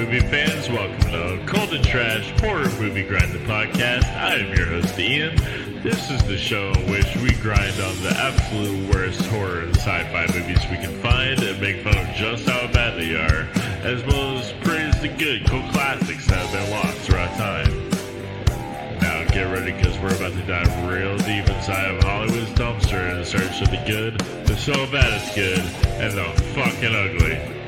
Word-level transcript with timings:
movie 0.00 0.20
fans. 0.20 0.66
Welcome 0.70 1.10
to 1.10 1.44
Cult 1.44 1.72
and 1.72 1.84
Trash 1.84 2.30
Horror 2.40 2.70
Movie 2.80 3.02
Grind 3.02 3.32
the 3.32 3.38
Podcast. 3.40 4.04
I 4.16 4.36
am 4.36 4.56
your 4.56 4.64
host, 4.64 4.98
Ian. 4.98 5.36
This 5.82 6.10
is 6.10 6.22
the 6.22 6.38
show 6.38 6.72
in 6.72 6.90
which 6.90 7.14
we 7.16 7.32
grind 7.42 7.78
on 7.82 7.94
the 8.02 8.14
absolute 8.16 8.94
worst 8.94 9.20
horror 9.26 9.60
and 9.60 9.76
sci-fi 9.76 10.26
movies 10.28 10.58
we 10.70 10.78
can 10.78 10.98
find 11.02 11.42
and 11.42 11.60
make 11.60 11.82
fun 11.82 11.98
of 11.98 12.14
just 12.14 12.48
how 12.48 12.66
bad 12.72 12.98
they 12.98 13.14
are, 13.14 13.46
as 13.84 14.02
well 14.06 14.38
as 14.38 14.50
praise 14.64 14.98
the 15.02 15.08
good 15.08 15.44
cult 15.44 15.70
classics 15.70 16.26
that 16.28 16.46
have 16.46 16.50
been 16.50 16.70
lost 16.70 16.96
throughout 17.00 17.36
time. 17.36 17.90
Now 19.00 19.28
get 19.28 19.52
ready 19.52 19.72
because 19.72 19.98
we're 19.98 20.16
about 20.16 20.32
to 20.32 20.46
dive 20.46 20.88
real 20.88 21.18
deep 21.18 21.46
inside 21.46 21.94
of 21.94 22.02
Hollywood's 22.02 22.50
dumpster 22.52 23.18
in 23.18 23.22
search 23.26 23.60
of 23.60 23.70
the 23.70 23.82
good, 23.86 24.18
the 24.46 24.56
so 24.56 24.72
bad 24.90 25.12
it's 25.20 25.34
good, 25.34 25.60
and 26.00 26.16
the 26.16 26.24
fucking 26.54 26.94
ugly. 26.94 27.59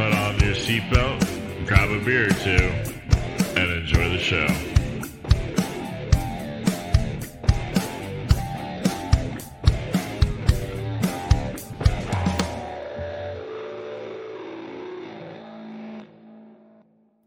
Put 0.00 0.14
on 0.14 0.40
your 0.40 0.54
seatbelt, 0.54 1.66
grab 1.66 1.90
a 1.90 2.02
beer 2.02 2.24
or 2.24 2.30
two, 2.30 2.72
and 3.54 3.70
enjoy 3.70 4.08
the 4.08 4.18
show. 4.18 4.46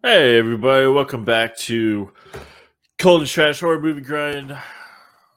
Hey 0.01 0.39
everybody, 0.39 0.87
welcome 0.87 1.23
back 1.23 1.55
to 1.57 2.11
Cult 2.97 3.21
and 3.21 3.29
Trash 3.29 3.59
Horror 3.59 3.79
Movie 3.79 4.01
Grind, 4.01 4.57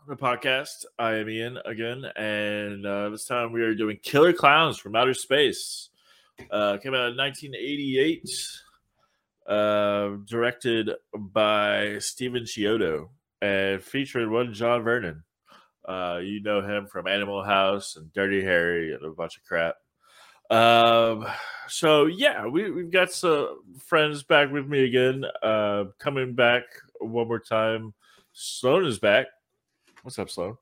the 0.08 0.16
podcast. 0.16 0.86
I 0.98 1.16
am 1.16 1.28
Ian 1.28 1.58
again, 1.66 2.02
and 2.16 2.86
uh, 2.86 3.10
this 3.10 3.26
time 3.26 3.52
we 3.52 3.60
are 3.60 3.74
doing 3.74 3.98
Killer 4.02 4.32
Klowns 4.32 4.80
from 4.80 4.96
Outer 4.96 5.12
Space. 5.12 5.90
Uh, 6.50 6.76
came 6.78 6.94
out 6.94 7.10
in 7.10 7.16
1988, 7.16 8.28
uh, 9.48 10.16
directed 10.26 10.90
by 11.14 11.98
Stephen 11.98 12.44
Chiodo, 12.44 13.08
and 13.40 13.82
featured 13.82 14.30
one 14.30 14.52
John 14.52 14.82
Vernon. 14.82 15.22
Uh, 15.86 16.20
you 16.22 16.42
know 16.42 16.60
him 16.60 16.86
from 16.86 17.06
Animal 17.06 17.44
House 17.44 17.96
and 17.96 18.12
Dirty 18.12 18.42
Harry 18.42 18.92
and 18.92 19.04
a 19.04 19.10
bunch 19.10 19.36
of 19.36 19.44
crap. 19.44 19.76
Um, 20.50 21.26
so 21.68 22.06
yeah, 22.06 22.46
we 22.46 22.70
we've 22.70 22.90
got 22.90 23.12
some 23.12 23.60
friends 23.84 24.22
back 24.22 24.50
with 24.50 24.66
me 24.66 24.84
again. 24.84 25.24
Uh, 25.42 25.84
coming 25.98 26.34
back 26.34 26.64
one 27.00 27.28
more 27.28 27.40
time. 27.40 27.94
Sloan 28.32 28.84
is 28.84 28.98
back. 28.98 29.26
What's 30.02 30.18
up, 30.18 30.30
Sloan? 30.30 30.56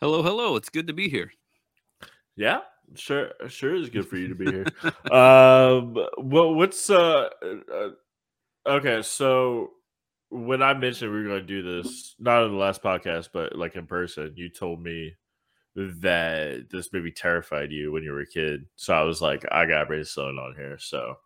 Hello, 0.00 0.22
hello. 0.22 0.56
It's 0.56 0.68
good 0.68 0.86
to 0.88 0.92
be 0.92 1.08
here. 1.08 1.32
Yeah, 2.36 2.60
sure, 2.94 3.32
sure 3.48 3.74
is 3.74 3.90
good 3.90 4.08
for 4.08 4.16
you 4.16 4.28
to 4.28 4.34
be 4.34 4.50
here. 4.50 4.66
um, 5.12 5.94
well, 6.18 6.54
what's 6.54 6.90
uh, 6.90 7.28
uh, 7.42 7.88
okay? 8.66 9.02
So 9.02 9.70
when 10.30 10.62
I 10.62 10.74
mentioned 10.74 11.12
we 11.12 11.18
were 11.18 11.28
going 11.28 11.40
to 11.40 11.46
do 11.46 11.62
this, 11.62 12.14
not 12.18 12.44
in 12.44 12.52
the 12.52 12.58
last 12.58 12.82
podcast, 12.82 13.30
but 13.32 13.56
like 13.56 13.76
in 13.76 13.86
person, 13.86 14.32
you 14.36 14.48
told 14.48 14.82
me 14.82 15.14
that 15.74 16.66
this 16.70 16.92
movie 16.92 17.12
terrified 17.12 17.70
you 17.70 17.92
when 17.92 18.02
you 18.02 18.12
were 18.12 18.20
a 18.20 18.26
kid. 18.26 18.66
So 18.76 18.94
I 18.94 19.02
was 19.02 19.20
like, 19.20 19.44
I 19.50 19.66
got 19.66 19.88
Ray 19.88 20.04
Sloan 20.04 20.38
on 20.38 20.54
here. 20.56 20.78
So 20.78 21.16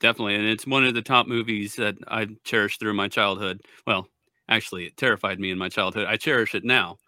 definitely, 0.00 0.36
and 0.36 0.46
it's 0.46 0.66
one 0.66 0.84
of 0.84 0.94
the 0.94 1.02
top 1.02 1.26
movies 1.26 1.76
that 1.76 1.96
I 2.08 2.28
cherished 2.44 2.80
through 2.80 2.94
my 2.94 3.08
childhood. 3.08 3.60
Well, 3.86 4.08
actually, 4.48 4.86
it 4.86 4.96
terrified 4.96 5.40
me 5.40 5.50
in 5.50 5.58
my 5.58 5.68
childhood. 5.68 6.06
I 6.08 6.16
cherish 6.16 6.54
it 6.54 6.64
now, 6.64 6.98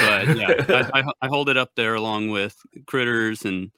but 0.00 0.36
yeah, 0.36 0.90
I, 0.94 1.00
I, 1.00 1.04
I, 1.22 1.28
hold 1.28 1.48
it 1.48 1.56
up 1.56 1.70
there 1.74 1.94
along 1.94 2.30
with 2.30 2.56
Critters 2.86 3.44
and 3.44 3.70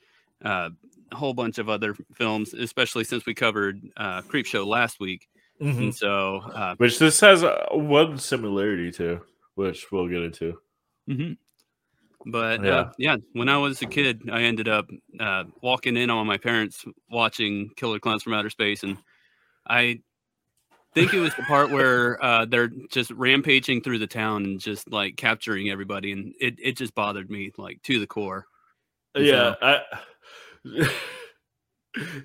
uh, 0.45 0.71
a 1.13 1.17
whole 1.17 1.35
bunch 1.35 1.59
of 1.59 1.69
other 1.69 1.95
films, 2.15 2.55
especially 2.55 3.05
since 3.05 3.27
we 3.27 3.35
covered 3.35 3.81
uh, 3.97 4.23
Creepshow 4.23 4.67
last 4.67 5.01
week. 5.01 5.29
Mm-hmm. 5.61 5.79
And 5.79 5.95
so, 5.95 6.43
uh, 6.55 6.75
which 6.77 6.99
this 6.99 7.21
has 7.21 7.43
uh, 7.43 7.67
one 7.73 8.19
similarity 8.19 8.91
to, 8.93 9.21
which 9.55 9.91
we'll 9.91 10.09
get 10.09 10.23
into. 10.23 10.59
Mm-hmm. 11.09 12.31
But 12.31 12.65
yeah. 12.65 12.71
Uh, 12.71 12.93
yeah, 12.99 13.17
when 13.33 13.49
I 13.49 13.57
was 13.57 13.81
a 13.83 13.87
kid, 13.87 14.29
I 14.31 14.43
ended 14.43 14.69
up 14.69 14.89
uh, 15.19 15.45
walking 15.63 15.97
in 15.97 16.11
on 16.11 16.27
my 16.27 16.39
parents 16.39 16.85
watching 17.11 17.71
Killer 17.77 18.01
Klowns 18.01 18.23
from 18.23 18.35
Outer 18.35 18.51
Space, 18.51 18.83
and 18.83 18.99
I 19.67 20.01
think 21.01 21.15
it 21.15 21.21
was 21.21 21.35
the 21.37 21.43
part 21.43 21.71
where 21.71 22.23
uh, 22.25 22.45
they're 22.47 22.71
just 22.91 23.11
rampaging 23.13 23.83
through 23.83 23.99
the 23.99 24.07
town 24.07 24.45
and 24.45 24.61
just 24.61 24.91
like 24.91 25.17
capturing 25.17 25.71
everybody, 25.71 26.13
and 26.13 26.35
it 26.41 26.57
it 26.59 26.77
just 26.77 26.95
bothered 26.95 27.31
me 27.31 27.53
like 27.59 27.83
to 27.83 28.01
the 28.01 28.07
core. 28.07 28.47
And 29.15 29.27
yeah, 29.27 29.55
so, 29.61 29.83
I 30.65 30.89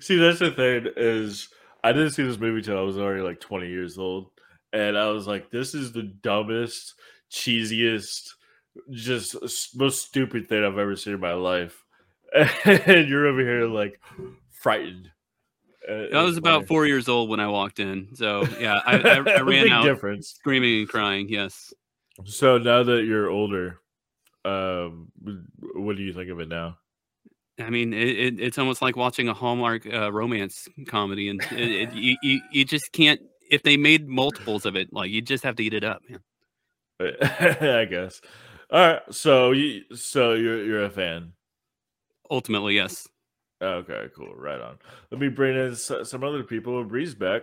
see. 0.00 0.16
That's 0.16 0.40
the 0.40 0.50
thing 0.50 0.92
is, 0.96 1.48
I 1.84 1.92
didn't 1.92 2.10
see 2.10 2.24
this 2.24 2.38
movie 2.38 2.62
till 2.62 2.78
I 2.78 2.82
was 2.82 2.98
already 2.98 3.22
like 3.22 3.40
twenty 3.40 3.68
years 3.68 3.98
old, 3.98 4.30
and 4.72 4.98
I 4.98 5.10
was 5.10 5.26
like, 5.26 5.50
"This 5.50 5.74
is 5.74 5.92
the 5.92 6.02
dumbest, 6.02 6.94
cheesiest." 7.30 8.32
just 8.90 9.36
most 9.76 10.06
stupid 10.06 10.48
thing 10.48 10.64
I've 10.64 10.78
ever 10.78 10.96
seen 10.96 11.14
in 11.14 11.20
my 11.20 11.34
life. 11.34 11.84
and 12.64 13.08
you're 13.08 13.26
over 13.26 13.40
here 13.40 13.66
like 13.66 14.00
frightened. 14.50 15.10
Uh, 15.88 16.16
I 16.16 16.22
was 16.22 16.36
about 16.36 16.66
four 16.66 16.86
years 16.86 17.08
old 17.08 17.28
when 17.28 17.40
I 17.40 17.48
walked 17.48 17.80
in, 17.80 18.08
so 18.14 18.44
yeah, 18.60 18.80
I, 18.86 18.98
I, 18.98 19.16
I 19.38 19.40
ran 19.40 19.70
out 19.70 19.84
difference. 19.84 20.28
screaming 20.28 20.80
and 20.80 20.88
crying. 20.88 21.28
Yes. 21.28 21.72
So 22.24 22.58
now 22.58 22.82
that 22.84 23.04
you're 23.04 23.28
older, 23.28 23.80
um, 24.44 25.10
what 25.74 25.96
do 25.96 26.02
you 26.02 26.12
think 26.12 26.30
of 26.30 26.40
it 26.40 26.48
now? 26.48 26.78
I 27.58 27.70
mean, 27.70 27.92
it, 27.92 28.08
it, 28.08 28.40
it's 28.40 28.58
almost 28.58 28.80
like 28.82 28.96
watching 28.96 29.28
a 29.28 29.34
Hallmark 29.34 29.86
uh, 29.86 30.12
romance 30.12 30.68
comedy, 30.86 31.28
and 31.28 31.42
it, 31.52 31.92
you, 31.92 32.16
you, 32.22 32.40
you 32.50 32.64
just 32.64 32.92
can't. 32.92 33.20
If 33.50 33.62
they 33.62 33.76
made 33.76 34.08
multiples 34.08 34.64
of 34.64 34.76
it, 34.76 34.92
like 34.92 35.10
you 35.10 35.20
just 35.20 35.44
have 35.44 35.56
to 35.56 35.64
eat 35.64 35.74
it 35.74 35.84
up, 35.84 36.02
man. 36.08 36.20
I 37.20 37.84
guess. 37.84 38.20
All 38.70 38.80
right, 38.80 39.02
so 39.10 39.52
you 39.52 39.82
so 39.94 40.34
you're 40.34 40.64
you're 40.64 40.84
a 40.84 40.90
fan. 40.90 41.32
Ultimately, 42.30 42.74
yes. 42.76 43.06
Okay, 43.62 44.06
cool. 44.16 44.34
Right 44.34 44.60
on. 44.60 44.76
Let 45.10 45.20
me 45.20 45.28
bring 45.28 45.56
in 45.56 45.76
some 45.76 46.24
other 46.24 46.42
people. 46.42 46.82
Bree's 46.84 47.14
back. 47.14 47.42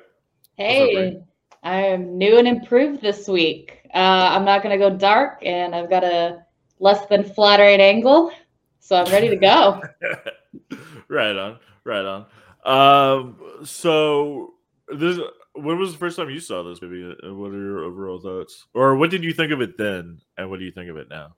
Hey, 0.58 1.22
I 1.64 1.82
am 1.82 2.18
new 2.18 2.38
and 2.38 2.48
improved 2.48 3.02
this 3.02 3.28
week. 3.28 3.80
Uh, 3.94 3.98
I'm 4.32 4.44
not 4.44 4.62
going 4.62 4.78
to 4.78 4.90
go 4.90 4.96
dark, 4.96 5.40
and 5.46 5.74
I've 5.74 5.90
got 5.90 6.04
a 6.04 6.44
less 6.80 7.06
than 7.06 7.24
flattering 7.24 7.80
angle, 7.80 8.32
so 8.80 8.98
I'm 8.98 9.12
ready 9.12 9.30
to 9.30 9.38
go. 9.38 9.82
right 11.08 11.36
on. 11.36 11.60
Right 11.86 12.06
on. 12.06 12.26
Um, 12.66 13.38
so 13.64 14.56
this 14.90 15.20
when 15.54 15.80
was 15.80 15.94
the 15.94 15.98
first 15.98 16.18
time 16.18 16.30
you 16.30 16.40
saw 16.40 16.64
this 16.64 16.82
movie? 16.82 17.16
And 17.24 17.38
what 17.38 17.52
are 17.52 17.64
your 17.64 17.84
overall 17.84 18.20
thoughts? 18.20 18.68
Or 18.74 18.96
what 18.96 19.10
did 19.10 19.24
you 19.24 19.34
think 19.34 19.52
of 19.52 19.62
it 19.62 19.78
then? 19.78 20.20
And 20.38 20.50
what 20.50 20.60
do 20.60 20.66
you 20.66 20.72
think 20.72 20.90
of 20.90 20.98
it 20.98 21.10
now? 21.10 21.36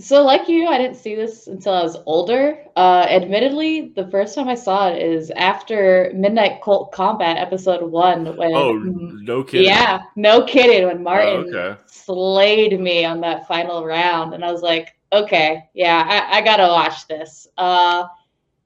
So, 0.00 0.22
like 0.22 0.48
you, 0.48 0.68
I 0.68 0.78
didn't 0.78 0.96
see 0.96 1.16
this 1.16 1.48
until 1.48 1.74
I 1.74 1.82
was 1.82 1.96
older. 2.06 2.64
Uh, 2.76 3.06
admittedly, 3.08 3.92
the 3.96 4.08
first 4.10 4.34
time 4.34 4.48
I 4.48 4.54
saw 4.54 4.88
it 4.88 5.02
is 5.02 5.32
after 5.32 6.12
Midnight 6.14 6.62
Cult 6.62 6.92
Combat 6.92 7.36
episode 7.36 7.82
one. 7.82 8.36
When 8.36 8.54
oh, 8.54 8.74
no 8.74 9.42
kidding! 9.42 9.66
Yeah, 9.66 10.02
no 10.14 10.44
kidding. 10.44 10.86
When 10.86 11.02
Martin 11.02 11.52
oh, 11.52 11.58
okay. 11.58 11.80
slayed 11.86 12.78
me 12.78 13.04
on 13.04 13.20
that 13.22 13.48
final 13.48 13.84
round, 13.84 14.34
and 14.34 14.44
I 14.44 14.52
was 14.52 14.62
like, 14.62 14.94
okay, 15.12 15.68
yeah, 15.74 16.04
I, 16.06 16.38
I 16.38 16.40
gotta 16.42 16.68
watch 16.68 17.08
this. 17.08 17.48
Uh, 17.58 18.06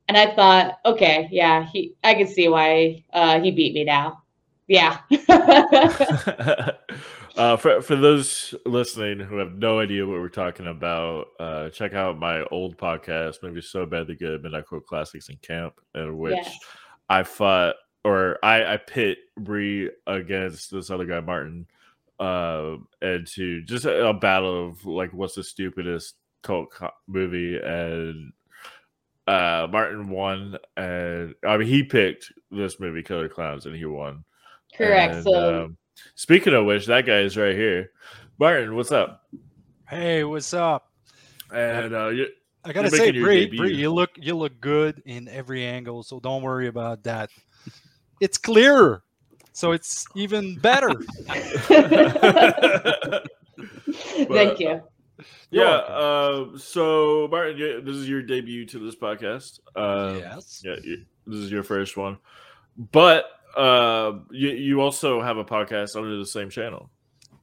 and 0.09 0.19
I 0.19 0.35
thought, 0.35 0.81
okay, 0.85 1.29
yeah, 1.31 1.65
he, 1.65 1.95
I 2.05 2.13
can 2.13 2.27
see 2.27 2.49
why 2.49 3.03
uh, 3.15 3.41
he 3.41 3.51
beat 3.51 3.73
me 3.73 3.85
now 3.85 4.23
yeah. 4.73 4.99
uh, 7.37 7.57
for 7.57 7.81
for 7.83 7.97
those 7.97 8.55
listening 8.67 9.21
who 9.21 9.39
have 9.39 9.55
no 9.55 9.81
idea 9.81 10.07
what 10.07 10.21
we're 10.21 10.29
talking 10.29 10.67
about, 10.67 11.29
uh, 11.41 11.69
check 11.71 11.95
out 11.95 12.19
my 12.19 12.43
old 12.51 12.77
podcast, 12.77 13.43
maybe 13.43 13.61
so 13.61 13.87
bad 13.87 14.07
the 14.07 14.15
good 14.15 14.43
midnight 14.43 14.67
cult 14.69 14.87
classics 14.87 15.29
in 15.29 15.37
camp, 15.37 15.75
in 15.95 16.19
which 16.19 16.37
yes. 16.37 16.59
I 17.09 17.23
fought 17.23 17.77
or 18.05 18.39
I 18.43 18.75
I 18.75 18.77
pit 18.77 19.19
Bree 19.37 19.91
against 20.07 20.71
this 20.71 20.91
other 20.91 21.07
guy 21.07 21.21
Martin, 21.21 21.67
uh, 22.21 22.77
and 23.01 23.27
to 23.29 23.63
just 23.63 23.85
a, 23.85 24.09
a 24.09 24.15
battle 24.15 24.69
of 24.69 24.85
like 24.85 25.13
what's 25.13 25.35
the 25.35 25.45
stupidest 25.45 26.17
cult 26.43 26.71
co- 26.71 26.91
movie 27.07 27.57
and 27.57 28.33
uh 29.29 29.69
Martin 29.71 30.09
won 30.09 30.59
and 30.77 31.35
I 31.47 31.57
mean 31.57 31.69
he 31.69 31.85
picked 31.85 32.33
this 32.51 32.81
movie 32.81 33.05
Killer 33.05 33.29
Klowns 33.29 33.67
and 33.67 33.77
he 33.77 33.85
won. 33.85 34.25
Correct. 34.77 35.15
And, 35.15 35.25
so, 35.25 35.65
um, 35.65 35.77
speaking 36.15 36.55
of 36.55 36.65
which, 36.67 36.87
that 36.87 37.07
guy 37.07 37.21
is 37.21 37.37
right 37.37 37.55
here. 37.55 37.91
Martin, 38.39 38.75
what's 38.75 38.93
up? 38.93 39.25
Hey, 39.89 40.25
what's 40.25 40.53
up? 40.55 40.91
And 41.55 41.95
uh, 41.95 42.09
you, 42.09 42.29
I 42.65 42.73
gotta 42.73 42.91
say, 42.91 43.11
Bree, 43.11 43.47
Bree, 43.47 43.75
you 43.75 43.93
look 43.93 44.11
you 44.17 44.37
look 44.37 44.61
good 44.61 45.03
in 45.05 45.29
every 45.29 45.65
angle, 45.65 46.03
so 46.03 46.21
don't 46.21 46.43
worry 46.43 46.69
about 46.69 47.03
that. 47.05 47.31
It's 48.21 48.39
clearer, 48.39 49.03
so 49.53 49.73
it's 49.73 50.07
even 50.15 50.59
better. 50.59 50.91
Thank 54.29 54.61
you. 54.61 54.81
Yeah. 55.51 55.65
Uh, 55.65 56.57
so, 56.57 57.29
Martin, 57.31 57.85
this 57.85 57.95
is 57.95 58.09
your 58.09 58.23
debut 58.23 58.65
to 58.67 58.79
this 58.79 58.97
podcast. 58.97 59.61
Uh, 59.77 60.17
yes. 60.19 60.63
Yeah. 60.65 60.77
This 61.27 61.39
is 61.39 61.51
your 61.51 61.63
first 61.63 61.97
one. 61.97 62.19
but 62.91 63.27
uh, 63.57 64.19
you 64.31 64.51
you 64.51 64.81
also 64.81 65.23
have 65.23 65.37
a 65.37 65.45
podcast 65.45 65.97
under 65.97 66.17
the 66.17 66.27
same 66.27 66.51
channel. 66.51 66.91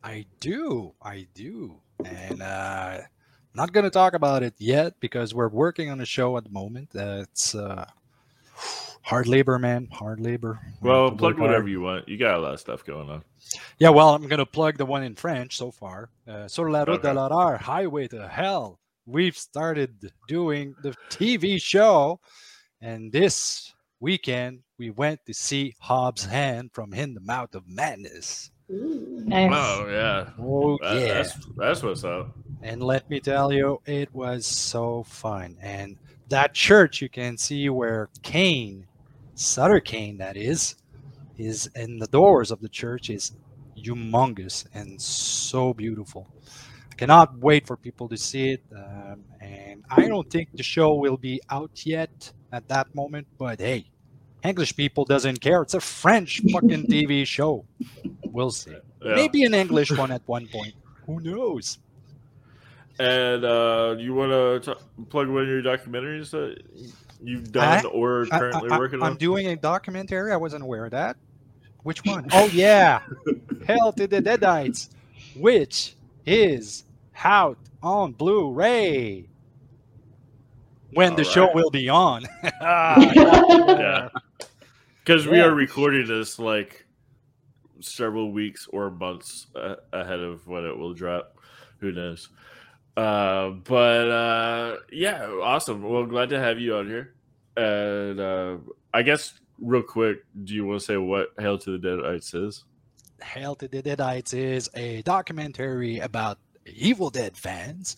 I 0.04 0.26
do, 0.40 0.94
I 1.02 1.28
do, 1.34 1.82
and 2.06 2.42
uh, 2.42 3.02
not 3.54 3.74
going 3.74 3.84
to 3.84 3.90
talk 3.90 4.14
about 4.14 4.44
it 4.44 4.54
yet 4.58 5.00
because 5.00 5.34
we're 5.34 5.50
working 5.50 5.90
on 5.90 6.00
a 6.00 6.06
show 6.06 6.38
at 6.38 6.44
the 6.46 6.50
moment. 6.50 6.90
Uh, 6.96 7.24
it's 7.24 7.54
uh, 7.54 7.86
hard 9.02 9.28
labor, 9.28 9.60
man, 9.60 9.88
hard 9.92 10.20
labor. 10.20 10.60
Well, 10.82 11.12
plug 11.12 11.38
whatever 11.40 11.62
hard. 11.62 11.72
you 11.72 11.82
want. 11.82 12.08
You 12.08 12.18
got 12.18 12.36
a 12.36 12.40
lot 12.40 12.54
of 12.54 12.60
stuff 12.60 12.86
going 12.86 13.10
on. 13.10 13.24
Yeah, 13.80 13.90
well, 13.90 14.14
I'm 14.14 14.28
going 14.28 14.40
to 14.40 14.46
plug 14.46 14.78
the 14.78 14.86
one 14.86 15.04
in 15.04 15.16
French 15.16 15.58
so 15.58 15.72
far. 15.72 16.10
Uh, 16.28 16.48
Sur 16.48 16.70
la 16.70 16.80
route 16.80 17.00
okay. 17.00 17.10
de 17.10 17.14
l'horreur, 17.14 17.58
Highway 17.58 18.08
to 18.10 18.28
Hell. 18.28 18.80
We've 19.06 19.38
started 19.38 20.12
doing 20.28 20.76
the 20.84 20.92
TV 21.10 21.60
show, 21.60 22.20
and 22.80 23.12
this 23.12 23.74
weekend 24.00 24.62
we 24.78 24.90
went 24.90 25.26
to 25.26 25.34
see 25.34 25.76
Hobb's 25.80 26.28
End 26.28 26.72
from 26.74 26.94
In 26.94 27.14
the 27.14 27.20
Mouth 27.20 27.54
of 27.54 27.68
Madness. 27.68 28.50
Ooh, 28.72 29.22
nice. 29.26 29.52
Oh 29.54 29.88
yeah. 29.90 30.30
Oh 30.40 30.78
that, 30.82 30.96
yeah. 30.96 31.14
That's, 31.16 31.34
that's 31.58 31.84
what's 31.84 32.04
up. 32.04 32.36
And 32.62 32.82
let 32.82 33.10
me 33.10 33.20
tell 33.20 33.52
you, 33.52 33.82
it 33.86 34.14
was 34.14 34.46
so 34.46 35.04
fun. 35.04 35.58
And 35.62 35.98
that 36.30 36.54
church 36.54 37.02
you 37.02 37.10
can 37.10 37.38
see 37.38 37.70
where 37.70 38.10
Cane, 38.22 38.86
Sutter 39.36 39.80
Cane, 39.80 40.18
that 40.20 40.38
is, 40.38 40.76
is 41.38 41.70
in 41.76 42.00
the 42.00 42.08
doors 42.08 42.52
of 42.52 42.62
the 42.62 42.70
church 42.70 43.10
is 43.10 43.34
humongous 43.78 44.66
and 44.74 45.02
so 45.02 45.74
beautiful. 45.74 46.28
I 46.92 46.96
cannot 46.96 47.38
wait 47.40 47.66
for 47.66 47.78
people 47.78 48.08
to 48.10 48.18
see 48.18 48.52
it. 48.52 48.64
Um, 48.76 49.24
and 49.42 49.84
I 49.90 50.08
don't 50.08 50.30
think 50.30 50.50
the 50.54 50.64
show 50.64 50.96
will 50.96 51.18
be 51.18 51.42
out 51.50 51.86
yet 51.86 52.32
at 52.52 52.68
that 52.68 52.94
moment, 52.96 53.28
but 53.38 53.60
hey, 53.60 53.86
English 54.44 54.76
people 54.76 55.06
doesn't 55.06 55.42
care. 55.42 55.62
It's 55.62 55.74
a 55.74 55.80
French 55.82 56.42
fucking 56.52 56.88
TV 56.90 57.26
show. 57.26 57.66
We'll 58.26 58.52
see. 58.52 58.76
Yeah. 59.04 59.16
Maybe 59.16 59.44
an 59.44 59.54
English 59.54 59.92
one 59.92 60.12
at 60.12 60.22
one 60.26 60.48
point. 60.48 60.74
Who 61.06 61.20
knows? 61.20 61.80
And 63.00 63.46
uh, 63.46 63.96
you 63.98 64.14
want 64.14 64.64
to 64.64 64.78
plug 65.10 65.30
one 65.30 65.44
of 65.44 65.48
your 65.48 65.62
documentaries 65.62 66.32
that 66.32 66.62
you've 67.24 67.52
done 67.52 67.86
I, 67.86 67.90
or 67.90 68.26
currently 68.26 68.70
I, 68.70 68.76
I, 68.76 68.80
working 68.80 69.02
on? 69.02 69.12
I'm 69.12 69.18
doing 69.18 69.48
a 69.48 69.56
documentary. 69.56 70.34
I 70.34 70.38
wasn't 70.38 70.64
aware 70.64 70.86
of 70.86 70.92
that. 70.92 71.18
Which 71.84 72.04
one? 72.04 72.28
oh 72.34 72.48
yeah, 72.48 73.02
Hail 73.66 73.94
to 73.94 74.06
the 74.06 74.22
Deadites, 74.22 74.90
which 75.38 75.96
is 76.26 76.84
out 77.24 77.58
on 77.82 78.12
Blu-ray 78.12 79.30
when 80.94 81.12
All 81.12 81.16
the 81.18 81.24
right. 81.24 81.32
show 81.32 81.54
will 81.54 81.70
be 81.70 81.90
on. 81.90 82.26
yeah, 82.62 84.10
because 85.04 85.28
we 85.28 85.40
are 85.40 85.52
recording 85.52 86.08
this 86.08 86.40
like 86.40 86.86
several 87.82 88.32
weeks 88.32 88.68
or 88.72 88.90
months 88.90 89.48
ahead 89.94 90.20
of 90.20 90.48
when 90.48 90.66
it 90.66 90.78
will 90.78 90.94
drop. 90.94 91.38
Who 91.80 91.92
knows? 91.92 92.30
Uh, 92.98 93.52
but 93.52 94.10
uh, 94.12 94.76
yeah, 94.92 95.28
awesome. 95.42 95.84
Well, 95.84 96.06
glad 96.06 96.30
to 96.30 96.40
have 96.40 96.60
you 96.60 96.76
on 96.76 96.88
here. 96.88 97.14
And 97.56 98.20
uh, 98.20 98.58
I 98.94 99.04
guess 99.04 99.34
real 99.60 99.84
quick, 99.84 100.20
do 100.44 100.54
you 100.54 100.66
want 100.66 100.82
to 100.82 100.86
say 100.86 100.98
what 100.98 101.30
Hail 101.40 101.58
to 101.60 101.78
the 101.78 101.88
Deadites 101.88 102.36
is? 102.36 102.64
Hail 103.22 103.56
to 103.56 103.68
the 103.68 103.82
Deadites 103.82 104.34
is 104.34 104.70
a 104.76 105.02
documentary 105.04 106.00
about 106.00 106.40
Evil 106.66 107.10
Dead 107.10 107.36
fans, 107.36 107.98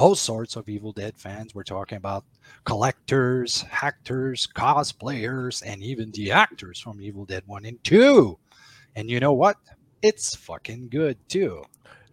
all 0.00 0.14
sorts 0.14 0.56
of 0.56 0.66
Evil 0.66 0.92
Dead 0.92 1.14
fans. 1.18 1.54
We're 1.54 1.62
talking 1.62 1.98
about 1.98 2.24
collectors, 2.64 3.66
actors, 3.82 4.48
cosplayers, 4.56 5.62
and 5.64 5.82
even 5.82 6.10
the 6.12 6.32
actors 6.32 6.80
from 6.80 7.02
Evil 7.02 7.26
Dead 7.26 7.42
1 7.44 7.66
and 7.66 7.84
2. 7.84 8.38
And 8.96 9.10
you 9.10 9.20
know 9.20 9.34
what? 9.34 9.58
It's 10.00 10.34
fucking 10.34 10.88
good 10.88 11.18
too. 11.28 11.62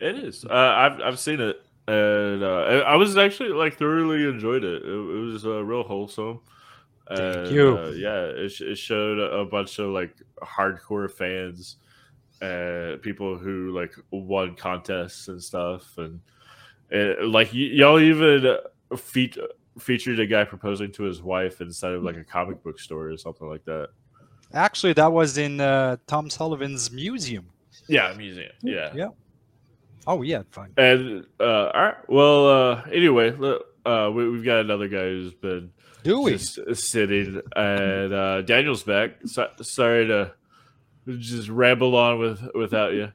It 0.02 0.18
is. 0.18 0.44
Uh, 0.44 0.54
I've 0.54 1.02
I've 1.02 1.20
seen 1.20 1.40
it, 1.40 1.62
and 1.88 2.44
uh, 2.44 2.84
I 2.86 2.98
was 2.98 3.18
actually 3.18 3.50
like 3.50 3.78
thoroughly 3.78 4.28
enjoyed 4.28 4.66
it. 4.66 4.84
It, 4.84 4.90
it 4.90 5.32
was 5.32 5.46
uh, 5.46 5.64
real 5.64 5.84
wholesome. 5.84 6.42
Thank 7.08 7.52
you. 7.52 7.78
Uh, 7.78 7.92
yeah, 7.92 8.26
it, 8.26 8.52
it 8.60 8.78
showed 8.78 9.18
a 9.18 9.46
bunch 9.46 9.80
of 9.80 9.92
like 9.92 10.14
hardcore 10.44 11.10
fans, 11.10 11.78
and 12.42 13.02
people 13.02 13.38
who 13.38 13.72
like 13.72 13.96
won 14.12 14.56
contests 14.56 15.30
and 15.30 15.42
stuff, 15.42 15.98
and 15.98 16.20
it, 16.90 17.24
like 17.26 17.48
y- 17.54 17.72
y'all 17.74 18.00
even 18.00 18.58
feat- 18.98 19.38
featured 19.80 20.20
a 20.20 20.26
guy 20.26 20.44
proposing 20.44 20.92
to 20.94 21.04
his 21.04 21.22
wife 21.22 21.62
inside 21.62 21.94
of 21.94 22.04
like 22.04 22.18
a 22.18 22.24
comic 22.24 22.64
book 22.64 22.80
store 22.80 23.10
or 23.10 23.18
something 23.18 23.48
like 23.48 23.66
that. 23.66 23.90
Actually, 24.54 24.94
that 24.94 25.12
was 25.12 25.38
in 25.38 25.60
uh, 25.60 25.98
Tom 26.08 26.30
Sullivan's 26.30 26.92
museum. 26.92 27.48
Yeah, 27.88 28.14
museum. 28.14 28.52
Yeah. 28.62 28.92
Yeah. 28.96 29.10
Oh 30.06 30.22
yeah, 30.22 30.44
fine. 30.52 30.72
And 30.78 31.26
uh, 31.40 31.72
all 31.74 31.82
right. 31.82 31.96
Well, 32.10 32.48
uh, 32.48 32.82
anyway, 32.92 33.32
uh, 33.86 34.10
we, 34.14 34.24
have 34.36 34.46
got 34.46 34.60
another 34.62 34.88
guy 34.88 35.04
who's 35.04 35.34
been 35.34 35.72
Do 36.04 36.22
we? 36.22 36.38
sitting, 36.38 37.42
and 37.56 38.14
uh, 38.14 38.42
Daniel's 38.42 38.84
back. 38.84 39.12
So, 39.26 39.50
sorry 39.62 40.08
to 40.08 40.32
just 41.18 41.50
ramble 41.50 41.96
on 41.96 42.20
with 42.20 42.42
without 42.56 42.94
you. 42.94 43.12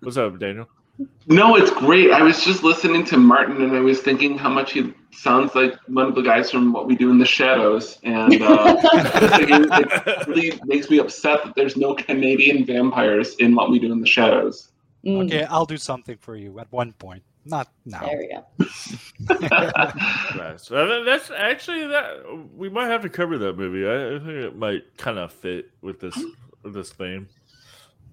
What's 0.00 0.16
up, 0.16 0.38
Daniel? 0.38 0.68
No, 1.26 1.56
it's 1.56 1.70
great. 1.70 2.10
I 2.10 2.22
was 2.22 2.44
just 2.44 2.62
listening 2.62 3.04
to 3.06 3.16
Martin, 3.16 3.62
and 3.62 3.76
I 3.76 3.80
was 3.80 4.00
thinking 4.00 4.36
how 4.36 4.48
much 4.48 4.72
he 4.72 4.92
sounds 5.12 5.54
like 5.54 5.74
one 5.86 6.06
of 6.06 6.14
the 6.14 6.22
guys 6.22 6.50
from 6.50 6.72
What 6.72 6.86
We 6.86 6.96
Do 6.96 7.10
in 7.10 7.18
the 7.18 7.26
Shadows, 7.26 7.98
and 8.02 8.42
uh, 8.42 8.76
it 8.82 10.26
really 10.26 10.60
makes 10.64 10.90
me 10.90 10.98
upset 10.98 11.44
that 11.44 11.54
there's 11.54 11.76
no 11.76 11.94
Canadian 11.94 12.64
vampires 12.64 13.36
in 13.36 13.54
What 13.54 13.70
We 13.70 13.78
Do 13.78 13.92
in 13.92 14.00
the 14.00 14.06
Shadows. 14.06 14.72
Mm. 15.04 15.26
Okay, 15.26 15.44
I'll 15.44 15.66
do 15.66 15.76
something 15.76 16.16
for 16.18 16.36
you 16.36 16.58
at 16.58 16.70
one 16.72 16.92
point. 16.92 17.22
Not 17.44 17.68
now. 17.84 18.00
There 18.00 18.18
we 18.18 18.28
go. 18.28 18.44
nice. 20.36 20.68
That's 20.68 21.30
actually 21.30 21.88
that 21.88 22.22
we 22.54 22.68
might 22.68 22.86
have 22.86 23.02
to 23.02 23.08
cover 23.08 23.36
that 23.38 23.58
movie. 23.58 23.84
I, 23.86 24.16
I 24.16 24.18
think 24.18 24.28
it 24.28 24.56
might 24.56 24.96
kind 24.96 25.18
of 25.18 25.32
fit 25.32 25.70
with 25.80 25.98
this 25.98 26.16
with 26.62 26.74
this 26.74 26.92
theme 26.92 27.28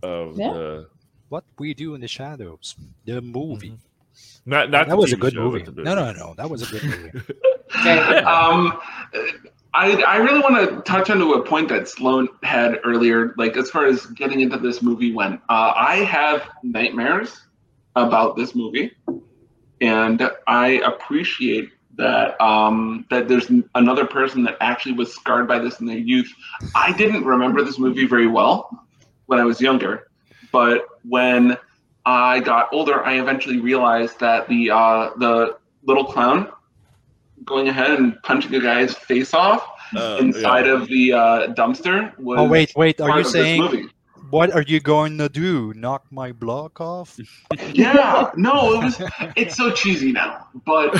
of 0.01 0.37
yeah. 0.37 0.53
the 0.53 0.89
what 1.29 1.43
we 1.57 1.73
do 1.73 1.95
in 1.95 2.01
the 2.01 2.07
shadows, 2.07 2.75
the 3.05 3.21
movie. 3.21 3.69
Mm-hmm. 3.69 4.49
Not, 4.49 4.69
not 4.71 4.87
that 4.87 4.97
was 4.97 5.13
a 5.13 5.17
good 5.17 5.35
movie. 5.35 5.63
No, 5.75 5.95
no, 5.95 6.11
no, 6.11 6.33
that 6.35 6.49
was 6.49 6.63
a 6.63 6.65
good 6.65 6.83
movie. 6.83 7.09
um, 8.25 8.79
I, 9.73 10.01
I 10.01 10.17
really 10.17 10.39
want 10.39 10.69
to 10.69 10.81
touch 10.81 11.09
onto 11.09 11.33
a 11.33 11.45
point 11.45 11.69
that 11.69 11.87
Sloan 11.87 12.27
had 12.43 12.79
earlier, 12.83 13.33
like 13.37 13.55
as 13.55 13.69
far 13.69 13.85
as 13.85 14.05
getting 14.07 14.41
into 14.41 14.57
this 14.57 14.81
movie 14.81 15.13
went. 15.13 15.41
Uh, 15.49 15.73
I 15.75 15.97
have 15.97 16.49
nightmares 16.63 17.39
about 17.95 18.35
this 18.35 18.55
movie, 18.55 18.91
and 19.79 20.29
I 20.47 20.81
appreciate 20.85 21.69
that 21.97 22.39
um, 22.41 23.05
that 23.11 23.27
there's 23.27 23.51
another 23.75 24.05
person 24.05 24.43
that 24.43 24.57
actually 24.61 24.93
was 24.93 25.13
scarred 25.13 25.47
by 25.47 25.59
this 25.59 25.79
in 25.79 25.85
their 25.85 25.97
youth. 25.97 26.33
I 26.73 26.91
didn't 26.93 27.23
remember 27.23 27.63
this 27.63 27.77
movie 27.77 28.07
very 28.07 28.27
well 28.27 28.85
when 29.27 29.39
I 29.39 29.43
was 29.43 29.61
younger, 29.61 30.08
but 30.51 30.87
when 31.07 31.57
I 32.05 32.39
got 32.39 32.69
older, 32.71 33.03
I 33.03 33.19
eventually 33.19 33.59
realized 33.59 34.19
that 34.19 34.47
the 34.47 34.71
uh, 34.71 35.11
the 35.17 35.57
little 35.83 36.05
clown 36.05 36.51
going 37.45 37.67
ahead 37.67 37.91
and 37.91 38.21
punching 38.23 38.53
a 38.55 38.59
guy's 38.59 38.93
face 38.93 39.33
off 39.33 39.67
uh, 39.95 40.17
inside 40.19 40.65
yeah. 40.65 40.73
of 40.73 40.87
the 40.87 41.13
uh, 41.13 41.47
dumpster 41.53 42.17
was. 42.19 42.39
Oh 42.39 42.47
wait, 42.47 42.73
wait! 42.75 42.99
Are 43.01 43.17
you 43.17 43.23
saying 43.23 43.89
what 44.29 44.51
are 44.53 44.61
you 44.61 44.79
going 44.79 45.17
to 45.17 45.29
do? 45.29 45.73
Knock 45.75 46.05
my 46.11 46.31
block 46.31 46.79
off? 46.79 47.17
yeah, 47.73 48.29
no, 48.35 48.73
it 48.73 48.83
was. 48.83 49.01
It's 49.35 49.55
so 49.55 49.71
cheesy 49.71 50.11
now, 50.11 50.47
but 50.65 50.93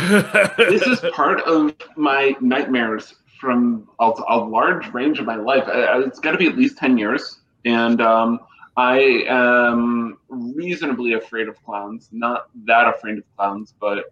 this 0.57 0.81
is 0.83 0.99
part 1.13 1.41
of 1.41 1.75
my 1.95 2.35
nightmares 2.41 3.15
from 3.39 3.87
a, 3.99 4.11
a 4.27 4.37
large 4.37 4.91
range 4.93 5.19
of 5.19 5.25
my 5.25 5.35
life. 5.35 5.63
It's 5.67 6.19
got 6.19 6.31
to 6.31 6.37
be 6.37 6.47
at 6.47 6.57
least 6.57 6.77
ten 6.77 6.97
years, 6.97 7.39
and 7.65 8.01
um, 8.01 8.39
I 8.79 9.25
am 9.27 10.19
reasonably 10.29 11.11
afraid 11.11 11.49
of 11.49 11.61
clowns. 11.65 12.07
Not 12.13 12.47
that 12.63 12.87
afraid 12.87 13.17
of 13.17 13.25
clowns, 13.35 13.73
but 13.77 14.05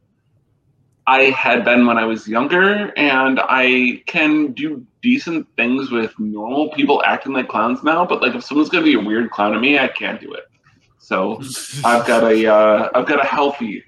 I 1.08 1.30
had 1.30 1.64
been 1.64 1.88
when 1.88 1.98
I 1.98 2.04
was 2.04 2.28
younger, 2.28 2.92
and 2.98 3.40
I 3.42 4.04
can 4.08 4.52
do 4.52 4.86
decent 5.02 5.48
things 5.56 5.90
with 5.90 6.20
normal 6.20 6.70
people 6.72 7.02
acting 7.06 7.32
like 7.32 7.48
clowns 7.48 7.82
now. 7.82 8.06
But 8.06 8.22
like, 8.22 8.36
if 8.36 8.44
someone's 8.44 8.68
gonna 8.68 8.84
be 8.84 8.96
a 8.96 9.00
weird 9.00 9.32
clown 9.32 9.54
to 9.54 9.60
me, 9.60 9.80
I 9.80 9.88
can't 9.88 10.20
do 10.20 10.34
it. 10.34 10.50
So 11.00 11.40
I've 11.86 12.06
got 12.06 12.30
a 12.30 12.54
uh, 12.54 12.90
I've 12.94 13.08
got 13.08 13.24
a 13.24 13.26
healthy 13.26 13.86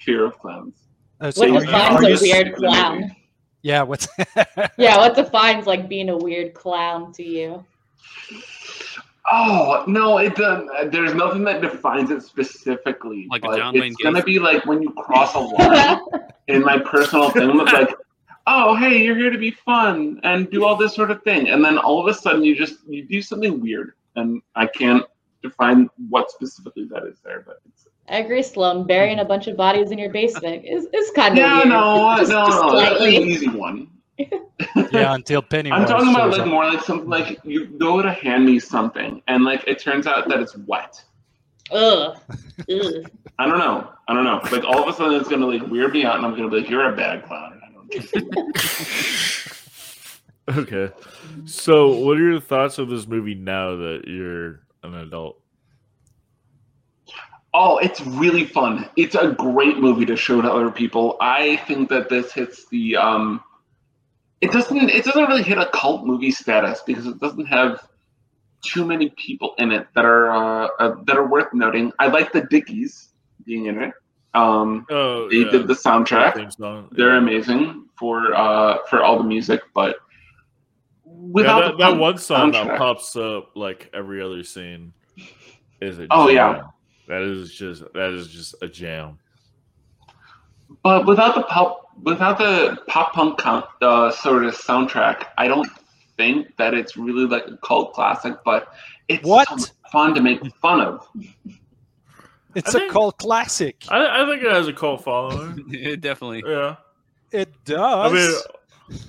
fear 0.00 0.24
of 0.24 0.38
clowns. 0.38 0.76
Uh, 1.20 1.30
so 1.30 1.52
what 1.52 1.60
defines 1.60 2.22
a 2.22 2.24
weird 2.24 2.54
clown? 2.54 3.14
Yeah, 3.60 3.82
what's 3.82 4.08
yeah, 4.78 4.96
what 4.96 5.14
defines 5.14 5.66
like 5.66 5.90
being 5.90 6.08
a 6.08 6.16
weird 6.16 6.54
clown 6.54 7.12
to 7.12 7.22
you? 7.22 7.66
Oh 9.30 9.84
no, 9.86 10.18
it 10.18 10.34
doesn't. 10.34 10.90
There's 10.90 11.14
nothing 11.14 11.44
that 11.44 11.60
defines 11.60 12.10
it 12.10 12.22
specifically. 12.22 13.28
Like 13.30 13.44
a 13.44 13.56
John 13.56 13.74
Wayne. 13.74 13.82
Game 13.82 13.92
It's 13.92 14.02
gonna 14.02 14.22
be 14.22 14.38
like 14.38 14.66
when 14.66 14.82
you 14.82 14.92
cross 14.92 15.34
a 15.34 15.38
line 15.38 16.00
in 16.48 16.62
my 16.62 16.78
personal 16.78 17.30
thing. 17.30 17.56
Like 17.56 17.94
oh, 18.46 18.74
hey, 18.76 19.02
you're 19.02 19.16
here 19.16 19.30
to 19.30 19.38
be 19.38 19.50
fun 19.50 20.20
and 20.24 20.50
do 20.50 20.64
all 20.64 20.76
this 20.76 20.94
sort 20.94 21.10
of 21.10 21.22
thing, 21.22 21.48
and 21.48 21.64
then 21.64 21.78
all 21.78 22.00
of 22.00 22.06
a 22.08 22.18
sudden 22.18 22.42
you 22.42 22.56
just 22.56 22.78
you 22.88 23.04
do 23.04 23.22
something 23.22 23.60
weird, 23.60 23.92
and 24.16 24.42
I 24.56 24.66
can't 24.66 25.04
define 25.42 25.88
what 26.08 26.30
specifically 26.30 26.84
that 26.92 27.04
is 27.04 27.18
there, 27.24 27.42
but 27.46 27.60
it's. 27.68 27.86
I 28.08 28.18
agree, 28.18 28.42
Sloan. 28.42 28.86
Burying 28.86 29.20
a 29.20 29.24
bunch 29.24 29.46
of 29.46 29.56
bodies 29.56 29.92
in 29.92 29.98
your 29.98 30.10
basement 30.10 30.64
is, 30.66 30.86
is 30.92 31.10
kind 31.12 31.32
of 31.32 31.38
yeah, 31.38 31.58
weird. 31.58 31.68
no, 31.68 32.16
Just- 32.18 32.30
no, 32.32 32.46
just 32.46 32.62
no, 32.62 32.80
that's 32.80 33.00
an 33.00 33.06
easy 33.06 33.48
one. 33.48 33.88
Yeah, 34.92 35.14
until 35.14 35.42
Pennywise. 35.42 35.80
I'm 35.80 35.86
talking 35.86 36.14
about 36.14 36.30
like 36.30 36.42
up. 36.42 36.48
more 36.48 36.64
like 36.64 36.82
something 36.82 37.08
like 37.08 37.38
you 37.44 37.66
go 37.66 38.00
to 38.00 38.10
hand 38.10 38.46
me 38.46 38.58
something, 38.58 39.22
and 39.26 39.44
like 39.44 39.64
it 39.66 39.78
turns 39.78 40.06
out 40.06 40.28
that 40.28 40.40
it's 40.40 40.56
wet. 40.56 41.02
Ugh. 41.70 42.18
Ugh. 42.70 43.10
I 43.38 43.46
don't 43.46 43.58
know. 43.58 43.90
I 44.08 44.14
don't 44.14 44.24
know. 44.24 44.40
Like 44.50 44.64
all 44.64 44.82
of 44.82 44.88
a 44.88 44.96
sudden, 44.96 45.18
it's 45.18 45.28
gonna 45.28 45.46
like 45.46 45.62
weird 45.68 45.92
me 45.92 46.04
out, 46.04 46.16
and 46.16 46.26
I'm 46.26 46.36
gonna 46.36 46.48
be 46.48 46.60
like, 46.60 46.70
"You're 46.70 46.92
a 46.92 46.96
bad 46.96 47.24
clown." 47.24 47.60
I 47.66 47.72
don't. 47.72 49.48
Okay. 50.48 50.90
So, 51.44 51.94
what 52.04 52.18
are 52.18 52.30
your 52.30 52.40
thoughts 52.40 52.78
of 52.78 52.88
this 52.88 53.06
movie 53.06 53.36
now 53.36 53.76
that 53.76 54.02
you're 54.06 54.60
an 54.82 54.94
adult? 54.94 55.38
oh, 57.54 57.78
it's 57.78 58.00
really 58.00 58.44
fun. 58.44 58.88
It's 58.96 59.14
a 59.14 59.28
great 59.32 59.78
movie 59.78 60.06
to 60.06 60.16
show 60.16 60.40
to 60.40 60.50
other 60.50 60.70
people. 60.70 61.16
I 61.20 61.56
think 61.68 61.88
that 61.90 62.08
this 62.08 62.32
hits 62.32 62.66
the. 62.68 62.96
um 62.96 63.42
It 64.42 64.50
doesn't. 64.52 64.90
It 64.90 65.04
doesn't 65.04 65.24
really 65.28 65.42
hit 65.44 65.56
a 65.56 65.66
cult 65.72 66.04
movie 66.04 66.32
status 66.32 66.82
because 66.84 67.06
it 67.06 67.18
doesn't 67.20 67.46
have 67.46 67.88
too 68.62 68.84
many 68.84 69.10
people 69.10 69.54
in 69.58 69.72
it 69.72 69.86
that 69.94 70.04
are 70.04 70.30
uh, 70.30 70.68
uh, 70.80 70.96
that 71.06 71.16
are 71.16 71.26
worth 71.28 71.54
noting. 71.54 71.92
I 72.00 72.08
like 72.08 72.32
the 72.32 72.42
Dickies 72.42 73.10
being 73.44 73.66
in 73.66 73.80
it. 73.80 73.92
Um, 74.34 74.86
Oh, 74.90 75.28
they 75.30 75.36
yeah. 75.38 75.50
did 75.50 75.66
the 75.68 75.74
soundtrack. 75.74 76.34
They're 76.92 77.12
yeah. 77.12 77.18
amazing 77.18 77.86
for 77.96 78.34
uh 78.34 78.78
for 78.90 79.02
all 79.04 79.18
the 79.18 79.24
music, 79.24 79.60
but 79.74 79.96
Yeah, 81.04 81.12
without 81.30 81.60
that, 81.60 81.70
the 81.72 81.90
that 81.92 81.96
one 81.98 82.18
song 82.18 82.50
that 82.52 82.78
pops 82.78 83.14
up 83.14 83.50
like 83.54 83.90
every 83.94 84.20
other 84.22 84.42
scene 84.42 84.92
is 85.80 85.98
a 85.98 86.06
Oh, 86.10 86.28
yeah. 86.28 86.62
That 87.08 87.22
is 87.22 87.52
just 87.52 87.82
that 87.94 88.10
is 88.10 88.28
just 88.28 88.54
a 88.62 88.68
jam. 88.68 89.18
But 90.82 91.06
without 91.06 91.34
the 91.34 91.42
pop, 91.42 91.81
without 92.02 92.38
the 92.38 92.78
pop 92.86 93.12
punk 93.12 93.38
count, 93.38 93.64
uh, 93.80 94.10
sort 94.10 94.44
of 94.44 94.54
soundtrack, 94.54 95.26
I 95.38 95.48
don't 95.48 95.68
think 96.16 96.56
that 96.56 96.74
it's 96.74 96.96
really 96.96 97.26
like 97.26 97.46
a 97.46 97.56
cult 97.58 97.94
classic. 97.94 98.34
But 98.44 98.72
it's 99.08 99.24
What? 99.26 99.48
so 99.60 99.66
fun 99.90 100.14
to 100.14 100.20
make 100.20 100.40
fun 100.56 100.80
of. 100.80 101.08
It's 102.54 102.74
I 102.74 102.78
a 102.78 102.80
think- 102.82 102.92
cult 102.92 103.16
classic. 103.16 103.82
I, 103.88 104.22
I 104.22 104.26
think 104.30 104.42
it 104.42 104.52
has 104.52 104.68
a 104.68 104.74
cult 104.74 105.02
following. 105.02 105.64
it 105.72 106.02
definitely. 106.02 106.42
yeah. 106.46 106.76
It 107.30 107.48
I 107.48 107.52
does. 107.64 108.12
mean, 108.12 108.98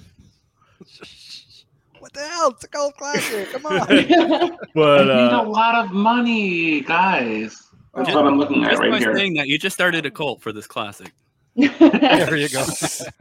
what 1.99 2.13
the 2.13 2.21
hell? 2.21 2.51
It's 2.51 2.63
a 2.63 2.67
cult 2.69 2.95
classic. 2.95 3.51
Come 3.51 3.65
on. 3.65 3.79
but 3.79 3.89
I 3.89 4.05
need 4.05 5.33
a 5.33 5.41
uh, 5.41 5.43
lot 5.43 5.75
of 5.83 5.91
money, 5.91 6.79
guys. 6.81 7.61
That's 7.93 8.07
Just- 8.07 8.15
what 8.15 8.25
I'm 8.27 8.39
looking 8.39 8.63
at 8.63 8.69
Just 8.71 8.81
by 8.81 8.87
right 8.87 9.01
here. 9.01 9.13
saying 9.15 9.33
that, 9.33 9.47
you 9.47 9.59
just 9.59 9.75
started 9.75 10.05
a 10.05 10.11
cult 10.11 10.41
for 10.41 10.53
this 10.53 10.65
classic. 10.65 11.11
there 11.55 12.35
you 12.35 12.49
go. 12.49 12.61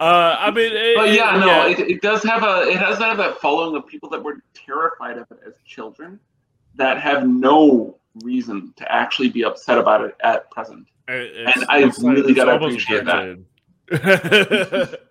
uh, 0.00 0.36
I 0.40 0.50
mean, 0.50 0.72
it, 0.72 0.96
But 0.96 1.12
yeah, 1.12 1.36
no, 1.38 1.46
yeah. 1.46 1.66
It, 1.68 1.78
it 1.78 2.02
does 2.02 2.22
have 2.24 2.42
a 2.42 2.62
it 2.68 2.78
does 2.80 2.98
have 2.98 3.16
that 3.18 3.40
following 3.40 3.76
of 3.76 3.86
people 3.86 4.08
that 4.10 4.22
were 4.22 4.42
terrified 4.54 5.18
of 5.18 5.30
it 5.30 5.38
as 5.46 5.54
children 5.64 6.18
that 6.74 7.00
have 7.00 7.28
no 7.28 7.96
reason 8.24 8.72
to 8.76 8.92
actually 8.92 9.28
be 9.28 9.44
upset 9.44 9.78
about 9.78 10.00
it 10.04 10.16
at 10.24 10.50
present. 10.50 10.86
It's- 11.08 11.54
And 11.56 11.64
I 11.68 11.84
it's 11.84 11.98
like- 12.00 12.16
really 12.16 12.30
it's 12.32 12.36
gotta 12.36 12.56
appreciate 12.56 13.04
that. 13.04 13.38
that. 13.90 15.00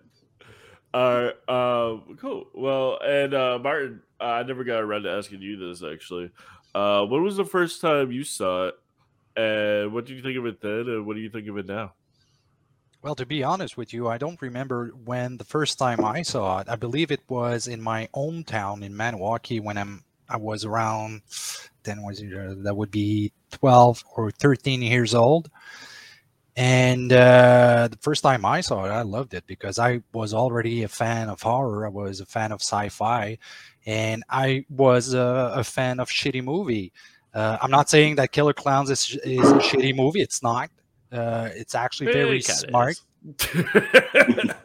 All 0.92 1.22
right, 1.22 1.48
um, 1.48 2.16
cool. 2.20 2.48
Well, 2.52 2.98
and 3.04 3.32
uh, 3.32 3.58
Martin, 3.62 4.02
uh, 4.20 4.24
I 4.24 4.42
never 4.42 4.64
got 4.64 4.82
around 4.82 5.04
to 5.04 5.10
asking 5.12 5.40
you 5.40 5.56
this 5.56 5.84
actually. 5.84 6.30
Uh, 6.74 7.04
when 7.06 7.22
was 7.22 7.36
the 7.36 7.44
first 7.44 7.80
time 7.80 8.10
you 8.10 8.24
saw 8.24 8.68
it, 8.68 8.74
and 9.36 9.92
what 9.92 10.04
did 10.06 10.16
you 10.16 10.22
think 10.22 10.36
of 10.36 10.46
it 10.46 10.60
then, 10.60 10.80
and 10.88 11.06
what 11.06 11.14
do 11.14 11.20
you 11.22 11.30
think 11.30 11.46
of 11.48 11.56
it 11.58 11.66
now? 11.66 11.92
Well, 13.02 13.14
to 13.14 13.24
be 13.26 13.42
honest 13.42 13.76
with 13.76 13.92
you, 13.94 14.08
I 14.08 14.18
don't 14.18 14.40
remember 14.42 14.88
when 15.04 15.38
the 15.38 15.44
first 15.44 15.78
time 15.78 16.04
I 16.04 16.22
saw 16.22 16.58
it. 16.58 16.68
I 16.68 16.76
believe 16.76 17.10
it 17.10 17.22
was 17.28 17.66
in 17.66 17.80
my 17.80 18.08
hometown 18.14 18.82
in 18.82 18.92
Maniwaki 18.94 19.60
when 19.62 19.78
I'm 19.78 20.04
I 20.28 20.36
was 20.36 20.64
around 20.64 21.22
then 21.82 22.02
was 22.02 22.22
uh, 22.22 22.54
that 22.58 22.76
would 22.76 22.90
be 22.90 23.32
12 23.52 24.04
or 24.16 24.30
13 24.30 24.82
years 24.82 25.14
old. 25.14 25.50
And 26.56 27.12
uh, 27.12 27.88
the 27.90 27.96
first 28.00 28.22
time 28.22 28.44
I 28.44 28.60
saw 28.60 28.84
it, 28.84 28.90
I 28.90 29.02
loved 29.02 29.34
it 29.34 29.46
because 29.46 29.78
I 29.78 30.02
was 30.12 30.34
already 30.34 30.82
a 30.82 30.88
fan 30.88 31.28
of 31.28 31.40
horror. 31.40 31.86
I 31.86 31.90
was 31.90 32.20
a 32.20 32.26
fan 32.26 32.52
of 32.52 32.60
sci-fi, 32.60 33.38
and 33.86 34.24
I 34.28 34.64
was 34.68 35.14
a, 35.14 35.52
a 35.56 35.64
fan 35.64 36.00
of 36.00 36.10
shitty 36.10 36.42
movie. 36.44 36.92
Uh, 37.32 37.56
I'm 37.62 37.70
not 37.70 37.88
saying 37.88 38.16
that 38.16 38.32
Killer 38.32 38.52
Klowns 38.52 38.90
is, 38.90 39.16
is 39.24 39.38
a 39.50 39.54
shitty 39.54 39.94
movie. 39.96 40.20
It's 40.20 40.42
not. 40.42 40.70
Uh, 41.12 41.48
it's 41.54 41.74
actually 41.74 42.12
very 42.12 42.38
It 42.38 42.44
smart. 42.44 43.00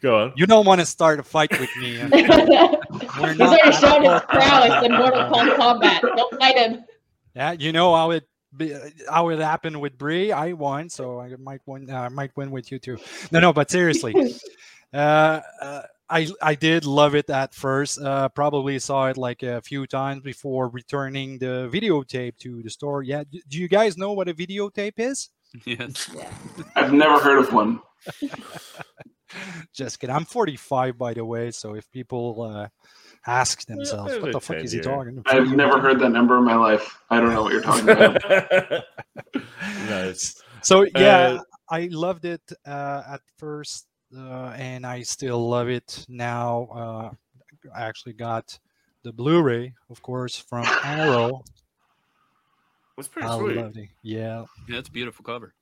Go 0.00 0.20
on. 0.20 0.32
You 0.36 0.46
don't 0.46 0.66
want 0.66 0.80
to 0.80 0.86
start 0.86 1.20
a 1.20 1.22
fight 1.22 1.50
with 1.60 1.70
me. 1.80 2.00
uh, 2.00 2.08
We're 2.10 3.32
He's 3.32 3.40
already 3.40 3.72
shown 3.72 4.02
his 4.02 4.20
prowess 4.28 4.84
in 4.84 4.92
Mortal 4.92 5.30
Kombat. 5.30 6.00
Don't 6.16 6.40
fight 6.40 6.58
him. 6.58 6.84
Yeah, 7.36 7.52
you 7.52 7.72
know 7.72 7.94
how 7.94 8.10
it 8.10 8.26
be, 8.56 8.74
how 9.08 9.28
it 9.28 9.38
happened 9.38 9.80
with 9.80 9.96
Bree. 9.96 10.32
I 10.32 10.52
won, 10.52 10.88
so 10.90 11.20
I 11.20 11.34
might 11.36 11.60
win. 11.66 11.88
uh, 11.88 12.00
I 12.00 12.08
might 12.08 12.36
win 12.36 12.50
with 12.50 12.70
you 12.72 12.78
too. 12.78 12.98
No, 13.30 13.38
no, 13.40 13.52
but 13.52 13.70
seriously, 13.70 14.14
uh, 14.92 15.40
uh, 15.60 15.82
I 16.12 16.28
I 16.42 16.54
did 16.54 16.84
love 16.84 17.14
it 17.14 17.30
at 17.30 17.54
first. 17.54 17.98
Uh, 18.00 18.28
probably 18.28 18.78
saw 18.78 19.08
it 19.08 19.16
like 19.16 19.42
a 19.42 19.60
few 19.62 19.86
times 19.86 20.22
before 20.22 20.68
returning 20.68 21.38
the 21.38 21.70
videotape 21.72 22.36
to 22.44 22.62
the 22.62 22.70
store. 22.70 23.02
Yeah, 23.02 23.24
d- 23.24 23.42
do 23.48 23.58
you 23.58 23.68
guys 23.68 23.96
know 23.96 24.12
what 24.12 24.28
a 24.28 24.34
videotape 24.34 24.98
is? 24.98 25.30
Yes. 25.66 26.08
I've 26.76 26.92
never 26.92 27.18
heard 27.18 27.38
of 27.38 27.52
one. 27.52 27.80
Just 29.72 29.98
kidding. 30.00 30.14
I'm 30.14 30.24
45, 30.26 30.98
by 30.98 31.14
the 31.14 31.24
way. 31.24 31.50
So 31.50 31.74
if 31.74 31.90
people 31.90 32.42
uh, 32.42 32.68
ask 33.26 33.64
themselves, 33.66 34.12
there's 34.12 34.22
"What 34.22 34.32
the 34.32 34.40
fuck 34.40 34.56
is 34.58 34.72
he 34.72 34.80
10 34.80 34.90
here. 34.90 34.96
talking?" 34.96 35.22
I've 35.26 35.52
never 35.56 35.80
heard 35.80 36.00
that 36.00 36.10
number 36.10 36.36
in 36.38 36.44
my 36.44 36.56
life. 36.56 36.98
I 37.10 37.20
don't 37.20 37.32
know 37.32 37.42
what 37.42 37.52
you're 37.52 37.62
talking 37.62 37.88
about. 37.88 38.84
nice. 39.88 40.36
So 40.62 40.86
yeah, 40.96 41.38
Uh, 41.38 41.42
I 41.70 41.88
loved 41.90 42.24
it 42.26 42.42
uh, 42.66 43.02
at 43.14 43.20
first, 43.38 43.86
uh, 44.16 44.54
and 44.56 44.86
I 44.86 45.02
still 45.02 45.48
love 45.48 45.68
it 45.68 46.04
now. 46.08 46.68
Uh, 46.74 47.10
I 47.74 47.82
actually 47.82 48.14
got 48.14 48.58
the 49.02 49.12
Blu-ray, 49.12 49.74
of 49.90 50.02
course, 50.02 50.36
from 50.38 50.66
Arrow. 50.84 51.42
That's 52.96 53.08
pretty 53.08 53.28
I 53.28 53.38
sweet. 53.38 53.56
loved 53.56 53.76
it. 53.78 53.88
Yeah, 54.02 54.44
Yeah, 54.68 54.78
it's 54.78 54.88
a 54.88 54.92
beautiful 54.92 55.24
cover. 55.24 55.54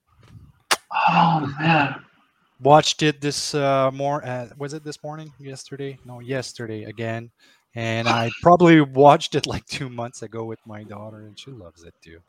Oh 1.09 1.53
man. 1.59 2.03
watched 2.61 3.01
it 3.01 3.21
this 3.21 3.55
uh, 3.55 3.89
more. 3.91 4.23
Uh, 4.25 4.49
was 4.57 4.73
it 4.73 4.83
this 4.83 5.01
morning? 5.03 5.31
Yesterday? 5.39 5.97
No, 6.05 6.19
yesterday 6.19 6.83
again. 6.83 7.31
And 7.73 8.09
I 8.09 8.29
probably 8.41 8.81
watched 8.81 9.33
it 9.35 9.47
like 9.47 9.65
two 9.65 9.89
months 9.89 10.21
ago 10.23 10.43
with 10.43 10.59
my 10.65 10.83
daughter, 10.83 11.21
and 11.21 11.39
she 11.39 11.51
loves 11.51 11.83
it 11.83 11.93
too. 12.03 12.19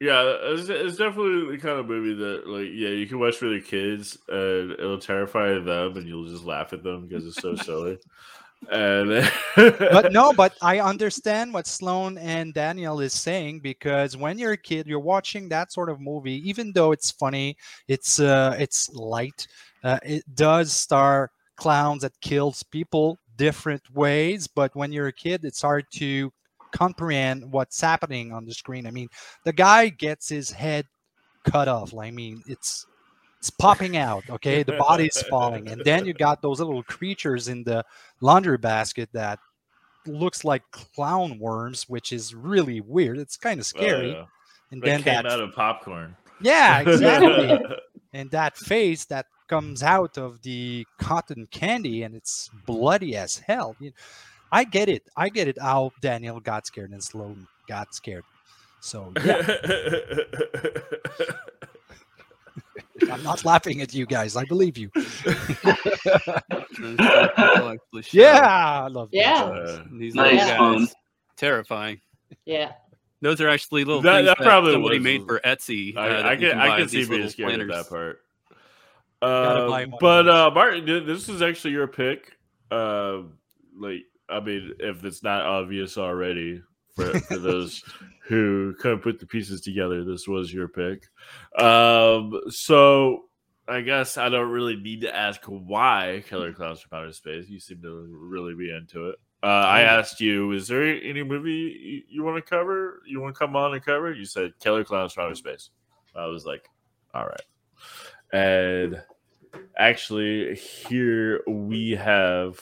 Yeah, 0.00 0.34
it's, 0.40 0.68
it's 0.70 0.96
definitely 0.96 1.56
the 1.56 1.62
kind 1.62 1.78
of 1.78 1.86
movie 1.86 2.14
that, 2.14 2.46
like, 2.46 2.68
yeah, 2.72 2.88
you 2.88 3.06
can 3.06 3.18
watch 3.18 3.40
with 3.42 3.52
your 3.52 3.60
kids, 3.60 4.16
and 4.28 4.72
it'll 4.72 4.98
terrify 4.98 5.58
them, 5.58 5.96
and 5.96 6.08
you'll 6.08 6.24
just 6.24 6.44
laugh 6.44 6.72
at 6.72 6.82
them 6.82 7.06
because 7.06 7.26
it's 7.26 7.42
so 7.42 7.54
silly. 7.54 7.98
And 8.70 9.30
but 9.56 10.12
no, 10.12 10.32
but 10.32 10.54
I 10.62 10.80
understand 10.80 11.52
what 11.52 11.66
Sloan 11.66 12.18
and 12.18 12.52
Daniel 12.52 13.00
is 13.00 13.12
saying 13.12 13.60
because 13.60 14.16
when 14.16 14.38
you're 14.38 14.52
a 14.52 14.56
kid, 14.56 14.86
you're 14.86 15.00
watching 15.00 15.48
that 15.48 15.72
sort 15.72 15.88
of 15.88 16.00
movie, 16.00 16.46
even 16.48 16.72
though 16.72 16.92
it's 16.92 17.10
funny, 17.10 17.56
it's 17.88 18.20
uh, 18.20 18.56
it's 18.58 18.90
light. 18.90 19.46
Uh, 19.82 19.98
it 20.02 20.24
does 20.34 20.72
star 20.72 21.30
clowns 21.56 22.02
that 22.02 22.20
kills 22.20 22.62
people 22.62 23.18
different 23.36 23.82
ways, 23.94 24.46
but 24.46 24.74
when 24.76 24.92
you're 24.92 25.08
a 25.08 25.12
kid, 25.12 25.44
it's 25.44 25.62
hard 25.62 25.86
to 25.92 26.30
comprehend 26.72 27.50
what's 27.50 27.80
happening 27.80 28.32
on 28.32 28.44
the 28.44 28.54
screen. 28.54 28.86
I 28.86 28.90
mean, 28.90 29.08
the 29.44 29.52
guy 29.52 29.88
gets 29.88 30.28
his 30.28 30.50
head 30.50 30.86
cut 31.44 31.68
off. 31.68 31.94
I 31.94 32.10
mean, 32.10 32.42
it's 32.46 32.86
it's 33.38 33.50
popping 33.50 33.96
out. 33.96 34.28
Okay, 34.28 34.62
the 34.62 34.76
body's 34.76 35.22
falling, 35.22 35.68
and 35.68 35.82
then 35.84 36.04
you 36.04 36.12
got 36.12 36.42
those 36.42 36.60
little 36.60 36.82
creatures 36.82 37.48
in 37.48 37.64
the 37.64 37.84
laundry 38.20 38.58
basket 38.58 39.08
that 39.14 39.38
looks 40.06 40.44
like 40.44 40.62
clown 40.70 41.38
worms, 41.38 41.88
which 41.88 42.12
is 42.12 42.34
really 42.34 42.80
weird. 42.80 43.18
It's 43.18 43.36
kind 43.36 43.58
of 43.60 43.66
scary. 43.66 44.14
Uh, 44.14 44.24
and 44.70 44.82
that 44.82 44.86
then 44.86 45.02
came 45.02 45.14
that, 45.14 45.26
out 45.26 45.40
of 45.40 45.52
popcorn. 45.52 46.16
yeah, 46.40 46.80
exactly. 46.80 47.58
and 48.12 48.30
that 48.30 48.56
face 48.56 49.06
that 49.06 49.26
comes 49.48 49.82
out 49.82 50.16
of 50.16 50.42
the 50.42 50.86
cotton 50.98 51.48
candy, 51.50 52.02
and 52.02 52.14
it's 52.14 52.50
bloody 52.66 53.16
as 53.16 53.38
hell. 53.38 53.74
You- 53.80 53.92
I 54.52 54.64
get 54.64 54.88
it. 54.88 55.04
I 55.16 55.28
get 55.28 55.48
it. 55.48 55.58
How 55.60 55.92
Daniel 56.00 56.40
got 56.40 56.66
scared 56.66 56.90
and 56.90 57.02
Sloan 57.02 57.46
got 57.68 57.94
scared. 57.94 58.24
So 58.80 59.12
yeah, 59.24 59.42
I'm 63.12 63.22
not 63.22 63.44
laughing 63.44 63.82
at 63.82 63.94
you 63.94 64.06
guys. 64.06 64.36
I 64.36 64.44
believe 64.44 64.78
you. 64.78 64.90
yeah, 68.12 68.82
I 68.84 68.88
love 68.88 69.08
yeah. 69.12 69.42
Uh, 69.44 69.84
These 69.92 70.14
nice 70.14 70.38
guys, 70.38 70.94
terrifying. 71.36 72.00
Yeah. 72.44 72.72
Those 73.22 73.40
are 73.42 73.48
actually 73.48 73.84
little 73.84 74.00
that, 74.02 74.16
things 74.16 74.28
that, 74.28 74.38
that 74.38 74.44
probably 74.44 74.72
somebody 74.72 74.98
was, 74.98 75.04
made 75.04 75.26
for 75.26 75.40
Etsy. 75.40 75.94
I, 75.96 76.08
uh, 76.08 76.28
I 76.28 76.36
can, 76.36 76.58
I 76.58 76.78
can 76.78 76.88
see 76.88 77.06
being 77.06 77.28
scared 77.28 77.60
of 77.60 77.68
that 77.68 77.88
part. 77.88 78.22
Uh, 79.20 79.86
but 80.00 80.26
uh, 80.26 80.50
Martin, 80.54 80.86
this 81.06 81.28
is 81.28 81.42
actually 81.42 81.72
your 81.72 81.86
pick. 81.86 82.32
Uh, 82.70 83.22
like, 83.78 84.04
I 84.30 84.40
mean, 84.40 84.74
if 84.78 85.04
it's 85.04 85.22
not 85.22 85.42
obvious 85.42 85.98
already 85.98 86.62
for, 86.94 87.18
for 87.20 87.38
those 87.38 87.82
who 88.28 88.74
couldn't 88.78 89.00
put 89.00 89.18
the 89.18 89.26
pieces 89.26 89.60
together, 89.60 90.04
this 90.04 90.28
was 90.28 90.52
your 90.52 90.68
pick. 90.68 91.04
Um, 91.58 92.40
so 92.48 93.24
I 93.68 93.80
guess 93.82 94.16
I 94.16 94.28
don't 94.28 94.50
really 94.50 94.76
need 94.76 95.02
to 95.02 95.14
ask 95.14 95.42
why 95.44 96.24
Killer 96.28 96.52
Klowns 96.52 96.80
from 96.80 96.98
Outer 96.98 97.12
Space. 97.12 97.48
You 97.48 97.60
seem 97.60 97.82
to 97.82 98.06
really 98.10 98.54
be 98.54 98.74
into 98.74 99.10
it. 99.10 99.16
Uh, 99.42 99.46
I 99.46 99.82
asked 99.82 100.20
you, 100.20 100.52
is 100.52 100.68
there 100.68 100.82
any 100.82 101.22
movie 101.22 101.52
you, 101.80 102.02
you 102.08 102.22
want 102.22 102.36
to 102.36 102.42
cover? 102.42 103.00
You 103.06 103.20
want 103.20 103.34
to 103.34 103.38
come 103.38 103.56
on 103.56 103.72
and 103.72 103.82
cover? 103.82 104.12
You 104.12 104.26
said 104.26 104.52
Killer 104.60 104.84
Klowns 104.84 105.12
from 105.12 105.26
Outer 105.26 105.34
Space. 105.34 105.70
I 106.14 106.26
was 106.26 106.44
like, 106.44 106.68
all 107.14 107.24
right. 107.24 107.40
And 108.32 109.02
actually, 109.78 110.56
here 110.56 111.42
we 111.46 111.92
have 111.92 112.60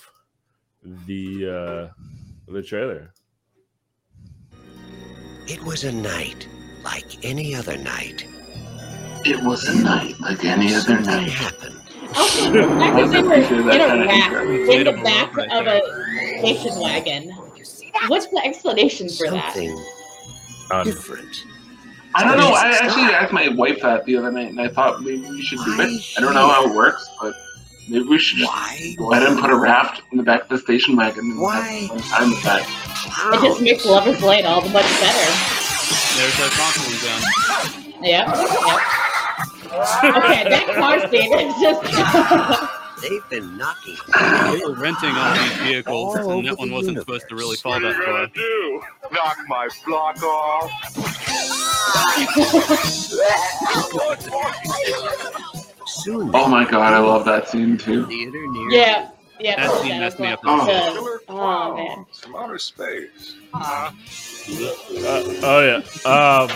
the 1.07 1.90
uh, 1.90 2.52
the 2.52 2.62
trailer. 2.62 3.12
It 5.47 5.62
was 5.64 5.85
a 5.85 5.92
night 5.92 6.47
like 6.85 7.25
any 7.25 7.54
other 7.54 7.76
night. 7.78 8.26
It 9.25 9.42
was 9.45 9.66
a 9.68 9.83
night 9.83 10.18
like 10.21 10.45
any 10.45 10.75
other 10.75 10.80
Something 10.80 11.04
night. 11.07 11.28
happened. 11.30 11.75
Also, 12.16 12.50
the 12.50 12.62
fact 12.62 12.97
that 12.97 13.11
they 13.11 13.23
were 13.23 13.71
in 13.71 13.80
a 13.80 14.07
rack 14.07 14.33
in 14.33 14.85
the 14.85 15.02
back 15.02 15.33
of 15.37 15.66
a 15.66 15.80
station 16.38 16.80
wagon. 16.80 17.30
What's 18.07 18.26
the 18.28 18.40
explanation 18.45 19.09
for 19.09 19.26
Something 19.26 19.75
that? 20.71 20.85
different. 20.85 21.45
I 22.14 22.25
don't 22.25 22.38
know. 22.38 22.52
I 22.52 22.68
actually 22.80 23.02
asked 23.02 23.33
my 23.33 23.49
wife 23.49 23.80
that 23.83 24.04
the 24.04 24.16
other 24.16 24.30
night, 24.30 24.49
and 24.50 24.61
I 24.61 24.68
thought 24.68 25.02
maybe 25.02 25.28
we 25.28 25.42
should 25.42 25.59
do 25.64 25.80
it. 25.80 26.02
I 26.16 26.21
don't 26.21 26.35
know 26.35 26.49
how 26.49 26.64
it 26.71 26.75
works, 26.75 27.09
but 27.21 27.35
maybe 27.88 28.04
we 28.04 28.18
should 28.18 28.38
just 28.38 28.50
Why? 28.52 28.95
go 28.99 29.12
ahead 29.12 29.26
and 29.28 29.38
put 29.40 29.50
a 29.50 29.57
raft 29.57 30.02
in 30.12 30.18
the 30.18 30.25
back 30.25 30.42
of 30.42 30.49
the 30.49 30.59
station 30.59 30.97
wagon. 30.97 31.25
And 31.30 31.40
Why? 31.40 31.88
have 31.92 32.04
time 32.09 32.30
with 32.30 32.42
that. 32.42 32.62
It 33.35 33.40
just 33.42 33.61
makes 33.62 33.85
Lover's 33.87 34.23
Lane 34.23 34.47
all 34.47 34.61
the 34.61 34.68
much 34.71 34.85
better. 35.00 35.33
There's 36.16 36.40
our 36.40 36.50
costume 36.50 36.99
gun. 37.02 37.21
Yep. 38.02 38.26
Yep. 38.28 38.28
okay, 40.16 40.42
that 40.49 40.66
car 40.76 40.99
scene 41.11 41.33
is 41.38 41.54
just. 41.61 41.83
They've 43.00 43.28
been 43.30 43.57
knocking. 43.57 43.97
They 44.09 44.61
were 44.66 44.75
renting 44.75 45.11
all 45.14 45.33
these 45.35 45.52
vehicles, 45.59 46.16
All 46.18 46.38
and 46.38 46.49
that 46.49 46.59
one 46.59 46.71
wasn't 46.73 46.97
universe. 46.97 47.23
supposed 47.23 47.28
to 47.28 47.37
really 47.37 47.57
fall 47.57 47.78
that 47.80 47.95
far. 47.95 48.26
do? 48.26 48.83
Knock 49.12 49.37
my 49.47 49.68
block 49.87 50.21
off? 50.23 50.71
Soon. 55.88 56.30
Oh 56.35 56.49
my 56.49 56.68
god, 56.68 56.92
I 56.92 56.99
love 56.99 57.25
that 57.25 57.49
scene 57.49 57.78
too. 57.78 58.07
Theater 58.07 58.47
near. 58.47 58.71
yeah. 58.71 59.11
Yeah. 59.40 59.57
That 59.57 59.80
scene 59.80 59.99
messed 60.00 60.18
me 60.21 60.28
up. 60.28 60.40
Oh. 60.45 60.66
good. 60.66 61.21
Oh, 61.28 61.75
man. 61.76 61.95
clowns 61.95 62.18
from 62.21 62.37
outer 62.37 62.59
space. 62.59 63.37
Uh, 63.54 63.90
oh 65.42 65.61
yeah. 65.64 65.76
Um, 66.04 66.50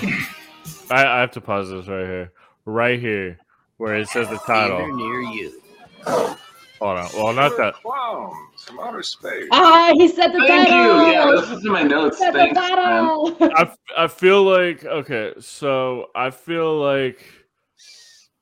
I, 0.91 1.07
I 1.07 1.21
have 1.21 1.31
to 1.33 1.41
pause 1.41 1.71
this 1.71 1.87
right 1.89 2.07
here, 2.07 2.33
right 2.67 3.01
here, 3.01 3.39
where 3.79 3.95
it 3.97 4.09
says 4.09 4.29
the 4.29 4.39
Theater 4.39 4.69
title. 4.79 4.97
near 4.97 5.21
you. 5.23 5.63
Hold 6.05 6.99
on. 6.99 7.09
Well, 7.15 7.33
not 7.33 7.57
that. 7.59 7.75
clowns 7.75 8.65
from 8.65 8.81
outer 8.81 9.03
space. 9.03 9.49
Ah, 9.53 9.93
he 9.95 10.09
said 10.09 10.33
the 10.33 10.41
Thank 10.47 10.69
title. 10.69 11.07
you. 11.07 11.13
Yeah, 11.13 11.31
this 11.31 11.51
is 11.51 11.65
in 11.65 11.71
my 11.71 11.85
notes. 11.85 12.19
He 12.19 12.25
said 12.25 12.35
the 12.35 12.39
Thanks, 12.39 12.57
man. 12.57 12.67
title. 12.79 13.37
I, 13.41 13.63
f- 13.63 13.79
I 13.97 14.07
feel 14.09 14.43
like 14.43 14.85
okay. 14.85 15.33
So 15.39 16.11
I 16.15 16.31
feel 16.31 16.79
like. 16.79 17.25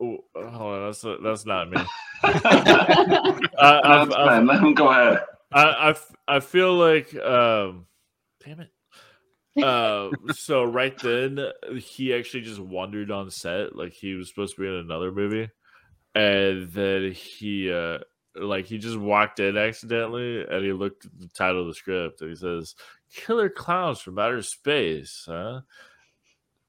Oh, 0.00 0.18
hold 0.34 0.74
on. 0.74 0.86
That's 0.86 1.04
that's 1.22 1.46
not 1.46 1.70
me. 1.70 1.78
I, 2.22 3.46
I, 3.58 4.02
I. 4.04 4.40
Let 4.40 4.60
him 4.60 4.74
go 4.74 4.88
ahead. 4.88 5.20
I 5.52 5.94
I 6.28 6.40
feel 6.40 6.74
like 6.74 7.14
um 7.16 7.86
damn 8.44 8.60
it 8.60 8.70
uh 9.62 10.10
so 10.32 10.62
right 10.64 10.96
then 10.98 11.40
he 11.78 12.14
actually 12.14 12.42
just 12.42 12.60
wandered 12.60 13.10
on 13.10 13.30
set 13.30 13.74
like 13.74 13.92
he 13.92 14.14
was 14.14 14.28
supposed 14.28 14.54
to 14.54 14.62
be 14.62 14.68
in 14.68 14.74
another 14.74 15.10
movie 15.10 15.50
and 16.14 16.70
then 16.70 17.12
he 17.12 17.70
uh 17.72 17.98
like 18.36 18.66
he 18.66 18.78
just 18.78 18.96
walked 18.96 19.40
in 19.40 19.56
accidentally 19.56 20.44
and 20.44 20.64
he 20.64 20.72
looked 20.72 21.04
at 21.04 21.18
the 21.18 21.28
title 21.28 21.62
of 21.62 21.66
the 21.66 21.74
script 21.74 22.20
and 22.20 22.30
he 22.30 22.36
says 22.36 22.76
killer 23.12 23.48
clowns 23.48 24.00
from 24.00 24.20
outer 24.20 24.42
space 24.42 25.24
huh 25.26 25.60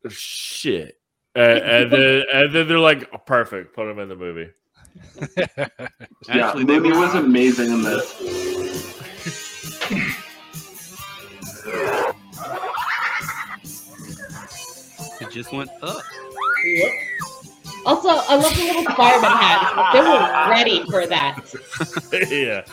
shit 0.10 1.00
and, 1.36 1.60
and 1.60 1.91
then 1.91 2.24
and 2.34 2.54
then 2.54 2.67
they're 2.67 2.80
like 2.80 3.10
oh, 3.13 3.17
perfect 3.17 3.74
put 3.76 3.88
him 3.89 4.00
in 4.00 4.10
the 4.10 4.15
movie 4.15 4.50
Yeah, 5.38 5.67
Actually, 6.48 6.65
they 6.65 6.80
Movie 6.80 6.98
was 6.98 7.15
amazing 7.15 7.72
in 7.72 7.82
this. 7.82 8.15
It 15.22 15.32
just 15.32 15.52
went 15.52 15.70
up. 15.82 16.02
Yep. 16.65 16.91
Also, 17.86 18.10
I 18.10 18.36
love 18.36 18.56
the 18.56 18.63
little 18.63 18.84
fireman 18.96 19.32
hats. 19.32 19.94
They 19.94 20.02
were 20.02 20.50
ready 20.50 20.84
for 20.89 21.08
that. 21.08 21.39
yeah 22.32 22.63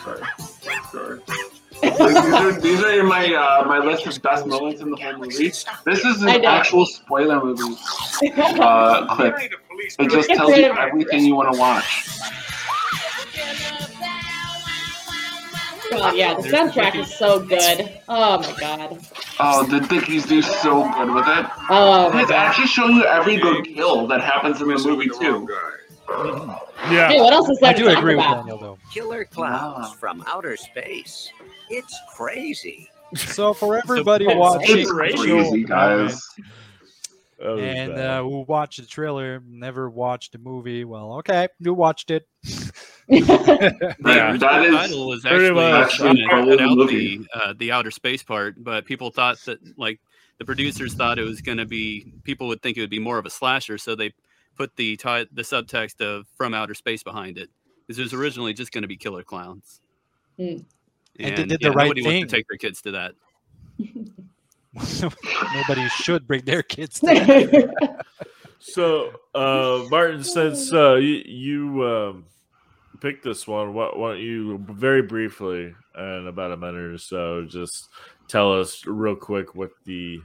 Sure. 0.91 1.21
Like, 1.27 1.58
these, 1.81 1.99
are, 1.99 2.51
these 2.59 2.83
are 2.83 3.03
my 3.03 3.33
uh, 3.33 3.65
my 3.65 3.79
list 3.79 4.05
of 4.07 4.21
best 4.21 4.45
moments 4.45 4.81
in 4.81 4.91
the 4.91 4.97
whole 4.97 5.17
movie. 5.17 5.49
This 5.85 6.05
is 6.05 6.23
an 6.23 6.45
actual 6.45 6.85
spoiler 6.85 7.43
movie 7.43 7.77
uh, 8.37 9.15
clip. 9.15 9.37
Hey, 9.37 9.47
the 9.47 9.57
police 9.69 9.95
It 9.99 10.09
just 10.11 10.29
tells 10.29 10.55
you 10.57 10.65
everything 10.65 11.25
you 11.25 11.35
want 11.35 11.53
to 11.53 11.59
watch. 11.59 12.05
Oh 15.91 16.13
yeah, 16.13 16.35
the 16.35 16.47
soundtrack 16.47 16.95
is 16.95 17.13
so 17.13 17.39
good. 17.43 17.99
Oh 18.07 18.39
my 18.39 18.55
god. 18.59 18.99
Oh, 19.39 19.65
the 19.65 19.79
Dickies 19.79 20.25
do 20.25 20.41
so 20.41 20.83
good 20.93 21.13
with 21.13 21.27
it. 21.27 21.45
Oh 21.69 22.15
It's 22.19 22.29
actually 22.29 22.67
showing 22.67 22.97
you 22.97 23.05
every 23.05 23.37
good 23.37 23.65
kill 23.65 24.05
that 24.07 24.21
happens 24.21 24.61
in 24.61 24.67
the 24.67 24.77
movie 24.77 25.09
too. 25.09 25.47
Guy. 26.09 26.59
yeah 26.93 27.09
Hey, 27.09 27.19
what 27.21 27.33
else 27.33 27.49
is 27.49 27.57
there 27.59 27.69
I 27.71 27.73
to 27.73 27.79
do 27.79 27.85
talk 27.89 27.97
agree 27.99 28.15
with? 28.15 28.23
Daniel 28.25 28.57
though. 28.57 28.77
Killer 28.93 29.25
clowns 29.25 29.87
Wow. 29.89 29.93
from 29.99 30.23
outer 30.27 30.57
space. 30.57 31.29
It's 31.69 31.97
crazy. 32.15 32.89
So 33.15 33.53
for 33.53 33.77
everybody 33.77 34.25
it's 34.25 34.35
watching, 34.35 34.85
crazy, 34.87 35.63
guys. 35.63 36.21
And 37.41 37.93
uh, 37.93 38.21
who 38.21 38.41
watched 38.41 38.81
the 38.81 38.85
trailer, 38.85 39.41
never 39.47 39.89
watched 39.89 40.33
the 40.33 40.39
movie. 40.39 40.83
Well, 40.83 41.13
okay, 41.19 41.47
you 41.59 41.73
watched 41.73 42.11
it. 42.11 42.27
Yeah. 43.11 43.17
That- 43.27 43.97
that 43.99 44.39
the 44.39 44.63
is 44.65 44.75
title 44.75 45.07
was 45.07 45.21
pretty 45.21 45.45
actually 45.47 45.53
much 45.55 45.97
going 45.99 46.15
the 46.17 46.27
whole 46.27 46.45
cut 46.57 46.61
out 46.61 46.77
movie. 46.77 47.17
the 47.17 47.27
uh, 47.33 47.53
the 47.57 47.71
outer 47.71 47.89
space 47.89 48.21
part, 48.21 48.63
but 48.63 48.85
people 48.85 49.09
thought 49.09 49.39
that 49.45 49.57
like 49.79 49.99
the 50.37 50.45
producers 50.45 50.93
thought 50.93 51.17
it 51.17 51.23
was 51.23 51.41
going 51.41 51.57
to 51.57 51.65
be 51.65 52.13
people 52.23 52.47
would 52.49 52.61
think 52.61 52.77
it 52.77 52.81
would 52.81 52.89
be 52.91 52.99
more 52.99 53.17
of 53.17 53.25
a 53.25 53.29
slasher, 53.31 53.79
so 53.79 53.95
they 53.95 54.13
put 54.59 54.75
the 54.75 54.97
ti- 54.97 55.27
the 55.31 55.41
subtext 55.41 56.01
of 56.01 56.27
from 56.37 56.53
outer 56.53 56.73
space 56.73 57.01
behind 57.01 57.37
it 57.37 57.49
because 57.87 57.97
it 57.97 58.03
was 58.03 58.13
originally 58.13 58.53
just 58.53 58.73
going 58.73 58.81
to 58.81 58.87
be 58.87 58.97
killer 58.97 59.23
clowns. 59.23 59.79
Hmm. 60.37 60.57
And 61.19 61.37
they 61.37 61.45
did 61.45 61.61
the 61.61 61.71
right 61.71 61.85
nobody 61.85 62.03
thing. 62.03 62.19
wants 62.19 62.31
to 62.31 62.37
take 62.37 62.45
their 62.49 62.57
kids 62.57 62.81
to 62.83 62.91
that. 62.91 63.15
Nobody 65.55 65.89
should 65.89 66.27
bring 66.27 66.43
their 66.45 66.61
kids. 66.61 66.99
To 66.99 67.07
that. 67.07 68.05
So, 68.61 69.13
uh, 69.33 69.85
Martin, 69.89 70.21
since 70.21 70.73
uh, 70.73 70.95
you, 70.95 71.23
you 71.25 71.83
um, 71.85 72.25
picked 72.99 73.23
this 73.23 73.47
one, 73.47 73.73
why, 73.73 73.89
why 73.95 74.11
don't 74.11 74.21
you 74.21 74.57
very 74.69 75.01
briefly, 75.01 75.73
in 75.97 76.27
about 76.27 76.51
a 76.51 76.57
minute 76.57 76.93
or 76.93 76.97
so, 76.97 77.45
just 77.45 77.87
tell 78.27 78.59
us 78.59 78.85
real 78.85 79.15
quick 79.15 79.55
what 79.55 79.71
the 79.85 80.19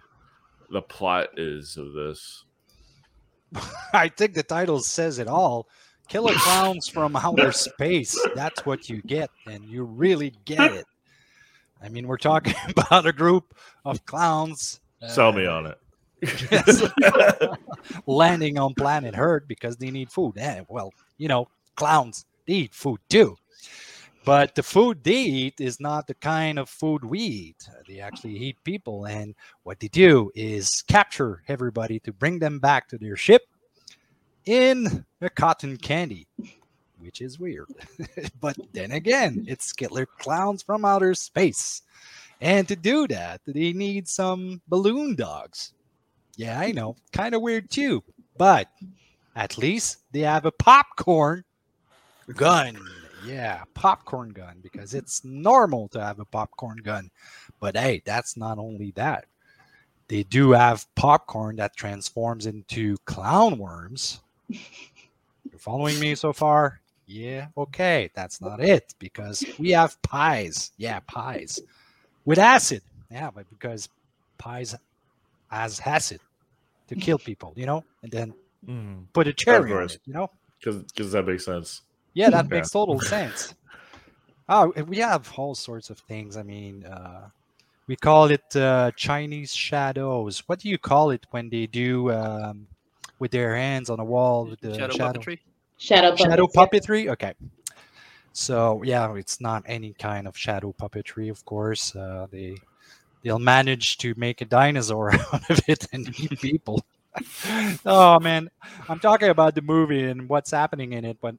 the 0.68 0.82
plot 0.82 1.38
is 1.38 1.76
of 1.76 1.92
this? 1.92 2.43
I 3.92 4.08
think 4.08 4.34
the 4.34 4.42
title 4.42 4.80
says 4.80 5.18
it 5.18 5.28
all. 5.28 5.68
Killer 6.08 6.34
clowns 6.34 6.88
from 6.88 7.16
outer 7.16 7.52
space. 7.52 8.18
That's 8.34 8.66
what 8.66 8.88
you 8.90 9.00
get, 9.02 9.30
and 9.46 9.64
you 9.64 9.84
really 9.84 10.34
get 10.44 10.72
it. 10.72 10.86
I 11.82 11.88
mean, 11.88 12.06
we're 12.06 12.18
talking 12.18 12.54
about 12.76 13.06
a 13.06 13.12
group 13.12 13.54
of 13.84 14.04
clowns. 14.06 14.80
Sell 15.08 15.28
uh, 15.28 15.32
me 15.32 15.46
on 15.46 15.66
it. 15.66 15.78
landing 18.06 18.58
on 18.58 18.72
planet 18.74 19.14
Earth 19.16 19.44
because 19.46 19.76
they 19.76 19.90
need 19.90 20.10
food. 20.10 20.38
Eh, 20.38 20.62
well, 20.68 20.92
you 21.18 21.28
know, 21.28 21.48
clowns 21.76 22.24
need 22.46 22.74
food 22.74 23.00
too. 23.08 23.36
But 24.24 24.54
the 24.54 24.62
food 24.62 25.04
they 25.04 25.20
eat 25.22 25.60
is 25.60 25.80
not 25.80 26.06
the 26.06 26.14
kind 26.14 26.58
of 26.58 26.70
food 26.70 27.04
we 27.04 27.18
eat. 27.18 27.68
They 27.86 28.00
actually 28.00 28.36
eat 28.36 28.56
people, 28.64 29.04
and 29.04 29.34
what 29.64 29.80
they 29.80 29.88
do 29.88 30.30
is 30.34 30.82
capture 30.88 31.42
everybody 31.46 32.00
to 32.00 32.12
bring 32.12 32.38
them 32.38 32.58
back 32.58 32.88
to 32.88 32.98
their 32.98 33.16
ship 33.16 33.42
in 34.46 35.04
a 35.20 35.28
cotton 35.28 35.76
candy, 35.76 36.26
which 36.98 37.20
is 37.20 37.38
weird. 37.38 37.68
but 38.40 38.56
then 38.72 38.92
again, 38.92 39.44
it's 39.46 39.72
killer 39.72 40.06
clowns 40.06 40.62
from 40.62 40.86
outer 40.86 41.14
space. 41.14 41.82
And 42.40 42.66
to 42.68 42.76
do 42.76 43.06
that, 43.08 43.42
they 43.46 43.72
need 43.72 44.08
some 44.08 44.62
balloon 44.68 45.16
dogs. 45.16 45.72
Yeah, 46.36 46.58
I 46.58 46.72
know, 46.72 46.96
kind 47.12 47.34
of 47.34 47.42
weird 47.42 47.70
too. 47.70 48.02
But 48.38 48.68
at 49.36 49.58
least 49.58 49.98
they 50.12 50.20
have 50.20 50.46
a 50.46 50.52
popcorn 50.52 51.44
gun. 52.34 52.78
Yeah, 53.24 53.64
popcorn 53.74 54.30
gun 54.30 54.58
because 54.62 54.94
it's 54.94 55.24
normal 55.24 55.88
to 55.88 56.00
have 56.04 56.20
a 56.20 56.24
popcorn 56.24 56.78
gun. 56.78 57.10
But 57.60 57.76
hey, 57.76 58.02
that's 58.04 58.36
not 58.36 58.58
only 58.58 58.90
that. 58.92 59.26
They 60.08 60.22
do 60.22 60.52
have 60.52 60.86
popcorn 60.94 61.56
that 61.56 61.76
transforms 61.76 62.46
into 62.46 62.96
clown 63.06 63.58
worms. 63.58 64.20
You're 65.50 65.58
following 65.58 65.98
me 65.98 66.14
so 66.14 66.32
far? 66.32 66.80
Yeah, 67.06 67.48
okay. 67.56 68.10
That's 68.14 68.40
not 68.40 68.60
it 68.60 68.94
because 68.98 69.46
we 69.58 69.70
have 69.70 70.00
pies. 70.02 70.72
Yeah, 70.76 71.00
pies 71.00 71.62
with 72.24 72.38
acid. 72.38 72.82
Yeah, 73.10 73.30
but 73.30 73.48
because 73.50 73.88
pies 74.38 74.74
has 75.50 75.80
acid 75.84 76.20
to 76.88 76.96
kill 76.96 77.18
people, 77.18 77.52
you 77.56 77.66
know, 77.66 77.84
and 78.02 78.12
then 78.12 78.34
Mm, 78.68 79.04
put 79.12 79.28
a 79.28 79.32
cherry 79.32 79.72
on 79.72 79.90
it, 79.90 80.00
you 80.06 80.14
know. 80.14 80.30
because 80.60 81.12
that 81.12 81.26
makes 81.26 81.44
sense. 81.44 81.82
Yeah, 82.14 82.30
that 82.30 82.46
Okay. 82.46 82.54
makes 82.56 82.70
total 82.70 83.00
sense. 83.00 83.54
Oh, 84.48 84.72
we 84.88 84.98
have 84.98 85.32
all 85.38 85.54
sorts 85.54 85.88
of 85.88 85.98
things. 86.00 86.36
I 86.36 86.42
mean, 86.42 86.84
uh, 86.84 87.30
we 87.86 87.96
call 87.96 88.30
it 88.30 88.54
uh, 88.54 88.90
Chinese 88.94 89.54
shadows. 89.54 90.42
What 90.46 90.58
do 90.60 90.68
you 90.68 90.76
call 90.78 91.10
it 91.12 91.26
when 91.30 91.48
they 91.48 91.66
do 91.66 92.10
um, 92.12 92.66
with 93.18 93.30
their 93.30 93.56
hands 93.56 93.88
on 93.88 94.00
a 94.00 94.04
wall 94.04 94.46
with 94.46 94.60
the 94.60 94.74
Shadow, 94.74 94.92
shadow? 94.92 95.20
puppetry. 95.20 95.38
Shadow 95.78 96.14
Shadow 96.14 96.46
puppets, 96.46 96.86
puppetry. 96.86 97.08
Okay. 97.08 97.32
So 98.32 98.82
yeah, 98.84 99.14
it's 99.14 99.40
not 99.40 99.62
any 99.66 99.94
kind 99.94 100.26
of 100.26 100.36
shadow 100.36 100.74
puppetry, 100.78 101.30
of 101.30 101.44
course. 101.44 101.94
Uh, 101.96 102.26
they 102.30 102.56
they'll 103.22 103.38
manage 103.38 103.98
to 103.98 104.14
make 104.16 104.40
a 104.40 104.44
dinosaur 104.44 105.12
out 105.32 105.50
of 105.50 105.60
it 105.68 105.86
and 105.92 106.08
eat 106.20 106.40
people. 106.40 106.84
oh 107.86 108.18
man, 108.20 108.50
I'm 108.88 109.00
talking 109.00 109.28
about 109.28 109.54
the 109.54 109.62
movie 109.62 110.04
and 110.04 110.28
what's 110.28 110.50
happening 110.50 110.92
in 110.92 111.04
it, 111.04 111.18
but 111.20 111.36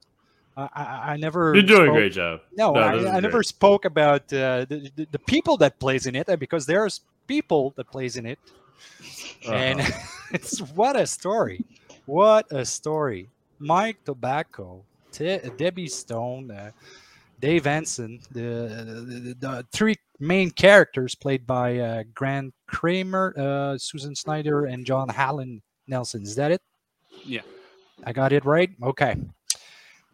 I, 0.56 0.68
I, 0.74 1.12
I 1.12 1.16
never. 1.16 1.54
You're 1.54 1.62
doing 1.62 1.88
a 1.90 1.92
great 1.92 2.12
job. 2.12 2.40
No, 2.56 2.72
this 2.72 3.06
I, 3.06 3.16
I 3.16 3.20
never 3.20 3.42
spoke 3.42 3.84
about 3.84 4.22
uh, 4.32 4.64
the, 4.68 4.90
the 4.96 5.06
the 5.12 5.18
people 5.18 5.56
that 5.58 5.78
plays 5.78 6.06
in 6.06 6.16
it 6.16 6.28
uh, 6.28 6.36
because 6.36 6.64
there's 6.66 7.02
people 7.26 7.74
that 7.76 7.90
plays 7.90 8.16
in 8.16 8.24
it, 8.26 8.38
and 9.48 9.80
Uh-huh. 9.80 10.06
it's 10.32 10.60
what 10.72 10.96
a 10.96 11.06
story, 11.06 11.64
what 12.06 12.46
a 12.50 12.64
story. 12.64 13.28
Mike 13.58 13.98
Tobacco, 14.04 14.82
Te- 15.12 15.40
Debbie 15.56 15.88
Stone, 15.88 16.50
uh, 16.50 16.70
Dave 17.40 17.66
Anson, 17.66 18.20
the, 18.32 18.40
the 19.08 19.36
the 19.38 19.66
three 19.72 19.96
main 20.20 20.50
characters 20.50 21.14
played 21.14 21.46
by 21.46 21.78
uh, 21.78 22.02
Grant 22.14 22.54
Cramer, 22.66 23.34
uh, 23.36 23.76
Susan 23.78 24.14
Snyder, 24.14 24.64
and 24.66 24.86
John 24.86 25.08
Hallen 25.08 25.60
Nelson. 25.86 26.22
Is 26.22 26.34
that 26.36 26.50
it? 26.50 26.62
Yeah. 27.24 27.42
I 28.04 28.12
got 28.12 28.32
it 28.32 28.44
right. 28.44 28.70
Okay. 28.82 29.16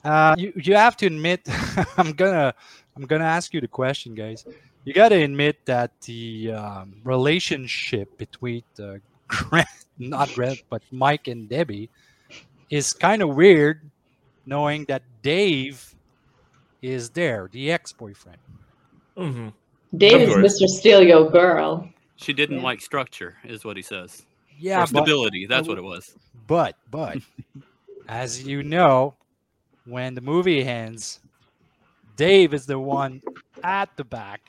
Uh, 0.04 0.34
you 0.38 0.52
you 0.56 0.74
have 0.74 0.96
to 0.98 1.06
admit, 1.06 1.40
I'm 1.96 2.12
gonna 2.12 2.54
I'm 2.96 3.04
gonna 3.06 3.24
ask 3.24 3.54
you 3.54 3.60
the 3.60 3.68
question, 3.68 4.14
guys. 4.14 4.44
You 4.84 4.92
got 4.92 5.10
to 5.10 5.22
admit 5.22 5.64
that 5.66 5.92
the 6.02 6.52
um, 6.52 6.94
relationship 7.04 8.18
between 8.18 8.64
uh, 8.82 8.98
Grant, 9.28 9.68
not 9.98 10.32
Grant, 10.34 10.58
but 10.68 10.82
Mike 10.90 11.28
and 11.28 11.48
Debbie, 11.48 11.88
is 12.68 12.92
kind 12.92 13.22
of 13.22 13.36
weird, 13.36 13.88
knowing 14.44 14.84
that 14.86 15.02
Dave 15.22 15.94
is 16.82 17.10
there, 17.10 17.48
the 17.52 17.70
ex-boyfriend. 17.70 18.38
Mhm. 19.16 19.52
Dave 19.96 20.28
is. 20.28 20.34
Mr. 20.34 20.66
Steal 20.66 21.00
Your 21.04 21.30
Girl. 21.30 21.88
She 22.16 22.32
didn't 22.32 22.56
Yeah. 22.58 22.62
like 22.62 22.80
structure, 22.80 23.36
is 23.44 23.64
what 23.64 23.76
he 23.76 23.82
says. 23.82 24.26
Yeah, 24.58 24.78
or 24.78 24.86
but 24.90 25.04
stability. 25.04 25.46
That's 25.46 25.68
what 25.68 25.78
it 25.78 25.84
was. 25.84 26.16
but 26.48 26.74
but 26.90 27.18
as 28.08 28.42
you 28.42 28.64
know, 28.64 29.14
when 29.84 30.14
the 30.14 30.20
movie 30.20 30.62
ends, 30.64 31.20
Dave 32.16 32.54
is 32.54 32.66
the 32.66 32.78
one 32.78 33.22
at 33.62 33.88
the 33.96 34.04
back 34.04 34.40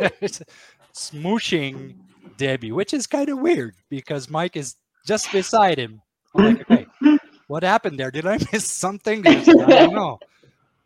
smooshing 0.94 1.94
Debbie, 2.36 2.72
which 2.72 2.92
is 2.94 3.06
kind 3.06 3.28
of 3.28 3.38
weird 3.40 3.74
because 3.90 4.30
Mike 4.30 4.56
is 4.56 4.76
just 5.06 5.30
beside 5.32 5.78
him. 5.78 6.00
I'm 6.34 6.42
like, 6.42 6.60
okay, 6.62 6.86
what 7.46 7.62
happened 7.62 7.98
there? 7.98 8.10
Did 8.10 8.26
I 8.26 8.38
miss 8.52 8.70
something? 8.70 9.26
I 9.26 9.76
don't 9.76 9.94
know. 9.94 10.20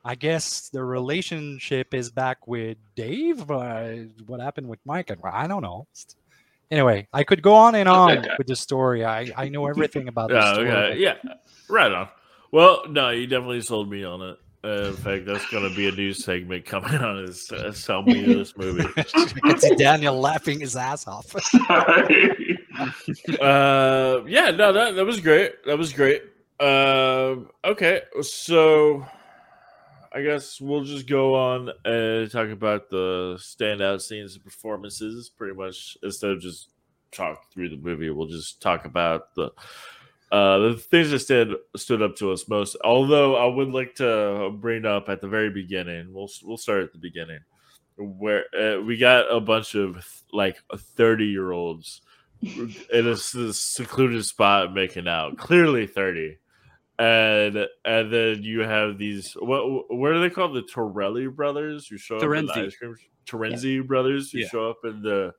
I 0.04 0.14
guess 0.14 0.68
the 0.70 0.82
relationship 0.84 1.92
is 1.94 2.10
back 2.10 2.46
with 2.46 2.78
Dave. 2.94 3.50
Uh, 3.50 3.90
what 4.26 4.40
happened 4.40 4.68
with 4.68 4.80
Mike? 4.84 5.10
I 5.24 5.46
don't 5.46 5.62
know. 5.62 5.86
Anyway, 6.70 7.06
I 7.12 7.24
could 7.24 7.42
go 7.42 7.54
on 7.54 7.74
and 7.74 7.88
on 7.88 8.18
Okay. 8.18 8.28
with 8.38 8.46
the 8.46 8.56
story. 8.56 9.04
I, 9.04 9.32
I 9.36 9.48
know 9.48 9.66
everything 9.66 10.08
about 10.08 10.30
the 10.32 10.36
Yeah, 10.36 10.52
story. 10.52 10.70
okay. 10.70 10.98
Yeah. 10.98 11.14
Right 11.68 11.92
on. 11.92 12.08
Well, 12.50 12.82
no, 12.88 13.10
you 13.10 13.26
definitely 13.26 13.60
sold 13.60 13.90
me 13.90 14.04
on 14.04 14.22
it. 14.22 14.38
Uh, 14.64 14.88
in 14.88 14.96
fact, 14.96 15.24
that's 15.24 15.46
going 15.50 15.68
to 15.68 15.76
be 15.76 15.86
a 15.88 15.92
new 15.92 16.12
segment 16.12 16.64
coming 16.64 16.96
on 16.96 17.18
is 17.24 17.50
uh, 17.52 17.70
sell 17.72 18.02
me 18.02 18.24
on 18.24 18.38
this 18.38 18.56
movie. 18.56 18.84
I 19.44 19.56
see 19.56 19.76
Daniel 19.76 20.18
laughing 20.18 20.60
his 20.60 20.74
ass 20.74 21.06
off. 21.06 21.26
Sorry. 21.42 22.58
uh, 23.40 24.20
yeah, 24.26 24.50
no, 24.50 24.72
that 24.72 24.94
that 24.96 25.06
was 25.06 25.20
great. 25.20 25.64
That 25.64 25.78
was 25.78 25.92
great. 25.92 26.22
Um, 26.58 27.50
okay, 27.64 28.02
so 28.20 29.06
I 30.12 30.22
guess 30.22 30.60
we'll 30.60 30.84
just 30.84 31.06
go 31.08 31.36
on 31.36 31.70
and 31.84 32.30
talk 32.30 32.48
about 32.48 32.90
the 32.90 33.36
standout 33.38 34.00
scenes 34.02 34.34
and 34.34 34.44
performances. 34.44 35.28
Pretty 35.28 35.54
much, 35.54 35.96
instead 36.02 36.30
of 36.32 36.40
just 36.40 36.70
talk 37.12 37.52
through 37.52 37.68
the 37.68 37.76
movie, 37.76 38.10
we'll 38.10 38.26
just 38.26 38.60
talk 38.60 38.84
about 38.84 39.34
the 39.36 39.50
uh, 40.30 40.58
the 40.58 40.74
things 40.74 41.10
that 41.10 41.20
stood 41.20 41.56
stood 41.76 42.02
up 42.02 42.16
to 42.16 42.32
us 42.32 42.48
most. 42.48 42.76
Although 42.84 43.36
I 43.36 43.46
would 43.46 43.68
like 43.70 43.94
to 43.96 44.50
bring 44.60 44.84
up 44.84 45.08
at 45.08 45.20
the 45.20 45.28
very 45.28 45.50
beginning. 45.50 46.12
We'll 46.12 46.30
we'll 46.42 46.56
start 46.58 46.82
at 46.84 46.92
the 46.92 46.98
beginning 46.98 47.40
where 47.96 48.44
uh, 48.56 48.80
we 48.80 48.96
got 48.96 49.24
a 49.34 49.40
bunch 49.40 49.74
of 49.74 50.06
like 50.32 50.56
30 50.76 51.26
year 51.26 51.50
olds 51.50 52.00
in 52.42 53.06
a 53.08 53.16
secluded 53.16 54.24
spot 54.24 54.72
making 54.72 55.08
out 55.08 55.36
clearly 55.36 55.84
30 55.88 56.36
and 57.00 57.66
and 57.84 58.12
then 58.12 58.42
you 58.44 58.60
have 58.60 58.98
these 58.98 59.32
what 59.40 59.92
what 59.92 60.12
are 60.12 60.20
they 60.20 60.30
called 60.30 60.54
the 60.54 60.62
torelli 60.62 61.26
brothers 61.26 61.88
who 61.88 61.98
show 61.98 62.16
up 62.18 62.22
in 62.22 62.28
the 62.46 62.52
ice 62.66 62.76
cream 62.76 62.94
terenzi 63.26 63.84
brothers 63.84 64.30
who 64.30 64.38
Yeah. 64.38 64.48
show 64.48 64.70
up 64.70 64.78
in 64.84 65.02
the 65.02 65.32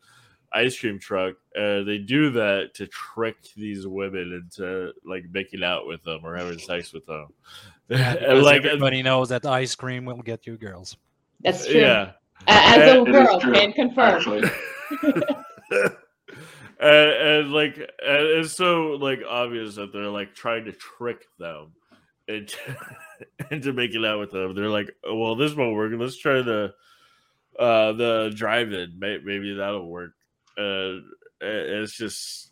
ice 0.52 0.80
cream 0.80 1.00
truck 1.00 1.36
and 1.54 1.88
they 1.88 1.98
do 1.98 2.32
that 2.32 2.74
to 2.74 2.88
trick 2.88 3.36
these 3.56 3.86
women 3.86 4.42
into 4.44 4.92
like 5.06 5.24
making 5.32 5.64
out 5.64 5.86
with 5.86 6.04
them 6.04 6.22
or 6.24 6.36
having 6.36 6.58
sex 6.58 6.92
with 6.94 7.06
them 7.06 7.28
and 7.90 8.44
like 8.44 8.64
everybody 8.66 9.04
knows 9.04 9.30
that 9.30 9.46
ice 9.46 9.76
cream 9.76 10.06
will 10.06 10.22
get 10.22 10.46
you 10.48 10.58
girls. 10.58 10.98
That's 11.42 11.66
true. 11.66 11.82
yeah 11.82 12.12
As 12.48 12.78
a 12.78 13.04
girl, 13.04 13.40
can 13.40 13.74
confirm. 13.74 14.50
And, 16.80 17.10
and 17.10 17.52
like 17.52 17.76
and 17.76 17.90
it's 18.00 18.54
so 18.54 18.92
like 19.02 19.20
obvious 19.28 19.76
that 19.76 19.92
they're 19.92 20.04
like 20.08 20.34
trying 20.34 20.64
to 20.64 20.72
trick 20.72 21.26
them 21.38 21.74
into 22.30 22.58
into 23.52 23.74
making 23.74 24.06
out 24.06 24.20
with 24.20 24.32
them. 24.32 24.56
They're 24.56 24.70
like, 24.70 24.90
"Oh, 25.04 25.18
well, 25.18 25.36
this 25.36 25.54
won't 25.54 25.76
work. 25.76 25.92
Let's 25.96 26.18
try 26.18 26.42
the 26.42 26.74
uh 27.60 27.92
the 27.94 28.32
drive-in. 28.34 28.98
Maybe 28.98 29.56
that'll 29.56 29.90
work. 29.90 30.14
Uh, 30.60 31.02
it's 31.42 31.96
just 31.96 32.52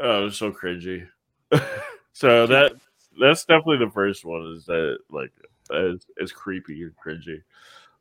oh, 0.00 0.26
it's 0.26 0.38
so 0.38 0.50
cringy. 0.50 1.06
so 2.12 2.46
that 2.46 2.72
that's 3.20 3.44
definitely 3.44 3.84
the 3.84 3.92
first 3.92 4.24
one. 4.24 4.42
Is 4.56 4.64
that 4.66 4.98
like 5.10 5.30
it's, 5.70 6.06
it's 6.16 6.32
creepy 6.32 6.82
and 6.82 6.92
cringy. 6.96 7.42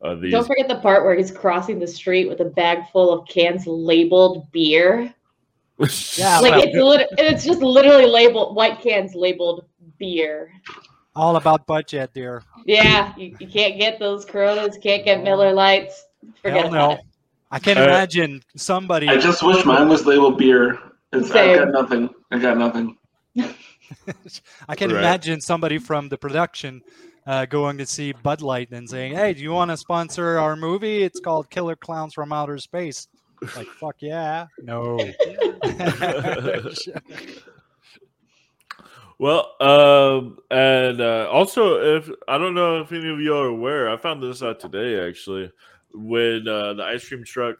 Uh, 0.01 0.15
these 0.15 0.31
Don't 0.31 0.45
forget 0.45 0.67
the 0.67 0.79
part 0.79 1.03
where 1.03 1.15
he's 1.15 1.31
crossing 1.31 1.79
the 1.79 1.87
street 1.87 2.27
with 2.27 2.41
a 2.41 2.45
bag 2.45 2.83
full 2.91 3.11
of 3.11 3.27
cans 3.27 3.65
labeled 3.65 4.51
beer. 4.51 5.13
Yeah, 6.15 6.39
Like 6.39 6.51
well- 6.51 6.63
it's 6.63 6.75
lit- 6.75 7.09
it's 7.17 7.43
just 7.43 7.61
literally 7.61 8.05
labeled 8.05 8.55
white 8.55 8.79
cans 8.79 9.13
labeled 9.13 9.65
beer. 9.99 10.53
All 11.17 11.35
about 11.35 11.67
budget 11.67 12.13
dear. 12.13 12.43
Yeah, 12.65 13.13
you, 13.17 13.35
you 13.39 13.47
can't 13.47 13.77
get 13.77 13.99
those 13.99 14.23
Coronas, 14.23 14.77
can't 14.77 15.03
get 15.03 15.21
Miller 15.21 15.51
Lights. 15.51 16.05
Forget 16.41 16.59
Hell 16.59 16.67
about 16.67 16.89
no. 16.89 16.91
it. 16.95 17.01
I 17.55 17.59
can 17.59 17.77
Uh, 17.77 17.85
imagine 17.85 18.41
somebody. 18.57 19.07
I 19.07 19.17
just 19.17 19.41
wish 19.41 19.63
mine 19.63 19.87
was 19.87 20.05
labeled 20.05 20.37
beer. 20.37 20.77
It's, 21.13 21.31
I 21.31 21.55
got 21.55 21.69
nothing. 21.69 22.09
I 22.29 22.37
got 22.37 22.57
nothing. 22.57 22.97
I 24.67 24.75
can 24.75 24.91
Right. 24.91 24.99
imagine 24.99 25.39
somebody 25.39 25.77
from 25.77 26.09
the 26.09 26.17
production 26.17 26.81
uh, 27.25 27.45
going 27.45 27.77
to 27.77 27.85
see 27.85 28.11
Bud 28.11 28.41
Light 28.41 28.71
and 28.71 28.89
saying, 28.89 29.13
"Hey, 29.13 29.33
do 29.33 29.41
you 29.41 29.53
want 29.53 29.71
to 29.71 29.77
sponsor 29.77 30.37
our 30.37 30.57
movie? 30.57 31.01
It's 31.01 31.21
called 31.21 31.49
Killer 31.49 31.77
Klowns 31.77 32.13
from 32.13 32.33
Outer 32.33 32.57
Space." 32.57 33.07
Like, 33.55 33.67
fuck 33.79 33.95
yeah, 34.01 34.47
no. 34.61 34.99
Well, 39.17 39.49
um, 39.61 40.39
and 40.51 40.99
uh, 40.99 41.29
also, 41.31 41.95
if 41.99 42.09
I 42.27 42.37
don't 42.37 42.53
know 42.53 42.81
if 42.81 42.91
any 42.91 43.07
of 43.09 43.21
you 43.21 43.33
are 43.33 43.45
aware, 43.47 43.89
I 43.89 43.95
found 43.95 44.21
this 44.21 44.43
out 44.43 44.59
today 44.59 45.07
actually. 45.07 45.49
When 45.95 46.47
uh, 46.47 46.73
the 46.73 46.83
ice 46.83 47.07
cream 47.07 47.23
truck 47.23 47.57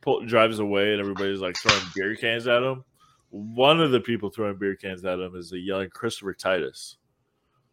pull, 0.00 0.24
drives 0.24 0.58
away 0.58 0.92
and 0.92 1.00
everybody's 1.00 1.40
like 1.40 1.56
throwing 1.56 1.84
beer 1.94 2.16
cans 2.16 2.46
at 2.46 2.62
him, 2.62 2.84
one 3.30 3.80
of 3.80 3.90
the 3.90 4.00
people 4.00 4.30
throwing 4.30 4.56
beer 4.56 4.74
cans 4.76 5.04
at 5.04 5.18
him 5.18 5.36
is 5.36 5.52
a 5.52 5.58
young 5.58 5.88
Christopher 5.90 6.32
Titus, 6.34 6.96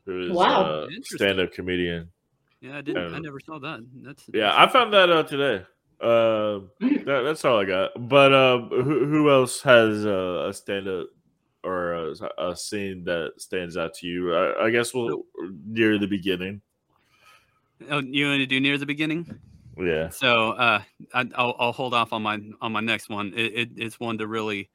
who 0.05 0.29
is 0.31 0.31
Wow. 0.31 0.85
a 0.85 0.87
stand-up 1.03 1.53
comedian. 1.53 2.11
Yeah, 2.59 2.77
I 2.77 2.81
didn't. 2.81 3.13
I 3.13 3.19
never 3.19 3.39
saw 3.39 3.59
that. 3.59 3.81
That's 4.01 4.23
Yeah, 4.33 4.53
I 4.55 4.67
found 4.67 4.93
that 4.93 5.09
out 5.11 5.27
today. 5.27 5.65
Um, 6.01 6.71
that, 7.05 7.21
that's 7.23 7.45
all 7.45 7.59
I 7.59 7.65
got. 7.65 7.91
But 8.09 8.33
um, 8.33 8.69
who, 8.69 9.05
who 9.05 9.29
else 9.29 9.61
has 9.61 10.05
uh, 10.05 10.47
a 10.49 10.53
stand 10.53 10.87
up 10.87 11.07
or 11.63 11.93
a, 11.93 12.15
a 12.37 12.55
scene 12.55 13.03
that 13.05 13.33
stands 13.37 13.77
out 13.77 13.93
to 13.95 14.07
you? 14.07 14.33
I, 14.33 14.65
I 14.65 14.69
guess 14.69 14.93
we'll 14.93 15.23
near 15.65 15.97
the 15.97 16.07
beginning. 16.07 16.61
Oh, 17.89 17.99
you 17.99 18.27
want 18.27 18.39
to 18.39 18.45
do 18.45 18.59
near 18.59 18.77
the 18.77 18.85
beginning? 18.85 19.39
Yeah. 19.77 20.09
So 20.09 20.51
uh, 20.51 20.81
I, 21.13 21.25
I'll, 21.35 21.55
I'll 21.59 21.71
hold 21.71 21.93
off 21.93 22.13
on 22.13 22.21
my 22.21 22.39
on 22.61 22.71
my 22.71 22.79
next 22.81 23.09
one. 23.09 23.33
It, 23.35 23.53
it, 23.53 23.69
it's 23.75 23.99
one 23.99 24.17
to 24.19 24.27
really 24.27 24.69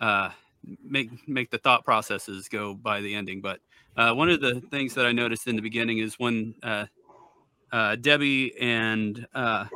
uh, 0.00 0.30
make 0.82 1.10
make 1.28 1.50
the 1.50 1.58
thought 1.58 1.84
processes 1.84 2.48
go 2.48 2.74
by 2.74 3.00
the 3.00 3.14
ending. 3.14 3.40
But 3.40 3.60
uh, 3.96 4.14
one 4.14 4.30
of 4.30 4.40
the 4.40 4.60
things 4.70 4.94
that 4.94 5.04
I 5.06 5.12
noticed 5.12 5.46
in 5.46 5.56
the 5.56 5.62
beginning 5.62 5.98
is 5.98 6.18
when 6.18 6.54
uh, 6.62 6.86
uh, 7.72 7.96
Debbie 7.96 8.58
and 8.60 9.26
uh, 9.34 9.66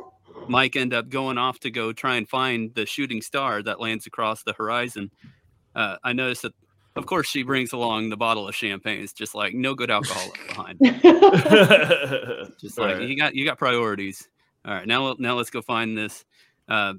Mike 0.47 0.75
end 0.75 0.93
up 0.93 1.09
going 1.09 1.37
off 1.37 1.59
to 1.59 1.69
go 1.71 1.93
try 1.93 2.15
and 2.15 2.27
find 2.27 2.73
the 2.73 2.85
shooting 2.85 3.21
star 3.21 3.61
that 3.63 3.79
lands 3.79 4.07
across 4.07 4.43
the 4.43 4.53
horizon. 4.53 5.11
Uh, 5.75 5.97
I 6.03 6.13
noticed 6.13 6.43
that, 6.43 6.53
of 6.95 7.05
course, 7.05 7.27
she 7.27 7.43
brings 7.43 7.73
along 7.73 8.09
the 8.09 8.17
bottle 8.17 8.47
of 8.47 8.55
champagne. 8.55 9.03
It's 9.03 9.11
just 9.13 9.35
like 9.35 9.53
no 9.53 9.75
good 9.75 9.91
alcohol 9.91 10.31
behind. 10.47 10.79
just 12.59 12.77
like 12.77 12.97
Right. 12.97 13.01
you 13.07 13.17
got 13.17 13.35
you 13.35 13.45
got 13.45 13.57
priorities 13.57 14.27
all 14.65 14.73
right 14.73 14.87
now 14.87 15.15
now 15.19 15.35
let's 15.35 15.49
go 15.49 15.61
find 15.61 15.97
this 15.97 16.25
uh 16.69 16.93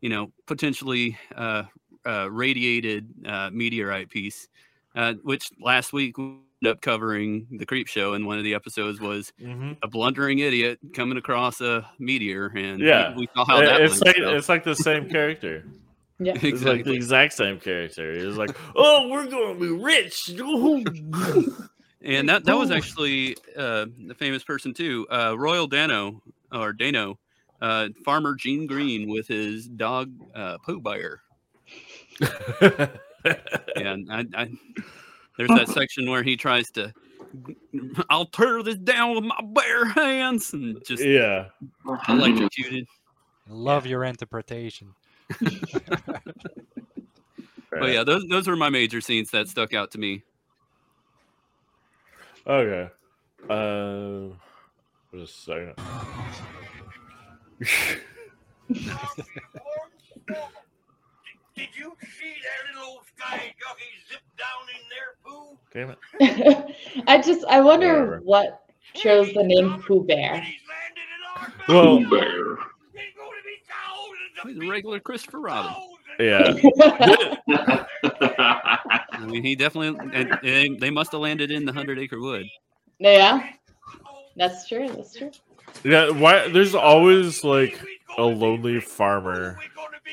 you 0.00 0.08
know 0.08 0.30
potentially 0.46 1.16
uh, 1.34 1.62
uh 2.06 2.28
radiated 2.30 3.08
uh 3.26 3.50
meteorite 3.52 4.08
piece 4.10 4.48
uh 4.94 5.14
which 5.22 5.50
last 5.60 5.92
week 5.92 6.18
we 6.18 6.24
ended 6.62 6.76
up 6.76 6.80
covering 6.80 7.46
the 7.50 7.66
creep 7.66 7.86
show 7.86 8.14
and 8.14 8.26
one 8.26 8.38
of 8.38 8.44
the 8.44 8.54
episodes 8.54 9.00
was 9.00 9.32
Mhm. 9.42 9.76
a 9.82 9.88
blundering 9.88 10.38
idiot 10.38 10.78
coming 10.94 11.18
across 11.18 11.60
a 11.60 11.88
meteor 11.98 12.46
and 12.54 12.80
Yeah. 12.80 13.14
we, 13.16 13.28
saw 13.34 13.44
how 13.44 13.60
that 13.60 13.80
it's 13.80 13.94
went, 14.00 14.06
like 14.06 14.16
so- 14.16 14.36
it's 14.36 14.48
like 14.48 14.64
the 14.64 14.74
same 14.74 15.08
character. 15.08 15.64
yeah. 16.18 16.32
It's 16.42 16.62
like 16.62 16.84
the 16.84 16.94
exact 16.94 17.34
same 17.34 17.60
character. 17.60 18.10
It's 18.10 18.38
like, 18.38 18.56
oh, 18.74 19.08
we're 19.10 19.26
going 19.26 19.52
to 19.54 19.60
be 19.60 19.68
rich. 19.84 20.30
and 22.02 22.28
that 22.28 22.44
that 22.46 22.56
was 22.56 22.70
actually 22.70 23.36
uh 23.56 23.86
the 24.06 24.14
famous 24.14 24.42
person 24.44 24.72
too 24.72 25.06
uh 25.10 25.34
royal 25.36 25.66
dano 25.66 26.22
or 26.52 26.72
dano 26.72 27.18
uh 27.60 27.88
farmer 28.04 28.34
gene 28.34 28.66
green 28.66 29.08
with 29.08 29.28
his 29.28 29.66
dog 29.66 30.12
uh 30.34 30.58
pooh 30.58 30.80
bear 30.80 31.20
and 33.76 34.10
I, 34.10 34.24
I 34.34 34.50
there's 35.36 35.50
that 35.50 35.68
section 35.74 36.10
where 36.10 36.22
he 36.22 36.36
tries 36.36 36.70
to 36.72 36.92
I'll 38.08 38.26
tear 38.26 38.62
this 38.62 38.76
down 38.76 39.14
with 39.14 39.24
my 39.24 39.40
bare 39.42 39.86
hands 39.86 40.52
and 40.52 40.82
just 40.86 41.04
yeah. 41.04 41.46
electrocuted. 42.08 42.86
Love 43.48 43.84
your 43.84 44.04
interpretation. 44.04 44.94
But 47.78 47.92
yeah, 47.92 48.04
those 48.04 48.24
those 48.28 48.48
were 48.48 48.56
my 48.56 48.70
major 48.70 49.00
scenes 49.00 49.30
that 49.32 49.48
stuck 49.48 49.74
out 49.74 49.90
to 49.92 49.98
me. 49.98 50.22
Okay. 52.46 52.90
Uh, 53.50 54.34
just 55.18 55.48
a 55.48 55.74
second. 55.74 55.74
Did 61.56 61.68
you 61.74 61.92
see 62.02 62.34
that 62.42 62.74
little 62.74 62.90
old 62.90 63.00
sky 63.16 63.54
jockey 63.58 63.90
zip 64.10 64.20
down 64.36 64.68
in 64.74 64.82
there, 64.92 65.16
Pooh? 65.24 65.56
Damn 65.72 65.90
it. 65.90 67.04
I 67.06 67.20
just 67.22 67.44
I 67.48 67.60
wonder 67.62 68.20
Whatever. 68.20 68.20
what 68.24 68.62
chose 68.94 69.32
the 69.32 69.42
name 69.42 69.80
Pooh 69.82 70.04
Bear. 70.04 70.34
And 70.34 70.44
he's 70.44 70.60
landed 70.68 71.08
in 71.14 71.22
our 71.36 71.52
Well, 71.68 71.98
Bear. 72.10 72.58
There's 72.92 73.14
gonna 73.16 73.42
be 73.44 73.56
thousands 73.66 74.38
of 74.42 74.48
He's 74.50 74.58
a 74.62 74.70
regular 74.70 75.00
Christopher 75.00 75.40
Robin. 75.40 75.72
yeah. 76.18 76.52
I 79.12 79.26
mean, 79.26 79.42
he 79.42 79.56
definitely 79.56 79.98
and, 80.12 80.38
and 80.44 80.78
they 80.80 80.90
must 80.90 81.12
have 81.12 81.22
landed 81.22 81.50
in 81.50 81.64
the 81.64 81.72
hundred 81.72 81.98
acre 81.98 82.20
wood. 82.20 82.46
yeah, 82.98 83.48
that's 84.36 84.68
true. 84.68 84.88
That's 84.88 85.14
true. 85.16 85.30
Yeah, 85.84 86.10
why 86.10 86.48
there's 86.48 86.74
always 86.74 87.44
like 87.44 87.78
a 88.18 88.22
lonely 88.22 88.80
farmer 88.80 89.58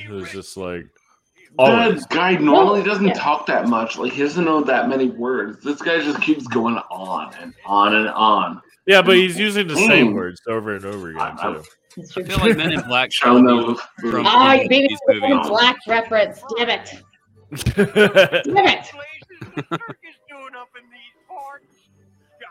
who's 0.07 0.31
just 0.31 0.57
like 0.57 0.85
always 1.57 2.01
That 2.01 2.09
guy 2.09 2.35
normally 2.35 2.83
doesn't 2.83 3.05
yeah. 3.07 3.13
talk 3.13 3.45
that 3.47 3.67
much. 3.69 3.97
Like 3.97 4.13
he 4.13 4.21
doesn't 4.23 4.43
know 4.43 4.61
that 4.63 4.89
many 4.89 5.09
words. 5.09 5.63
This 5.63 5.81
guy 5.81 5.99
just 5.99 6.21
keeps 6.21 6.47
going 6.47 6.75
on 6.89 7.33
and 7.41 7.53
on 7.65 7.95
and 7.95 8.09
on. 8.09 8.61
Yeah, 8.87 9.01
but 9.01 9.15
he's 9.15 9.39
using 9.39 9.67
the 9.67 9.75
same 9.77 10.09
Mm. 10.09 10.15
words 10.15 10.41
over 10.47 10.75
and 10.75 10.83
over 10.85 11.11
again 11.11 11.37
I- 11.39 11.53
too. 11.53 11.63
That's 11.95 12.17
I 12.17 12.21
true. 12.21 12.25
feel 12.25 12.37
like 12.39 12.57
Men 12.57 12.73
in 12.73 12.81
Black 12.81 13.11
Showing 13.13 13.45
probably 13.45 13.75
them 14.01 14.11
from- 14.11 14.25
Ah, 14.25 14.53
you 14.53 14.67
baby 14.67 14.87
these 14.89 14.99
Men 15.07 15.17
in 15.31 15.37
movies. 15.37 15.47
Black 15.49 15.77
reference. 15.87 16.41
Damn 16.57 16.69
it. 16.71 16.91
Damn 18.43 18.67
it. 18.67 18.91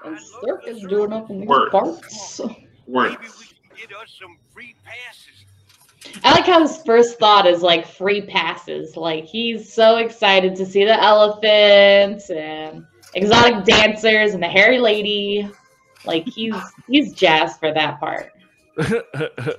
And 0.04 0.18
circus 0.44 0.80
doing 0.82 1.12
up 1.12 1.30
in 1.30 1.40
these 1.40 1.48
Work. 1.48 1.70
parts. 1.72 2.40
words. 2.86 3.16
Maybe 3.20 3.32
we 3.38 3.46
can 3.46 3.88
get 3.88 3.96
us 3.96 4.16
some 4.20 4.36
free 4.52 4.74
passes. 4.84 5.44
I 6.24 6.32
like 6.32 6.46
how 6.46 6.60
his 6.60 6.78
first 6.78 7.18
thought 7.18 7.46
is 7.46 7.62
like 7.62 7.86
free 7.86 8.22
passes. 8.22 8.96
Like 8.96 9.24
he's 9.24 9.72
so 9.72 9.96
excited 9.96 10.56
to 10.56 10.66
see 10.66 10.84
the 10.84 11.00
elephants 11.02 12.30
and 12.30 12.84
exotic 13.14 13.64
dancers 13.64 14.34
and 14.34 14.42
the 14.42 14.48
hairy 14.48 14.78
lady. 14.78 15.48
Like 16.04 16.26
he's 16.26 16.54
he's 16.88 17.12
jazzed 17.12 17.58
for 17.58 17.72
that 17.72 18.00
part. 18.00 18.32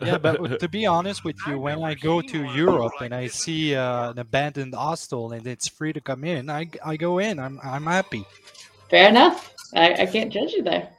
Yeah, 0.02 0.18
but 0.18 0.60
to 0.60 0.68
be 0.68 0.86
honest 0.86 1.24
with 1.24 1.38
you, 1.48 1.60
when 1.60 1.84
I 1.84 1.94
go 1.94 2.22
to 2.22 2.44
Europe 2.54 2.94
and 3.00 3.14
I 3.14 3.28
see 3.28 3.76
uh, 3.76 4.12
an 4.12 4.20
abandoned 4.20 4.74
hostel 4.74 5.32
and 5.32 5.46
it's 5.46 5.68
free 5.68 5.94
to 5.94 6.02
come 6.02 6.24
in, 6.24 6.50
I, 6.50 6.68
I 6.84 6.98
go 6.98 7.20
in. 7.20 7.40
I'm 7.40 7.60
I'm 7.64 7.86
happy. 7.86 8.26
Fair 8.90 9.10
enough. 9.10 9.53
I, 9.76 9.94
I 9.94 10.06
can't 10.06 10.32
judge 10.32 10.54
you 10.54 10.64
there. 10.64 10.90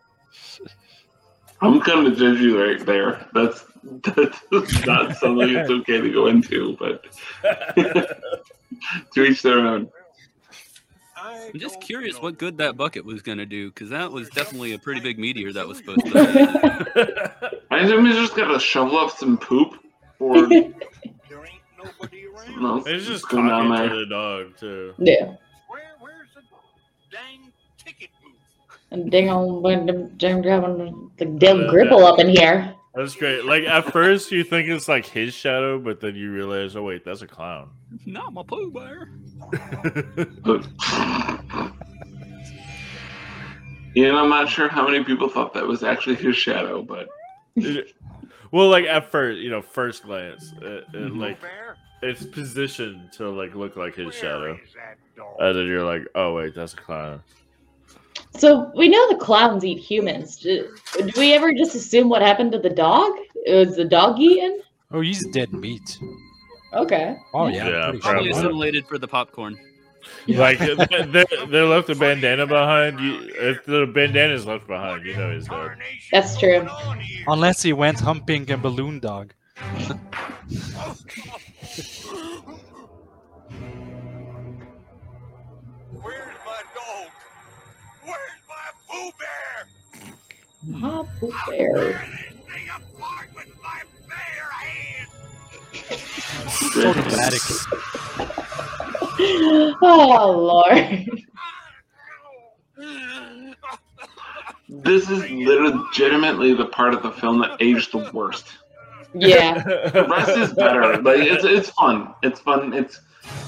I'm 1.60 1.78
gonna 1.78 2.14
judge 2.14 2.40
you 2.40 2.62
right 2.62 2.84
there. 2.84 3.26
That's 3.32 3.64
that's 4.02 4.86
not 4.86 5.16
something 5.16 5.48
it's 5.50 5.70
okay 5.70 6.00
to 6.00 6.10
go 6.10 6.26
into, 6.26 6.76
but 6.78 7.04
to 9.14 9.22
each 9.24 9.42
their 9.42 9.60
own. 9.60 9.90
I'm 11.16 11.58
just 11.58 11.80
curious 11.80 12.20
what 12.20 12.38
good 12.38 12.58
that 12.58 12.76
bucket 12.76 13.04
was 13.04 13.22
going 13.22 13.38
to 13.38 13.46
do 13.46 13.68
because 13.70 13.88
that 13.90 14.12
was 14.12 14.28
definitely 14.30 14.74
a 14.74 14.78
pretty 14.78 15.00
big 15.00 15.18
meteor 15.18 15.52
that 15.54 15.66
was 15.66 15.78
supposed 15.78 16.04
to. 16.06 17.52
I 17.70 17.78
assume 17.78 18.04
he's 18.04 18.16
just 18.16 18.36
gotta 18.36 18.60
shovel 18.60 18.98
up 18.98 19.16
some 19.16 19.38
poop 19.38 19.74
or 20.18 20.46
There 20.48 20.58
ain't 20.58 20.74
nobody 21.82 22.26
around. 22.26 22.62
no. 22.62 22.82
It's 22.86 23.06
just 23.06 23.26
going 23.30 23.48
down 23.48 23.68
talking 23.70 23.88
to 23.88 23.96
the 23.96 24.06
dog 24.06 24.56
too. 24.58 24.94
yeah. 24.98 25.36
And 28.94 29.10
ding 29.10 29.28
on 29.28 29.60
when 29.60 29.86
the 29.86 30.08
dang 30.18 30.40
grabbing 30.40 31.10
the 31.18 31.24
damn 31.24 31.64
Uh, 31.64 31.70
gripple 31.70 32.06
up 32.06 32.20
in 32.20 32.28
here. 32.28 32.72
That's 32.94 33.16
great. 33.16 33.44
Like 33.44 33.64
at 33.64 33.90
first 33.92 34.30
you 34.30 34.44
think 34.44 34.68
it's 34.68 34.86
like 34.86 35.04
his 35.04 35.34
shadow, 35.34 35.80
but 35.80 35.98
then 36.00 36.14
you 36.14 36.30
realize, 36.32 36.76
oh 36.76 36.84
wait, 36.84 37.04
that's 37.04 37.22
a 37.22 37.26
clown. 37.26 37.70
Not 38.06 38.32
my 38.32 38.44
Pooh 38.44 38.70
Bear. 38.70 39.08
Yeah, 43.96 44.08
and 44.08 44.18
I'm 44.18 44.28
not 44.28 44.48
sure 44.48 44.66
how 44.68 44.88
many 44.88 45.04
people 45.04 45.28
thought 45.28 45.54
that 45.54 45.64
was 45.64 45.84
actually 45.84 46.16
his 46.16 46.36
shadow, 46.36 46.82
but 46.82 47.06
well, 48.50 48.68
like 48.68 48.86
at 48.86 49.08
first, 49.08 49.38
you 49.38 49.50
know, 49.50 49.62
first 49.62 50.02
glance, 50.02 50.52
it, 50.60 50.84
it, 50.92 51.14
like 51.14 51.40
Bear? 51.40 51.76
it's 52.02 52.26
positioned 52.26 53.12
to 53.12 53.28
like 53.30 53.54
look 53.54 53.76
like 53.76 53.94
his 53.94 54.06
Where 54.06 54.12
shadow, 54.12 54.52
is 54.54 54.72
that 54.74 54.96
dog? 55.16 55.36
and 55.38 55.56
then 55.56 55.66
you're 55.68 55.84
like, 55.84 56.08
oh 56.16 56.34
wait, 56.34 56.56
that's 56.56 56.72
a 56.72 56.76
clown. 56.76 57.22
So 58.36 58.70
we 58.76 58.88
know 58.88 59.08
the 59.08 59.16
clowns 59.16 59.64
eat 59.64 59.78
humans. 59.78 60.36
Do, 60.36 60.74
do 60.96 61.12
we 61.16 61.32
ever 61.32 61.52
just 61.52 61.74
assume 61.74 62.08
what 62.08 62.22
happened 62.22 62.52
to 62.52 62.58
the 62.58 62.70
dog? 62.70 63.12
Was 63.46 63.76
the 63.76 63.84
dog 63.84 64.18
eaten? 64.18 64.60
Oh, 64.90 65.00
he's 65.00 65.24
dead 65.28 65.52
meat. 65.52 65.98
Okay. 66.72 67.16
Oh 67.32 67.46
yeah, 67.46 67.68
Yeah, 67.68 67.82
Probably 67.82 68.00
Probably. 68.00 68.30
assimilated 68.30 68.86
for 68.86 68.98
the 68.98 69.08
popcorn. 69.08 69.56
Yeah. 70.26 70.38
Like 70.40 70.58
they, 70.58 70.74
they, 71.06 71.24
they 71.48 71.62
left 71.62 71.88
a 71.90 71.94
bandana 71.94 72.46
behind. 72.46 73.00
You, 73.00 73.30
if 73.38 73.64
the 73.64 73.86
bandana 73.86 74.34
is 74.34 74.46
left 74.46 74.66
behind, 74.66 75.06
you 75.06 75.16
know 75.16 75.32
he's 75.32 75.48
dead. 75.48 75.70
That's 76.12 76.38
true. 76.38 76.58
going 76.58 76.68
on 76.68 77.00
here? 77.00 77.24
Unless 77.28 77.62
he 77.62 77.72
went 77.72 78.00
humping 78.00 78.50
a 78.50 78.56
balloon 78.56 79.00
dog. 79.00 79.32
Bear? 89.18 89.66
My 90.80 91.04
Pooh 91.20 91.32
Bear. 91.48 92.06
Thing 92.46 92.68
apart 92.68 93.28
with 93.34 93.50
my 93.62 93.82
bare 94.08 94.50
hands. 94.62 95.10
So 96.72 96.92
dramatic. 96.92 97.42
Oh 99.82 100.64
Lord. 100.66 101.06
This 104.68 105.08
is 105.08 105.20
legitimately 105.30 106.54
the 106.54 106.66
part 106.66 106.94
of 106.94 107.02
the 107.02 107.12
film 107.12 107.38
that 107.40 107.56
aged 107.60 107.92
the 107.92 108.10
worst. 108.12 108.46
Yeah. 109.14 109.62
The 109.62 110.06
rest 110.10 110.30
is 110.36 110.52
better. 110.54 111.00
Like 111.00 111.20
it's 111.20 111.44
it's 111.44 111.70
fun. 111.70 112.14
It's 112.22 112.40
fun. 112.40 112.72
It's 112.74 113.00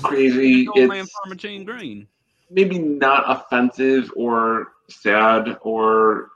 crazy. 0.02 0.68
Old 0.68 0.88
man 0.88 1.04
It's 1.04 1.12
Farmer 1.12 1.34
Gene 1.34 1.64
Green. 1.64 2.06
maybe 2.50 2.78
not 2.78 3.24
offensive 3.26 4.12
or 4.14 4.75
sad 4.88 5.56
or 5.62 6.28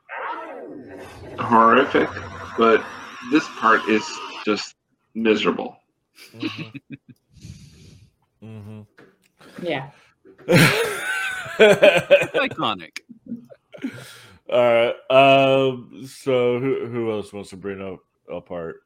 horrific, 1.39 2.09
but 2.59 2.85
this 3.31 3.47
part 3.59 3.87
is 3.89 4.05
just 4.45 4.75
miserable. 5.15 5.77
Mhm. 8.43 8.87
Yeah. 9.63 9.91
Iconic. 11.59 13.01
All 14.53 14.59
right. 14.59 14.95
Um. 15.11 16.07
So 16.07 16.59
who 16.59 16.87
who 16.87 17.13
else 17.13 17.33
wants 17.33 17.51
to 17.51 17.57
bring 17.57 17.81
up 17.81 18.01
a 18.31 18.41
part? 18.41 18.83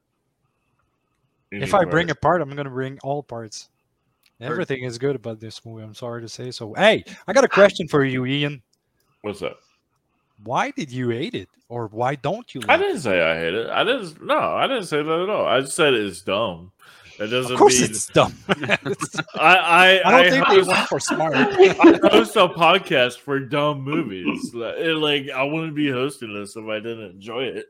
If 1.50 1.72
I 1.74 1.84
bring 1.84 2.10
a 2.10 2.14
part, 2.14 2.42
I'm 2.42 2.50
gonna 2.50 2.68
bring 2.68 2.98
all 3.02 3.22
parts. 3.22 3.68
Everything 4.40 4.82
is 4.82 4.98
good 4.98 5.14
about 5.16 5.38
this 5.40 5.64
movie. 5.64 5.84
I'm 5.84 5.94
sorry 5.94 6.20
to 6.22 6.28
say 6.28 6.50
so. 6.50 6.74
Hey, 6.74 7.04
I 7.28 7.32
got 7.32 7.44
a 7.44 7.48
question 7.48 7.86
for 7.88 8.04
you, 8.04 8.26
Ian. 8.26 8.62
What's 9.24 9.42
up? 9.42 9.58
Why 10.42 10.70
did 10.72 10.90
you 10.90 11.08
hate 11.10 11.34
it, 11.34 11.48
or 11.68 11.86
why 11.88 12.16
don't 12.16 12.54
you? 12.54 12.60
I 12.68 12.76
didn't 12.76 13.00
say 13.00 13.22
I 13.22 13.38
hate 13.38 13.54
it. 13.54 13.68
I 13.70 13.84
didn't. 13.84 14.24
No, 14.24 14.38
I 14.38 14.66
didn't 14.66 14.84
say 14.84 15.02
that 15.02 15.20
at 15.22 15.28
all. 15.30 15.46
I 15.46 15.60
just 15.60 15.76
said 15.76 15.94
it's 15.94 16.20
dumb. 16.22 16.72
It 17.18 17.24
it? 17.24 17.26
doesn't 17.28 17.52
Of 17.52 17.58
course, 17.58 17.80
mean 17.80 17.90
it's 17.90 18.06
dumb. 18.06 18.34
I. 18.48 18.76
I, 19.36 20.00
I 20.04 20.22
don't 20.22 20.30
think 20.32 20.48
they 20.48 20.62
went 20.72 20.88
for 20.88 20.98
smart. 21.00 21.34
I 21.36 21.98
host 22.10 22.34
a 22.36 22.48
podcast 22.48 23.18
for 23.18 23.38
dumb 23.40 23.82
movies. 23.82 24.52
Like, 24.52 24.74
it- 24.76 24.96
like 24.96 25.30
I 25.30 25.44
wouldn't 25.44 25.74
be 25.76 25.90
hosting 25.90 26.34
this 26.34 26.56
if 26.56 26.64
I 26.66 26.80
didn't 26.80 27.10
enjoy 27.12 27.44
it. 27.44 27.66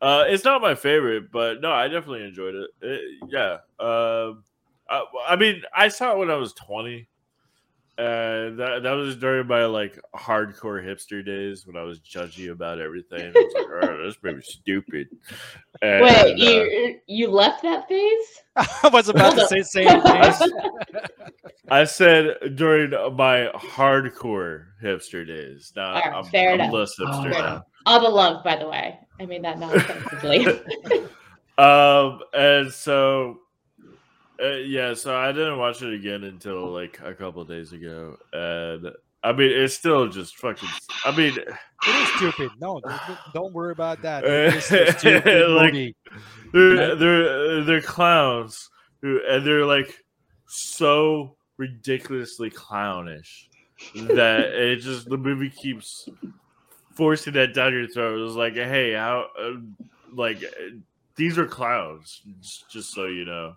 Uh, 0.00 0.24
it's 0.28 0.44
not 0.44 0.60
my 0.62 0.74
favorite, 0.74 1.32
but 1.32 1.60
no, 1.60 1.72
I 1.72 1.88
definitely 1.88 2.24
enjoyed 2.24 2.54
it. 2.54 2.70
It- 2.80 3.22
yeah. 3.28 3.54
Um, 3.84 4.44
I, 4.88 5.04
I 5.30 5.36
mean, 5.36 5.62
I 5.74 5.88
saw 5.88 6.12
it 6.12 6.18
when 6.18 6.30
I 6.30 6.36
was 6.36 6.52
twenty, 6.52 7.08
and 7.98 8.58
that 8.58 8.82
that 8.82 8.92
was 8.92 9.16
during 9.16 9.46
my 9.46 9.64
like 9.64 9.98
hardcore 10.14 10.84
hipster 10.84 11.24
days 11.24 11.66
when 11.66 11.76
I 11.76 11.82
was 11.82 11.98
judgy 12.00 12.50
about 12.50 12.78
everything. 12.80 13.32
I 13.34 13.38
was 13.38 13.54
like, 13.54 13.90
oh, 13.90 14.04
this 14.04 14.16
movie's 14.22 14.48
stupid. 14.48 15.08
And, 15.80 16.02
Wait, 16.04 16.14
uh, 16.14 16.26
you 16.36 17.00
you 17.06 17.30
left 17.30 17.62
that 17.62 17.88
phase? 17.88 18.42
I 18.56 18.88
was 18.92 19.08
about 19.08 19.34
Hold 19.34 19.36
to 19.36 19.42
up. 19.44 19.48
say 19.48 19.62
same 19.62 20.02
thing. 20.02 20.52
I 21.70 21.84
said 21.84 22.56
during 22.56 22.90
my 23.16 23.48
hardcore 23.54 24.66
hipster 24.82 25.26
days. 25.26 25.72
Now 25.74 25.88
All 25.88 25.94
right, 25.94 26.12
I'm, 26.14 26.24
fair 26.24 26.50
I'm 26.52 26.60
enough. 26.60 26.72
less 26.72 26.92
hipster 27.00 27.32
Fair 27.32 27.42
now. 27.42 27.64
All 27.86 28.00
the 28.00 28.08
love, 28.08 28.44
by 28.44 28.56
the 28.56 28.68
way. 28.68 28.98
I 29.18 29.24
mean 29.26 29.42
that 29.42 29.58
not 29.60 29.74
offensively. 29.74 30.46
Um, 31.58 32.20
and 32.34 32.70
so, 32.70 33.38
uh, 34.42 34.48
yeah, 34.56 34.94
so 34.94 35.16
I 35.16 35.32
didn't 35.32 35.58
watch 35.58 35.82
it 35.82 35.92
again 35.94 36.24
until 36.24 36.70
like 36.72 37.00
a 37.04 37.14
couple 37.14 37.42
of 37.42 37.48
days 37.48 37.72
ago, 37.72 38.16
and 38.32 38.90
I 39.22 39.32
mean, 39.32 39.50
it's 39.50 39.74
still 39.74 40.08
just 40.08 40.36
fucking. 40.36 40.68
I 41.04 41.16
mean, 41.16 41.36
It 41.38 41.48
is 41.88 42.08
stupid. 42.16 42.50
No, 42.60 42.80
don't, 43.34 43.52
worry 43.52 43.72
about 43.72 44.02
that. 44.02 44.24
It 44.24 44.54
is 44.54 44.70
a 44.72 44.84
Like- 44.84 44.98
stupid 44.98 45.48
movie. 45.72 45.96
they're 46.52 46.94
they're 46.96 47.64
they're 47.64 47.80
clowns 47.82 48.68
who, 49.02 49.20
and 49.28 49.46
they're 49.46 49.64
like 49.66 49.92
so 50.46 51.36
ridiculously 51.58 52.50
clownish 52.50 53.48
that 53.94 54.40
it 54.54 54.76
just 54.76 55.08
the 55.08 55.16
movie 55.16 55.50
keeps 55.50 56.08
forcing 56.94 57.32
that 57.34 57.54
down 57.54 57.72
your 57.72 57.88
throat. 57.88 58.18
It 58.18 58.22
was 58.22 58.36
like, 58.36 58.54
hey, 58.54 58.92
how, 58.94 59.26
uh, 59.38 59.52
like, 60.12 60.42
uh, 60.42 60.76
these 61.16 61.36
are 61.38 61.46
clowns, 61.46 62.22
just 62.70 62.92
so 62.92 63.06
you 63.06 63.24
know. 63.24 63.54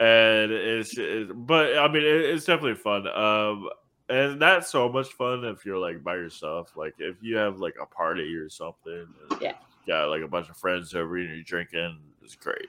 And 0.00 0.50
it's, 0.50 0.96
it, 0.96 1.28
but 1.46 1.76
I 1.76 1.86
mean, 1.86 2.02
it, 2.02 2.22
it's 2.22 2.46
definitely 2.46 2.74
fun. 2.74 3.06
Um, 3.06 3.68
and 4.08 4.40
not 4.40 4.66
so 4.66 4.88
much 4.88 5.08
fun 5.08 5.44
if 5.44 5.64
you're 5.64 5.78
like 5.78 6.02
by 6.02 6.14
yourself. 6.14 6.72
Like 6.74 6.94
if 6.98 7.16
you 7.20 7.36
have 7.36 7.58
like 7.60 7.76
a 7.80 7.86
party 7.86 8.34
or 8.34 8.48
something, 8.48 9.06
and 9.30 9.40
Yeah. 9.42 9.52
got 9.86 10.08
like 10.08 10.22
a 10.22 10.28
bunch 10.28 10.48
of 10.48 10.56
friends 10.56 10.94
over 10.94 11.16
and 11.18 11.28
you're 11.28 11.42
drinking, 11.44 11.98
it's 12.22 12.34
great. 12.34 12.68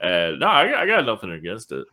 And 0.00 0.38
no, 0.40 0.48
I, 0.48 0.70
got- 0.70 0.80
I 0.80 0.86
got 0.86 1.06
nothing 1.06 1.32
against 1.32 1.72
it. 1.72 1.86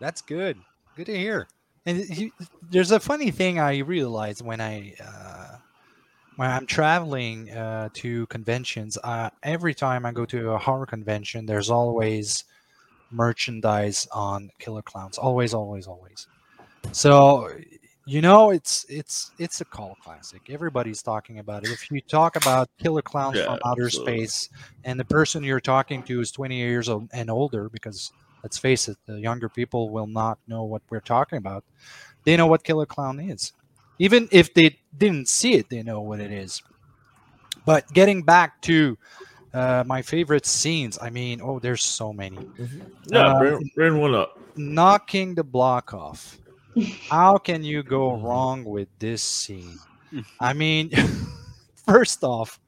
That's 0.00 0.22
good. 0.22 0.58
Good 0.96 1.06
to 1.06 1.16
hear. 1.16 1.46
And 1.86 1.98
he, 1.98 2.32
there's 2.68 2.90
a 2.90 3.00
funny 3.00 3.30
thing 3.30 3.58
I 3.58 3.78
realized 3.78 4.44
when 4.44 4.60
I 4.60 4.94
uh, 5.02 5.56
when 6.36 6.50
I'm 6.50 6.66
traveling 6.66 7.50
uh, 7.50 7.88
to 7.94 8.26
conventions. 8.26 8.98
Uh, 9.02 9.30
every 9.42 9.74
time 9.74 10.04
I 10.04 10.12
go 10.12 10.24
to 10.26 10.50
a 10.50 10.58
horror 10.58 10.86
convention, 10.86 11.46
there's 11.46 11.70
always 11.70 12.44
merchandise 13.12 14.06
on 14.12 14.50
Killer 14.58 14.82
Klowns. 14.82 15.18
Always, 15.18 15.54
always, 15.54 15.86
always. 15.86 16.26
So 16.92 17.48
you 18.04 18.20
know, 18.20 18.50
it's 18.50 18.84
it's 18.88 19.32
it's 19.38 19.60
a 19.60 19.64
cult 19.66 19.98
classic. 20.00 20.42
Everybody's 20.50 21.02
talking 21.02 21.38
about 21.38 21.64
it. 21.64 21.70
If 21.70 21.90
you 21.90 22.00
talk 22.00 22.36
about 22.36 22.68
Killer 22.78 23.02
Klowns 23.02 23.38
Yeah, 23.38 23.44
from 23.44 23.58
Outer 23.64 23.88
absolutely. 23.88 23.90
Space, 23.90 24.48
and 24.84 24.98
the 24.98 25.04
person 25.04 25.44
you're 25.44 25.60
talking 25.60 26.02
to 26.04 26.20
is 26.20 26.32
20 26.32 26.56
years 26.56 26.88
old 26.88 27.08
and 27.12 27.30
older, 27.30 27.68
because 27.68 28.12
let's 28.42 28.58
face 28.58 28.88
it, 28.88 28.98
the 29.06 29.20
younger 29.20 29.48
people 29.48 29.90
will 29.90 30.08
not 30.08 30.38
know 30.48 30.64
what 30.64 30.82
we're 30.90 31.00
talking 31.00 31.38
about. 31.38 31.64
They 32.24 32.36
know 32.36 32.46
what 32.46 32.64
Killer 32.64 32.86
Klown 32.86 33.30
is. 33.32 33.52
Even 33.98 34.28
if 34.32 34.52
they 34.52 34.78
didn't 34.96 35.28
see 35.28 35.54
it, 35.54 35.68
they 35.70 35.82
know 35.82 36.00
what 36.00 36.20
it 36.20 36.32
is. 36.32 36.62
But 37.64 37.88
getting 37.92 38.22
back 38.22 38.60
to 38.62 38.98
uh, 39.54 39.84
my 39.86 40.02
favorite 40.02 40.46
scenes, 40.46 40.98
I 41.00 41.10
mean, 41.10 41.40
oh, 41.42 41.58
there's 41.58 41.84
so 41.84 42.12
many. 42.12 42.40
Yeah, 43.10 43.28
Uh, 43.28 43.38
bring, 43.38 43.70
bring 43.76 44.00
one 44.00 44.14
up. 44.14 44.32
Knocking 44.56 45.34
the 45.34 45.44
block 45.44 45.94
off. 45.94 46.38
How 47.10 47.38
can 47.38 47.64
you 47.64 47.82
go 47.82 48.12
Mhm. 48.12 48.22
wrong 48.24 48.64
with 48.64 48.88
this 48.98 49.22
scene? 49.22 49.78
I 50.40 50.52
mean, 50.54 50.90
first 51.86 52.24
off, 52.24 52.58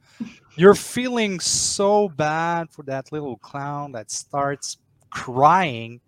you're 0.57 0.75
feeling 0.75 1.39
so 1.39 2.09
bad 2.09 2.71
for 2.71 2.83
that 2.83 3.11
little 3.11 3.37
clown 3.37 3.91
that 3.93 4.11
starts 4.11 4.77
crying 5.11 6.01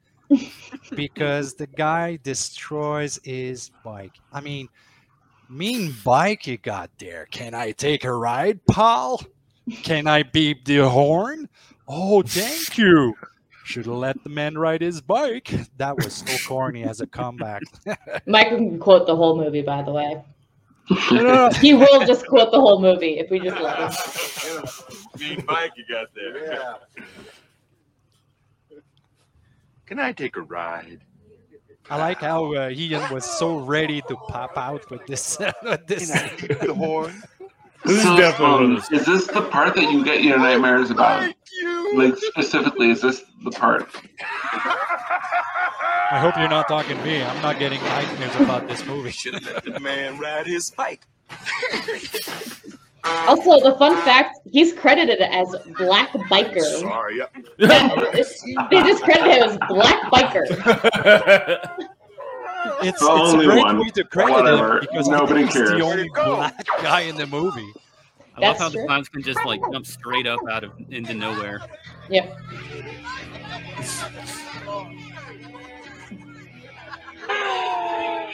because 0.95 1.53
the 1.55 1.67
guy 1.67 2.17
destroys 2.23 3.19
his 3.23 3.69
bike. 3.83 4.19
I 4.31 4.41
mean, 4.41 4.69
mean 5.49 5.93
bike 6.03 6.47
you 6.47 6.57
got 6.57 6.91
there. 6.99 7.27
Can 7.31 7.53
I 7.53 7.71
take 7.71 8.03
a 8.05 8.13
ride, 8.13 8.59
pal? 8.67 9.21
Can 9.83 10.07
I 10.07 10.23
beep 10.23 10.65
the 10.65 10.87
horn? 10.89 11.49
Oh, 11.87 12.21
thank 12.21 12.77
you. 12.77 13.15
Should 13.63 13.85
have 13.85 13.95
let 13.95 14.23
the 14.23 14.29
man 14.29 14.57
ride 14.57 14.81
his 14.81 15.01
bike. 15.01 15.53
That 15.77 15.97
was 15.97 16.23
so 16.25 16.47
corny 16.47 16.83
as 16.83 17.01
a 17.01 17.07
comeback. 17.07 17.63
Mike 18.25 18.47
can 18.49 18.79
quote 18.79 19.07
the 19.07 19.15
whole 19.15 19.37
movie, 19.37 19.61
by 19.61 19.81
the 19.81 19.91
way. 19.91 20.23
No, 21.11 21.17
no, 21.17 21.33
no. 21.33 21.49
He 21.49 21.73
will 21.73 22.05
just 22.05 22.25
quote 22.27 22.51
the 22.51 22.61
whole 22.61 22.81
movie 22.81 23.19
if 23.19 23.29
we 23.29 23.39
just 23.41 23.59
let 23.59 23.77
him. 23.77 24.63
Mean 25.19 25.45
bike 25.45 25.73
you 25.75 25.83
got 25.89 26.07
there. 26.15 26.53
Yeah. 26.53 26.73
Can 29.85 29.99
I 29.99 30.13
take 30.13 30.37
a 30.37 30.41
ride? 30.41 31.01
I 31.89 31.97
like 31.97 32.19
how 32.19 32.53
uh, 32.53 32.69
Ian 32.69 33.13
was 33.13 33.25
so 33.25 33.57
ready 33.57 34.01
to 34.03 34.15
pop 34.27 34.57
out 34.57 34.89
with 34.89 35.05
this. 35.07 35.37
with 35.63 35.87
this. 35.87 36.11
Can 36.37 36.57
I 36.61 36.65
the 36.67 36.73
horn? 36.73 37.23
This 37.85 37.97
is 37.97 38.03
So, 38.03 38.17
definitely 38.17 38.53
one 38.55 38.63
um, 38.65 38.75
of 38.77 38.87
the 38.89 38.95
is 38.95 39.05
this 39.05 39.27
the 39.27 39.41
part 39.41 39.75
that 39.75 39.91
you 39.91 40.03
get 40.03 40.23
your 40.23 40.37
nightmares 40.39 40.89
about? 40.91 41.21
Thank 41.21 41.35
you. 41.61 41.97
Like 41.97 42.17
specifically, 42.17 42.89
is 42.89 43.01
this 43.01 43.23
the 43.43 43.51
part? 43.51 43.89
I 46.09 46.19
hope 46.19 46.37
you're 46.37 46.49
not 46.49 46.67
talking 46.67 46.97
to 46.97 47.03
me. 47.03 47.21
I'm 47.23 47.41
not 47.41 47.59
getting 47.59 47.81
nightmares 47.81 48.35
about 48.35 48.67
this 48.67 48.85
movie. 48.85 49.11
Should 49.11 49.35
have 49.35 49.45
let 49.45 49.63
the 49.63 49.79
man 49.79 50.17
ride 50.19 50.47
his 50.47 50.71
bike. 50.71 51.05
Also, 53.25 53.59
the 53.61 53.77
fun 53.77 53.95
fact, 54.03 54.37
he's 54.51 54.73
credited 54.73 55.21
as 55.21 55.55
Black 55.77 56.09
Biker. 56.11 56.59
Sorry. 56.81 57.19
That- 57.59 58.67
they 58.69 58.81
just 58.83 59.03
credit 59.03 59.31
him 59.31 59.49
as 59.49 59.57
Black 59.69 60.11
Biker. 60.11 60.47
It's, 62.81 62.87
it's 62.87 62.99
The 62.99 63.07
a 63.07 63.11
only 63.11 63.45
great 63.45 63.59
one. 63.59 63.79
way 63.79 63.89
to 63.89 64.03
credit 64.03 64.31
Whatever. 64.33 64.79
him 64.79 64.87
because 64.91 65.07
Nobody 65.07 65.43
he's 65.45 65.53
cares. 65.53 65.69
the 65.71 65.81
only 65.81 66.09
black 66.13 66.65
guy 66.81 67.01
in 67.01 67.15
the 67.15 67.27
movie. 67.27 67.71
I 68.35 68.41
love 68.41 68.41
That's 68.41 68.59
how 68.59 68.69
the 68.69 68.75
true. 68.77 68.85
clowns 68.85 69.09
can 69.09 69.23
just 69.23 69.43
like 69.45 69.61
jump 69.71 69.85
straight 69.85 70.27
up 70.27 70.39
out 70.49 70.63
of 70.63 70.71
into 70.91 71.13
nowhere. 71.13 71.61
Yep. 72.09 72.37
I 77.29 78.33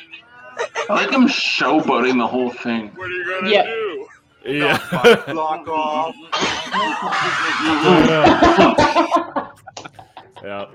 like 0.89 1.11
him 1.11 1.27
showboating 1.27 2.17
the 2.17 2.27
whole 2.27 2.49
thing. 2.51 2.89
What 2.95 3.07
are 3.07 3.09
you 3.09 3.25
gonna 3.29 3.49
Yep. 3.49 3.65
do? 3.65 4.07
Yeah. 4.45 5.23
Block 5.34 5.67
off. 5.69 6.13
yeah. 10.43 10.65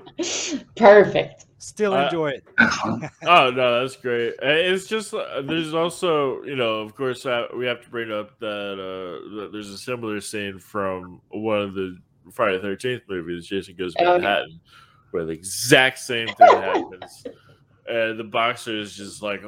Perfect. 0.75 1.45
Still 1.59 1.93
Uh, 1.93 2.05
enjoy 2.05 2.29
it. 2.29 2.43
Excellent. 2.57 3.03
Oh 3.23 3.51
no, 3.51 3.81
that's 3.81 3.97
great. 3.97 4.33
Uh, 4.41 4.47
It's 4.47 4.87
just 4.87 5.13
uh, 5.13 5.41
there's 5.41 5.73
also 5.73 6.41
you 6.43 6.55
know 6.55 6.75
of 6.79 6.95
course 6.95 7.25
uh, 7.25 7.47
we 7.55 7.65
have 7.65 7.83
to 7.83 7.89
bring 7.89 8.11
up 8.11 8.39
that, 8.39 8.73
uh, 8.73 9.35
that 9.35 9.49
there's 9.51 9.69
a 9.69 9.77
similar 9.77 10.21
scene 10.21 10.57
from 10.57 11.21
one 11.29 11.59
of 11.61 11.73
the 11.73 11.97
Friday 12.31 12.57
the 12.57 12.61
Thirteenth 12.61 13.03
movies, 13.09 13.45
Jason 13.45 13.75
Goes 13.75 13.93
to 13.95 14.03
Oh, 14.03 14.11
yeah. 14.13 14.17
Manhattan, 14.21 14.59
where 15.11 15.25
the 15.25 15.33
exact 15.33 15.99
same 15.99 16.27
thing 16.27 16.47
happens, 16.61 17.25
and 17.87 18.17
the 18.19 18.23
boxer 18.23 18.77
is 18.77 18.95
just 18.95 19.21
like 19.21 19.43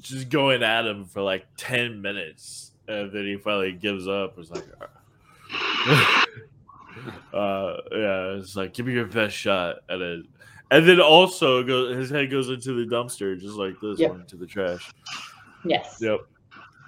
just 0.00 0.28
going 0.28 0.62
at 0.62 0.86
him 0.86 1.04
for 1.06 1.22
like 1.22 1.46
ten 1.56 2.02
minutes, 2.02 2.72
and 2.86 3.10
then 3.12 3.24
he 3.24 3.36
finally 3.38 3.72
gives 3.72 4.06
up. 4.06 4.38
It's 4.38 4.50
like. 4.50 4.64
Uh, 7.32 7.76
yeah, 7.92 8.34
it's 8.38 8.56
like 8.56 8.74
give 8.74 8.86
me 8.86 8.92
your 8.92 9.06
best 9.06 9.36
shot, 9.36 9.76
and 9.88 10.02
then, 10.02 10.28
and 10.70 10.88
then 10.88 11.00
also 11.00 11.62
go, 11.62 11.94
his 11.94 12.10
head 12.10 12.30
goes 12.30 12.48
into 12.48 12.72
the 12.72 12.94
dumpster 12.94 13.38
just 13.38 13.56
like 13.56 13.74
this 13.80 13.98
Yep. 13.98 14.10
one 14.10 14.20
into 14.20 14.36
the 14.36 14.46
trash. 14.46 14.90
Yes. 15.64 16.00
Yep. 16.00 16.20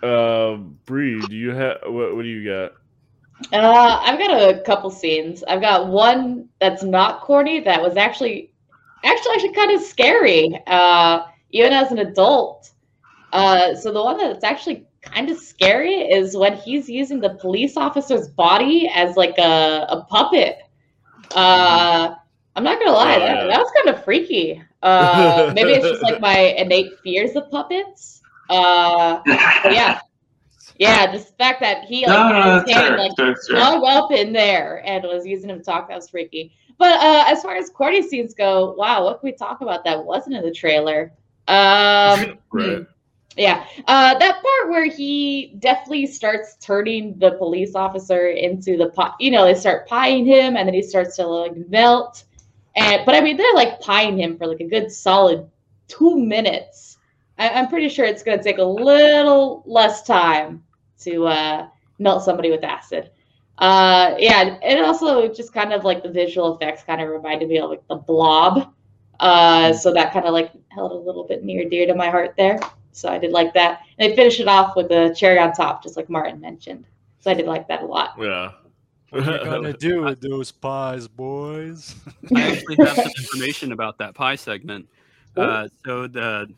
Um, 0.02 0.78
Bree, 0.84 1.26
do 1.26 1.34
you 1.34 1.50
have 1.50 1.78
what? 1.86 2.14
What 2.14 2.22
do 2.22 2.28
you 2.28 2.48
got? 2.48 2.72
Uh, 3.52 4.00
I've 4.02 4.18
got 4.18 4.30
a 4.30 4.60
couple 4.62 4.90
scenes. 4.90 5.42
I've 5.44 5.60
got 5.60 5.88
one 5.88 6.48
that's 6.60 6.82
not 6.82 7.20
corny 7.20 7.60
that 7.60 7.82
was 7.82 7.96
actually, 7.96 8.52
actually, 9.04 9.34
actually 9.34 9.54
kind 9.54 9.72
of 9.72 9.80
scary. 9.80 10.62
Uh, 10.66 11.22
even 11.50 11.72
as 11.72 11.90
an 11.92 11.98
adult. 11.98 12.70
Uh, 13.32 13.74
so 13.74 13.92
the 13.92 14.02
one 14.02 14.18
that's 14.18 14.44
actually 14.44 14.86
kind 15.02 15.30
of 15.30 15.38
scary 15.38 15.94
is 15.94 16.36
when 16.36 16.56
he's 16.56 16.88
using 16.88 17.20
the 17.20 17.30
police 17.34 17.76
officer's 17.76 18.28
body 18.28 18.90
as 18.94 19.16
like 19.16 19.38
a, 19.38 19.86
a 19.88 20.06
puppet. 20.08 20.58
Uh, 21.34 22.14
I'm 22.58 22.64
not 22.64 22.80
gonna 22.80 22.90
lie, 22.90 23.20
that, 23.20 23.46
that 23.46 23.60
was 23.60 23.70
kind 23.72 23.96
of 23.96 24.02
freaky. 24.02 24.60
Uh, 24.82 25.52
maybe 25.54 25.70
it's 25.70 25.88
just 25.88 26.02
like 26.02 26.20
my 26.30 26.36
innate 26.58 26.98
fears 27.04 27.36
of 27.36 27.48
puppets. 27.52 28.20
Uh, 28.50 29.20
yeah, 29.26 30.00
yeah, 30.76 31.12
just 31.12 31.28
the 31.28 31.34
fact 31.34 31.60
that 31.60 31.84
he 31.84 32.04
like 32.04 32.18
No, 32.18 32.40
no, 32.40 32.60
his 32.60 32.74
hand, 32.74 32.96
like 32.96 33.12
dug 33.16 33.84
up 33.84 34.10
in 34.10 34.32
there 34.32 34.82
and 34.84 35.04
was 35.04 35.24
using 35.24 35.50
him 35.50 35.58
to 35.58 35.64
talk. 35.64 35.88
That 35.88 35.94
was 35.94 36.08
freaky. 36.08 36.52
But 36.78 36.98
uh, 36.98 37.26
as 37.28 37.44
far 37.44 37.54
as 37.54 37.70
corny 37.70 38.02
scenes 38.02 38.34
go, 38.34 38.72
wow, 38.72 39.04
what 39.04 39.20
can 39.20 39.28
we 39.28 39.36
talk 39.36 39.60
about 39.60 39.84
that 39.84 40.04
wasn't 40.04 40.34
in 40.34 40.42
the 40.42 40.52
trailer? 40.52 41.12
Um, 41.46 42.38
Right. 42.52 42.84
yeah, 43.36 43.66
uh, 43.86 44.18
that 44.18 44.42
part 44.42 44.70
where 44.70 44.86
he 44.86 45.54
definitely 45.60 46.08
starts 46.08 46.56
turning 46.60 47.16
the 47.20 47.32
police 47.38 47.76
officer 47.76 48.30
into 48.30 48.76
the 48.76 48.90
pot. 48.90 49.14
You 49.20 49.30
know, 49.30 49.44
they 49.44 49.54
start 49.54 49.88
pieing 49.88 50.26
him, 50.26 50.56
and 50.56 50.66
then 50.66 50.74
he 50.74 50.82
starts 50.82 51.14
to 51.18 51.26
like 51.28 51.54
melt. 51.68 52.24
And 52.78 53.04
but 53.04 53.14
I 53.14 53.20
mean, 53.20 53.36
they're 53.36 53.54
like 53.54 53.80
pieing 53.80 54.18
him 54.18 54.38
for 54.38 54.46
like 54.46 54.60
a 54.60 54.68
good 54.68 54.90
solid 54.92 55.48
two 55.88 56.16
minutes. 56.18 56.98
I, 57.38 57.48
I'm 57.50 57.68
pretty 57.68 57.88
sure 57.88 58.04
it's 58.04 58.22
going 58.22 58.38
to 58.38 58.44
take 58.44 58.58
a 58.58 58.62
little 58.62 59.62
less 59.66 60.02
time 60.02 60.62
to 61.00 61.26
uh, 61.26 61.68
melt 61.98 62.24
somebody 62.24 62.50
with 62.50 62.62
acid. 62.62 63.10
Uh, 63.58 64.14
yeah, 64.18 64.58
and 64.62 64.84
also 64.84 65.32
just 65.32 65.52
kind 65.52 65.72
of 65.72 65.82
like 65.84 66.02
the 66.04 66.10
visual 66.10 66.56
effects 66.56 66.84
kind 66.84 67.00
of 67.00 67.08
reminded 67.08 67.48
me 67.48 67.58
of 67.58 67.70
like 67.70 67.86
the 67.88 67.96
blob. 67.96 68.72
Uh, 69.18 69.72
so 69.72 69.92
that 69.92 70.12
kind 70.12 70.26
of 70.26 70.32
like 70.32 70.52
held 70.68 70.92
a 70.92 70.94
little 70.94 71.24
bit 71.24 71.42
near 71.42 71.68
dear 71.68 71.84
to 71.86 71.94
my 71.94 72.08
heart 72.08 72.34
there. 72.36 72.60
So 72.92 73.08
I 73.08 73.18
did 73.18 73.32
like 73.32 73.52
that. 73.54 73.80
And 73.98 74.12
they 74.12 74.16
finished 74.16 74.38
it 74.38 74.46
off 74.46 74.76
with 74.76 74.88
the 74.88 75.14
cherry 75.18 75.40
on 75.40 75.52
top, 75.52 75.82
just 75.82 75.96
like 75.96 76.08
Martin 76.08 76.40
mentioned. 76.40 76.84
So 77.18 77.32
I 77.32 77.34
did 77.34 77.46
like 77.46 77.66
that 77.66 77.82
a 77.82 77.86
lot. 77.86 78.14
Yeah. 78.20 78.52
What 79.10 79.28
are 79.28 79.38
you 79.38 79.44
gonna 79.44 79.72
do 79.72 80.02
with 80.04 80.20
those 80.20 80.52
pies, 80.52 81.08
boys? 81.08 81.94
I 82.34 82.52
actually 82.52 82.76
have 82.76 82.96
some 82.96 83.06
information 83.18 83.72
about 83.72 83.98
that 83.98 84.14
pie 84.14 84.36
segment. 84.36 84.88
Uh, 85.36 85.68
so 85.84 86.06
the 86.06 86.52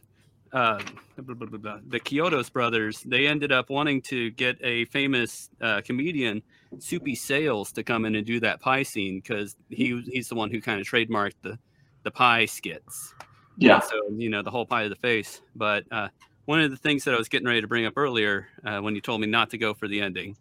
uh, 0.53 0.80
blah, 1.16 1.34
blah, 1.34 1.46
blah, 1.46 1.59
blah, 1.59 1.78
the 1.86 2.01
Chiodos 2.01 2.53
brothers 2.53 3.03
they 3.03 3.26
ended 3.26 3.53
up 3.53 3.70
wanting 3.70 4.03
to 4.03 4.30
get 4.32 4.57
a 4.62 4.86
famous 4.86 5.48
uh, 5.61 5.80
comedian, 5.84 6.42
Soupy 6.78 7.14
Sales, 7.14 7.72
to 7.72 7.82
come 7.84 8.05
in 8.05 8.16
and 8.16 8.26
do 8.26 8.40
that 8.40 8.61
pie 8.61 8.82
scene 8.82 9.20
because 9.20 9.57
he 9.68 10.03
he's 10.11 10.28
the 10.28 10.34
one 10.34 10.51
who 10.51 10.61
kind 10.61 10.80
of 10.80 10.86
trademarked 10.86 11.34
the 11.42 11.59
the 12.03 12.11
pie 12.11 12.46
skits. 12.46 13.14
Yeah. 13.57 13.76
And 13.76 13.84
so 13.84 13.96
you 14.16 14.30
know 14.30 14.42
the 14.42 14.51
whole 14.51 14.66
pie 14.66 14.84
of 14.84 14.90
the 14.90 14.96
face. 14.96 15.40
But 15.55 15.84
uh, 15.92 16.09
one 16.46 16.61
of 16.61 16.70
the 16.70 16.76
things 16.76 17.05
that 17.05 17.14
I 17.14 17.18
was 17.18 17.28
getting 17.28 17.46
ready 17.46 17.61
to 17.61 17.68
bring 17.68 17.86
up 17.86 17.94
earlier 17.96 18.48
uh, 18.64 18.80
when 18.80 18.94
you 18.94 19.01
told 19.01 19.20
me 19.20 19.26
not 19.26 19.51
to 19.51 19.59
go 19.59 19.74
for 19.74 19.86
the 19.86 20.01
ending, 20.01 20.36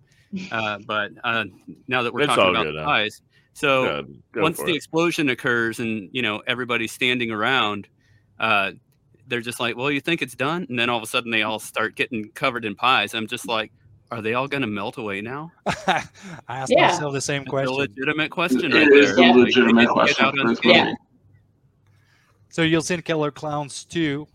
uh, 0.51 0.79
but 0.85 1.11
uh, 1.23 1.45
now 1.87 2.03
that 2.03 2.13
we're 2.13 2.21
It's 2.21 2.27
talking 2.27 2.49
about 2.49 2.63
good 2.65 2.75
the 2.75 2.79
now. 2.81 2.85
pies, 2.85 3.21
so 3.53 3.83
Yeah, 4.35 4.41
once 4.41 4.57
the 4.57 4.71
it. 4.71 4.75
explosion 4.75 5.29
occurs 5.29 5.79
and 5.79 6.09
you 6.11 6.21
know 6.21 6.41
everybody's 6.47 6.91
standing 6.91 7.31
around 7.31 7.87
uh 8.39 8.71
they're 9.27 9.41
just 9.41 9.59
like 9.59 9.75
well 9.75 9.91
you 9.91 9.99
think 9.99 10.21
it's 10.21 10.35
done 10.35 10.65
and 10.69 10.79
then 10.79 10.89
all 10.89 10.97
of 10.97 11.03
a 11.03 11.07
sudden 11.07 11.29
they 11.29 11.41
all 11.43 11.59
start 11.59 11.95
getting 11.95 12.29
covered 12.35 12.63
in 12.63 12.73
pies 12.73 13.13
i'm 13.13 13.27
just 13.27 13.47
like 13.47 13.71
are 14.11 14.21
they 14.21 14.33
all 14.33 14.47
going 14.47 14.61
to 14.61 14.67
melt 14.67 14.97
away 14.97 15.19
now 15.19 15.51
I 15.87 16.03
asked 16.47 16.71
Yeah. 16.71 16.87
myself 16.87 17.11
the 17.13 17.19
same 17.21 17.41
It's 17.41 17.47
a 17.47 17.49
question. 17.51 17.75
legitimate 17.75 18.31
question 18.31 18.71
It 18.71 18.75
right 18.75 18.91
is 18.93 19.15
there 19.15 19.17
a 19.17 19.21
Yeah. 19.27 19.31
Like, 19.33 19.45
legitimate 19.47 19.89
question 19.89 20.25
out 20.25 20.35
for 20.37 20.47
this 20.47 20.59
unscathed. 20.59 20.85
movie. 20.85 20.97
So 22.49 22.61
you'll 22.63 22.81
see 22.81 22.95
in 22.95 23.01
Killer 23.03 23.31
Klowns 23.31 23.87
2, 23.87 24.27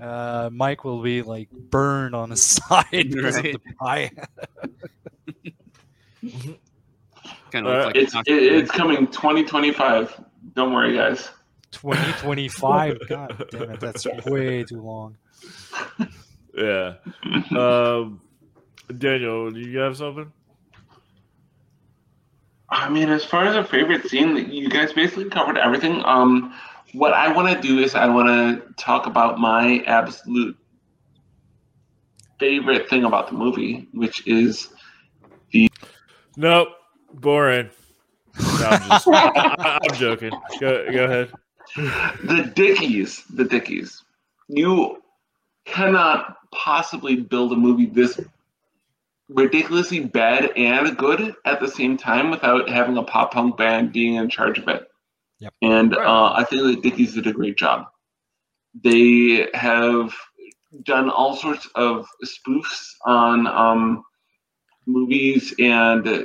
uh, 0.00 0.50
Mike 0.52 0.84
will 0.84 1.02
be 1.02 1.22
like 1.22 1.50
burned 1.50 2.14
on 2.14 2.30
his 2.30 2.42
side 2.68 2.84
because 2.90 3.36
of 3.36 3.42
the 3.44 3.60
pie. 3.80 4.10
kind 7.50 7.66
Uh, 7.66 7.70
of 7.70 7.84
looks 7.84 7.86
like 7.86 7.96
It's 7.96 8.14
it, 8.28 8.42
it's 8.42 8.70
coming 8.70 9.06
2025. 9.08 10.24
Don't 10.54 10.72
worry, 10.72 10.94
guys. 10.94 11.30
2025. 11.72 12.98
God 13.08 13.46
damn 13.50 13.70
it, 13.70 13.80
that's 13.80 14.06
way 14.26 14.64
too 14.64 14.80
long. 14.82 15.16
Yeah. 16.54 16.94
Um, 17.56 18.20
Daniel, 18.96 19.50
do 19.50 19.60
you 19.60 19.78
have 19.78 19.96
something? 19.96 20.32
I 22.70 22.88
mean, 22.90 23.08
as 23.08 23.24
far 23.24 23.44
as 23.44 23.54
a 23.56 23.64
favorite 23.64 24.08
scene, 24.08 24.50
you 24.50 24.68
guys 24.68 24.92
basically 24.92 25.30
covered 25.30 25.56
everything. 25.56 26.02
Um, 26.04 26.54
what 26.92 27.12
I 27.12 27.32
want 27.32 27.54
to 27.54 27.60
do 27.66 27.78
is 27.78 27.94
I 27.94 28.06
want 28.06 28.28
to 28.28 28.74
talk 28.74 29.06
about 29.06 29.38
my 29.38 29.82
absolute 29.86 30.56
favorite 32.38 32.88
thing 32.88 33.04
about 33.04 33.28
the 33.28 33.34
movie, 33.34 33.88
which 33.92 34.26
is 34.26 34.68
the. 35.52 35.70
Nope. 36.36 36.68
Boring. 37.14 37.70
No, 38.38 38.66
I'm, 38.66 38.88
just, 38.90 39.08
I, 39.12 39.78
am 39.88 39.96
joking. 39.96 40.32
Go, 40.60 40.92
go 40.92 41.04
ahead. 41.04 41.32
the 42.22 42.52
Dickies. 42.54 43.24
The 43.34 43.44
Dickies. 43.44 44.04
You 44.48 45.02
cannot 45.64 46.36
possibly 46.52 47.16
build 47.16 47.52
a 47.52 47.56
movie 47.56 47.86
this 47.86 48.20
ridiculously 49.28 50.00
bad 50.00 50.50
and 50.56 50.96
good 50.96 51.34
at 51.44 51.60
the 51.60 51.68
same 51.68 51.96
time 51.96 52.30
without 52.30 52.68
having 52.68 52.96
a 52.96 53.02
pop 53.02 53.32
punk 53.32 53.56
band 53.56 53.92
being 53.92 54.14
in 54.14 54.28
charge 54.28 54.58
of 54.58 54.68
it. 54.68 54.88
Yep. 55.40 55.54
And 55.62 55.94
uh, 55.94 56.32
I 56.34 56.44
think 56.44 56.62
that 56.62 56.82
Dickies 56.82 57.14
did 57.14 57.26
a 57.26 57.32
great 57.32 57.56
job. 57.56 57.86
They 58.82 59.48
have 59.54 60.12
done 60.82 61.10
all 61.10 61.36
sorts 61.36 61.68
of 61.74 62.06
spoofs 62.24 62.92
on 63.04 63.46
um, 63.46 64.04
movies 64.86 65.54
and 65.58 66.06
uh, 66.06 66.22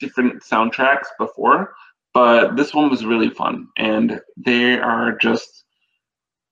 different 0.00 0.42
soundtracks 0.42 1.06
before, 1.18 1.74
but 2.14 2.56
this 2.56 2.74
one 2.74 2.90
was 2.90 3.04
really 3.04 3.30
fun. 3.30 3.68
And 3.76 4.20
they 4.36 4.78
are 4.78 5.16
just 5.16 5.64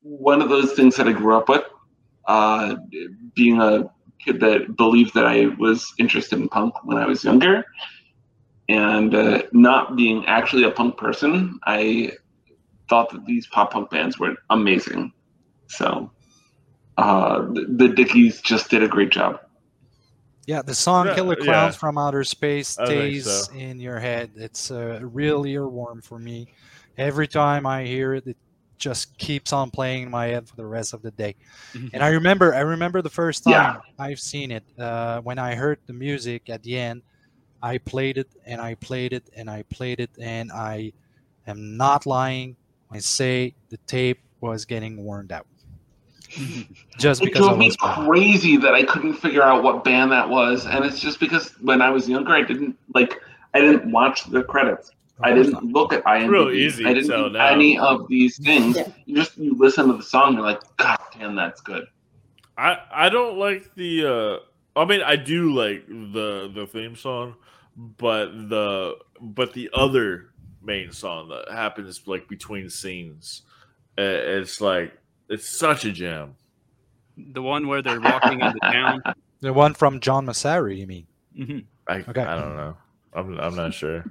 one 0.02 0.42
of 0.42 0.50
those 0.50 0.72
things 0.72 0.96
that 0.96 1.08
I 1.08 1.12
grew 1.12 1.36
up 1.36 1.48
with. 1.48 1.64
Uh, 2.26 2.76
being 3.34 3.60
a 3.60 3.90
kid 4.24 4.40
that 4.40 4.76
believed 4.76 5.14
that 5.14 5.26
I 5.26 5.46
was 5.58 5.92
interested 5.98 6.38
in 6.38 6.48
punk 6.48 6.74
when 6.84 6.96
I 6.96 7.06
was 7.06 7.24
younger, 7.24 7.64
and 8.68 9.14
uh, 9.14 9.42
not 9.52 9.96
being 9.96 10.24
actually 10.26 10.64
a 10.64 10.70
punk 10.70 10.96
person, 10.96 11.58
I 11.66 12.12
thought 12.88 13.10
that 13.12 13.24
these 13.26 13.46
pop 13.48 13.72
punk 13.72 13.90
bands 13.90 14.18
were 14.18 14.34
amazing. 14.50 15.12
So 15.68 16.12
uh, 16.96 17.40
the, 17.52 17.66
the 17.68 17.88
Dickies 17.88 18.40
just 18.40 18.70
did 18.70 18.82
a 18.82 18.88
great 18.88 19.10
job. 19.10 19.40
Yeah, 20.46 20.62
the 20.62 20.74
song 20.74 21.08
Yeah, 21.08 21.14
Killer 21.14 21.36
yeah. 21.40 21.72
Klowns 21.72 21.76
from 21.76 21.98
Outer 21.98 22.24
Space 22.24 22.68
stays 22.68 23.26
so. 23.28 23.52
in 23.52 23.78
your 23.78 23.98
head. 23.98 24.32
It's 24.36 24.70
a 24.70 25.00
real 25.04 25.44
earworm 25.44 26.04
for 26.04 26.18
me. 26.18 26.48
Every 26.98 27.26
time 27.28 27.66
I 27.66 27.84
hear 27.84 28.14
it, 28.14 28.26
it 28.26 28.36
just 28.78 29.16
keeps 29.18 29.52
on 29.52 29.70
playing 29.70 30.02
in 30.04 30.10
my 30.10 30.26
head 30.26 30.48
for 30.48 30.56
the 30.56 30.66
rest 30.66 30.92
of 30.92 31.02
the 31.02 31.10
day. 31.12 31.36
And 31.92 32.02
I 32.02 32.08
remember, 32.08 32.54
I 32.54 32.60
remember 32.60 33.02
the 33.02 33.10
first 33.10 33.44
time 33.44 33.52
Yeah. 33.52 33.80
I've 33.98 34.20
seen 34.20 34.50
it 34.50 34.64
uh, 34.78 35.20
when 35.22 35.38
I 35.38 35.54
heard 35.54 35.78
the 35.86 35.94
music 35.94 36.50
at 36.50 36.62
the 36.62 36.78
end. 36.78 37.02
I 37.64 37.78
played 37.78 38.18
it 38.18 38.28
and 38.44 38.60
I 38.60 38.74
played 38.74 39.12
it 39.14 39.30
and 39.34 39.48
I 39.48 39.62
played 39.76 39.98
it 39.98 40.10
and 40.20 40.52
I 40.52 40.92
am 41.46 41.76
not 41.78 42.04
lying. 42.04 42.56
when 42.88 42.98
I 42.98 43.00
say 43.00 43.54
the 43.70 43.78
tape 43.86 44.20
was 44.42 44.66
getting 44.66 45.02
worn 45.02 45.32
out. 45.32 45.46
just 46.98 47.22
It 47.22 47.26
because 47.26 47.40
drove 47.46 47.56
I 47.56 47.58
me 47.58 47.66
was 47.68 47.76
crazy 47.76 48.56
that 48.58 48.74
I 48.74 48.82
couldn't 48.82 49.14
figure 49.14 49.42
out 49.42 49.62
what 49.62 49.82
band 49.82 50.12
that 50.12 50.28
was, 50.28 50.66
and 50.66 50.84
it's 50.84 51.00
just 51.00 51.20
because 51.20 51.50
when 51.62 51.80
I 51.80 51.90
was 51.90 52.08
younger, 52.08 52.32
I 52.32 52.42
didn't 52.42 52.76
like. 52.94 53.20
I 53.54 53.60
didn't 53.60 53.90
watch 53.92 54.24
the 54.24 54.42
credits. 54.42 54.90
I 55.22 55.32
didn't 55.32 55.62
look 55.72 55.92
at 55.92 56.02
IMDb. 56.04 56.28
real 56.28 56.50
easy 56.50 56.84
I 56.84 56.92
didn't 56.92 57.08
tell 57.08 57.28
do 57.28 57.38
now. 57.38 57.46
any 57.46 57.78
of 57.78 58.08
these 58.08 58.36
things. 58.38 58.76
Yeah. 58.76 58.88
You 59.06 59.14
just 59.16 59.38
you 59.38 59.56
listen 59.56 59.86
to 59.86 59.96
the 59.96 60.02
song, 60.02 60.34
you're 60.34 60.42
like, 60.42 60.60
God 60.76 60.98
damn, 61.16 61.36
that's 61.36 61.60
good. 61.60 61.86
I 62.58 62.78
I 62.92 63.08
don't 63.08 63.38
like 63.38 63.74
the. 63.74 64.06
uh 64.06 64.80
I 64.80 64.84
mean, 64.86 65.02
I 65.02 65.14
do 65.16 65.54
like 65.54 65.86
the 65.86 66.50
the 66.52 66.66
theme 66.66 66.96
song, 66.96 67.36
but 67.76 68.26
the 68.48 68.96
but 69.20 69.52
the 69.52 69.70
other 69.72 70.30
main 70.62 70.92
song 70.92 71.28
that 71.28 71.50
happens 71.50 72.06
like 72.06 72.28
between 72.28 72.70
scenes, 72.70 73.42
it's 73.98 74.60
like 74.60 74.92
it's 75.28 75.48
such 75.48 75.84
a 75.84 75.92
jam. 75.92 76.36
The 77.16 77.42
one 77.42 77.68
where 77.68 77.82
they're 77.82 78.00
walking 78.00 78.40
into 78.40 78.60
town. 78.70 79.02
The 79.40 79.52
one 79.52 79.74
from 79.74 80.00
John 80.00 80.24
Massari, 80.24 80.78
you 80.78 80.86
mean? 80.86 81.06
hmm 81.36 81.58
I 81.86 81.96
Okay. 81.96 82.22
I 82.22 82.34
don't 82.34 82.56
know. 82.56 82.76
I'm 83.12 83.38
I'm 83.38 83.54
not 83.54 83.74
sure, 83.74 84.06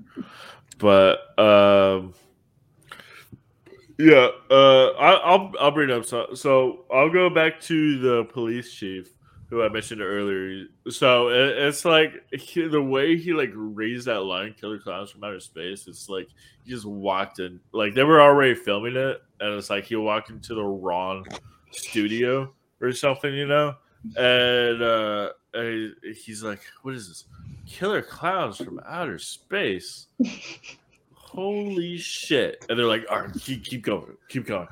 but 0.77 1.39
um, 1.39 2.13
yeah. 3.97 4.27
Uh, 4.51 4.89
I, 4.89 5.13
I'll 5.13 5.51
I'll 5.59 5.71
bring 5.71 5.89
it 5.89 5.95
up. 5.95 6.05
So 6.05 6.35
so 6.35 6.85
I'll 6.93 7.09
go 7.09 7.31
back 7.31 7.59
to 7.61 7.97
the 7.97 8.25
police 8.25 8.71
chief 8.71 9.12
who 9.53 9.63
I 9.63 9.69
mentioned 9.69 10.01
earlier. 10.01 10.65
So 10.89 11.29
it, 11.29 11.57
it's 11.59 11.85
like 11.85 12.25
he, 12.31 12.67
the 12.67 12.81
way 12.81 13.15
he 13.15 13.33
like 13.33 13.51
raised 13.53 14.07
that 14.07 14.21
line, 14.21 14.55
"Killer 14.59 14.79
Klowns 14.79 15.11
from 15.11 15.23
Outer 15.23 15.39
Space." 15.39 15.87
It's 15.87 16.09
like 16.09 16.27
he 16.63 16.71
just 16.71 16.85
walked 16.85 17.37
in, 17.37 17.59
like 17.71 17.93
they 17.93 18.03
were 18.03 18.19
already 18.19 18.55
filming 18.55 18.95
it, 18.95 19.21
and 19.39 19.53
it's 19.53 19.69
like 19.69 19.85
he 19.85 19.95
walked 19.95 20.31
into 20.31 20.55
the 20.55 20.63
wrong 20.63 21.25
studio 21.71 22.51
or 22.81 22.91
something, 22.93 23.31
you 23.31 23.45
know. 23.45 23.75
And 24.17 24.81
uh, 24.81 25.29
and 25.53 25.93
he's 26.15 26.41
like, 26.41 26.61
"What 26.81 26.95
is 26.95 27.07
this? 27.07 27.25
Killer 27.67 28.01
Klowns 28.01 28.57
from 28.57 28.81
Outer 28.87 29.19
Space?" 29.19 30.07
Holy 31.13 31.97
shit! 31.97 32.65
And 32.69 32.77
they're 32.77 32.87
like, 32.87 33.05
"All 33.11 33.21
right, 33.21 33.33
keep, 33.39 33.63
keep 33.63 33.83
going, 33.83 34.17
keep 34.29 34.47
going." 34.47 34.67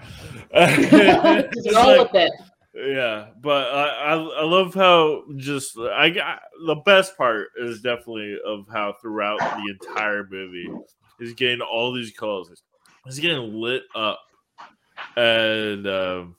Roll 0.56 0.66
like- 0.66 2.12
with 2.12 2.16
it. 2.16 2.32
Yeah, 2.74 3.28
but 3.42 3.68
I, 3.74 3.86
I 3.86 4.14
I 4.16 4.44
love 4.46 4.74
how 4.74 5.24
just 5.36 5.78
I 5.78 6.10
got 6.10 6.42
the 6.66 6.76
best 6.86 7.18
part 7.18 7.50
is 7.58 7.82
definitely 7.82 8.38
of 8.46 8.66
how 8.72 8.96
throughout 9.02 9.40
the 9.40 9.78
entire 9.80 10.26
movie 10.30 10.70
he's 11.20 11.34
getting 11.34 11.62
all 11.62 11.92
these 11.94 12.14
calls. 12.14 12.50
He's 13.06 13.20
getting 13.20 13.54
lit 13.56 13.84
up, 13.94 14.22
and 15.18 15.86
um, 15.86 16.36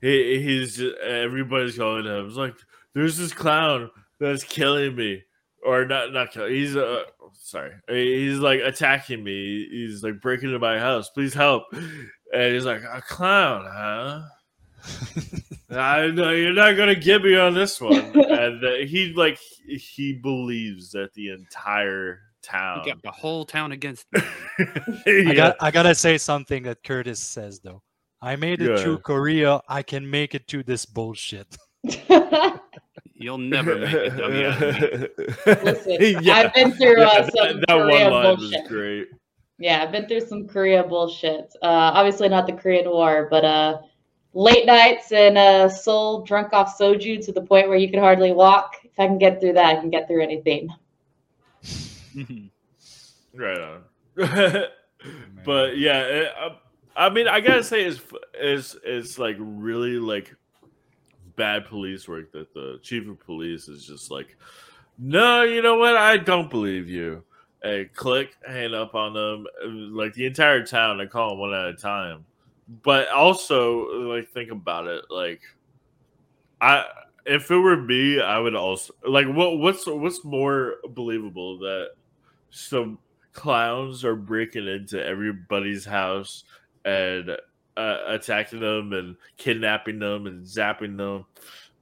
he, 0.00 0.40
he's 0.42 0.76
just, 0.76 0.96
everybody's 0.98 1.76
calling 1.76 2.06
him. 2.06 2.26
It's 2.26 2.36
like 2.36 2.54
there's 2.94 3.18
this 3.18 3.34
clown 3.34 3.90
that's 4.18 4.44
killing 4.44 4.96
me, 4.96 5.24
or 5.62 5.84
not 5.84 6.12
not 6.14 6.32
killing. 6.32 6.54
He's 6.54 6.74
uh 6.74 7.02
sorry, 7.34 7.72
he's 7.88 8.38
like 8.38 8.60
attacking 8.60 9.22
me. 9.22 9.68
He's 9.70 10.02
like 10.02 10.22
breaking 10.22 10.48
into 10.48 10.58
my 10.58 10.78
house. 10.78 11.10
Please 11.10 11.34
help. 11.34 11.64
And 12.32 12.54
he's 12.54 12.64
like 12.64 12.82
a 12.82 13.02
clown, 13.02 13.66
huh? 13.70 14.22
I 15.70 16.08
know 16.08 16.30
you're 16.30 16.52
not 16.52 16.76
gonna 16.76 16.94
get 16.94 17.22
me 17.22 17.36
on 17.36 17.54
this 17.54 17.80
one. 17.80 17.94
and 18.14 18.64
uh, 18.64 18.72
he 18.86 19.12
like 19.16 19.38
he 19.66 20.14
believes 20.14 20.90
that 20.92 21.12
the 21.14 21.30
entire 21.30 22.20
town. 22.42 22.82
You 22.84 22.92
got 22.92 23.02
the 23.02 23.10
whole 23.10 23.44
town 23.44 23.72
against 23.72 24.06
me. 24.12 24.20
I 25.06 25.34
got 25.34 25.56
I 25.60 25.70
gotta 25.70 25.94
say 25.94 26.18
something 26.18 26.62
that 26.64 26.82
Curtis 26.82 27.20
says 27.20 27.60
though. 27.60 27.82
I 28.20 28.36
made 28.36 28.62
it 28.62 28.66
Go 28.66 28.76
through 28.76 28.92
ahead. 28.94 29.04
Korea. 29.04 29.60
I 29.68 29.82
can 29.82 30.08
make 30.08 30.34
it 30.34 30.46
to 30.48 30.62
this 30.62 30.86
bullshit. 30.86 31.56
You'll 33.14 33.38
never 33.38 33.78
make 33.78 33.92
it, 33.92 34.16
dummy 34.16 34.44
out 34.44 34.62
of. 34.62 35.64
Listen, 35.64 36.28
I've 36.30 36.52
been 36.54 36.72
through 36.72 37.02
uh, 37.02 37.22
that, 37.22 37.32
some 37.34 37.60
that 37.60 37.68
Korea 37.68 38.04
one 38.04 38.12
line 38.12 38.36
bullshit. 38.36 38.60
was 38.62 38.68
great. 38.68 39.08
Yeah, 39.58 39.82
I've 39.82 39.92
been 39.92 40.08
through 40.08 40.26
some 40.26 40.48
Korea 40.48 40.82
bullshit. 40.82 41.54
Uh, 41.62 41.92
obviously 41.94 42.28
not 42.28 42.46
the 42.46 42.54
Korean 42.54 42.90
War, 42.90 43.28
but 43.30 43.44
uh, 43.44 43.78
late 44.34 44.66
nights 44.66 45.12
and 45.12 45.38
uh, 45.38 45.68
soul 45.68 46.22
drunk 46.22 46.52
off 46.52 46.76
soju 46.78 47.24
to 47.24 47.32
the 47.32 47.40
point 47.40 47.68
where 47.68 47.78
you 47.78 47.88
can 47.88 48.00
hardly 48.00 48.32
walk. 48.32 48.76
If 48.84 48.98
I 48.98 49.06
can 49.06 49.18
get 49.18 49.40
through 49.40 49.54
that, 49.54 49.76
I 49.76 49.80
can 49.80 49.90
get 49.90 50.06
through 50.06 50.22
anything. 50.22 50.68
Right 53.34 53.58
on. 53.60 53.82
but 55.44 55.76
yeah, 55.76 56.02
it, 56.02 56.32
I, 56.38 57.06
I 57.06 57.10
mean, 57.10 57.26
I 57.26 57.40
gotta 57.40 57.64
say, 57.64 57.82
it's 57.84 58.00
it's 58.32 58.76
it's 58.84 59.18
like 59.18 59.36
really 59.38 59.98
like 59.98 60.34
bad 61.36 61.66
police 61.66 62.06
work 62.06 62.30
that 62.32 62.54
the 62.54 62.78
chief 62.82 63.08
of 63.08 63.18
police 63.18 63.68
is 63.68 63.84
just 63.84 64.10
like, 64.10 64.36
no, 64.98 65.42
you 65.42 65.62
know 65.62 65.76
what? 65.76 65.96
I 65.96 66.16
don't 66.16 66.48
believe 66.48 66.88
you. 66.88 67.24
And 67.62 67.92
click, 67.94 68.36
hang 68.46 68.74
up 68.74 68.94
on 68.94 69.14
them. 69.14 69.46
Like 69.92 70.14
the 70.14 70.26
entire 70.26 70.64
town, 70.64 70.98
they 70.98 71.06
call 71.06 71.30
them 71.30 71.38
one 71.40 71.54
at 71.54 71.66
a 71.66 71.74
time. 71.74 72.24
But 72.68 73.08
also, 73.10 73.86
like, 74.08 74.30
think 74.30 74.50
about 74.50 74.86
it. 74.86 75.04
Like, 75.10 75.42
I 76.60 76.84
if 77.26 77.50
it 77.50 77.56
were 77.56 77.76
me, 77.76 78.20
I 78.20 78.38
would 78.38 78.54
also 78.54 78.94
like 79.06 79.26
what 79.26 79.58
what's 79.58 79.86
what's 79.86 80.24
more 80.24 80.76
believable 80.90 81.58
that 81.58 81.90
some 82.50 82.98
clowns 83.32 84.04
are 84.04 84.16
breaking 84.16 84.68
into 84.68 85.04
everybody's 85.04 85.84
house 85.84 86.44
and 86.84 87.30
uh, 87.76 87.98
attacking 88.06 88.60
them 88.60 88.92
and 88.92 89.16
kidnapping 89.36 89.98
them 89.98 90.26
and 90.26 90.44
zapping 90.44 90.96
them, 90.96 91.24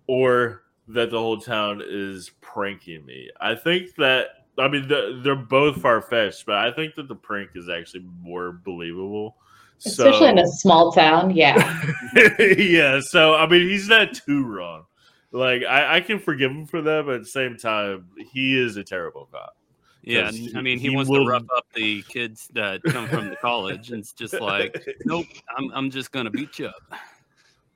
or 0.06 0.62
that 0.88 1.10
the 1.10 1.18
whole 1.18 1.38
town 1.38 1.82
is 1.84 2.30
pranking 2.40 3.04
me. 3.04 3.28
I 3.40 3.54
think 3.54 3.94
that 3.96 4.46
I 4.58 4.68
mean 4.68 4.88
they're, 4.88 5.20
they're 5.20 5.36
both 5.36 5.80
far 5.80 6.00
fetched, 6.00 6.46
but 6.46 6.56
I 6.56 6.70
think 6.70 6.94
that 6.94 7.08
the 7.08 7.14
prank 7.14 7.50
is 7.54 7.68
actually 7.68 8.06
more 8.20 8.52
believable. 8.52 9.36
Especially 9.84 10.28
in 10.28 10.38
a 10.38 10.46
small 10.46 10.92
town. 10.92 11.34
Yeah. 11.34 11.82
yeah, 12.38 13.00
so 13.00 13.34
I 13.34 13.46
mean, 13.48 13.68
he's 13.68 13.88
not 13.88 14.14
too 14.14 14.44
wrong. 14.44 14.84
Like 15.32 15.64
I, 15.64 15.96
I 15.96 16.00
can 16.00 16.18
forgive 16.18 16.50
him 16.50 16.66
for 16.66 16.82
that, 16.82 17.06
but 17.06 17.14
at 17.16 17.20
the 17.22 17.26
same 17.28 17.56
time, 17.56 18.06
he 18.32 18.58
is 18.60 18.76
a 18.76 18.84
terrible 18.84 19.28
cop. 19.32 19.56
Yeah, 20.02 20.28
and, 20.28 20.58
I 20.58 20.62
mean, 20.62 20.78
he, 20.78 20.88
he 20.88 20.96
wants 20.96 21.08
will- 21.08 21.24
to 21.24 21.30
rough 21.30 21.46
up 21.56 21.64
the 21.74 22.02
kids 22.02 22.48
that 22.54 22.82
come 22.82 23.08
from 23.08 23.28
the 23.28 23.36
college, 23.36 23.90
and 23.92 24.00
it's 24.00 24.12
just 24.12 24.40
like, 24.40 24.86
nope, 25.04 25.26
I'm, 25.56 25.70
I'm 25.72 25.90
just 25.90 26.12
gonna 26.12 26.30
beat 26.30 26.58
you 26.58 26.66
up. 26.66 27.00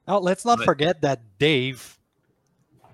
Now 0.08 0.18
let's 0.18 0.44
not 0.44 0.58
But- 0.58 0.64
forget 0.64 1.00
that 1.02 1.20
Dave 1.38 1.98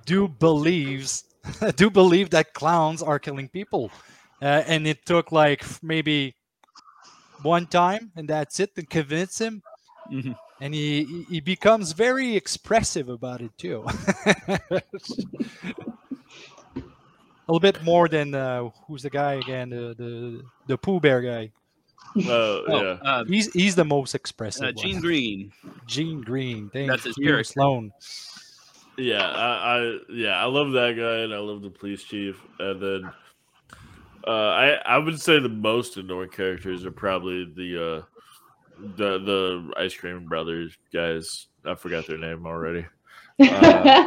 do 0.07 0.29
believes 0.29 1.25
do 1.77 1.91
believe 1.91 2.31
that 2.31 2.55
clowns 2.55 3.03
are 3.03 3.19
killing 3.19 3.49
people, 3.49 3.91
uh, 4.43 4.63
and 4.67 4.87
it 4.87 5.05
took 5.07 5.33
like 5.33 5.65
maybe 5.83 6.35
one 7.43 7.67
time, 7.67 8.11
and 8.17 8.29
that's 8.29 8.61
it, 8.61 8.75
to 8.77 8.83
convince 8.87 9.39
him. 9.41 9.63
Mhm. 10.11 10.37
And 10.61 10.75
he 10.75 11.05
he- 11.05 11.23
he 11.25 11.41
becomes 11.41 11.93
very 11.93 12.37
expressive 12.37 13.09
about 13.09 13.41
it 13.41 13.51
too. 13.59 13.85
A 17.49 17.51
little 17.53 17.61
bit 17.61 17.83
more 17.83 18.09
than 18.09 18.35
uh, 18.35 18.71
who's 18.87 19.03
the 19.03 19.11
guy 19.11 19.35
again? 19.35 19.71
The 19.71 19.95
the 19.99 20.43
the 20.69 20.79
Pooh 20.79 21.01
Bear 21.01 21.21
guy. 21.21 21.51
Oh, 22.17 22.65
Oh, 22.69 22.83
yeah. 22.83 22.99
uh, 23.03 23.25
He's 23.25 23.53
he's 23.53 23.75
the 23.75 23.85
most 23.85 24.15
expressive. 24.15 24.63
uh, 24.65 24.73
Gene 24.73 24.95
one. 24.95 25.03
Green. 25.03 25.53
Gene 25.87 26.21
Green. 26.21 26.71
Thank 26.71 26.89
That's 26.91 27.05
his 27.05 27.19
you, 27.19 27.27
character. 27.27 27.53
Sloan. 27.53 27.93
Yeah, 28.99 29.25
I, 29.27 29.79
I 29.79 29.99
yeah, 30.11 30.37
I 30.41 30.45
love 30.45 30.73
that 30.73 30.95
guy 30.97 31.25
and 31.25 31.35
I 31.35 31.39
love 31.39 31.63
the 31.63 31.71
police 31.71 32.03
chief. 32.05 32.41
And 32.61 32.81
then 32.81 33.13
uh 34.27 34.31
I 34.31 34.69
I 34.85 34.99
would 34.99 35.21
say 35.21 35.39
the 35.41 35.49
most 35.49 35.97
annoying 35.97 36.31
characters 36.31 36.85
are 36.87 36.91
probably 36.93 37.45
the 37.57 37.83
uh 37.83 38.03
the 38.97 39.19
the 39.19 39.73
ice 39.77 39.95
cream 39.95 40.27
brothers 40.27 40.77
guys. 40.93 41.47
I 41.65 41.75
forgot 41.75 42.07
their 42.07 42.19
name 42.19 42.47
already. 42.47 42.87
Uh, 43.41 44.07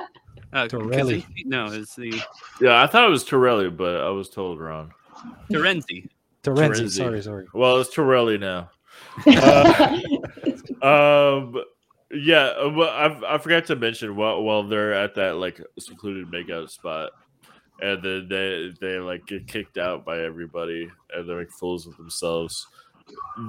Uh, 0.53 0.67
Torelli. 0.67 1.21
Kaczynski- 1.23 1.45
No, 1.45 1.65
it's 1.73 1.95
the 1.95 2.21
Yeah, 2.61 2.81
I 2.81 2.87
thought 2.87 3.05
it 3.07 3.09
was 3.09 3.23
Torelli, 3.25 3.69
but 3.69 4.01
I 4.01 4.09
was 4.09 4.29
told 4.29 4.59
wrong. 4.59 4.93
Terenzi. 5.51 6.07
Terenzi. 6.43 6.83
Terenzi. 6.83 6.89
Sorry, 6.91 7.21
sorry. 7.21 7.45
Well, 7.53 7.79
it's 7.81 7.93
Torelli 7.93 8.37
now. 8.37 8.69
Um, 10.81 11.55
yeah, 12.11 12.53
uh, 12.61 12.69
well, 12.69 12.89
I 12.89 13.35
I 13.35 13.37
forgot 13.39 13.65
to 13.67 13.75
mention 13.75 14.15
while 14.15 14.43
while 14.43 14.63
they're 14.63 14.93
at 14.93 15.15
that 15.15 15.37
like 15.37 15.59
secluded 15.79 16.27
makeout 16.29 16.69
spot, 16.69 17.11
and 17.81 18.03
then 18.03 18.27
they 18.29 18.73
they 18.79 18.99
like 18.99 19.25
get 19.27 19.47
kicked 19.47 19.77
out 19.77 20.05
by 20.05 20.19
everybody, 20.19 20.89
and 21.13 21.27
they're 21.27 21.39
like 21.39 21.51
fools 21.51 21.87
of 21.87 21.97
themselves. 21.97 22.67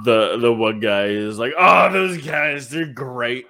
The 0.05 0.37
the 0.39 0.53
one 0.53 0.81
guy 0.81 1.07
is 1.07 1.39
like, 1.39 1.55
"Oh, 1.59 1.93
those 1.93 2.19
guys, 2.19 2.69
they're 2.69 2.93
great," 2.93 3.47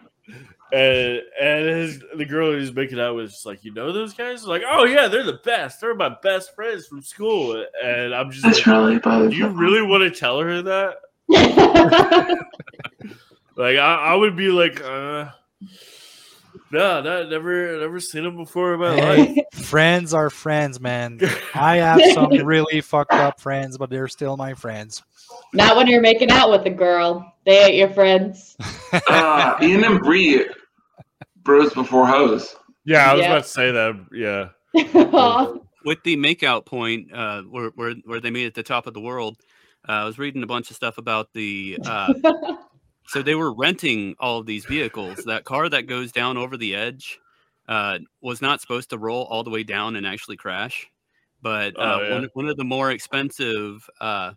and 0.72 1.20
and 1.40 1.66
his 1.66 2.02
the 2.16 2.24
girl 2.24 2.56
he's 2.56 2.72
making 2.72 3.00
out 3.00 3.16
with 3.16 3.26
is 3.26 3.42
like, 3.44 3.64
"You 3.64 3.74
know 3.74 3.92
those 3.92 4.14
guys?" 4.14 4.44
Like, 4.46 4.62
"Oh 4.66 4.84
yeah, 4.84 5.08
they're 5.08 5.24
the 5.24 5.40
best. 5.44 5.80
They're 5.80 5.94
my 5.94 6.16
best 6.22 6.54
friends 6.54 6.86
from 6.86 7.02
school," 7.02 7.64
and 7.82 8.14
I'm 8.14 8.30
just 8.30 8.44
That's 8.44 8.66
like, 8.66 9.04
really 9.04 9.30
"Do 9.30 9.36
you 9.36 9.48
really 9.48 9.82
want 9.82 10.02
to 10.02 10.10
tell 10.10 10.40
her 10.40 10.62
that?" 10.62 10.96
Like 13.56 13.78
I, 13.78 14.12
I 14.12 14.14
would 14.14 14.36
be 14.36 14.48
like, 14.48 14.82
uh, 14.82 15.30
No, 16.72 17.00
no, 17.00 17.28
never, 17.28 17.78
never 17.80 18.00
seen 18.00 18.24
them 18.24 18.36
before 18.36 18.74
in 18.74 18.80
my 18.80 18.94
Hey, 18.94 19.34
life. 19.52 19.64
friends 19.64 20.12
are 20.12 20.30
friends, 20.30 20.80
man. 20.80 21.20
I 21.54 21.76
have 21.76 22.02
some 22.12 22.32
really 22.32 22.80
fucked 22.80 23.12
up 23.12 23.40
friends, 23.40 23.78
but 23.78 23.88
they're 23.90 24.08
still 24.08 24.36
my 24.36 24.54
friends. 24.54 25.02
Not 25.52 25.76
when 25.76 25.86
you're 25.86 26.00
making 26.00 26.30
out 26.30 26.50
with 26.50 26.66
a 26.66 26.70
girl. 26.70 27.32
They 27.44 27.58
ain't 27.64 27.74
your 27.74 27.90
friends. 27.90 28.56
Uh, 29.08 29.56
Ian 29.62 29.84
and 29.84 30.00
Bree, 30.00 30.46
bros 31.42 31.74
before 31.74 32.06
hoes. 32.06 32.56
Yeah, 32.84 33.10
I 33.10 33.14
was 33.14 33.22
Yeah. 33.24 33.32
about 33.32 33.42
to 33.44 33.48
say 33.50 33.70
that. 33.72 34.06
Yeah. 34.12 34.48
With 35.84 36.02
the 36.02 36.16
makeout 36.16 36.64
point 36.66 37.12
uh, 37.12 37.42
where, 37.42 37.68
where 37.74 37.94
where 38.04 38.20
they 38.20 38.30
meet 38.30 38.46
at 38.46 38.54
the 38.54 38.62
top 38.62 38.86
of 38.86 38.94
the 38.94 39.00
world 39.00 39.36
uh, 39.88 39.92
i 39.92 40.04
was 40.04 40.18
reading 40.18 40.42
a 40.42 40.46
bunch 40.46 40.70
of 40.70 40.76
stuff 40.76 40.98
about 40.98 41.32
the 41.32 41.78
uh, 41.84 42.12
so 43.08 43.22
they 43.22 43.34
were 43.34 43.52
renting 43.52 44.14
all 44.18 44.38
of 44.38 44.46
these 44.46 44.64
vehicles 44.64 45.24
that 45.24 45.44
car 45.44 45.68
that 45.68 45.86
goes 45.86 46.12
down 46.12 46.36
over 46.36 46.56
the 46.56 46.74
edge 46.74 47.18
uh, 47.68 47.98
was 48.20 48.40
not 48.42 48.60
supposed 48.60 48.90
to 48.90 48.98
roll 48.98 49.24
all 49.24 49.42
the 49.42 49.50
way 49.50 49.62
down 49.62 49.96
and 49.96 50.06
actually 50.06 50.36
crash 50.36 50.86
but 51.42 51.78
uh, 51.78 51.98
Oh, 51.98 52.02
yeah. 52.02 52.12
one, 52.14 52.28
one 52.34 52.48
of 52.48 52.56
the 52.56 52.64
more 52.64 52.90
expensive 52.90 53.88
uh, 54.00 54.32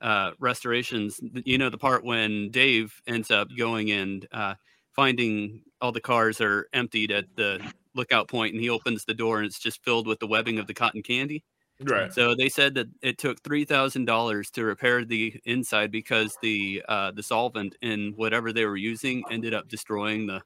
uh, 0.00 0.32
restorations, 0.38 1.20
you 1.44 1.58
know 1.58 1.68
the 1.70 1.78
part 1.78 2.04
when 2.04 2.50
dave 2.50 3.00
ends 3.06 3.30
up 3.30 3.48
going 3.56 3.90
and 3.92 4.26
uh, 4.32 4.54
finding 4.92 5.62
all 5.80 5.92
the 5.92 6.00
cars 6.00 6.40
are 6.40 6.68
emptied 6.72 7.10
at 7.10 7.24
the 7.36 7.60
lookout 7.94 8.28
point 8.28 8.52
and 8.54 8.62
he 8.62 8.70
opens 8.70 9.04
the 9.04 9.14
door 9.14 9.38
and 9.38 9.46
it's 9.46 9.58
just 9.58 9.82
filled 9.84 10.06
with 10.06 10.18
the 10.18 10.26
webbing 10.26 10.58
of 10.58 10.66
the 10.66 10.74
cotton 10.74 11.02
candy 11.02 11.44
Right. 11.80 12.12
so 12.12 12.34
they 12.36 12.48
said 12.48 12.74
that 12.74 12.86
it 13.02 13.18
took 13.18 13.42
three 13.42 13.64
thousand 13.64 14.04
dollars 14.04 14.50
to 14.52 14.64
repair 14.64 15.04
the 15.04 15.34
inside 15.44 15.90
because 15.90 16.36
the 16.40 16.82
uh, 16.88 17.10
the 17.10 17.22
solvent 17.22 17.76
in 17.82 18.12
whatever 18.16 18.52
they 18.52 18.64
were 18.66 18.76
using 18.76 19.24
ended 19.30 19.52
up 19.52 19.68
destroying 19.68 20.26
the 20.26 20.40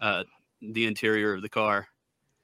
uh, 0.00 0.24
the 0.60 0.86
interior 0.86 1.34
of 1.34 1.42
the 1.42 1.48
car. 1.48 1.86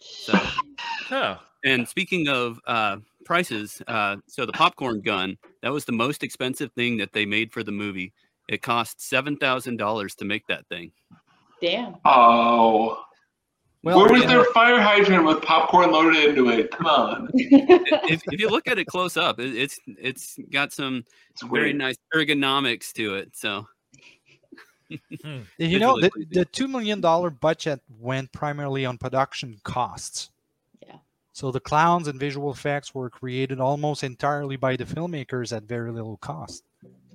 So, 0.00 0.38
Huh. 0.78 1.38
and 1.64 1.88
speaking 1.88 2.28
of 2.28 2.60
uh, 2.66 2.98
prices, 3.24 3.82
uh, 3.88 4.16
so 4.28 4.46
the 4.46 4.52
popcorn 4.52 5.00
gun 5.00 5.36
that 5.62 5.72
was 5.72 5.84
the 5.84 5.92
most 5.92 6.22
expensive 6.22 6.70
thing 6.72 6.96
that 6.98 7.12
they 7.12 7.26
made 7.26 7.52
for 7.52 7.64
the 7.64 7.72
movie. 7.72 8.12
It 8.48 8.62
cost 8.62 9.00
seven 9.00 9.36
thousand 9.36 9.78
dollars 9.78 10.14
to 10.16 10.24
make 10.24 10.46
that 10.46 10.66
thing. 10.68 10.92
Damn. 11.60 11.96
Oh. 12.04 13.02
Well, 13.84 13.98
Where 13.98 14.12
was 14.12 14.24
their 14.26 14.44
fire 14.46 14.80
hydrant 14.80 15.24
with 15.24 15.40
popcorn 15.42 15.92
loaded 15.92 16.24
into 16.24 16.48
it? 16.50 16.70
Come 16.72 16.86
on. 16.86 17.30
if, 17.34 18.20
if 18.26 18.40
you 18.40 18.48
look 18.48 18.66
at 18.66 18.78
it 18.78 18.86
close 18.86 19.16
up, 19.16 19.38
it, 19.38 19.54
it's 19.56 19.78
it's 19.86 20.36
got 20.50 20.72
some 20.72 21.04
It's 21.30 21.42
very 21.44 21.72
nice 21.72 21.96
ergonomics 22.12 22.92
to 22.94 23.14
it. 23.14 23.36
So 23.36 23.68
You 25.58 25.78
know, 25.78 26.00
the, 26.00 26.10
the 26.30 26.44
two 26.44 26.68
million 26.68 27.00
dollar 27.00 27.30
budget 27.30 27.80
went 28.00 28.32
primarily 28.32 28.84
on 28.84 28.98
production 28.98 29.60
costs. 29.62 30.30
Yeah. 30.86 30.96
So 31.32 31.50
the 31.52 31.60
clowns 31.60 32.08
and 32.08 32.18
visual 32.18 32.50
effects 32.50 32.94
were 32.94 33.10
created 33.10 33.60
almost 33.60 34.02
entirely 34.02 34.56
by 34.56 34.76
the 34.76 34.84
filmmakers 34.84 35.54
at 35.56 35.64
very 35.64 35.90
little 35.92 36.16
cost, 36.18 36.64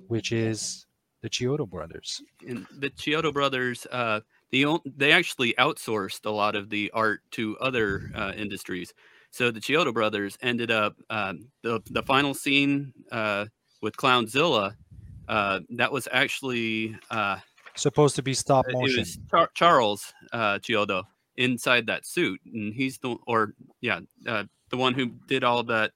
which 0.08 0.32
is 0.32 0.86
the 1.22 1.28
Chiodo 1.28 1.68
brothers. 1.68 2.22
and 2.46 2.66
the 2.78 2.90
Chiodo 2.90 3.32
brothers, 3.32 3.86
uh, 3.90 4.20
the 4.54 4.78
they 4.84 5.10
actually 5.10 5.52
outsourced 5.58 6.24
a 6.24 6.30
lot 6.30 6.54
of 6.54 6.70
the 6.70 6.90
art 6.94 7.20
to 7.32 7.58
other 7.58 8.10
uh, 8.14 8.32
industries. 8.36 8.94
So 9.30 9.50
the 9.50 9.60
Chiodo 9.60 9.92
brothers 9.92 10.38
ended 10.40 10.70
up 10.70 10.94
um, 11.10 11.48
the 11.62 11.80
the 11.90 12.02
final 12.04 12.34
scene 12.34 12.92
uh, 13.10 13.46
with 13.82 13.96
Clownzilla. 13.96 14.76
Uh, 15.26 15.60
that 15.70 15.90
was 15.90 16.06
actually 16.12 16.96
uh, 17.10 17.38
Supposed 17.74 18.14
to 18.16 18.22
be 18.22 18.34
stop 18.34 18.68
it 18.68 18.74
motion. 18.74 19.00
was 19.00 19.18
Char- 19.28 19.50
Charles 19.54 20.12
uh, 20.32 20.58
Chiodo 20.60 21.02
inside 21.36 21.86
that 21.88 22.06
suit, 22.06 22.40
and 22.46 22.72
he's 22.72 22.98
the 22.98 23.16
or 23.26 23.54
yeah 23.80 24.00
uh, 24.28 24.44
the 24.70 24.76
one 24.76 24.94
who 24.94 25.06
did 25.26 25.42
all 25.42 25.64
that 25.64 25.90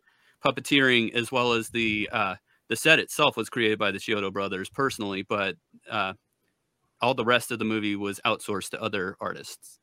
puppeteering 0.44 1.14
as 1.14 1.30
well 1.30 1.52
as 1.52 1.68
the 1.68 2.08
uh, 2.12 2.34
the 2.68 2.74
set 2.76 2.98
itself 2.98 3.36
was 3.36 3.48
created 3.48 3.78
by 3.78 3.92
the 3.92 3.98
Chiodo 3.98 4.32
brothers 4.32 4.68
personally, 4.68 5.22
but 5.22 5.54
uh, 5.88 6.14
all 7.00 7.14
the 7.14 7.24
rest 7.24 7.50
of 7.50 7.58
the 7.58 7.64
movie 7.64 7.96
was 7.96 8.20
outsourced 8.24 8.70
to 8.70 8.82
other 8.82 9.16
artists. 9.20 9.78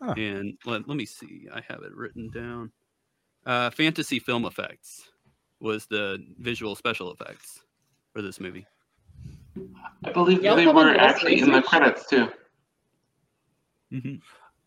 Huh. 0.00 0.14
And 0.16 0.58
let, 0.64 0.86
let 0.88 0.96
me 0.96 1.06
see, 1.06 1.48
I 1.52 1.62
have 1.68 1.82
it 1.82 1.94
written 1.94 2.30
down. 2.30 2.72
Uh, 3.44 3.70
Fantasy 3.70 4.18
Film 4.18 4.44
Effects 4.44 5.08
was 5.60 5.86
the 5.86 6.18
visual 6.38 6.74
special 6.74 7.12
effects 7.12 7.60
for 8.12 8.22
this 8.22 8.40
movie. 8.40 8.66
I 10.04 10.12
believe 10.12 10.42
Y'all 10.42 10.56
they 10.56 10.66
were 10.66 10.90
into 10.90 11.02
actually 11.02 11.40
in 11.40 11.50
the 11.50 11.62
credits 11.62 12.06
too. 12.08 12.28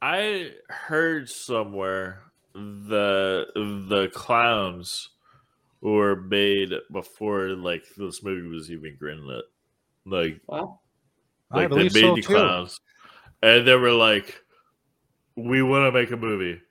I 0.02 0.52
heard 0.70 1.30
somewhere 1.30 2.24
the 2.54 3.46
the 3.88 4.10
clowns 4.14 5.10
were 5.82 6.16
made 6.16 6.74
before 6.92 7.50
like 7.50 7.84
this 7.96 8.24
movie 8.24 8.48
was 8.48 8.72
even 8.72 8.98
greenlit. 9.00 9.44
Like, 10.06 10.42
Wow. 10.48 10.80
I 11.52 11.66
like 11.66 11.70
they 11.70 11.84
made 11.84 11.94
so 11.94 12.16
the 12.16 12.22
too. 12.22 12.34
clowns, 12.34 12.80
and 13.42 13.68
they 13.68 13.76
were 13.76 13.92
like, 13.92 14.42
"We 15.36 15.62
want 15.62 15.88
to 15.88 15.92
make 15.92 16.12
a 16.12 16.18
movie. 16.18 16.62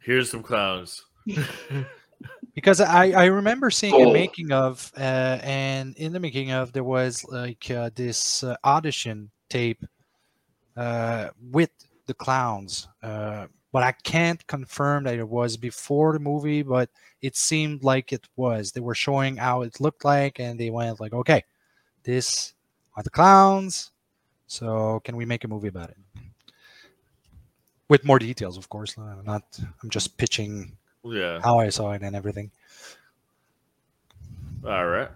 Here's 0.00 0.30
some 0.30 0.42
clowns." 0.42 1.04
because 2.54 2.80
I, 2.80 3.10
I 3.10 3.24
remember 3.26 3.70
seeing 3.70 4.02
a 4.02 4.06
Oh. 4.06 4.12
making 4.12 4.50
of 4.50 4.90
uh, 4.96 5.38
and 5.42 5.94
in 5.96 6.12
the 6.12 6.18
making 6.20 6.50
of 6.50 6.72
there 6.72 6.84
was 6.84 7.24
like 7.24 7.70
uh, 7.70 7.90
this 7.94 8.42
uh, 8.42 8.56
audition 8.64 9.30
tape 9.48 9.84
uh, 10.76 11.28
with 11.52 11.70
the 12.06 12.14
clowns 12.14 12.88
uh, 13.02 13.46
but 13.72 13.82
i 13.82 13.92
can't 14.04 14.46
confirm 14.46 15.04
that 15.04 15.18
it 15.18 15.28
was 15.28 15.56
before 15.56 16.12
the 16.12 16.18
movie 16.18 16.62
but 16.62 16.88
it 17.20 17.36
seemed 17.36 17.82
like 17.84 18.12
it 18.12 18.26
was 18.36 18.72
they 18.72 18.80
were 18.80 18.94
showing 18.94 19.36
how 19.36 19.62
it 19.62 19.80
looked 19.80 20.04
like 20.04 20.38
and 20.38 20.58
they 20.58 20.70
went 20.70 21.00
like 21.00 21.12
okay 21.12 21.42
this 22.04 22.54
are 22.96 23.02
the 23.02 23.10
clowns 23.10 23.90
so 24.46 25.00
can 25.04 25.16
we 25.16 25.24
make 25.24 25.44
a 25.44 25.48
movie 25.48 25.68
about 25.68 25.90
it 25.90 25.96
with 27.88 28.04
more 28.04 28.18
details 28.18 28.56
of 28.56 28.68
course 28.68 28.96
uh, 28.98 29.14
not 29.24 29.42
i'm 29.82 29.90
just 29.90 30.16
pitching 30.16 30.76
yeah. 31.04 31.40
how 31.42 31.58
i 31.58 31.68
saw 31.68 31.92
it 31.92 32.02
and 32.02 32.16
everything 32.16 32.50
All 34.66 34.86
right. 34.86 35.08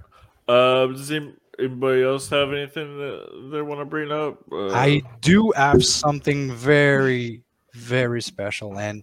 Um, 0.46 0.94
does 0.94 1.10
anybody 1.10 2.02
else 2.02 2.28
have 2.28 2.52
anything 2.52 2.98
that 2.98 3.50
they 3.52 3.62
want 3.62 3.80
to 3.80 3.84
bring 3.84 4.12
up? 4.12 4.38
Uh, 4.50 4.70
I 4.70 5.02
do 5.20 5.52
have 5.56 5.84
something 5.84 6.52
very, 6.52 7.42
very 7.74 8.22
special, 8.22 8.78
and 8.78 9.02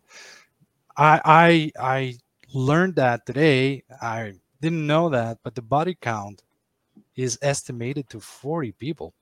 I 0.96 1.22
I 1.26 1.72
I 1.80 2.14
learned 2.54 2.96
that 2.96 3.26
today. 3.26 3.84
I 4.02 4.34
didn't 4.62 4.88
know 4.88 5.10
that, 5.10 5.40
but 5.44 5.56
the 5.56 5.62
body 5.62 5.98
count 6.00 6.44
is 7.16 7.38
estimated 7.42 8.10
to 8.12 8.20
forty 8.22 8.72
people. 8.72 9.14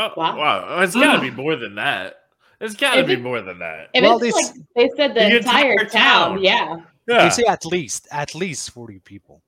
Oh, 0.00 0.12
Wow. 0.16 0.36
wow. 0.38 0.80
It's 0.82 0.94
got 0.94 1.16
to 1.16 1.20
be 1.22 1.30
more 1.42 1.56
than 1.56 1.74
that. 1.76 2.16
It's 2.60 2.74
got 2.74 2.96
to 2.96 3.04
be 3.04 3.14
it- 3.14 3.20
more 3.22 3.40
than 3.40 3.58
that. 3.60 3.88
If 3.94 4.02
Well, 4.02 4.22
it's 4.22 4.36
this- 4.36 4.56
like 4.56 4.66
they 4.76 4.96
said 4.96 5.10
the, 5.14 5.20
The 5.20 5.36
entire, 5.38 5.72
entire 5.72 5.84
town, 5.88 6.30
town. 6.36 6.42
yeah. 6.42 6.76
Yeah. 7.08 7.24
They 7.24 7.30
say 7.30 7.44
at 7.48 7.64
least 7.66 8.06
at 8.12 8.34
least 8.34 8.70
forty 8.70 8.98
people. 9.00 9.42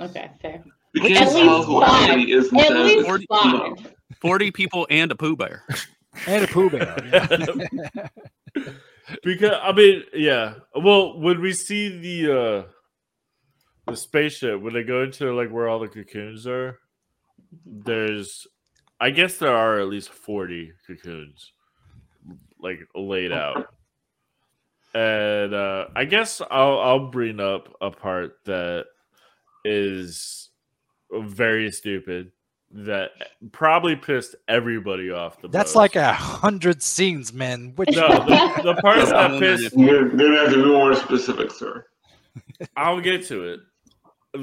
Okay, 0.00 0.30
fair. 0.42 0.62
We 0.94 1.16
At 1.16 1.32
least 1.32 1.66
five. 1.68 2.10
everybody 2.10 2.32
is 2.32 2.46
At 2.52 2.72
least 2.76 2.98
of 3.00 3.04
Forty- 3.06 3.26
five. 3.30 3.94
40 4.20 4.50
people 4.50 4.86
and 4.90 5.10
a 5.12 5.14
Pooh 5.16 5.36
Bear. 5.36 5.64
And 6.26 6.44
a 6.44 6.48
Pooh 6.48 6.68
Bear. 6.70 6.96
because 9.22 9.56
I 9.62 9.72
mean, 9.72 10.02
yeah. 10.14 10.54
Well, 10.74 11.18
when 11.18 11.40
we 11.40 11.52
see 11.52 11.98
the 12.00 12.38
uh 12.38 12.62
the 13.90 13.96
spaceship, 13.96 14.60
when 14.60 14.74
they 14.74 14.82
go 14.82 15.02
into 15.02 15.32
like 15.34 15.50
where 15.50 15.68
all 15.68 15.78
the 15.78 15.88
cocoons 15.88 16.46
are, 16.46 16.78
there's 17.64 18.46
I 19.00 19.10
guess 19.10 19.38
there 19.38 19.54
are 19.54 19.78
at 19.78 19.88
least 19.88 20.10
40 20.10 20.72
cocoons 20.86 21.52
like 22.60 22.80
laid 22.94 23.32
out. 23.32 23.68
And 24.94 25.54
uh 25.54 25.86
I 25.94 26.04
guess 26.04 26.40
I'll 26.50 26.80
I'll 26.80 27.10
bring 27.10 27.40
up 27.40 27.74
a 27.80 27.90
part 27.90 28.32
that 28.46 28.86
is 29.64 30.50
very 31.12 31.70
stupid 31.70 32.32
that 32.70 33.10
probably 33.52 33.96
pissed 33.96 34.34
everybody 34.46 35.10
off 35.10 35.40
the 35.40 35.48
That's 35.48 35.70
most. 35.70 35.76
like 35.76 35.96
a 35.96 36.12
hundred 36.12 36.82
scenes, 36.82 37.32
man. 37.32 37.72
Which 37.76 37.90
no 37.90 38.08
the, 38.08 38.60
the 38.62 38.74
parts 38.82 39.10
that 39.10 39.38
pissed 39.38 39.76
You're 39.76 40.08
gonna 40.08 40.38
have 40.38 40.52
to 40.52 40.62
be 40.62 40.70
more 40.70 40.94
specific, 40.94 41.50
sir. 41.50 41.84
I'll 42.76 43.00
get 43.00 43.26
to 43.28 43.44
it. 43.44 43.60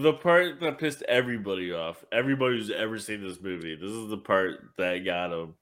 The 0.02 0.14
part 0.14 0.60
that 0.60 0.78
pissed 0.78 1.04
everybody 1.04 1.72
off, 1.74 2.04
everybody 2.12 2.58
who's 2.58 2.70
ever 2.72 2.98
seen 3.00 3.22
this 3.26 3.40
movie, 3.42 3.76
this 3.76 3.90
is 3.92 4.10
the 4.10 4.18
part 4.18 4.60
that 4.78 5.00
got 5.06 5.30
them. 5.30 5.56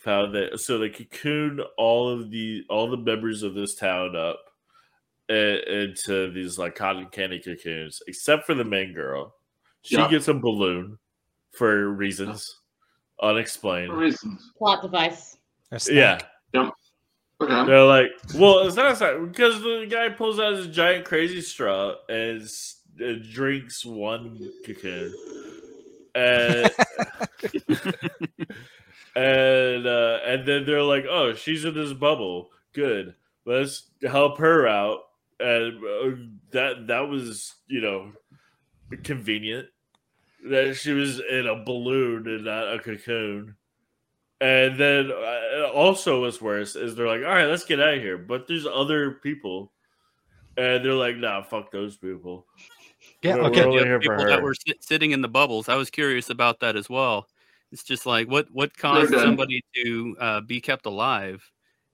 Found 0.00 0.34
that 0.34 0.60
so 0.60 0.78
they 0.78 0.90
cocoon 0.90 1.60
all 1.78 2.08
of 2.08 2.30
the 2.30 2.62
all 2.68 2.90
the 2.90 2.96
members 2.96 3.42
of 3.42 3.54
this 3.54 3.74
town 3.74 4.14
up 4.16 4.38
i- 5.30 5.32
into 5.66 6.30
these 6.32 6.58
like 6.58 6.74
cotton 6.74 7.06
candy 7.06 7.38
cocoons, 7.40 8.02
except 8.06 8.44
for 8.46 8.54
the 8.54 8.64
main 8.64 8.92
girl. 8.92 9.34
She 9.82 9.96
Yeah. 9.96 10.10
gets 10.10 10.28
a 10.28 10.34
balloon 10.34 10.98
for 11.52 11.88
reasons 11.90 12.60
unexplained. 13.22 13.90
For 13.92 13.96
reasons. 13.98 14.52
Plot 14.58 14.82
device. 14.82 15.38
a 15.70 15.80
snack. 15.80 16.30
Yeah, 16.54 16.70
Okay. 17.40 17.64
They're 17.66 17.82
like, 17.84 18.10
well, 18.36 18.60
it's 18.66 18.76
not 18.76 19.00
like, 19.00 19.32
because 19.32 19.60
the 19.62 19.86
guy 19.90 20.08
pulls 20.10 20.38
out 20.38 20.52
his 20.54 20.68
giant 20.68 21.04
crazy 21.04 21.40
straw 21.40 21.94
and 22.08 22.42
drinks 22.96 23.84
one 23.84 24.50
cocoon, 24.64 25.14
and 26.14 26.70
and 29.16 29.86
uh, 29.86 30.18
and 30.26 30.46
then 30.46 30.64
they're 30.64 30.82
like, 30.82 31.04
oh, 31.08 31.34
she's 31.34 31.64
in 31.64 31.74
this 31.74 31.92
bubble. 31.92 32.50
Good, 32.72 33.14
let's 33.44 33.90
help 34.02 34.38
her 34.38 34.66
out. 34.66 35.00
And 35.40 35.78
uh, 35.84 36.16
that 36.52 36.86
that 36.86 37.08
was 37.08 37.54
you 37.66 37.80
know 37.80 38.12
convenient 39.02 39.68
that 40.44 40.76
she 40.76 40.92
was 40.92 41.20
in 41.20 41.46
a 41.46 41.64
balloon 41.64 42.26
and 42.28 42.44
not 42.44 42.72
a 42.74 42.78
cocoon. 42.78 43.56
And 44.40 44.78
then 44.78 45.10
uh, 45.10 45.68
also 45.72 46.22
what's 46.22 46.40
worse 46.40 46.76
is 46.76 46.94
they're 46.94 47.08
like, 47.08 47.22
all 47.22 47.34
right, 47.34 47.46
let's 47.46 47.64
get 47.64 47.80
out 47.80 47.94
of 47.94 48.02
here. 48.02 48.18
But 48.18 48.46
there's 48.46 48.66
other 48.66 49.12
people. 49.22 49.72
And 50.56 50.84
they're 50.84 50.92
like, 50.92 51.16
nah, 51.16 51.42
fuck 51.42 51.72
those 51.72 51.96
people. 51.96 52.46
Yeah, 53.24 53.36
We're- 53.36 53.46
okay. 53.46 53.64
we're 53.64 53.66
only 53.66 53.84
the 53.84 53.86
here 53.86 54.00
for 54.02 54.16
people 54.16 54.26
that 54.26 54.42
were 54.42 54.54
sit, 54.54 54.84
sitting 54.84 55.12
in 55.12 55.22
the 55.22 55.28
bubbles. 55.28 55.68
I 55.68 55.76
was 55.76 55.90
curious 55.90 56.28
about 56.30 56.60
that 56.60 56.76
as 56.76 56.90
well. 56.90 57.28
It's 57.72 57.82
just 57.82 58.06
like 58.06 58.28
what 58.28 58.50
what 58.52 58.76
caused 58.76 59.12
somebody 59.14 59.62
to 59.76 60.16
uh, 60.20 60.40
be 60.42 60.60
kept 60.60 60.86
alive, 60.86 61.42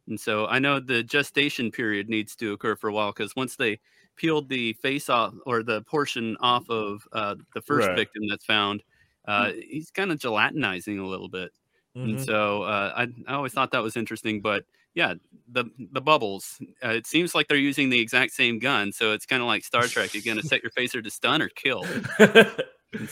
and 0.09 0.21
so 0.21 0.47
I 0.49 0.59
know 0.59 0.81
the 0.81 1.03
gestation 1.05 1.71
period 1.71 2.09
needs 2.09 2.35
to 2.37 2.53
occur 2.53 2.77
for 2.77 2.89
a 2.91 2.93
while 2.93 3.13
because 3.13 3.35
once 3.37 3.57
they 3.57 3.81
peeled 4.17 4.49
the 4.49 4.73
face 4.75 5.09
off 5.09 5.35
or 5.47 5.63
the 5.63 5.83
portion 5.85 6.37
off 6.41 6.69
of 6.69 7.07
uh, 7.13 7.37
the 7.55 7.63
first 7.63 7.89
Right. 7.89 7.97
victim 7.97 8.29
that's 8.29 8.45
found, 8.45 8.83
uh, 9.27 9.53
he's 9.53 9.91
kind 9.91 10.11
of 10.13 10.19
gelatinizing 10.19 11.01
a 11.01 11.07
little 11.07 11.29
bit, 11.31 11.53
and 11.95 12.19
Mhm. 12.19 12.27
so 12.27 12.65
uh, 12.65 12.93
I 12.97 13.09
I 13.33 13.35
always 13.37 13.53
thought 13.55 13.71
that 13.73 13.83
was 13.83 13.97
interesting, 13.97 14.41
but. 14.43 14.65
Yeah, 14.95 15.15
the 15.53 15.67
the 15.93 16.01
bubbles. 16.01 16.61
Uh, 16.85 16.89
it 16.91 17.07
seems 17.07 17.35
like 17.35 17.47
they're 17.49 17.57
using 17.57 17.91
the 17.91 18.01
exact 18.01 18.33
same 18.33 18.59
gun, 18.59 18.91
so 18.93 19.13
it's 19.13 19.25
kind 19.27 19.41
of 19.41 19.47
like 19.47 19.65
Star 19.65 19.85
Trek. 19.85 20.15
You're 20.15 20.23
gonna 20.25 20.43
set 20.43 20.63
your 20.63 20.73
phaser 20.73 21.03
to 21.03 21.11
stun 21.11 21.43
or 21.43 21.49
kill. 21.51 21.85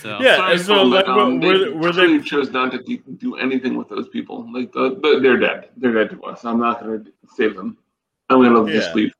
So 0.02 0.18
yeah, 0.20 0.36
Sorry, 0.38 0.52
and 0.54 0.60
so 0.60 0.82
like, 0.82 1.06
but, 1.06 1.16
um, 1.18 1.38
were, 1.40 1.56
they 1.56 1.68
were 1.70 1.92
clearly 1.92 2.18
they 2.18 2.24
chose 2.24 2.50
not 2.50 2.72
to 2.72 2.82
do, 2.82 2.98
do 3.18 3.36
anything 3.36 3.76
with 3.76 3.88
those 3.88 4.08
people. 4.08 4.44
Like 4.52 4.72
the, 4.72 4.98
the, 5.00 5.20
they're 5.22 5.36
dead. 5.36 5.68
They're 5.76 5.92
dead 5.92 6.10
to 6.10 6.22
us. 6.24 6.44
I'm 6.44 6.58
not 6.58 6.80
going 6.80 7.04
to 7.04 7.12
save 7.36 7.54
them. 7.54 7.78
I'm 8.28 8.42
going 8.42 8.66
to 8.66 8.72
Yeah. 8.72 8.80
just 8.80 8.96
leave. 8.96 9.12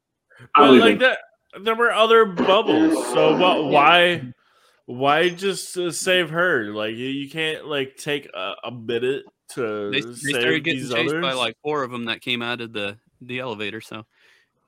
I'm 0.56 0.64
But 0.64 0.70
leaving. 0.72 0.88
like 0.88 0.98
that, 0.98 1.18
there 1.62 1.76
were 1.76 1.92
other 1.92 2.24
bubbles. 2.24 2.92
So 3.12 3.36
what? 3.38 3.66
Why? 3.66 4.32
Why 4.86 5.28
just 5.28 5.78
uh, 5.78 5.92
save 5.92 6.30
her? 6.30 6.72
Like 6.74 6.96
you, 6.96 7.06
you 7.06 7.30
can't 7.30 7.66
like 7.66 7.96
take 7.96 8.26
a, 8.34 8.54
a 8.64 8.72
minute 8.72 9.26
to 9.55 9.90
they, 9.90 10.01
they 10.01 10.03
save 10.03 10.30
started 10.34 10.64
getting 10.64 10.82
these 10.82 10.92
chased 10.92 11.14
others. 11.14 11.22
by 11.22 11.32
like 11.32 11.57
four 11.62 11.82
of 11.82 11.90
them 11.90 12.07
that 12.07 12.20
came 12.20 12.42
out 12.42 12.61
of 12.61 12.72
the 12.72 12.99
the 13.20 13.40
elevator. 13.40 13.80
So, 13.80 14.05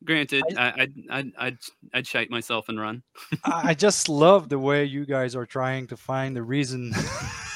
granted, 0.05 0.45
I 0.57 0.73
I'd 0.83 0.95
I'd 1.11 1.33
I'd, 1.39 1.59
I'd 1.95 2.07
shite 2.07 2.31
myself 2.31 2.69
and 2.69 2.81
run. 2.81 3.03
I 3.45 3.71
I 3.71 3.75
just 3.75 4.09
love 4.09 4.49
the 4.49 4.59
way 4.59 4.85
you 4.85 5.07
guys 5.07 5.35
are 5.37 5.47
trying 5.47 5.87
to 5.89 5.97
find 5.97 6.35
the 6.37 6.43
reason 6.43 6.93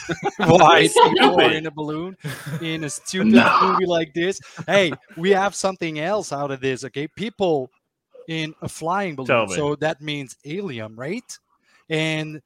why 0.38 0.88
people 1.02 1.40
are 1.40 1.52
in 1.52 1.66
a 1.66 1.70
balloon 1.70 2.16
in 2.60 2.84
a 2.84 2.90
stupid 2.90 3.32
No. 3.32 3.56
movie 3.60 3.86
like 3.86 4.12
this. 4.14 4.38
Hey, 4.66 4.92
we 5.16 5.30
have 5.30 5.54
something 5.54 5.98
else 5.98 6.32
out 6.32 6.50
of 6.50 6.60
this, 6.60 6.84
okay? 6.84 7.08
People 7.08 7.70
in 8.28 8.54
a 8.62 8.68
flying 8.68 9.16
balloon, 9.16 9.48
so 9.48 9.76
that 9.76 10.00
means 10.00 10.36
helium, 10.42 10.94
right? 10.98 11.38
And 11.88 12.40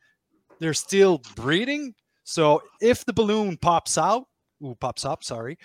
they're 0.61 0.75
still 0.75 1.19
breathing. 1.35 1.95
So 2.25 2.63
if 2.81 3.05
the 3.05 3.13
balloon 3.13 3.57
pops 3.57 3.99
out, 3.99 4.28
ooh, 4.65 4.77
pops 4.79 5.05
up, 5.05 5.23
sorry. 5.25 5.59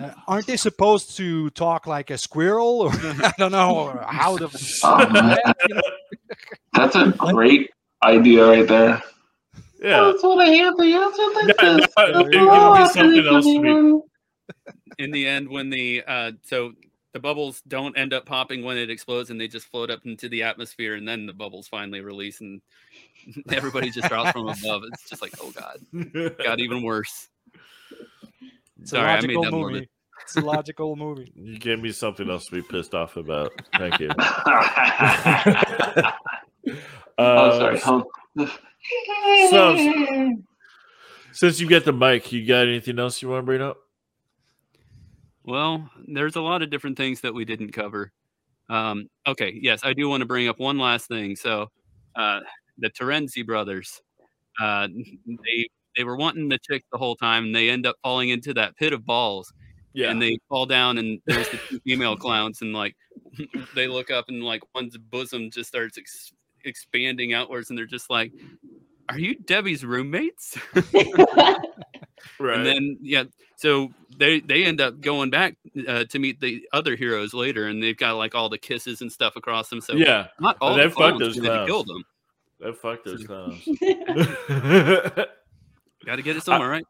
Uh, 0.00 0.10
aren't 0.26 0.46
they 0.46 0.56
supposed 0.56 1.16
to 1.16 1.50
talk 1.50 1.86
like 1.86 2.10
a 2.10 2.18
squirrel 2.18 2.80
or 2.82 2.90
I 2.92 3.32
don't 3.38 3.52
know 3.52 3.98
how 4.08 4.36
the. 4.36 4.48
That's 6.72 6.96
a 6.96 7.12
great 7.18 7.70
idea 8.02 8.46
right 8.46 8.66
there. 8.66 9.02
yeah. 9.80 10.00
that's 10.10 10.22
what 10.22 10.46
I 10.46 10.50
hear 10.50 10.72
the 10.76 10.92
answer 10.92 11.22
like 11.34 11.56
Now- 11.62 11.76
this. 11.76 12.32
now 12.32 12.84
it 12.84 12.90
something 12.92 13.26
else 13.26 13.44
to 13.44 14.02
be 14.98 15.02
In 15.04 15.10
the 15.10 15.26
end, 15.26 15.48
when 15.48 15.70
the 15.70 16.02
uh, 16.06 16.32
so 16.42 16.72
the 17.12 17.20
bubbles 17.20 17.62
don't 17.68 17.96
end 17.96 18.12
up 18.12 18.26
popping 18.26 18.64
when 18.64 18.76
it 18.76 18.90
explodes, 18.90 19.30
and 19.30 19.40
they 19.40 19.46
just 19.46 19.66
float 19.66 19.90
up 19.90 20.00
into 20.04 20.28
the 20.28 20.42
atmosphere, 20.42 20.94
and 20.96 21.06
then 21.06 21.26
the 21.26 21.32
bubbles 21.32 21.68
finally 21.68 22.00
release, 22.00 22.40
and 22.40 22.60
everybody 23.52 23.90
just 23.90 24.08
drops 24.08 24.32
from 24.32 24.48
above. 24.48 24.82
It's 24.92 25.08
just 25.08 25.22
like, 25.22 25.34
oh 25.40 25.52
god, 25.52 26.36
got 26.44 26.58
even 26.60 26.82
worse. 26.82 27.28
It's 28.84 28.90
Sorry, 28.90 29.10
a 29.10 29.16
I 29.16 29.20
made 29.22 29.34
logical 29.36 29.42
that 29.44 29.50
movie. 29.50 29.62
morbid. 29.72 29.88
It's 30.22 30.36
a 30.36 30.40
logical 30.42 30.94
movie. 30.96 31.32
You 31.36 31.58
gave 31.58 31.80
me 31.80 31.90
something 31.90 32.28
else 32.28 32.44
to 32.46 32.52
be 32.52 32.60
pissed 32.60 32.94
off 32.94 33.16
about. 33.16 33.50
Thank 33.78 33.98
you. 33.98 34.10
oh, 34.18 36.12
Uh, 37.18 37.58
sorry. 37.58 37.78
Hum. 37.80 38.04
so- 39.50 40.32
Since 41.32 41.60
you 41.60 41.66
get 41.66 41.86
the 41.86 41.92
mic, 41.94 42.30
you 42.30 42.46
got 42.46 42.68
anything 42.68 42.98
else 42.98 43.22
you 43.22 43.28
want 43.30 43.40
to 43.40 43.46
bring 43.46 43.62
up? 43.62 43.78
Well, 45.44 45.88
there's 46.06 46.36
a 46.36 46.42
lot 46.42 46.60
of 46.62 46.68
different 46.70 46.96
things 46.98 47.22
that 47.22 47.32
we 47.34 47.44
didn't 47.46 47.72
cover. 47.72 48.12
Um, 48.70 49.08
okay, 49.26 49.58
yes, 49.60 49.80
I 49.82 49.94
do 49.94 50.08
want 50.10 50.20
to 50.20 50.26
bring 50.26 50.46
up 50.48 50.58
one 50.58 50.78
last 50.78 51.08
thing. 51.08 51.36
So, 51.36 51.68
uh, 52.16 52.40
the 52.78 52.90
Terenzi 52.90 53.44
brothers, 53.46 54.00
uh, 54.60 54.88
they 55.26 55.68
they 55.96 56.04
were 56.04 56.16
wanting 56.16 56.48
the 56.48 56.58
chick 56.58 56.84
the 56.92 56.98
whole 56.98 57.16
time, 57.16 57.44
and 57.46 57.54
they 57.54 57.70
end 57.70 57.86
up 57.86 57.96
falling 58.02 58.28
into 58.30 58.54
that 58.54 58.76
pit 58.76 58.92
of 58.92 59.04
balls, 59.06 59.52
Yeah. 59.92 60.10
and 60.10 60.20
they 60.20 60.38
fall 60.48 60.66
down, 60.66 60.98
and 60.98 61.20
there's 61.26 61.48
the 61.50 61.58
two 61.68 61.80
female 61.80 62.16
clowns, 62.24 62.60
and 62.62 62.72
like 62.72 62.96
they 63.74 63.86
look 63.88 64.10
up, 64.10 64.26
and 64.28 64.42
like 64.42 64.62
one's 64.74 64.96
bosom 64.96 65.50
just 65.50 65.68
starts 65.68 65.98
ex- 65.98 66.32
expanding 66.64 67.32
outwards, 67.34 67.70
and 67.70 67.78
they're 67.78 67.86
just 67.86 68.10
like, 68.10 68.32
"Are 69.08 69.18
you 69.18 69.36
Debbie's 69.36 69.84
roommates?" 69.84 70.56
right. 70.74 72.56
And 72.56 72.66
then 72.66 72.98
yeah, 73.00 73.24
so 73.56 73.90
they 74.18 74.40
they 74.40 74.64
end 74.64 74.80
up 74.80 75.00
going 75.00 75.30
back 75.30 75.56
uh, 75.86 76.04
to 76.04 76.18
meet 76.18 76.40
the 76.40 76.66
other 76.72 76.96
heroes 76.96 77.34
later, 77.34 77.66
and 77.66 77.82
they've 77.82 77.96
got 77.96 78.12
like 78.12 78.34
all 78.34 78.48
the 78.48 78.58
kisses 78.58 79.00
and 79.00 79.10
stuff 79.12 79.36
across 79.36 79.68
them. 79.68 79.80
So 79.80 79.94
yeah. 79.94 80.28
not 80.40 80.56
all 80.60 80.76
they 80.76 80.84
the 80.84 80.90
fucked 80.90 81.18
those 81.18 81.38
clowns. 81.38 81.68
kill 81.68 81.84
them. 81.84 82.04
They 82.60 82.72
fuck 82.72 83.04
those 83.04 83.24
clowns. 83.24 83.68
Got 86.04 86.16
to 86.16 86.22
get 86.22 86.36
it 86.36 86.42
somewhere, 86.42 86.68
right? 86.68 86.84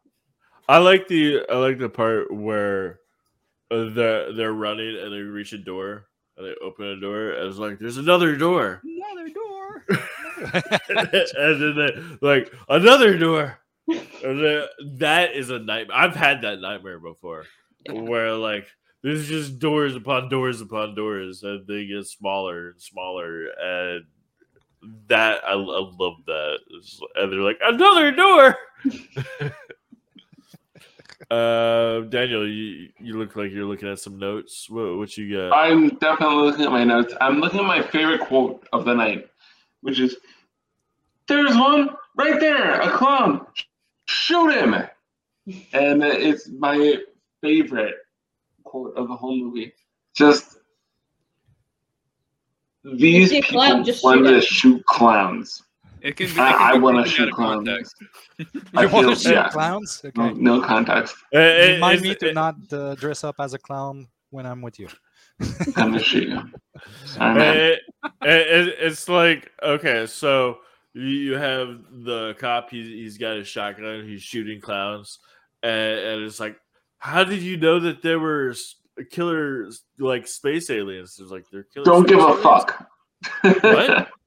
I 0.69 0.79
like 0.79 1.09
the 1.09 1.43
I 1.51 1.57
like 1.57 1.79
the 1.79 1.89
part 1.89 2.33
where 2.33 3.01
uh, 3.71 3.91
they're 3.91 4.33
they're 4.33 4.53
running 4.53 4.97
and 4.97 5.13
they 5.13 5.19
reach 5.19 5.53
a 5.53 5.59
door 5.59 6.07
and 6.37 6.47
they 6.47 6.55
open 6.63 6.87
a 6.87 7.01
door 7.01 7.31
and 7.31 7.49
it's 7.49 7.59
like 7.59 7.79
there's 7.79 7.99
another 7.99 8.37
door 8.37 8.81
Another 8.85 9.29
door. 9.29 9.85
and 11.39 11.61
then 11.63 11.77
they 11.77 12.27
like 12.27 12.53
another 12.69 13.17
door 13.19 13.59
and 13.89 14.45
then, 14.45 14.67
that 14.99 15.35
is 15.35 15.51
a 15.51 15.59
nightmare. 15.59 15.97
I've 15.97 16.17
had 16.17 16.43
that 16.43 16.61
nightmare 16.61 16.99
before 16.99 17.45
where 17.91 18.33
like 18.33 18.67
there's 19.03 19.29
just 19.29 19.59
doors 19.59 19.95
upon 19.95 20.31
doors 20.31 20.63
upon 20.63 20.95
doors 20.95 21.43
and 21.43 21.67
they 21.67 21.87
get 21.87 22.07
smaller 22.07 22.71
and 22.71 22.81
smaller 22.81 23.49
and 23.61 24.05
that 25.09 25.43
I, 25.45 25.53
I 25.53 25.55
love 25.55 26.17
that 26.27 26.59
and 27.17 27.33
they're 27.33 27.41
like 27.41 27.59
another 27.63 28.11
door 28.13 28.57
uh 31.31 32.01
daniel 32.11 32.47
you 32.47 32.91
you 32.99 33.19
look 33.19 33.35
like 33.35 33.51
you're 33.51 33.65
looking 33.65 33.89
at 33.89 33.99
some 33.99 34.19
notes 34.19 34.69
what, 34.69 34.99
what 34.99 35.17
you 35.17 35.35
got 35.35 35.53
I'm 35.57 35.89
definitely 35.97 36.37
looking 36.37 36.67
at 36.67 36.71
my 36.71 36.85
notes. 36.85 37.15
I'm 37.21 37.41
looking 37.41 37.61
at 37.61 37.67
my 37.67 37.81
favorite 37.83 38.21
quote 38.21 38.67
of 38.73 38.85
the 38.85 38.95
night, 38.95 39.29
which 39.81 39.99
is 40.01 40.17
There's 41.29 41.57
one 41.57 41.91
right 42.17 42.39
there, 42.39 42.81
a 42.81 42.91
clown. 42.91 43.47
Shoot 44.07 44.51
him. 44.51 44.75
And 45.73 46.03
it's 46.03 46.49
my 46.49 46.99
favorite 47.41 47.95
quote 48.65 48.95
of 48.97 49.09
the 49.09 49.17
whole 49.17 49.37
movie. 49.37 49.73
Just 50.15 50.59
these 52.85 53.31
see 53.31 53.41
people 53.43 53.61
clown, 53.61 53.85
just 53.85 54.05
want 54.05 54.27
shoot 54.27 54.31
to 54.35 54.41
shoot 54.41 54.87
clowns. 54.87 55.63
It 56.03 56.17
can 56.17 56.27
be. 56.27 56.39
I- 56.39 56.51
it 56.51 56.53
can 56.53 56.63
I 56.63 56.73
be 56.75 56.79
wanna 56.81 57.07
shoot 57.07 57.33
clowns. 57.33 57.69
I 57.69 57.73
You 58.83 58.89
want 58.89 58.91
feel- 58.91 59.11
to 59.11 59.17
shoot 59.17 59.33
yeah. 59.33 59.49
clowns? 59.49 60.03
No, 60.17 60.25
Okay. 60.27 60.41
no 60.41 60.61
context. 60.61 61.17
Uh, 61.35 61.39
it- 61.39 61.73
Remind 61.75 62.03
me 62.03 62.15
to 62.17 62.29
it- 62.29 62.35
not 62.35 62.57
uh, 62.73 62.95
dress 62.97 63.25
up 63.25 63.37
as 63.39 63.55
a 63.55 63.59
clown 63.59 64.07
when 64.31 64.45
I'm 64.47 64.61
with 64.61 64.79
you. 64.79 64.89
I'm 65.77 65.91
gonna 65.93 65.99
shoot 66.01 66.29
you. 66.29 66.41
It- 67.21 67.81
it- 68.23 68.47
it- 68.69 68.77
it's 68.81 69.09
like 69.09 69.51
okay 69.63 70.07
so 70.07 70.59
you- 70.93 71.03
you 71.03 71.33
have 71.35 71.79
the 72.05 72.35
cop 72.39 72.71
he's, 72.71 72.87
he's 72.87 73.19
got 73.19 73.37
his 73.37 73.49
shotgun 73.49 74.05
he's 74.07 74.23
shooting 74.23 74.61
clowns 74.61 75.19
and, 75.63 75.99
and 75.99 76.23
it's 76.25 76.39
like 76.39 76.57
how 76.99 77.25
did 77.25 77.43
you 77.43 77.57
know 77.57 77.81
that 77.81 78.01
there 78.03 78.19
were 78.21 78.51
s- 78.51 78.77
killer 79.11 79.69
like 79.99 80.27
space 80.27 80.71
aliens 80.71 81.19
it's 81.21 81.31
like 81.31 81.45
they're 81.51 81.65
killer 81.65 81.85
Don't 81.85 82.07
space 82.09 82.17
give 82.17 82.29
a 82.29 82.37
fuck. 82.43 82.89
What? 83.63 84.09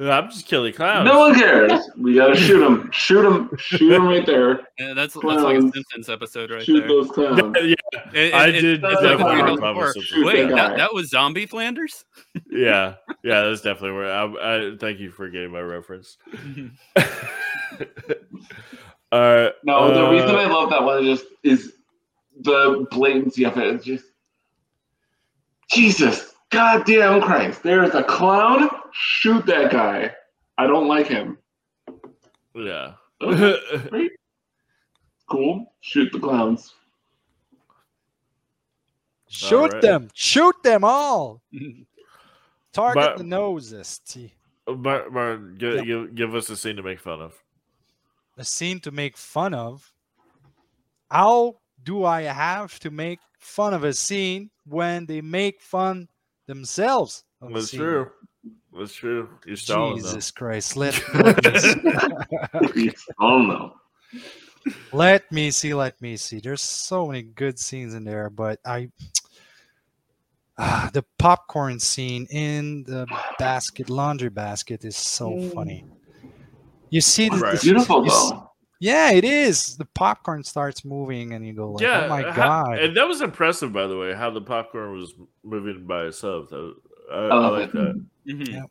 I'm 0.00 0.30
just 0.30 0.46
killing 0.46 0.72
clowns. 0.72 1.04
No 1.04 1.18
one 1.20 1.34
cares. 1.34 1.88
We 1.96 2.14
gotta 2.14 2.34
shoot 2.34 2.60
him. 2.64 2.90
Shoot 2.92 3.24
him. 3.24 3.50
Shoot 3.58 3.92
him 3.92 4.04
right 4.06 4.24
there. 4.26 4.66
Yeah, 4.78 4.94
that's, 4.94 5.14
that's 5.14 5.14
like 5.14 5.36
a 5.36 5.60
Clowns. 5.60 5.74
Simpsons 5.74 6.08
episode 6.08 6.50
right 6.50 6.62
Shoot 6.64 6.80
there. 6.80 6.88
those 6.88 7.10
clowns. 7.10 7.54
yeah, 7.62 7.74
It- 8.12 8.34
I 8.34 8.48
it- 8.48 8.52
did 8.52 8.82
it's 8.82 9.00
definitely 9.02 9.36
like 9.36 9.46
know 9.46 9.56
Flanders 9.56 9.60
Papa 9.60 9.74
Four. 9.74 9.92
Simpson. 9.92 10.24
Wait, 10.24 10.42
that 10.48 10.56
that, 10.56 10.76
that 10.78 10.94
was 10.94 11.10
Zombie 11.10 11.46
Flanders? 11.46 12.04
yeah, 12.50 12.94
yeah. 13.22 13.42
That's 13.42 13.60
definitely 13.60 13.92
where 13.92 14.10
I, 14.12 14.24
I. 14.72 14.76
Thank 14.76 14.98
you 14.98 15.10
for 15.10 15.28
getting 15.28 15.52
my 15.52 15.60
reference. 15.60 16.16
All 19.12 19.20
right. 19.20 19.52
No, 19.62 19.92
the 19.92 20.06
uh, 20.06 20.10
reason 20.10 20.30
I 20.30 20.46
love 20.46 20.70
that 20.70 20.82
one 20.82 21.06
is 21.06 21.20
just 21.20 21.30
is 21.44 21.74
the 22.42 22.86
blatancy 22.90 23.44
of 23.44 23.56
it. 23.56 23.74
It's 23.74 23.84
just 23.84 24.04
Jesus, 25.70 26.34
goddamn 26.50 27.22
Christ! 27.22 27.62
There's 27.62 27.94
a 27.94 28.02
clown. 28.04 28.68
Shoot 28.92 29.46
that 29.46 29.70
guy. 29.72 30.12
I 30.58 30.66
don't 30.66 30.86
like 30.88 31.06
him. 31.06 31.38
Yeah. 32.54 32.92
Okay, 33.22 34.10
cool. 35.30 35.72
Shoot 35.80 36.12
the 36.12 36.18
clowns. 36.20 36.74
Shoot 39.28 39.56
Alright. 39.56 39.82
them! 39.82 40.10
Shoot 40.12 40.62
them 40.62 40.84
all! 40.84 41.40
Target 42.72 42.94
But- 43.02 43.18
the 43.18 43.24
noses. 43.24 43.98
T. 44.06 44.34
But, 44.66 45.12
Martin 45.12 45.56
give, 45.58 45.74
Yeah. 45.74 45.82
give, 45.84 46.14
give 46.14 46.34
us 46.36 46.48
a 46.50 46.56
scene 46.56 46.76
to 46.76 46.82
make 46.82 47.00
fun 47.00 47.20
of. 47.20 47.34
A 48.38 48.44
scene 48.44 48.78
to 48.80 48.90
make 48.92 49.16
fun 49.16 49.54
of. 49.54 49.92
How 51.10 51.56
do 51.82 52.04
I 52.04 52.22
have 52.22 52.78
to 52.80 52.90
make 52.90 53.18
fun 53.38 53.74
of 53.74 53.84
a 53.84 53.92
scene 53.92 54.50
when 54.66 55.06
they 55.06 55.20
make 55.20 55.60
fun 55.60 56.08
themselves? 56.46 57.24
Of 57.40 57.50
a 57.50 57.54
That's 57.54 57.70
scene? 57.70 57.80
true. 57.80 58.10
That's 58.76 58.94
true. 58.94 59.28
You're 59.46 59.56
stalling 59.56 60.02
though. 60.02 60.14
Jesus 60.14 60.30
Christ! 60.30 60.76
Let, 60.76 61.00
let, 61.14 61.44
me 62.76 62.88
see, 62.88 62.96
oh 63.20 63.72
let 64.92 65.30
me 65.32 65.50
see. 65.50 65.74
Let 65.74 66.00
me 66.00 66.16
see. 66.16 66.40
There's 66.40 66.62
so 66.62 67.06
many 67.06 67.22
good 67.22 67.58
scenes 67.58 67.94
in 67.94 68.04
there, 68.04 68.30
but 68.30 68.60
I. 68.64 68.90
Ah, 70.58 70.90
the 70.92 71.02
popcorn 71.18 71.80
scene 71.80 72.26
in 72.30 72.84
the 72.84 73.06
basket, 73.38 73.88
laundry 73.88 74.28
basket, 74.28 74.84
is 74.84 74.96
so 74.96 75.30
Mm. 75.30 75.54
funny. 75.54 75.84
You 76.90 77.00
see, 77.00 77.30
the, 77.30 77.38
Right. 77.38 77.54
the- 77.58 77.62
Beautiful 77.62 78.04
you 78.04 78.10
s- 78.10 78.30
though. 78.30 78.51
Yeah, 78.82 79.12
it 79.12 79.24
is. 79.24 79.76
The 79.76 79.84
popcorn 79.84 80.42
starts 80.42 80.84
moving, 80.84 81.34
and 81.34 81.46
you 81.46 81.52
go 81.52 81.70
like, 81.70 81.82
yeah. 81.82 82.06
"Oh 82.06 82.08
my 82.08 82.22
ha- 82.22 82.34
god!" 82.34 82.78
And 82.80 82.96
that 82.96 83.06
was 83.06 83.20
impressive, 83.20 83.72
by 83.72 83.86
the 83.86 83.96
way, 83.96 84.12
how 84.12 84.30
the 84.30 84.40
popcorn 84.40 84.92
was 84.92 85.14
moving 85.44 85.86
by 85.86 86.06
itself. 86.06 86.50
That 86.50 86.56
was- 86.56 86.76
I, 87.10 87.14
I, 87.16 87.34
love 87.34 87.52
like 87.52 87.68
it. 87.68 87.72
that. 87.74 88.04
Mhm. 88.28 88.48
Yeah. 88.48 88.62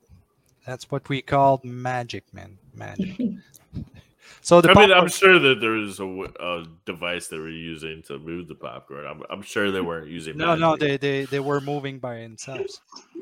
That's 0.65 0.91
what 0.91 1.07
we 1.07 1.21
called 1.21 1.63
magic, 1.63 2.25
man. 2.33 2.57
Magic. 2.73 3.15
so 4.41 4.59
the 4.59 4.71
I 4.71 4.73
mean, 4.73 4.91
I'm 4.91 5.07
sure 5.07 5.39
that 5.39 5.61
there 5.61 5.77
is 5.77 5.99
a 6.01 6.65
device 6.85 7.27
they 7.29 7.37
were 7.37 7.49
using 7.49 8.01
to 8.03 8.19
move 8.19 8.49
the 8.49 8.55
popcorn. 8.55 9.05
I'm, 9.05 9.23
I'm 9.29 9.41
sure 9.41 9.71
they 9.71 9.81
weren't 9.81 10.09
using. 10.09 10.35
no, 10.37 10.55
no, 10.55 10.75
they, 10.75 10.97
they 10.97 11.23
they 11.25 11.39
were 11.39 11.61
moving 11.61 11.99
by 11.99 12.19
themselves. 12.19 12.81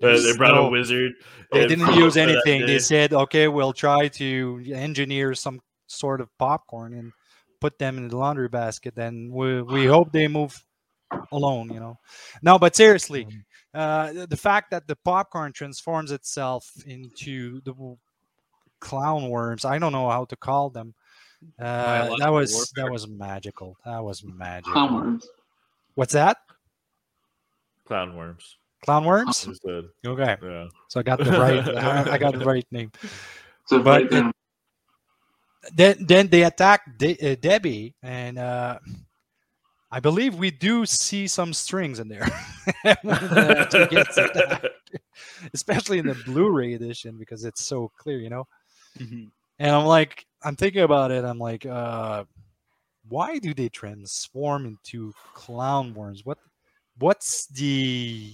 They, 0.00 0.18
they 0.22 0.36
brought 0.36 0.54
No. 0.54 0.66
a 0.66 0.70
wizard. 0.70 1.12
They 1.52 1.66
didn't 1.66 1.94
use 1.94 2.16
anything. 2.16 2.64
They 2.66 2.78
said, 2.78 3.12
"Okay, 3.12 3.48
we'll 3.48 3.72
try 3.72 4.08
to 4.08 4.62
engineer 4.74 5.34
some 5.34 5.60
sort 5.90 6.20
of 6.20 6.28
popcorn 6.38 6.94
and 6.94 7.12
put 7.60 7.78
them 7.78 7.98
in 7.98 8.08
the 8.08 8.16
laundry 8.16 8.48
basket, 8.48 8.94
Then 8.94 9.30
we 9.32 9.62
we 9.62 9.86
hope 9.86 10.12
they 10.12 10.28
move 10.28 10.62
alone." 11.32 11.68
You 11.72 11.80
know. 11.80 11.98
No, 12.42 12.58
but 12.58 12.74
seriously, 12.76 13.26
uh, 13.74 14.12
the- 14.12 14.26
the 14.26 14.36
fact 14.36 14.70
that 14.70 14.86
the 14.86 14.96
popcorn 14.96 15.52
transforms 15.52 16.10
itself 16.12 16.70
into 16.86 17.60
the 17.62 17.74
clown 18.80 19.28
worms, 19.28 19.64
I 19.64 19.78
don't 19.78 19.92
know 19.92 20.08
how 20.08 20.24
to 20.26 20.36
call 20.36 20.70
them. 20.70 20.94
Uh, 21.58 22.16
that 22.18 22.28
was 22.32 22.52
warfare. 22.52 22.84
that 22.84 22.92
was 22.92 23.08
magical. 23.08 23.76
That 23.84 24.02
was 24.04 24.22
magical. 24.24 24.72
Clown 24.72 24.94
worms. 24.94 25.28
What's 25.94 26.12
that? 26.14 26.38
clown 27.86 28.14
worms. 28.14 28.56
Clown 28.84 29.04
worms? 29.04 29.48
Okay, 30.06 30.36
Yeah. 30.42 30.68
so 30.88 31.00
I 31.00 31.02
got 31.02 31.18
the 31.18 31.32
right. 31.32 31.66
I 31.76 32.12
I 32.14 32.18
got 32.18 32.38
the 32.38 32.44
right 32.44 32.66
name. 32.70 32.92
So 33.66 33.82
But 33.82 34.02
right 34.02 34.10
there. 34.10 34.32
Then 35.74 35.96
then 36.00 36.28
they 36.28 36.44
attack 36.44 36.98
De- 36.98 37.32
uh, 37.32 37.36
Debbie, 37.40 37.94
and 38.02 38.38
uh, 38.38 38.78
I 39.90 40.00
believe 40.00 40.36
we 40.36 40.50
do 40.50 40.86
see 40.86 41.26
some 41.26 41.52
strings 41.52 41.98
in 41.98 42.08
there. 42.08 42.22
when 42.82 42.96
the 43.02 43.88
gets 43.90 44.18
especially 45.54 45.98
in 45.98 46.06
the 46.06 46.14
Blu-ray 46.24 46.74
edition 46.74 47.16
because 47.18 47.44
it's 47.44 47.64
so 47.64 47.90
clear, 47.96 48.18
you 48.18 48.30
know. 48.30 48.46
Mhm. 48.98 49.30
And 49.58 49.70
I'm 49.74 49.86
like, 49.86 50.26
I'm 50.42 50.56
thinking 50.56 50.82
about 50.82 51.10
it. 51.10 51.24
I'm 51.24 51.38
like, 51.38 51.66
uh, 51.66 52.24
why 53.08 53.38
do 53.38 53.52
they 53.52 53.68
transform 53.68 54.66
into 54.66 55.12
clown 55.34 55.92
worms? 55.94 56.24
What, 56.24 56.38
what's 56.98 57.46
the, 57.48 58.32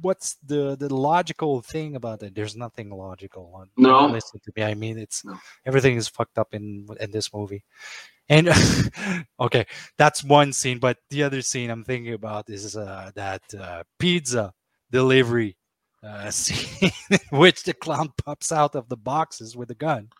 what's 0.00 0.34
the 0.44 0.76
the 0.76 0.92
logical 0.94 1.60
thing 1.62 1.96
about 1.96 2.22
it? 2.22 2.34
There's 2.34 2.56
nothing 2.56 2.90
logical. 2.90 3.52
on- 3.54 3.70
No. 3.76 4.06
Listen 4.06 4.40
to 4.44 4.52
me. 4.56 4.62
I 4.64 4.74
mean, 4.74 4.98
it's 4.98 5.24
No. 5.24 5.38
everything 5.66 5.96
is 5.96 6.08
fucked 6.08 6.38
up 6.38 6.54
in 6.54 6.86
in 7.00 7.10
this 7.10 7.32
movie. 7.32 7.64
And 8.28 8.48
okay, 9.40 9.66
that's 9.98 10.22
one 10.22 10.52
scene. 10.52 10.78
But 10.78 10.98
the 11.10 11.22
other 11.24 11.42
scene 11.42 11.70
I'm 11.70 11.84
thinking 11.84 12.14
about 12.14 12.48
is 12.48 12.76
uh, 12.76 13.10
that 13.14 13.42
uh, 13.58 13.82
pizza 13.98 14.52
delivery 14.90 15.56
uh, 16.02 16.30
scene, 16.40 16.92
which 17.30 17.64
the 17.64 17.74
clown 17.74 18.12
pops 18.24 18.52
out 18.52 18.74
of 18.74 18.88
the 18.88 18.96
boxes 18.96 19.56
with 19.56 19.70
a 19.70 19.74
gun, 19.74 20.10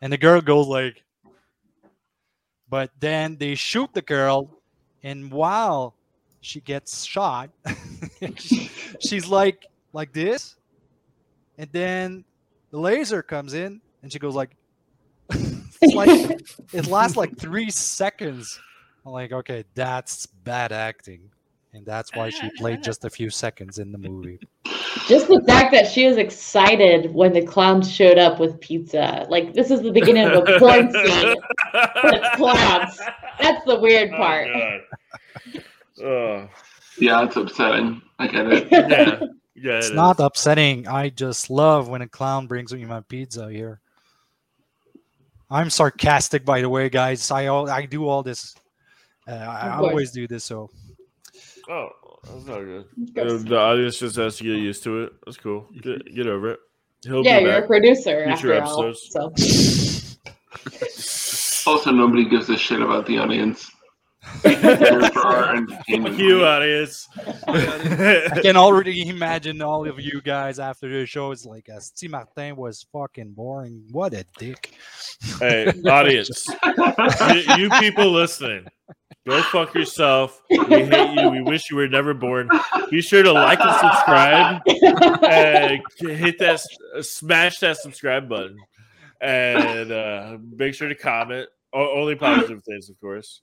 and 0.00 0.12
the 0.12 0.18
girl 0.18 0.40
goes 0.40 0.66
like. 0.68 1.02
But 2.68 2.90
then 2.98 3.36
they 3.36 3.54
shoot 3.54 3.92
the 3.92 4.00
girl, 4.02 4.48
and 5.02 5.30
while 5.30 5.94
she 6.42 6.60
gets 6.60 7.04
shot, 7.04 7.48
she's 9.00 9.26
like 9.26 9.66
like 9.94 10.12
this, 10.12 10.56
and 11.56 11.70
then 11.72 12.24
the 12.70 12.78
laser 12.78 13.22
comes 13.22 13.54
in, 13.54 13.80
and 14.02 14.12
she 14.12 14.18
goes 14.18 14.34
like. 14.34 14.50
like 15.94 16.40
it 16.72 16.86
lasts 16.86 17.16
like 17.16 17.36
three 17.38 17.70
seconds. 17.70 18.60
I'm 19.04 19.12
like, 19.12 19.32
okay, 19.32 19.64
that's 19.74 20.26
bad 20.26 20.70
acting. 20.70 21.28
And 21.72 21.84
that's 21.86 22.14
why 22.14 22.28
she 22.30 22.50
played 22.58 22.82
just 22.84 23.04
a 23.04 23.10
few 23.10 23.30
seconds 23.30 23.78
in 23.78 23.90
the 23.90 23.98
movie. 23.98 24.38
Just 25.08 25.26
the 25.28 25.42
fact 25.46 25.72
that 25.72 25.90
she 25.90 26.06
was 26.06 26.18
excited 26.18 27.12
when 27.12 27.32
the 27.32 27.44
clowns 27.44 27.90
showed 27.90 28.18
up 28.18 28.38
with 28.38 28.60
pizza. 28.60 29.26
Like 29.28 29.54
this 29.54 29.70
is 29.70 29.82
the 29.82 29.90
beginning 29.90 30.26
of 30.26 30.46
a 30.46 30.58
porn 30.58 30.92
scene. 30.92 31.34
But 31.72 32.14
it's 32.14 32.36
clowns. 32.36 33.00
That's 33.40 33.64
the 33.64 33.80
weird 33.80 34.10
Oh, 34.12 34.16
part. 34.18 34.48
God. 34.52 35.64
Oh, 36.02 36.48
Yeah, 36.98 37.24
it's 37.24 37.36
upsetting. 37.36 38.02
I 38.18 38.26
get 38.26 38.46
it. 38.52 38.68
yeah. 38.70 39.20
Yeah, 39.54 39.78
It's 39.78 39.90
it 39.90 39.94
not 39.94 40.16
is. 40.18 40.24
upsetting. 40.24 40.88
I 40.88 41.10
just 41.10 41.50
love 41.50 41.88
when 41.88 42.02
a 42.02 42.08
clown 42.08 42.46
brings 42.46 42.72
me 42.72 42.84
my 42.84 43.00
pizza 43.02 43.50
here. 43.50 43.80
I'm 45.50 45.70
sarcastic, 45.70 46.44
by 46.44 46.62
the 46.62 46.68
way, 46.68 46.88
guys. 46.88 47.30
I 47.30 47.44
al- 47.46 47.70
I 47.70 47.86
do 47.86 48.08
all 48.08 48.22
this. 48.22 48.54
Uh, 49.28 49.32
I 49.32 49.68
Of 49.68 49.78
course. 49.78 49.90
always 49.90 50.10
do 50.10 50.26
this. 50.26 50.44
So 50.44 50.70
Oh, 51.68 51.90
that's 52.24 52.46
not 52.46 52.60
good. 52.60 52.86
course. 53.14 53.44
Uh, 53.44 53.48
the 53.48 53.58
audience 53.58 53.98
just 53.98 54.16
has 54.16 54.36
to 54.38 54.44
get 54.44 54.56
used 54.56 54.82
to 54.84 55.02
it. 55.02 55.12
That's 55.26 55.36
cool. 55.36 55.68
Get, 55.80 56.14
get 56.14 56.26
over 56.26 56.52
it. 56.52 56.60
He'll 57.04 57.24
yeah, 57.24 57.40
be 57.40 57.44
you're 57.46 57.58
a 57.58 57.66
producer 57.66 58.24
Future 58.26 58.54
after 58.54 58.70
all. 58.70 58.94
So 58.94 59.32
Also, 61.66 61.90
nobody 61.92 62.28
gives 62.28 62.48
a 62.48 62.56
shit 62.56 62.80
about 62.82 63.06
the 63.06 63.18
audience. 63.18 63.70
Here 64.42 65.10
for 65.10 65.26
our 65.26 65.56
entertainment. 65.56 66.14
Fuck 66.14 66.18
you, 66.18 66.44
audience. 66.44 67.08
I 67.46 68.40
can 68.42 68.56
already 68.56 69.08
imagine 69.08 69.62
all 69.62 69.88
of 69.88 70.00
you 70.00 70.20
guys 70.20 70.58
after 70.58 70.88
the 70.88 71.06
show. 71.06 71.30
It's 71.30 71.44
like, 71.44 71.68
uh, 71.68 71.80
Steve 71.80 72.10
Martin 72.10 72.56
was 72.56 72.86
fucking 72.92 73.32
boring. 73.32 73.84
What 73.90 74.14
a 74.14 74.24
dick. 74.38 74.74
hey, 75.38 75.72
audience. 75.86 76.46
you, 76.48 77.56
you 77.56 77.70
people 77.80 78.10
listening, 78.10 78.66
go 79.26 79.42
fuck 79.42 79.74
yourself. 79.74 80.42
We 80.50 80.58
hate 80.58 81.20
you. 81.20 81.30
We 81.30 81.42
wish 81.42 81.70
you 81.70 81.76
were 81.76 81.88
never 81.88 82.14
born. 82.14 82.48
Be 82.90 83.00
sure 83.00 83.22
to 83.22 83.32
like 83.32 83.60
and 83.60 83.80
subscribe 83.80 84.62
and 85.24 85.80
hit 85.98 86.38
that, 86.38 86.60
smash 87.02 87.58
that 87.60 87.76
subscribe 87.78 88.28
button, 88.28 88.56
and 89.20 89.92
uh, 89.92 90.38
make 90.56 90.74
sure 90.74 90.88
to 90.88 90.94
comment. 90.94 91.48
O- 91.72 92.00
only 92.00 92.16
positive 92.16 92.62
things, 92.64 92.90
of 92.90 93.00
course. 93.00 93.40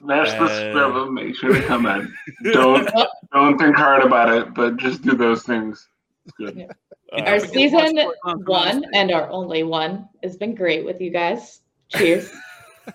Smash 0.00 0.30
the 0.32 0.44
Uh, 0.44 0.48
subscribe. 0.48 1.10
Make 1.10 1.34
sure 1.36 1.52
to 1.52 1.60
come 1.62 1.84
comment. 1.84 2.10
Don't 2.52 2.88
don't 3.32 3.58
think 3.58 3.76
hard 3.76 4.02
about 4.02 4.32
it, 4.32 4.54
but 4.54 4.76
just 4.76 5.02
do 5.02 5.16
those 5.16 5.42
things. 5.42 5.88
It's 6.24 6.36
good. 6.36 6.68
Uh, 7.12 7.22
our 7.22 7.40
season 7.40 7.96
watch 7.96 8.14
Fort 8.22 8.38
Knox 8.46 8.48
one 8.48 8.84
and 8.94 9.10
our 9.10 9.28
only 9.30 9.62
one 9.62 10.08
has 10.22 10.36
been 10.36 10.54
great 10.54 10.84
with 10.84 11.00
you 11.00 11.10
guys. 11.10 11.62
Cheers. 11.88 12.30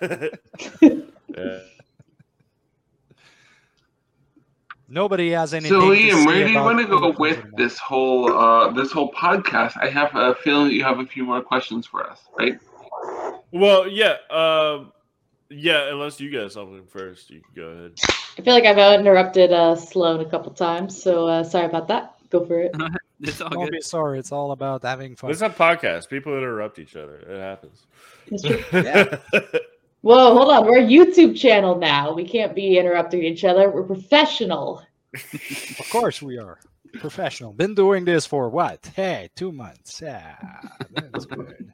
yeah. 0.00 1.58
Nobody 4.88 5.30
has 5.30 5.54
anything. 5.54 5.80
So 5.80 5.88
to 5.88 5.94
Ian, 5.94 6.18
say 6.18 6.26
where 6.26 6.46
do 6.46 6.52
you 6.52 6.60
want 6.60 6.78
to 6.78 6.86
go 6.86 7.14
with 7.18 7.42
this 7.56 7.78
whole 7.78 8.32
uh, 8.32 8.70
this 8.70 8.92
whole 8.92 9.10
podcast? 9.12 9.76
I 9.80 9.88
have 9.88 10.14
a 10.14 10.34
feeling 10.36 10.70
you 10.70 10.84
have 10.84 11.00
a 11.00 11.06
few 11.06 11.24
more 11.24 11.42
questions 11.42 11.86
for 11.86 12.08
us, 12.08 12.20
right? 12.38 12.58
Well, 13.50 13.88
yeah, 13.88 14.16
um, 14.30 14.92
yeah. 15.50 15.90
Unless 15.90 16.20
you 16.20 16.30
guys 16.30 16.54
something 16.54 16.84
first, 16.86 17.30
you 17.30 17.40
can 17.40 17.54
go 17.54 17.68
ahead. 17.68 17.92
I 18.38 18.42
feel 18.42 18.54
like 18.54 18.64
I've 18.64 19.00
interrupted 19.00 19.52
uh, 19.52 19.76
Sloan 19.76 20.20
a 20.20 20.28
couple 20.28 20.52
times, 20.52 21.00
so 21.00 21.28
uh, 21.28 21.44
sorry 21.44 21.66
about 21.66 21.88
that. 21.88 22.16
Go 22.30 22.44
for 22.44 22.60
it. 22.60 22.74
It's 23.20 23.40
all 23.40 23.48
Don't 23.48 23.64
good. 23.66 23.72
be 23.72 23.80
sorry. 23.80 24.18
It's 24.18 24.32
all 24.32 24.50
about 24.52 24.82
having 24.82 25.16
fun. 25.16 25.30
It's 25.30 25.40
a 25.40 25.48
podcast. 25.48 26.10
People 26.10 26.36
interrupt 26.36 26.78
each 26.78 26.94
other. 26.94 27.16
It 27.16 27.40
happens. 27.40 27.86
It's 28.26 28.42
true. 28.42 28.62
Yeah. 28.82 29.16
Whoa, 30.02 30.34
hold 30.34 30.50
on. 30.50 30.66
We're 30.66 30.80
a 30.80 30.86
YouTube 30.86 31.34
channel 31.38 31.78
now. 31.78 32.12
We 32.12 32.28
can't 32.28 32.54
be 32.54 32.76
interrupting 32.76 33.22
each 33.22 33.44
other. 33.44 33.70
We're 33.70 33.84
professional. 33.84 34.82
Of 35.14 35.88
course 35.90 36.20
we 36.20 36.36
are. 36.36 36.58
Professional. 37.00 37.54
Been 37.54 37.74
doing 37.74 38.04
this 38.04 38.26
for 38.26 38.50
what? 38.50 38.90
Hey, 38.94 39.30
two 39.36 39.50
months. 39.50 40.02
Yeah, 40.02 40.36
that's 40.94 41.24
good. 41.24 41.72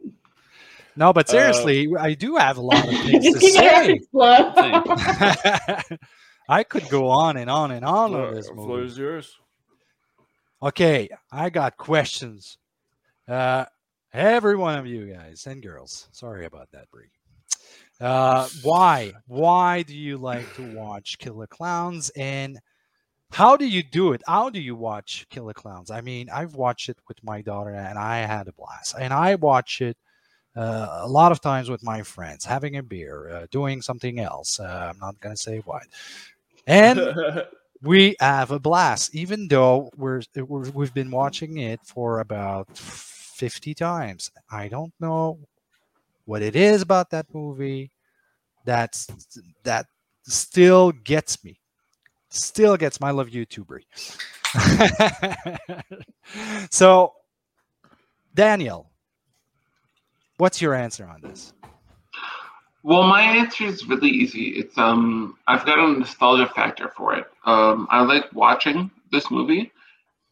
No, 1.01 1.15
but 1.15 1.29
Uh, 1.31 1.33
seriously, 1.33 1.89
I 1.99 2.13
do 2.13 2.37
have 2.37 2.59
a 2.59 2.61
lot 2.61 2.87
of 2.87 2.91
things 3.05 3.41
to 3.41 3.51
say. 3.51 4.01
I 6.49 6.63
could 6.63 6.89
go 6.91 7.09
on 7.09 7.39
and 7.39 7.49
on 7.49 7.71
and 7.71 7.85
on 7.85 8.15
on 8.15 8.35
this 8.35 8.49
Floor 8.51 8.83
is 8.83 8.99
yours. 8.99 9.35
Okay, 10.63 11.09
I 11.33 11.49
got 11.49 11.79
questions. 11.79 12.59
Uh, 13.27 13.65
every 14.13 14.57
one 14.57 14.79
of 14.79 14.87
you 14.87 15.11
guys 15.11 15.47
and 15.47 15.63
girls. 15.63 16.09
Sorry 16.13 16.45
about 16.45 16.69
that, 16.73 16.91
Bree. 16.91 17.09
Uh, 17.99 18.47
why? 18.63 19.15
Why 19.27 19.83
do 19.83 19.97
you 19.97 20.19
like 20.19 20.55
to 20.57 20.75
watch 20.75 21.19
Killer 21.19 21.47
Klowns? 21.47 22.11
And 22.15 22.59
how 23.31 23.57
do 23.57 23.67
you 23.67 23.83
do 23.83 24.13
it? 24.13 24.23
How 24.27 24.51
do 24.51 24.61
you 24.61 24.77
watch 24.77 25.27
Killer 25.31 25.55
Klowns? 25.55 25.91
I 25.91 26.03
mean, 26.03 26.29
I've 26.29 26.57
watched 26.57 26.91
it 26.91 26.99
with 27.09 27.25
my 27.25 27.41
daughter 27.41 27.71
and 27.71 27.99
I 27.99 28.19
had 28.19 28.49
a 28.49 28.53
blast. 28.53 28.97
And 28.99 29.15
I 29.15 29.37
watch 29.37 29.81
it 29.81 29.97
uh, 29.97 30.10
a 30.63 31.09
lot 31.09 31.33
of 31.33 31.41
times 31.41 31.71
with 31.71 31.83
my 31.83 32.03
friends, 32.03 32.45
having 32.45 32.77
a 32.77 32.83
beer, 32.83 33.31
uh, 33.31 33.47
doing 33.51 33.83
something 33.83 34.21
else. 34.21 34.61
Uh, 34.61 34.91
I'm 34.93 34.99
not 34.99 35.21
going 35.21 35.35
to 35.35 35.41
say 35.41 35.59
what. 35.61 35.85
And 36.67 37.01
we 37.83 38.17
have 38.21 38.51
a 38.51 38.59
blast 38.59 39.15
even 39.15 39.49
though 39.49 39.91
we're, 39.97 40.23
we're 40.37 40.71
we've 40.71 40.95
been 40.95 41.11
watching 41.11 41.59
it 41.59 41.81
for 41.85 42.21
about 42.21 42.77
50 42.77 43.75
times 43.75 44.31
i 44.51 44.69
don't 44.69 44.93
know 45.01 45.39
what 46.27 46.43
it 46.43 46.55
is 46.55 46.83
about 46.83 47.11
that 47.11 47.27
movie 47.33 47.91
that's 48.65 49.07
that 49.63 49.87
still 50.25 50.93
gets 50.93 51.43
me 51.43 51.59
still 52.29 52.77
gets 52.77 53.01
my 53.01 53.11
love 53.11 53.31
you 53.31 53.45
too 53.47 53.65
Bree. 53.65 53.87
so 56.71 57.15
daniel 58.35 58.90
what's 60.41 60.63
your 60.63 60.75
answer 60.75 61.05
on 61.05 61.21
this 61.21 61.53
Well, 62.83 63.03
my 63.03 63.21
answer 63.21 63.65
is 63.65 63.87
really 63.87 64.09
easy. 64.09 64.45
It's 64.61 64.79
um, 64.79 65.37
I've 65.47 65.67
got 65.67 65.79
a 65.79 65.87
nostalgia 65.99 66.49
factor 66.49 66.89
for 66.97 67.15
it. 67.15 67.27
Um, 67.45 67.87
I 67.91 68.01
like 68.03 68.33
watching 68.33 68.91
this 69.13 69.31
movie 69.31 69.71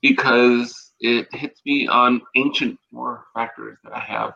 because 0.01 0.93
it 1.01 1.29
hits 1.35 1.61
me 1.67 1.87
on 1.89 2.23
ancient 2.37 2.79
horror 2.91 3.25
factors 3.35 3.77
that 3.85 3.95
I 3.95 4.01
have, 4.01 4.33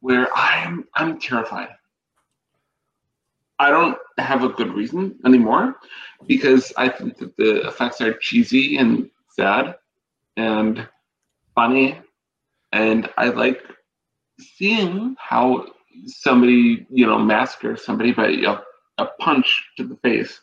where 0.00 0.28
I'm 0.36 0.86
I'm 0.94 1.18
terrified. 1.18 1.70
I 3.58 3.70
don't 3.70 3.98
have 4.18 4.44
a 4.44 4.48
good 4.48 4.72
reason 4.72 5.18
anymore 5.26 5.76
because 6.28 6.72
I 6.76 6.88
think 6.88 7.18
that 7.18 7.36
the 7.36 7.66
effects 7.66 8.00
are 8.00 8.14
cheesy 8.14 8.76
and 8.76 9.10
sad 9.28 9.74
and 10.36 10.86
funny, 11.56 11.98
and 12.72 13.10
I 13.16 13.30
like 13.30 13.73
seeing 14.38 15.16
how 15.18 15.66
somebody, 16.06 16.86
you 16.90 17.06
know, 17.06 17.18
massacre 17.18 17.76
somebody 17.76 18.12
by 18.12 18.28
a, 18.28 18.58
a 18.98 19.06
punch 19.20 19.64
to 19.76 19.84
the 19.84 19.96
face. 19.96 20.40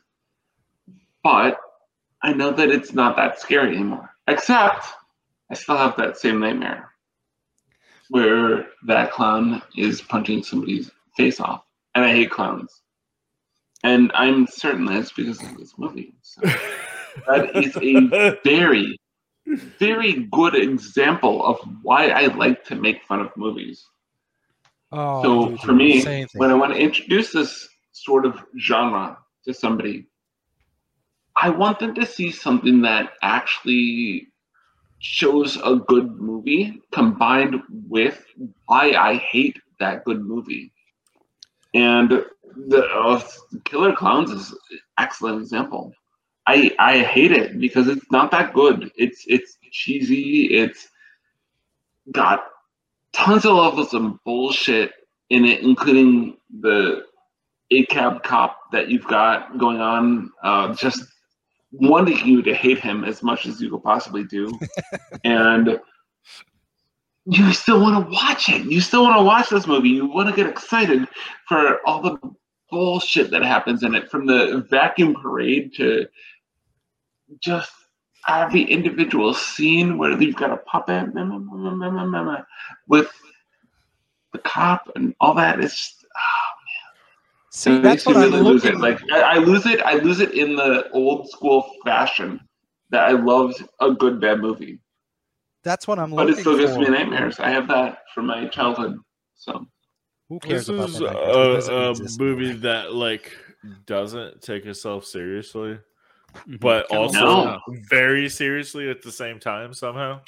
But 1.24 1.60
I 2.24 2.34
know 2.34 2.52
that 2.52 2.70
it's 2.70 2.94
not 2.94 3.16
that 3.18 3.40
scary 3.40 3.76
anymore. 3.76 4.10
Except 4.28 4.86
I 5.50 5.56
still 5.56 5.78
have 5.78 5.98
that 5.98 6.18
same 6.18 6.40
nightmare 6.40 6.92
where 8.10 8.68
that 8.86 9.12
clown 9.12 9.62
is 9.78 10.02
punching 10.02 10.44
somebody's 10.44 10.92
face 11.18 11.40
off. 11.40 11.64
And 11.96 12.06
I 12.06 12.12
hate 12.12 12.32
clowns. 12.32 12.82
And 13.84 14.12
I'm 14.14 14.48
certain 14.48 14.86
that's 14.86 15.12
because 15.12 15.42
of 15.42 15.58
this 15.58 15.74
movie. 15.78 16.14
So 16.22 16.42
that 17.28 17.56
is 17.56 17.76
a 17.78 18.38
very, 18.44 18.98
very 19.46 20.28
good 20.32 20.56
example 20.56 21.46
of 21.46 21.60
why 21.82 22.10
I 22.10 22.28
like 22.28 22.64
to 22.66 22.76
make 22.76 23.04
fun 23.04 23.22
of 23.22 23.36
movies. 23.36 23.86
oh 24.92 25.24
So 25.24 25.50
do 25.50 25.58
for 25.58 25.74
me, 25.74 26.04
when 26.36 26.52
I 26.52 26.54
want 26.54 26.74
to 26.74 26.80
introduce 26.80 27.32
this 27.32 27.68
sort 27.92 28.26
of 28.26 28.40
genre 28.60 29.18
to 29.46 29.54
somebody, 29.54 30.08
I 31.42 31.50
want 31.50 31.80
them 31.80 31.96
to 31.96 32.06
see 32.06 32.32
something 32.32 32.82
that 32.84 33.14
actually 33.22 34.28
shows 35.00 35.58
a 35.64 35.76
good 35.76 36.22
movie 36.22 36.80
combined 36.92 37.56
with 37.90 38.24
why 38.66 38.92
I 38.92 39.16
hate 39.16 39.60
that 39.80 40.06
good 40.06 40.22
movie. 40.22 40.72
And 41.74 42.24
the 42.68 42.86
uh, 42.86 43.22
Killer 43.66 43.94
Klowns 43.94 44.30
is 44.30 44.52
an 44.52 44.80
excellent 45.00 45.42
example. 45.42 45.94
I 46.48 46.72
I 46.80 47.00
hate 47.00 47.32
it 47.32 47.60
because 47.60 47.88
it's 47.88 48.10
not 48.12 48.32
that 48.32 48.54
good. 48.54 48.92
It's 48.96 49.24
it's 49.28 49.58
cheesy. 49.72 50.54
It's 50.54 50.88
got 52.12 52.46
tons 53.14 53.46
of 53.46 53.56
levels 53.56 53.94
of 53.94 54.24
bullshit 54.24 54.94
in 55.30 55.46
it, 55.46 55.62
including 55.62 56.38
the 56.60 57.04
ACAB 57.72 58.24
cop 58.24 58.72
that 58.72 58.90
you've 58.90 59.08
got 59.08 59.58
going 59.58 59.80
on, 59.80 60.32
uh, 60.44 60.74
just 60.74 61.04
wanting 61.72 62.18
you 62.26 62.42
to 62.42 62.54
hate 62.54 62.80
him 62.80 63.06
as 63.06 63.24
much 63.24 63.46
as 63.46 63.62
you 63.62 63.70
could 63.70 63.84
possibly 63.84 64.24
do. 64.26 64.52
and 65.24 65.80
you 67.26 67.54
still 67.54 67.82
want 67.82 68.06
to 68.06 68.12
watch 68.12 68.50
it. 68.50 68.66
You 68.66 68.82
still 68.82 69.04
want 69.04 69.18
to 69.18 69.24
watch 69.24 69.50
this 69.50 69.68
movie. 69.68 69.90
You 69.90 70.06
want 70.06 70.30
to 70.30 70.36
get 70.36 70.50
excited 70.50 71.08
for 71.48 71.80
all 71.88 72.02
the 72.02 72.18
bullshit 72.70 73.32
that 73.32 73.44
happens 73.44 73.84
in 73.84 73.96
it, 73.96 74.10
from 74.10 74.26
the 74.26 74.66
vacuum 74.70 75.14
parade 75.14 75.74
to 75.76 76.08
just 77.40 77.72
every 78.28 78.64
individual 78.64 79.34
scene 79.34 79.98
where 79.98 80.20
you've 80.22 80.36
got 80.36 80.52
a 80.52 80.58
puppet 80.58 81.14
with 82.88 83.12
the 84.34 84.40
cop 84.40 84.90
and 84.96 85.16
all 85.20 85.34
that. 85.36 85.60
It's 85.60 85.76
just, 85.76 86.06
ah, 86.16 86.52
See, 87.54 87.76
it 87.76 87.82
that's 87.82 88.06
makes 88.06 88.08
me 88.08 88.14
what 88.14 88.24
I'm 88.24 88.32
really 88.32 88.44
lose 88.44 88.66
it. 88.66 88.78
Like 88.78 89.00
I, 89.12 89.22
I 89.22 89.38
lose 89.40 89.66
it. 89.66 89.82
I 89.82 89.96
lose 89.96 90.22
it 90.22 90.32
in 90.34 90.56
the 90.56 90.90
old 90.92 91.30
school 91.30 91.70
fashion 91.84 92.40
that 92.92 93.08
I 93.08 93.12
loved 93.12 93.64
a 93.80 93.92
good 93.92 94.22
bad 94.22 94.40
movie, 94.40 94.80
That's 95.64 95.88
what 95.88 96.00
I'm 96.00 96.12
but 96.12 96.28
looking 96.28 96.38
it 96.38 96.42
still 96.42 96.58
gives 96.58 96.78
me 96.78 96.86
nightmares. 96.86 97.40
I 97.40 97.50
have 97.50 97.68
that 97.70 98.04
from 98.14 98.28
my 98.28 98.48
childhood. 98.48 98.98
So 99.36 99.66
Who 100.30 100.40
cares 100.40 100.68
This 100.68 100.70
about 100.70 100.90
is 100.90 101.00
the 101.00 101.06
nightmares? 101.06 101.68
It 101.68 101.72
doesn't 101.72 102.22
a, 102.22 102.24
a 102.24 102.26
movie 102.26 102.54
that 102.54 102.94
like 102.94 103.36
doesn't 103.86 104.42
take 104.42 104.66
itself 104.66 105.06
seriously. 105.06 105.80
But 106.60 106.86
also 106.88 107.20
No. 107.46 107.60
very 107.90 108.30
seriously 108.30 108.90
at 108.90 109.02
the 109.02 109.12
same 109.12 109.40
time 109.40 109.74
somehow. 109.74 110.22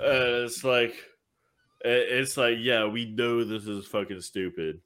Uh, 0.00 0.44
it's 0.44 0.64
like 0.64 0.94
it's 1.84 2.36
like 2.36 2.56
yeah, 2.60 2.86
we 2.86 3.04
know 3.06 3.44
this 3.44 3.66
is 3.66 3.86
fucking 3.86 4.20
stupid. 4.20 4.80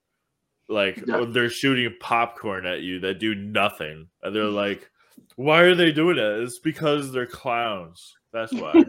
Like 0.69 1.03
Yeah. 1.07 1.25
they're 1.29 1.49
shooting 1.51 1.95
popcorn 2.01 2.67
at 2.67 2.81
you 2.83 3.01
that 3.01 3.19
do 3.21 3.35
nothing, 3.35 4.09
and 4.23 4.35
they're 4.35 4.45
like, 4.45 4.91
"Why 5.37 5.61
are 5.63 5.75
they 5.75 5.93
doing 5.93 6.19
it?" 6.19 6.41
It's 6.43 6.59
because 6.59 7.13
they're 7.13 7.27
clowns. 7.27 8.17
That's 8.33 8.53
why. 8.53 8.75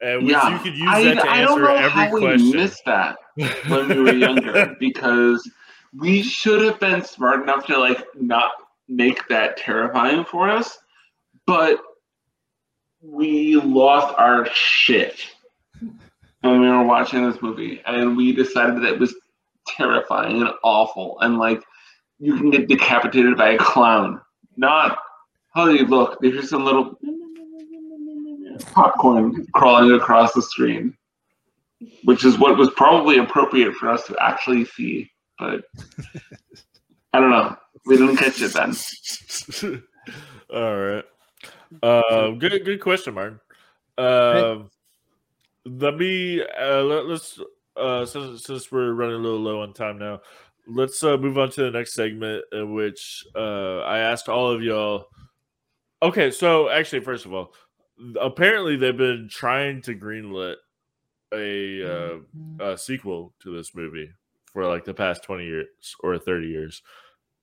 And 0.00 0.22
which 0.26 0.30
yeah, 0.32 0.52
you 0.52 0.58
could 0.60 0.78
use 0.78 0.88
I, 0.88 1.02
that 1.02 1.14
to 1.22 1.28
I 1.28 1.40
don't 1.40 1.58
answer 1.58 1.62
know 1.64 1.74
every 1.74 1.90
how 1.90 2.14
we 2.14 2.20
question. 2.20 2.50
missed 2.52 2.84
that 2.86 3.16
when 3.66 3.88
we 3.88 3.98
were 3.98 4.12
younger 4.28 4.76
because 4.78 5.50
we 5.98 6.22
should 6.22 6.62
have 6.62 6.78
been 6.78 7.02
smart 7.02 7.42
enough 7.42 7.66
to 7.66 7.76
like 7.80 8.04
not 8.14 8.52
make 8.88 9.26
that 9.28 9.56
terrifying 9.56 10.24
for 10.24 10.48
us, 10.48 10.78
but 11.46 11.78
we 13.02 13.56
lost 13.56 14.14
our 14.18 14.48
shit 14.52 15.20
when 16.40 16.60
we 16.60 16.68
were 16.68 16.84
watching 16.84 17.28
this 17.28 17.40
movie, 17.42 17.82
and 17.86 18.16
we 18.16 18.32
decided 18.32 18.76
that 18.76 18.94
it 18.94 18.98
was 18.98 19.14
terrifying 19.66 20.40
and 20.40 20.50
awful, 20.62 21.18
and 21.20 21.38
like 21.38 21.62
you 22.18 22.36
can 22.36 22.50
get 22.50 22.68
decapitated 22.68 23.36
by 23.36 23.50
a 23.50 23.58
clown, 23.58 24.20
not 24.56 24.98
holy 25.54 25.84
look, 25.84 26.18
there's 26.20 26.52
a 26.52 26.58
little 26.58 26.98
popcorn 28.72 29.46
crawling 29.54 29.92
across 29.92 30.32
the 30.32 30.42
screen, 30.42 30.96
which 32.04 32.24
is 32.24 32.38
what 32.38 32.56
was 32.56 32.70
probably 32.70 33.18
appropriate 33.18 33.74
for 33.74 33.88
us 33.88 34.06
to 34.06 34.16
actually 34.20 34.64
see. 34.64 35.10
But 35.38 35.64
I 37.12 37.20
don't 37.20 37.30
know. 37.30 37.56
We 37.86 37.96
didn't 37.96 38.16
catch 38.16 38.40
it 38.40 38.52
then. 38.52 39.82
All 40.52 40.76
right. 40.76 41.04
Uh, 41.82 42.30
good, 42.30 42.64
good 42.64 42.80
question, 42.80 43.14
Martin. 43.14 43.40
Uh, 43.96 44.60
let 45.64 45.96
me 45.96 46.42
uh, 46.42 46.82
let, 46.82 47.04
us 47.06 47.38
uh, 47.76 48.06
since, 48.06 48.44
since 48.44 48.72
we're 48.72 48.92
running 48.92 49.16
a 49.16 49.18
little 49.18 49.40
low 49.40 49.62
on 49.62 49.72
time 49.72 49.98
now, 49.98 50.20
let's 50.66 51.02
uh, 51.02 51.16
move 51.16 51.38
on 51.38 51.50
to 51.50 51.62
the 51.62 51.70
next 51.70 51.94
segment 51.94 52.44
in 52.52 52.74
which 52.74 53.26
uh, 53.34 53.78
I 53.80 53.98
asked 53.98 54.28
all 54.28 54.50
of 54.50 54.62
y'all. 54.62 55.06
Okay, 56.02 56.30
so 56.30 56.68
actually, 56.68 57.00
first 57.00 57.26
of 57.26 57.34
all, 57.34 57.52
apparently 58.20 58.76
they've 58.76 58.96
been 58.96 59.28
trying 59.30 59.82
to 59.82 59.94
greenlit 59.94 60.56
a, 61.34 61.82
uh, 61.82 62.18
a 62.60 62.78
sequel 62.78 63.34
to 63.40 63.54
this 63.54 63.74
movie 63.74 64.10
for 64.52 64.66
like 64.66 64.84
the 64.84 64.94
past 64.94 65.24
20 65.24 65.44
years 65.44 65.66
or 66.00 66.18
30 66.18 66.46
years 66.46 66.82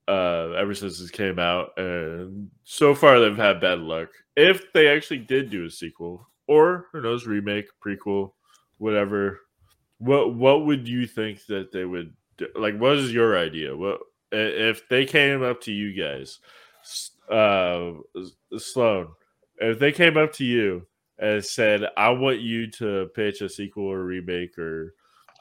uh, 0.08 0.52
ever 0.58 0.74
since 0.74 1.00
this 1.00 1.10
came 1.10 1.40
out, 1.40 1.78
and 1.78 2.50
so 2.64 2.94
far 2.94 3.20
they've 3.20 3.36
had 3.36 3.60
bad 3.60 3.80
luck. 3.80 4.10
If 4.36 4.72
they 4.74 4.88
actually 4.88 5.20
did 5.20 5.50
do 5.50 5.66
a 5.66 5.70
sequel, 5.70 6.28
or 6.48 6.88
who 6.92 7.02
knows, 7.02 7.26
remake, 7.26 7.68
prequel, 7.84 8.34
whatever, 8.78 9.42
what 9.98 10.36
what 10.36 10.66
would 10.66 10.88
you 10.88 11.08
think 11.08 11.46
that 11.48 11.72
they 11.72 11.86
would 11.86 12.14
do? 12.38 12.48
like? 12.56 12.78
What 12.78 12.98
is 12.98 13.14
your 13.14 13.38
idea? 13.38 13.76
What 13.76 14.00
if 14.32 14.88
they 14.90 15.06
came 15.06 15.42
up 15.42 15.62
to 15.62 15.72
you 15.72 15.94
guys, 15.94 16.40
uh, 17.32 17.92
Sloan? 18.58 19.08
If 19.58 19.80
they 19.80 19.92
came 19.92 20.18
up 20.18 20.34
to 20.34 20.46
you 20.46 20.86
and 21.18 21.44
said, 21.44 21.86
"I 21.98 22.10
want 22.10 22.42
you 22.42 22.70
to 22.72 23.10
pitch 23.16 23.42
a 23.42 23.50
sequel 23.50 23.86
or 23.86 24.04
remake 24.04 24.58
or 24.60 24.94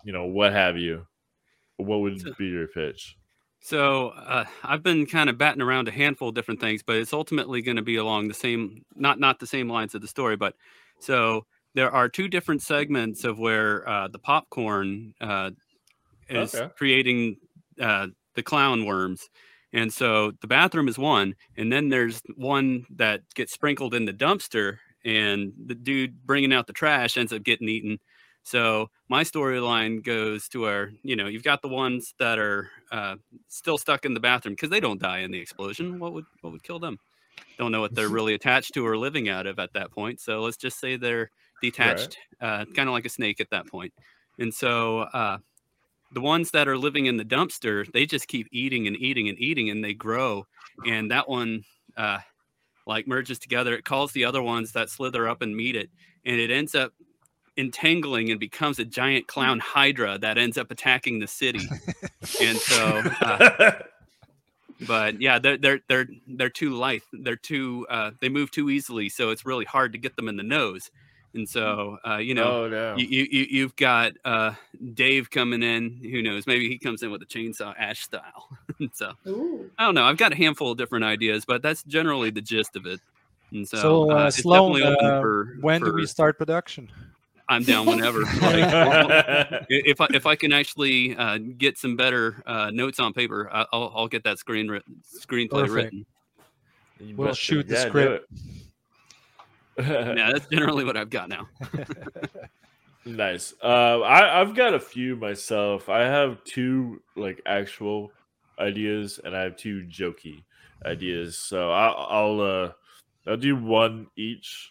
you 0.05 0.13
know 0.13 0.27
what 0.27 0.53
have 0.53 0.79
you," 0.79 1.07
what 1.77 1.99
would 1.99 2.37
be 2.39 2.47
your 2.47 2.69
pitch? 2.69 3.19
So 3.65 4.09
uh, 4.09 4.45
I've 4.63 4.83
been 4.83 5.07
kind 5.07 5.31
of 5.31 5.39
batting 5.39 5.63
around 5.63 5.89
a 5.89 5.91
handful 5.91 6.29
of 6.29 6.35
different 6.35 6.61
things, 6.61 6.83
but 6.83 6.97
it's 6.97 7.15
ultimately 7.15 7.63
going 7.63 7.77
to 7.77 7.83
be 7.83 7.97
along 7.97 8.29
the 8.29 8.35
same, 8.35 8.85
not 8.95 9.19
not 9.19 9.41
the 9.41 9.47
same 9.47 9.71
lines 9.71 9.95
of 9.95 10.03
the 10.03 10.07
story, 10.07 10.37
but 10.37 10.55
so 11.01 11.47
there 11.75 11.91
are 11.91 12.11
two 12.11 12.29
different 12.29 12.61
segments 12.61 13.25
of 13.25 13.39
where 13.39 13.89
uh, 13.89 14.09
the 14.09 14.19
popcorn 14.19 15.15
uh, 15.19 15.53
is 16.29 16.55
okay. 16.55 16.71
creating 16.77 17.39
uh, 17.81 18.09
the 18.35 18.43
clown 18.43 18.85
worms, 18.85 19.31
and 19.73 19.91
so 19.91 20.33
the 20.43 20.47
bathroom 20.47 20.87
is 20.87 20.99
one, 20.99 21.35
and 21.57 21.73
then 21.73 21.89
there's 21.89 22.21
one 22.37 22.85
that 22.95 23.23
gets 23.35 23.55
sprinkled 23.55 23.95
in 23.95 24.05
the 24.05 24.13
dumpster, 24.13 24.77
and 25.07 25.55
the 25.65 25.75
dude 25.75 26.27
bringing 26.27 26.53
out 26.53 26.67
the 26.67 26.75
trash 26.75 27.17
ends 27.17 27.33
up 27.33 27.43
getting 27.43 27.71
eaten. 27.71 27.99
So 28.45 28.91
my 29.09 29.25
storyline 29.25 30.05
goes 30.05 30.49
to 30.51 30.61
where 30.61 30.93
you 31.03 31.17
know 31.17 31.27
you've 31.27 31.43
got 31.43 31.63
the 31.63 31.69
ones 31.69 32.15
that 32.19 32.39
are 32.39 32.71
uh, 32.93 33.17
still 33.49 33.79
stuck 33.79 34.05
in 34.05 34.15
the 34.15 34.21
bathroom 34.21 34.53
because 34.53 34.71
they 34.71 34.81
don't 34.81 35.01
die 35.01 35.21
in 35.21 35.31
the 35.31 35.41
explosion. 35.41 35.99
What 35.99 36.13
would 36.13 36.27
what 36.43 36.53
would 36.53 36.63
kill 36.63 36.79
them? 36.79 36.99
Don't 37.59 37.73
know 37.73 37.81
what 37.81 37.95
they're 37.95 38.09
really 38.11 38.35
attached 38.35 38.75
to 38.75 38.87
or 38.87 38.99
living 38.99 39.31
out 39.31 39.47
of 39.47 39.59
at 39.59 39.73
that 39.73 39.91
point. 39.91 40.21
So 40.21 40.43
let's 40.43 40.59
just 40.59 40.79
say 40.79 40.97
they're 40.97 41.31
detached, 41.63 42.19
right. 42.41 42.61
uh, 42.61 42.65
kind 42.77 42.89
of 42.89 42.93
like 42.93 43.07
a 43.07 43.11
snake 43.11 43.41
at 43.41 43.51
that 43.51 43.67
point. 43.67 43.95
And 44.39 44.53
so 44.53 45.01
uh, 45.01 45.39
the 46.13 46.21
ones 46.21 46.51
that 46.51 46.69
are 46.69 46.77
living 46.77 47.07
in 47.07 47.17
the 47.17 47.25
dumpster, 47.25 47.91
they 47.93 48.05
just 48.05 48.29
keep 48.29 48.47
eating 48.53 48.87
and 48.87 48.97
eating 48.97 49.29
and 49.29 49.39
eating, 49.39 49.71
and 49.71 49.83
they 49.83 49.95
grow. 49.95 50.47
And 50.87 51.11
that 51.11 51.31
one 51.31 51.63
uh, 51.97 52.19
like 52.87 53.07
merges 53.07 53.39
together. 53.39 53.75
It 53.75 53.87
calls 53.87 54.13
the 54.13 54.27
other 54.27 54.43
ones 54.43 54.73
that 54.73 54.91
slither 54.91 55.27
up 55.29 55.41
and 55.41 55.57
meet 55.57 55.77
it, 55.77 55.89
and 56.27 56.39
it 56.39 56.51
ends 56.51 56.75
up 56.75 56.93
entangling 57.57 58.31
and 58.31 58.41
becomes 58.41 58.79
a 58.79 58.85
giant 58.85 59.27
clown 59.27 59.59
hydra 59.59 60.19
that 60.19 60.39
ends 60.39 60.59
up 60.59 60.71
attacking 60.71 61.19
the 61.19 61.27
city. 61.27 61.67
and 62.41 62.59
so, 62.59 63.03
uh, 63.21 63.73
but 64.87 65.21
yeah, 65.21 65.39
they're 65.39 65.57
they're 65.57 65.81
they're 65.89 66.07
they're 66.27 66.51
too 66.51 66.71
light. 66.75 67.03
They're 67.13 67.37
too 67.37 67.87
uh, 67.91 68.13
they 68.21 68.29
move 68.29 68.51
too 68.51 68.71
easily, 68.71 69.09
so 69.09 69.31
it's 69.31 69.47
really 69.47 69.65
hard 69.65 69.93
to 69.93 69.99
get 69.99 70.17
them 70.17 70.29
in 70.29 70.37
the 70.37 70.43
nose. 70.43 70.91
And 71.35 71.49
so, 71.49 71.99
uh, 72.07 72.19
you 72.19 72.33
know, 72.33 72.65
oh, 72.65 72.69
no. 72.69 72.97
you, 72.97 73.27
you 73.29 73.47
you've 73.51 73.75
got 73.75 74.13
uh, 74.25 74.53
Dave 74.95 75.31
coming 75.31 75.65
in. 75.65 75.99
Who 76.01 76.23
knows? 76.23 76.47
Maybe 76.47 76.69
he 76.69 76.79
comes 76.79 77.03
in 77.03 77.11
with 77.11 77.23
a 77.23 77.27
chainsaw, 77.27 77.75
Ash 77.77 78.03
style. 78.03 78.49
so 78.93 79.13
Ooh. 79.27 79.69
I 79.77 79.85
don't 79.85 79.97
know. 79.97 80.05
I've 80.05 80.17
got 80.17 80.33
a 80.33 80.37
handful 80.37 80.71
of 80.71 80.79
different 80.79 81.05
ideas, 81.05 81.45
but 81.45 81.61
that's 81.61 81.83
generally 81.83 82.31
the 82.31 82.41
gist 82.41 82.77
of 82.77 82.87
it. 82.87 83.01
And 83.51 83.69
so, 83.69 83.79
so 83.79 84.11
uh, 84.11 84.31
Sloan, 84.31 84.81
uh, 84.83 85.21
for, 85.21 85.57
when 85.61 85.81
for, 85.81 85.87
do 85.87 85.95
we 85.95 86.07
start 86.07 86.39
production? 86.39 86.91
I'm 87.49 87.63
down 87.63 87.87
whenever. 87.87 88.21
like, 88.41 89.67
if 89.69 90.01
I 90.01 90.07
if 90.15 90.27
I 90.27 90.35
can 90.35 90.53
actually 90.53 91.17
uh, 91.17 91.39
get 91.59 91.77
some 91.77 91.97
better 91.97 92.43
uh, 92.47 92.71
notes 92.73 92.99
on 92.99 93.13
paper, 93.13 93.51
I'll 93.53 93.93
I'll 93.95 94.09
get 94.09 94.25
that 94.25 94.39
screen 94.39 94.69
screenplay 95.05 95.51
Perfect. 95.51 95.73
written. 95.75 96.07
we'll 97.17 97.35
shoot 97.35 97.69
the 97.69 97.75
yeah, 97.75 97.87
script. 97.87 98.27
yeah, 99.79 100.31
that's 100.33 100.47
generally 100.47 100.85
what 100.85 100.97
I've 100.97 101.11
got 101.11 101.29
now. 101.29 101.49
nice. 103.05 103.53
Uh, 103.63 104.01
I 104.01 104.41
I've 104.41 104.55
got 104.55 104.73
a 104.73 104.81
few 104.81 105.17
myself. 105.17 105.89
I 105.89 106.03
have 106.03 106.43
two 106.45 107.03
like 107.17 107.43
actual 107.45 108.11
ideas, 108.59 109.21
and 109.23 109.37
I 109.37 109.43
have 109.43 109.57
two 109.57 109.87
jokey 109.91 110.45
ideas. 110.87 111.39
So 111.39 111.73
I'll 111.73 112.07
I'll 112.09 112.41
uh, 112.41 112.73
I'll 113.27 113.37
do 113.37 113.57
one 113.57 114.07
each 114.17 114.71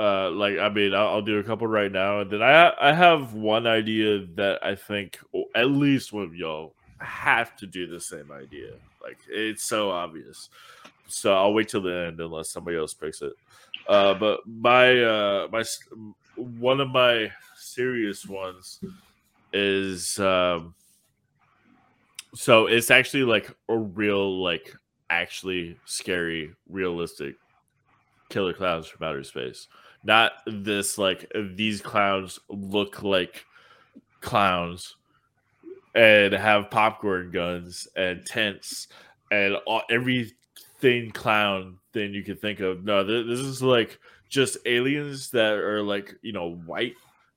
uh, 0.00 0.30
like 0.30 0.58
I 0.58 0.70
mean, 0.70 0.94
I'll, 0.94 1.08
I'll, 1.08 1.22
do 1.22 1.38
a 1.40 1.42
couple 1.42 1.66
right 1.66 1.92
now, 1.92 2.20
and 2.20 2.30
then 2.30 2.42
I 2.42 2.72
I 2.80 2.92
have 2.94 3.34
one 3.34 3.66
idea 3.66 4.24
that 4.36 4.64
I 4.64 4.74
think 4.74 5.18
at 5.54 5.70
least 5.70 6.10
one 6.10 6.24
of 6.24 6.34
y'all 6.34 6.72
have 7.00 7.54
to 7.56 7.66
do 7.66 7.86
the 7.86 8.00
same 8.00 8.32
idea. 8.32 8.70
Like 9.02 9.18
it's 9.28 9.62
so 9.62 9.90
obvious. 9.90 10.48
So 11.08 11.34
I'll 11.34 11.52
wait 11.52 11.68
till 11.68 11.82
the 11.82 12.06
end 12.08 12.20
unless 12.20 12.48
somebody 12.48 12.78
else 12.78 12.94
picks 12.94 13.20
it. 13.20 13.34
Uh, 13.86 14.14
but 14.14 14.40
my 14.46 15.02
uh, 15.02 15.48
my 15.52 15.62
one 16.36 16.80
of 16.80 16.88
my 16.88 17.30
serious 17.56 18.24
ones 18.24 18.80
is 19.52 20.18
um, 20.18 20.74
so 22.34 22.68
it's 22.68 22.90
actually 22.90 23.24
like 23.24 23.54
a 23.68 23.76
real 23.76 24.42
like 24.42 24.74
actually 25.10 25.76
scary 25.84 26.52
realistic 26.70 27.34
killer 28.30 28.54
clowns 28.54 28.86
from 28.86 29.06
outer 29.06 29.24
space 29.24 29.66
not 30.02 30.32
this 30.46 30.98
like 30.98 31.30
these 31.54 31.80
clowns 31.80 32.38
look 32.48 33.02
like 33.02 33.44
clowns 34.20 34.96
and 35.94 36.32
have 36.32 36.70
popcorn 36.70 37.30
guns 37.30 37.88
and 37.96 38.24
tents 38.24 38.88
and 39.30 39.56
all, 39.66 39.82
everything 39.90 41.10
clown 41.12 41.76
thing 41.92 42.14
you 42.14 42.22
could 42.22 42.40
think 42.40 42.60
of. 42.60 42.84
No, 42.84 43.04
this 43.04 43.40
is 43.40 43.62
like 43.62 43.98
just 44.28 44.56
aliens 44.66 45.30
that 45.30 45.54
are 45.54 45.82
like 45.82 46.14
you 46.22 46.32
know 46.32 46.54
white. 46.66 46.94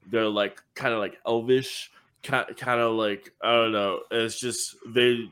They're 0.10 0.28
like 0.28 0.62
kind 0.76 0.94
of 0.94 1.00
like 1.00 1.18
elvish, 1.26 1.92
kind 2.24 2.46
kind 2.58 2.80
of 2.80 2.94
like 2.94 3.32
I 3.42 3.52
don't 3.54 3.72
know. 3.72 4.02
It's 4.12 4.40
just 4.40 4.76
they 4.88 5.30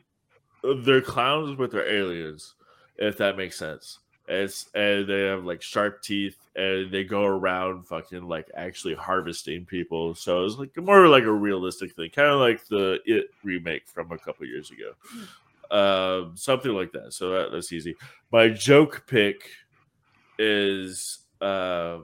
they're 0.83 1.01
clowns 1.01 1.55
but 1.57 1.71
they're 1.71 1.87
aliens, 1.87 2.55
if 2.97 3.17
that 3.17 3.37
makes 3.37 3.57
sense. 3.57 3.99
It's 4.31 4.69
and 4.73 5.07
they 5.07 5.23
have 5.23 5.43
like 5.43 5.61
sharp 5.61 6.01
teeth 6.01 6.37
and 6.55 6.89
they 6.89 7.03
go 7.03 7.25
around 7.25 7.85
fucking 7.85 8.23
like 8.29 8.49
actually 8.55 8.93
harvesting 8.93 9.65
people. 9.65 10.15
So 10.15 10.45
it's 10.45 10.55
like 10.55 10.75
more 10.77 11.09
like 11.09 11.25
a 11.25 11.31
realistic 11.31 11.93
thing, 11.97 12.11
kind 12.11 12.29
of 12.29 12.39
like 12.39 12.65
the 12.67 12.99
It 13.05 13.29
remake 13.43 13.89
from 13.89 14.09
a 14.13 14.17
couple 14.17 14.45
years 14.45 14.71
ago, 14.71 14.93
um, 15.69 16.37
something 16.37 16.71
like 16.71 16.93
that. 16.93 17.11
So 17.11 17.31
that, 17.31 17.51
that's 17.51 17.73
easy. 17.73 17.93
My 18.31 18.47
joke 18.47 19.03
pick 19.05 19.49
is 20.39 21.19
uh, 21.41 21.97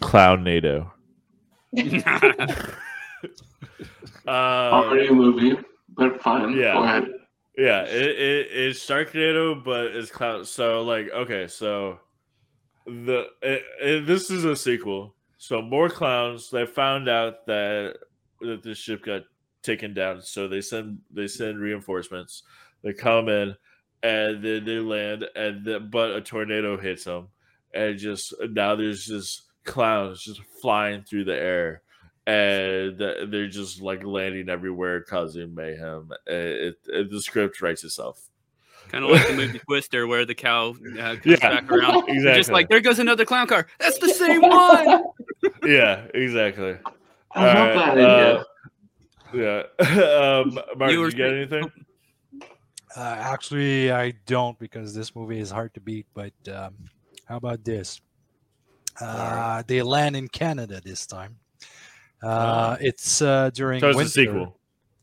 Clownado. 0.00 0.90
uh, 4.26 4.30
Already 4.30 5.06
a 5.06 5.12
movie, 5.14 5.56
but 5.96 6.20
fine. 6.20 6.54
Yeah. 6.54 7.00
Yeah, 7.56 7.82
it, 7.82 8.08
it, 8.18 8.48
it's 8.50 8.84
Sharknado, 8.86 9.62
but 9.62 9.86
it's 9.86 10.10
clown. 10.10 10.44
So 10.44 10.82
like, 10.82 11.10
okay, 11.10 11.46
so 11.48 12.00
the 12.86 13.26
it, 13.42 13.62
it, 13.80 14.06
this 14.06 14.30
is 14.30 14.44
a 14.44 14.56
sequel. 14.56 15.14
So 15.36 15.60
more 15.60 15.90
clowns. 15.90 16.50
They 16.50 16.64
found 16.66 17.08
out 17.08 17.46
that 17.46 17.96
that 18.40 18.62
the 18.62 18.74
ship 18.74 19.04
got 19.04 19.22
taken 19.62 19.92
down. 19.92 20.22
So 20.22 20.48
they 20.48 20.62
send 20.62 21.00
they 21.10 21.26
send 21.26 21.58
reinforcements. 21.58 22.42
They 22.82 22.94
come 22.94 23.28
in 23.28 23.54
and 24.02 24.42
then 24.42 24.64
they 24.64 24.78
land, 24.80 25.26
and 25.36 25.64
the, 25.64 25.78
but 25.78 26.10
a 26.10 26.20
tornado 26.20 26.76
hits 26.76 27.04
them, 27.04 27.28
and 27.72 27.98
just 27.98 28.34
now 28.50 28.74
there's 28.74 29.04
just 29.04 29.42
clowns 29.64 30.24
just 30.24 30.40
flying 30.60 31.04
through 31.04 31.24
the 31.24 31.36
air 31.36 31.82
and 32.26 32.98
they're 32.98 33.48
just 33.48 33.80
like 33.80 34.04
landing 34.04 34.48
everywhere, 34.48 35.02
causing 35.02 35.54
mayhem. 35.54 36.10
It, 36.26 36.76
it, 36.86 37.10
the 37.10 37.20
script 37.20 37.60
writes 37.60 37.84
itself. 37.84 38.28
Kind 38.88 39.04
of 39.04 39.10
like 39.10 39.26
the 39.26 39.34
movie 39.34 39.58
Twister, 39.58 40.06
where 40.06 40.26
the 40.26 40.34
cow 40.34 40.70
uh, 40.70 41.16
comes 41.16 41.20
yeah, 41.24 41.36
back 41.36 41.70
around. 41.70 42.04
Exactly. 42.08 42.40
Just 42.40 42.50
like 42.50 42.68
there 42.68 42.80
goes 42.80 42.98
another 42.98 43.24
clown 43.24 43.46
car. 43.46 43.66
That's 43.78 43.98
the 43.98 44.08
same 44.08 44.42
one. 44.42 45.04
yeah, 45.64 46.06
exactly. 46.14 46.76
I 47.32 47.46
love 47.46 47.74
that 47.74 47.98
idea. 47.98 48.34
Uh, 48.34 48.44
yeah. 49.34 49.62
um, 50.40 50.58
Martin, 50.76 50.94
you, 50.94 51.00
were, 51.00 51.08
you 51.08 51.16
got 51.16 51.32
anything? 51.32 51.72
Uh, 52.94 53.16
actually, 53.18 53.90
I 53.90 54.12
don't 54.26 54.58
because 54.58 54.94
this 54.94 55.16
movie 55.16 55.38
is 55.38 55.50
hard 55.50 55.72
to 55.74 55.80
beat. 55.80 56.06
But 56.12 56.34
um, 56.52 56.74
how 57.24 57.36
about 57.36 57.64
this? 57.64 58.00
Uh, 59.00 59.62
they 59.66 59.80
land 59.80 60.16
in 60.16 60.28
Canada 60.28 60.80
this 60.84 61.06
time. 61.06 61.38
Uh, 62.22 62.76
it's 62.80 63.20
uh, 63.22 63.50
during 63.50 63.80
So 63.80 63.88
it's 63.88 63.96
winter. 63.96 64.08
a 64.08 64.12
sequel. 64.12 64.56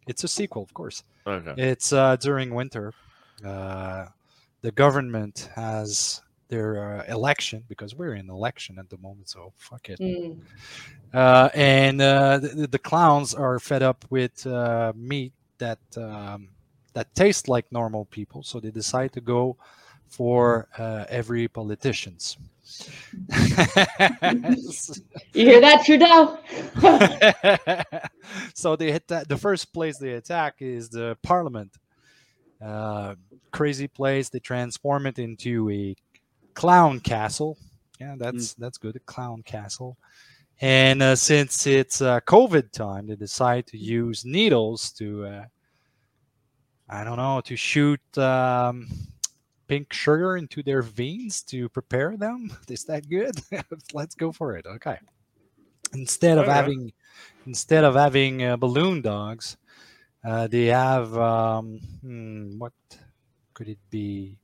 It's 0.08 0.24
a 0.24 0.28
sequel, 0.28 0.64
of 0.64 0.74
course. 0.74 1.04
Okay. 1.28 1.54
It's 1.58 1.94
uh, 1.94 2.16
during 2.16 2.54
winter. 2.54 2.94
Uh, 3.46 4.06
the 4.62 4.72
government 4.72 5.50
has 5.56 6.22
their 6.50 7.00
uh, 7.00 7.14
election 7.14 7.64
because 7.68 7.96
we're 7.96 8.16
in 8.16 8.30
election 8.30 8.80
at 8.80 8.90
the 8.90 8.98
moment, 8.98 9.30
so 9.30 9.54
fuck 9.56 9.90
it. 9.90 10.00
Mm. 10.00 10.40
Uh, 11.14 11.50
and 11.54 12.02
uh, 12.02 12.40
the, 12.40 12.68
the 12.68 12.80
clowns 12.80 13.34
are 13.34 13.60
fed 13.60 13.84
up 13.84 14.04
with 14.10 14.46
uh, 14.48 14.92
meat 14.96 15.32
that 15.60 15.80
um, 15.98 16.50
that 16.94 17.14
tastes 17.16 17.48
like 17.48 17.72
normal 17.72 18.06
people, 18.06 18.42
so 18.44 18.60
they 18.60 18.72
decide 18.72 19.14
to 19.14 19.22
go 19.22 19.56
for 20.08 20.68
uh, 20.78 21.06
every 21.08 21.48
politicians. 21.48 22.38
You 25.34 25.46
hear 25.46 25.62
that, 25.62 25.86
Trudeau? 25.86 26.38
so 28.54 28.76
they 28.76 28.92
hit 28.92 29.08
that. 29.08 29.28
The 29.28 29.38
first 29.38 29.74
place 29.74 29.98
they 29.98 30.14
attack 30.14 30.56
is 30.60 30.90
the 30.90 31.18
Parliament. 31.24 31.76
Uh, 32.64 33.16
crazy 33.52 33.88
place. 33.88 34.30
They 34.30 34.40
transform 34.40 35.06
it 35.06 35.20
into 35.20 35.70
a 35.70 35.96
clown 36.54 37.00
castle. 37.00 37.58
Yeah, 38.00 38.16
that's 38.18 38.54
that's 38.54 38.78
good. 38.78 38.96
A 38.96 39.00
clown 39.00 39.44
castle. 39.44 39.98
And 40.62 41.02
uh, 41.02 41.16
since 41.16 41.66
it's 41.68 42.02
uh, 42.02 42.20
COVID 42.22 42.72
time, 42.72 43.08
they 43.08 43.16
decide 43.16 43.66
to 43.68 43.78
use 43.78 44.26
needles 44.26 44.92
to, 44.94 45.26
uh, 45.26 45.46
I 46.90 47.06
don't 47.06 47.16
know, 47.16 47.40
to 47.46 47.56
shoot 47.56 48.02
um, 48.18 48.90
pink 49.70 49.94
sugar 49.94 50.36
into 50.36 50.64
their 50.64 50.82
veins 50.82 51.44
to 51.44 51.70
prepare 51.70 52.18
them. 52.18 52.52
Is 52.68 52.84
that 52.86 53.08
good? 53.08 53.40
Let's 53.94 54.16
go 54.16 54.32
for 54.34 54.58
it. 54.58 54.66
Okay. 54.66 54.98
Instead 55.94 56.38
of 56.38 56.46
Okay. 56.46 56.54
having, 56.54 56.92
instead 57.46 57.84
of 57.86 57.96
having 57.96 58.44
uh, 58.44 58.58
balloon 58.58 59.02
dogs, 59.02 59.56
uh, 60.28 60.48
they 60.48 60.66
have 60.66 61.16
um, 61.18 61.80
hmm, 62.02 62.58
what 62.58 62.74
could 63.54 63.70
it 63.70 63.80
be? 63.90 64.38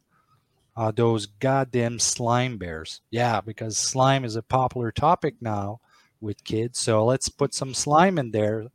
Uh, 0.77 0.91
those 0.91 1.25
goddamn 1.25 1.99
slime 1.99 2.57
bears. 2.57 3.01
Yeah, 3.09 3.41
because 3.41 3.77
slime 3.77 4.25
is 4.25 4.35
a 4.35 4.43
popular 4.43 4.91
topic 4.91 5.35
now 5.41 5.79
with 6.21 6.43
kids. 6.43 6.79
So 6.79 7.05
let's 7.05 7.29
put 7.29 7.53
some 7.53 7.73
slime 7.73 8.19
in 8.19 8.31
there, 8.31 8.65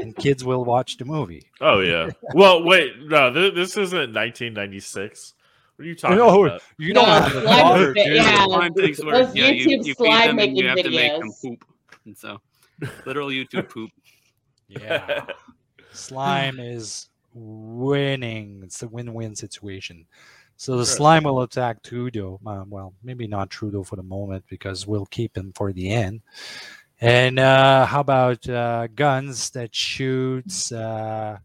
and 0.00 0.16
kids 0.16 0.44
will 0.44 0.64
watch 0.64 0.96
the 0.96 1.04
movie. 1.04 1.46
Oh 1.60 1.80
yeah. 1.80 2.10
Well, 2.34 2.64
wait, 2.64 2.92
no, 3.02 3.32
th- 3.32 3.54
this 3.54 3.76
isn't 3.76 4.12
1996. 4.12 5.34
What 5.76 5.84
are 5.84 5.88
you 5.88 5.94
talking 5.94 6.18
No, 6.18 6.44
about? 6.44 6.62
You 6.78 6.92
No, 6.94 7.04
don't 7.04 7.22
have 7.22 7.36
a 7.36 7.42
slime 7.42 7.94
dude. 7.94 8.06
yeah. 8.06 8.44
Slime 8.44 8.74
things 8.74 9.04
where 9.04 9.24
Those 9.24 9.34
yeah, 9.34 9.48
you, 9.48 9.66
YouTube 9.66 9.86
you 9.86 9.94
feed 9.94 9.96
slime 9.96 10.28
them 10.36 10.38
and 10.38 10.56
you 10.58 10.66
have 10.68 10.76
making 10.76 10.92
to 10.92 10.96
make 10.96 11.18
them 11.18 11.32
poop. 11.42 11.64
And 12.04 12.16
so, 12.16 12.40
literal 13.06 13.28
YouTube 13.28 13.68
poop. 13.68 13.90
Yeah. 14.68 15.26
slime 15.92 16.58
is 16.60 17.08
winning. 17.32 18.60
It's 18.64 18.82
a 18.82 18.88
win-win 18.88 19.34
situation. 19.34 20.06
So 20.56 20.76
the 20.76 20.86
Sure. 20.86 20.96
slime 20.96 21.24
will 21.24 21.42
attack 21.42 21.82
Trudeau. 21.82 22.38
Uh, 22.46 22.64
well, 22.68 22.94
maybe 23.02 23.26
not 23.26 23.50
Trudeau 23.50 23.82
for 23.82 23.96
the 23.96 24.02
moment 24.04 24.44
because 24.48 24.86
we'll 24.86 25.06
keep 25.06 25.36
him 25.36 25.52
for 25.54 25.72
the 25.72 25.90
end. 25.90 26.22
And 27.00 27.40
uh, 27.40 27.86
how 27.86 28.00
about 28.00 28.48
uh, 28.48 28.86
guns 28.94 29.50
that 29.50 29.74
shoots 29.74 30.70
uh, 30.70 31.38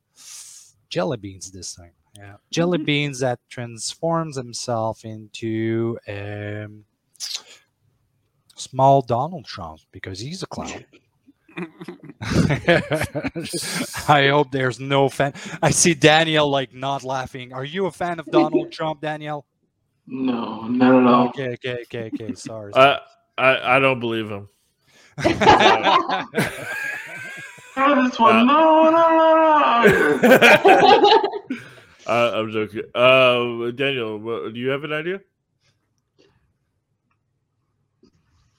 jelly 0.89 1.17
beans 1.17 1.49
this 1.51 1.73
time? 1.73 1.91
Yeah, 2.19 2.35
jelly 2.51 2.79
beans 2.79 3.19
that 3.19 3.39
transforms 3.49 4.35
himself 4.35 5.05
into 5.05 5.97
um, 6.05 6.83
small 8.55 9.01
Donald 9.01 9.45
Trump 9.45 9.79
because 9.93 10.19
he's 10.19 10.43
a 10.43 10.47
clown. 10.47 10.83
I 14.09 14.27
hope 14.27 14.51
there's 14.51 14.81
no 14.81 15.07
fan. 15.07 15.33
I 15.61 15.71
see 15.71 15.93
Daniel 15.93 16.49
like 16.49 16.73
not 16.73 17.05
laughing. 17.05 17.53
Are 17.53 17.63
you 17.63 17.85
a 17.85 17.91
fan 17.91 18.19
of 18.19 18.25
Donald 18.25 18.69
Trump, 18.73 18.99
Daniel? 18.99 19.45
No, 20.05 20.63
not 20.63 21.01
at 21.01 21.07
all. 21.07 21.27
Okay, 21.29 21.51
okay, 21.53 21.83
okay, 21.83 22.11
okay. 22.13 22.33
Sorry. 22.33 22.73
I, 22.75 22.99
I 23.37 23.77
I 23.77 23.79
don't 23.79 24.01
believe 24.01 24.29
him. 24.29 24.49
This 28.09 28.19
one. 28.19 28.45
No, 28.45 28.89
no, 28.89 28.91
no, 28.91 30.19
no. 30.21 31.21
Uh, 32.09 32.31
I'm 32.33 32.51
joking. 32.51 32.81
Uh, 32.95 33.69
Daniel, 33.69 34.17
do 34.49 34.59
you 34.59 34.69
have 34.69 34.83
an 34.83 34.91
idea? 34.91 35.21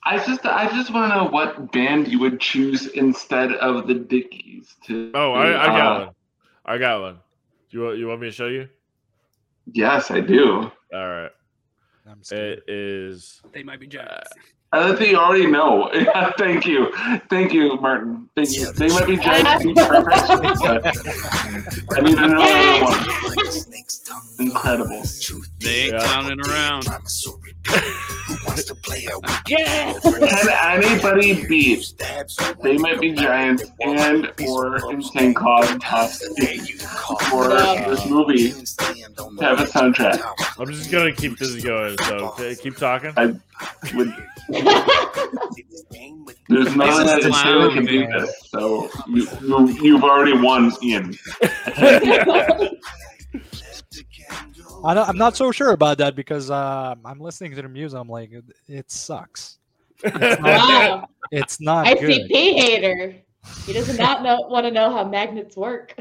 I 0.05 0.19
just, 0.19 0.47
I 0.47 0.69
just 0.71 0.93
want 0.93 1.13
to 1.13 1.17
know 1.17 1.29
what 1.29 1.73
band 1.73 2.07
you 2.07 2.21
would 2.21 2.41
choose 2.41 2.87
instead 2.87 3.53
of 3.55 3.89
the 3.89 3.95
Dickies. 3.95 4.77
To 4.87 5.11
Oh, 5.15 5.33
I, 5.33 5.65
I 5.65 5.67
got 5.67 5.97
uh, 6.01 6.05
one. 6.05 6.15
I 6.65 6.79
got 6.79 7.01
one. 7.01 7.19
You 7.71 7.83
want 7.83 7.99
you 7.99 8.07
want 8.07 8.21
me 8.21 8.29
to 8.29 8.33
show 8.33 8.47
you? 8.47 8.69
Yes, 9.73 10.13
I 10.13 10.21
do. 10.21 10.71
All 10.95 11.09
right. 11.09 11.31
I'm 12.09 12.23
scared. 12.23 12.63
It 12.67 12.73
is. 12.73 13.43
They 13.53 13.65
might 13.65 13.81
be 13.81 13.89
giants. 13.89 14.31
I 14.73 14.95
think 14.95 15.11
you 15.11 15.17
already 15.17 15.47
know. 15.47 15.91
Thank 16.39 16.65
you, 16.65 16.93
thank 17.29 17.53
you, 17.53 17.77
Martin. 17.81 18.29
Thank 18.37 18.53
you. 18.53 18.73
They 18.73 18.89
might 18.89 19.07
be 19.07 19.17
giants. 19.17 19.65
be 19.65 19.75
perfect, 19.75 20.29
but 20.65 20.87
I 21.99 22.01
need 22.03 22.15
to 22.17 22.29
know 22.29 22.41
another 22.41 22.85
one. 22.85 23.05
Incredible. 24.39 25.03
They 25.59 25.71
ain't 25.83 25.93
Yeah. 25.93 25.99
clowning 26.07 26.41
around. 26.49 26.87
Yeah, 29.49 29.93
can 30.03 30.83
anybody 30.85 31.47
beat 31.47 31.93
They 32.63 32.79
Might 32.79 33.01
Be 33.01 33.13
Giants 33.13 33.65
and 33.81 34.33
or 34.49 34.91
Insane 34.93 35.35
Clown 35.35 35.81
Posse 35.81 36.27
for 37.29 37.49
this 37.49 38.07
movie 38.07 38.51
to 38.53 39.37
have 39.41 39.61
a 39.61 39.65
soundtrack? 39.65 40.21
I'm 40.59 40.67
just 40.73 40.91
gonna 40.91 41.13
keep 41.15 41.39
this 41.39 41.63
going. 41.63 41.97
So 41.99 42.35
keep 42.61 42.77
talking. 42.77 43.13
I 43.17 43.35
would. 43.95 44.15
There's 46.49 46.77
nothing 46.77 47.07
that 47.07 47.23
This 47.23 47.27
is 47.27 47.33
can 47.33 47.35
clown, 47.73 47.85
beat 47.87 48.09
this. 48.11 48.35
So 48.49 48.89
you, 49.09 49.27
you, 49.43 49.69
you've 49.83 50.05
already 50.05 50.37
won, 50.37 50.73
Ian. 50.83 51.15
I 54.83 54.95
don't, 54.95 55.09
I'm 55.09 55.19
not 55.19 55.37
so 55.37 55.53
sure 55.53 55.73
about 55.73 55.99
that 55.99 56.17
because 56.17 56.51
uh, 56.51 56.95
I'm 57.05 57.21
listening 57.21 57.55
to 57.55 57.63
the 57.63 57.69
music. 57.69 57.99
I'm 57.99 58.09
like, 58.09 58.33
it, 58.33 58.45
it 58.67 58.91
sucks. 58.91 59.59
wow. 60.03 61.07
It's 61.31 61.61
not 61.61 61.87
good. 61.99 62.31
ICP 62.31 62.31
hater. 62.31 63.15
He 63.67 63.73
does 63.73 63.99
not 63.99 64.23
know 64.23 64.41
want 64.49 64.67
to 64.67 64.71
know 64.71 64.93
how 64.93 65.05
magnets 65.05 65.57
work. 65.57 65.95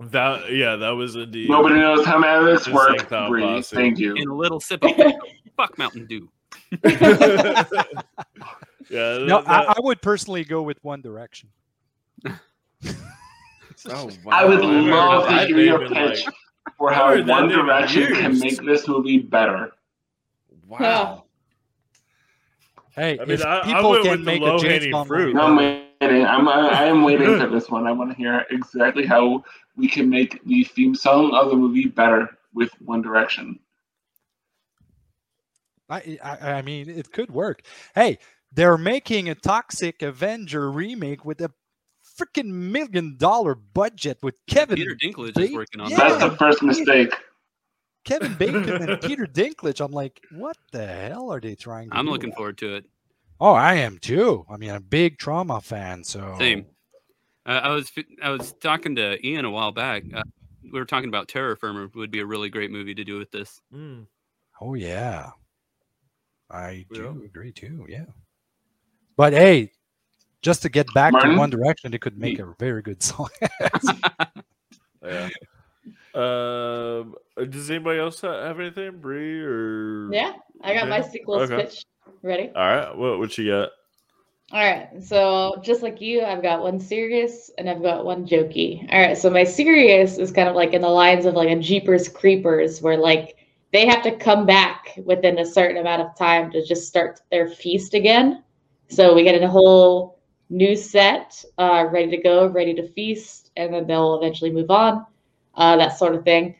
that 0.00 0.52
yeah, 0.52 0.76
that 0.76 0.90
was 0.90 1.16
indeed. 1.16 1.50
Nobody 1.50 1.76
knows 1.76 2.06
how 2.06 2.18
magnets 2.18 2.68
work. 2.68 2.98
Cloud 3.08 3.28
Bree. 3.28 3.42
Posse. 3.42 3.76
Thank 3.76 3.98
you. 3.98 4.14
And 4.16 4.30
a 4.30 4.34
little 4.34 4.60
sip 4.60 4.82
of 4.84 4.90
fuck 5.56 5.78
Mountain 5.78 6.06
Dew. 6.06 6.28
yeah. 6.84 7.64
No, 8.90 9.42
that- 9.42 9.48
I, 9.48 9.74
I 9.76 9.80
would 9.80 10.02
personally 10.02 10.44
go 10.44 10.62
with 10.62 10.82
One 10.82 11.00
Direction. 11.00 11.48
oh, 12.26 12.32
wow. 13.86 14.10
I 14.30 14.44
would 14.44 14.60
wow. 14.60 15.20
love 15.20 15.28
to 15.28 15.46
hear 15.46 15.58
your 15.58 15.88
pitch 15.88 16.26
like- 16.26 16.34
for 16.78 16.92
how 16.92 17.20
One 17.24 17.48
Direction 17.48 18.06
can 18.14 18.38
make 18.38 18.62
this 18.64 18.88
movie 18.88 19.18
better. 19.18 19.72
wow. 20.66 21.24
Hey, 22.94 23.18
I 23.18 23.24
mean, 23.24 23.30
if 23.32 23.44
I- 23.44 23.60
I 23.60 23.64
people 23.64 23.90
went 23.90 24.04
can 24.04 24.24
make 24.24 24.42
a 24.42 24.46
James 24.46 24.62
low-hanging 24.62 24.90
Bond 24.92 25.08
fruit. 25.08 25.34
movie 25.34 25.34
No, 25.34 25.42
I'm. 25.46 25.84
I'm, 26.00 26.48
I, 26.48 26.68
I 26.68 26.84
am 26.84 27.02
waiting 27.02 27.38
for 27.40 27.46
this 27.48 27.70
one. 27.70 27.86
I 27.86 27.92
want 27.92 28.10
to 28.10 28.16
hear 28.16 28.44
exactly 28.50 29.06
how 29.06 29.42
we 29.76 29.88
can 29.88 30.08
make 30.08 30.44
the 30.44 30.64
theme 30.64 30.94
song 30.94 31.32
of 31.34 31.48
the 31.50 31.56
movie 31.56 31.86
better 31.86 32.28
with 32.52 32.70
One 32.80 33.00
Direction. 33.02 33.58
I, 35.88 36.18
I, 36.22 36.52
I 36.52 36.62
mean, 36.62 36.88
it 36.88 37.12
could 37.12 37.30
work. 37.30 37.62
Hey, 37.94 38.18
they're 38.52 38.78
making 38.78 39.28
a 39.28 39.34
Toxic 39.34 40.02
Avenger 40.02 40.70
remake 40.70 41.24
with 41.24 41.40
a 41.40 41.50
freaking 42.18 42.46
million 42.46 43.16
dollar 43.16 43.54
budget 43.54 44.18
with 44.22 44.34
Kevin 44.46 44.76
Peter 44.76 44.94
Dinklage 44.94 45.38
is 45.38 45.52
working 45.52 45.80
on 45.80 45.90
Yeah. 45.90 46.08
That's 46.08 46.24
the 46.24 46.36
first 46.36 46.62
mistake. 46.62 47.12
Kevin 48.04 48.34
Bacon 48.34 48.82
and 48.82 49.00
Peter 49.02 49.26
Dinklage. 49.26 49.84
I'm 49.84 49.92
like, 49.92 50.20
what 50.30 50.56
the 50.72 50.86
hell 50.86 51.32
are 51.32 51.40
they 51.40 51.54
trying 51.54 51.90
to 51.90 51.96
I'm 51.96 52.06
do? 52.06 52.12
looking 52.12 52.32
forward 52.32 52.58
to 52.58 52.76
it. 52.76 52.84
Oh, 53.40 53.52
I 53.52 53.74
am 53.74 53.98
too. 53.98 54.44
I 54.48 54.56
mean, 54.56 54.70
I'm 54.70 54.76
a 54.76 54.80
big 54.80 55.18
Troma 55.18 55.62
fan. 55.62 56.04
So 56.04 56.36
Same. 56.38 56.66
Uh, 57.46 57.60
I 57.62 57.68
was 57.70 57.90
I 58.22 58.30
was 58.30 58.52
talking 58.52 58.96
to 58.96 59.26
Ian 59.26 59.44
a 59.44 59.50
while 59.50 59.72
back. 59.72 60.04
Uh, 60.14 60.22
we 60.62 60.78
were 60.78 60.84
talking 60.86 61.08
about 61.08 61.28
Terror 61.28 61.56
Firmer 61.56 61.90
would 61.94 62.10
be 62.10 62.20
a 62.20 62.26
really 62.26 62.48
great 62.48 62.70
movie 62.70 62.94
to 62.94 63.04
do 63.04 63.18
with 63.18 63.30
this. 63.30 63.60
Mm. 63.74 64.06
Oh 64.60 64.74
yeah, 64.74 65.30
I 66.50 66.84
do 66.92 67.18
Yeah. 67.20 67.24
agree 67.26 67.52
too. 67.52 67.86
Yeah, 67.88 68.04
but 69.16 69.32
hey, 69.32 69.72
just 70.42 70.62
to 70.62 70.68
get 70.68 70.86
back 70.94 71.12
Martin? 71.12 71.32
to 71.32 71.38
One 71.38 71.50
Direction, 71.50 71.94
it 71.94 72.00
could 72.00 72.18
make 72.18 72.38
a 72.38 72.54
very 72.58 72.82
good 72.82 73.02
song. 73.02 73.28
Yeah. 75.04 75.28
Um, 76.14 77.14
does 77.50 77.70
anybody 77.70 77.98
else 77.98 78.20
have 78.22 78.58
anything, 78.58 79.00
Bree 79.00 79.42
or? 79.42 80.10
Yeah, 80.12 80.32
I 80.62 80.72
got 80.72 80.88
my 80.88 81.02
sequel 81.02 81.40
okay. 81.40 81.56
pitch 81.56 81.84
ready. 82.22 82.50
All 82.54 82.66
right, 82.66 82.96
what 82.96 83.18
what 83.18 83.36
you 83.36 83.50
got? 83.50 83.70
All 84.52 84.64
right, 84.64 84.88
so 85.02 85.60
just 85.62 85.82
like 85.82 86.00
you, 86.00 86.22
I've 86.22 86.42
got 86.42 86.62
one 86.62 86.78
serious 86.78 87.50
and 87.58 87.68
I've 87.68 87.82
got 87.82 88.04
one 88.04 88.26
jokey. 88.26 88.86
All 88.92 89.00
right, 89.00 89.18
so 89.18 89.28
my 89.28 89.44
serious 89.44 90.16
is 90.16 90.30
kind 90.30 90.48
of 90.48 90.54
like 90.54 90.72
in 90.72 90.82
the 90.82 90.88
lines 90.88 91.26
of 91.26 91.34
like 91.34 91.50
a 91.50 91.58
Jeepers 91.58 92.08
Creepers, 92.08 92.80
where 92.80 92.96
like 92.96 93.36
they 93.74 93.86
have 93.86 94.02
to 94.04 94.16
come 94.16 94.46
back 94.46 94.96
within 95.04 95.40
a 95.40 95.44
certain 95.44 95.78
amount 95.78 96.00
of 96.00 96.16
time 96.16 96.48
to 96.48 96.64
just 96.64 96.86
start 96.86 97.20
their 97.32 97.48
feast 97.48 97.92
again. 97.92 98.44
So 98.88 99.12
we 99.12 99.24
get 99.24 99.42
a 99.42 99.48
whole 99.48 100.20
new 100.48 100.76
set, 100.76 101.44
uh, 101.58 101.86
ready 101.90 102.16
to 102.16 102.22
go, 102.22 102.46
ready 102.46 102.72
to 102.74 102.86
feast, 102.92 103.50
and 103.56 103.74
then 103.74 103.88
they'll 103.88 104.14
eventually 104.14 104.52
move 104.52 104.70
on, 104.70 105.04
uh, 105.56 105.76
that 105.76 105.98
sort 105.98 106.14
of 106.14 106.22
thing. 106.22 106.54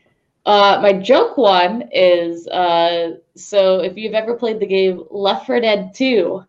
Uh, 0.45 0.79
my 0.81 0.91
joke 0.91 1.37
one 1.37 1.87
is 1.93 2.47
uh, 2.49 3.11
so 3.33 3.79
if 3.79 3.95
you've 3.95 4.13
ever 4.13 4.35
played 4.35 4.59
the 4.59 4.67
game 4.67 5.05
Left 5.09 5.45
4 5.45 5.61
Dead 5.61 5.93
2, 5.95 6.43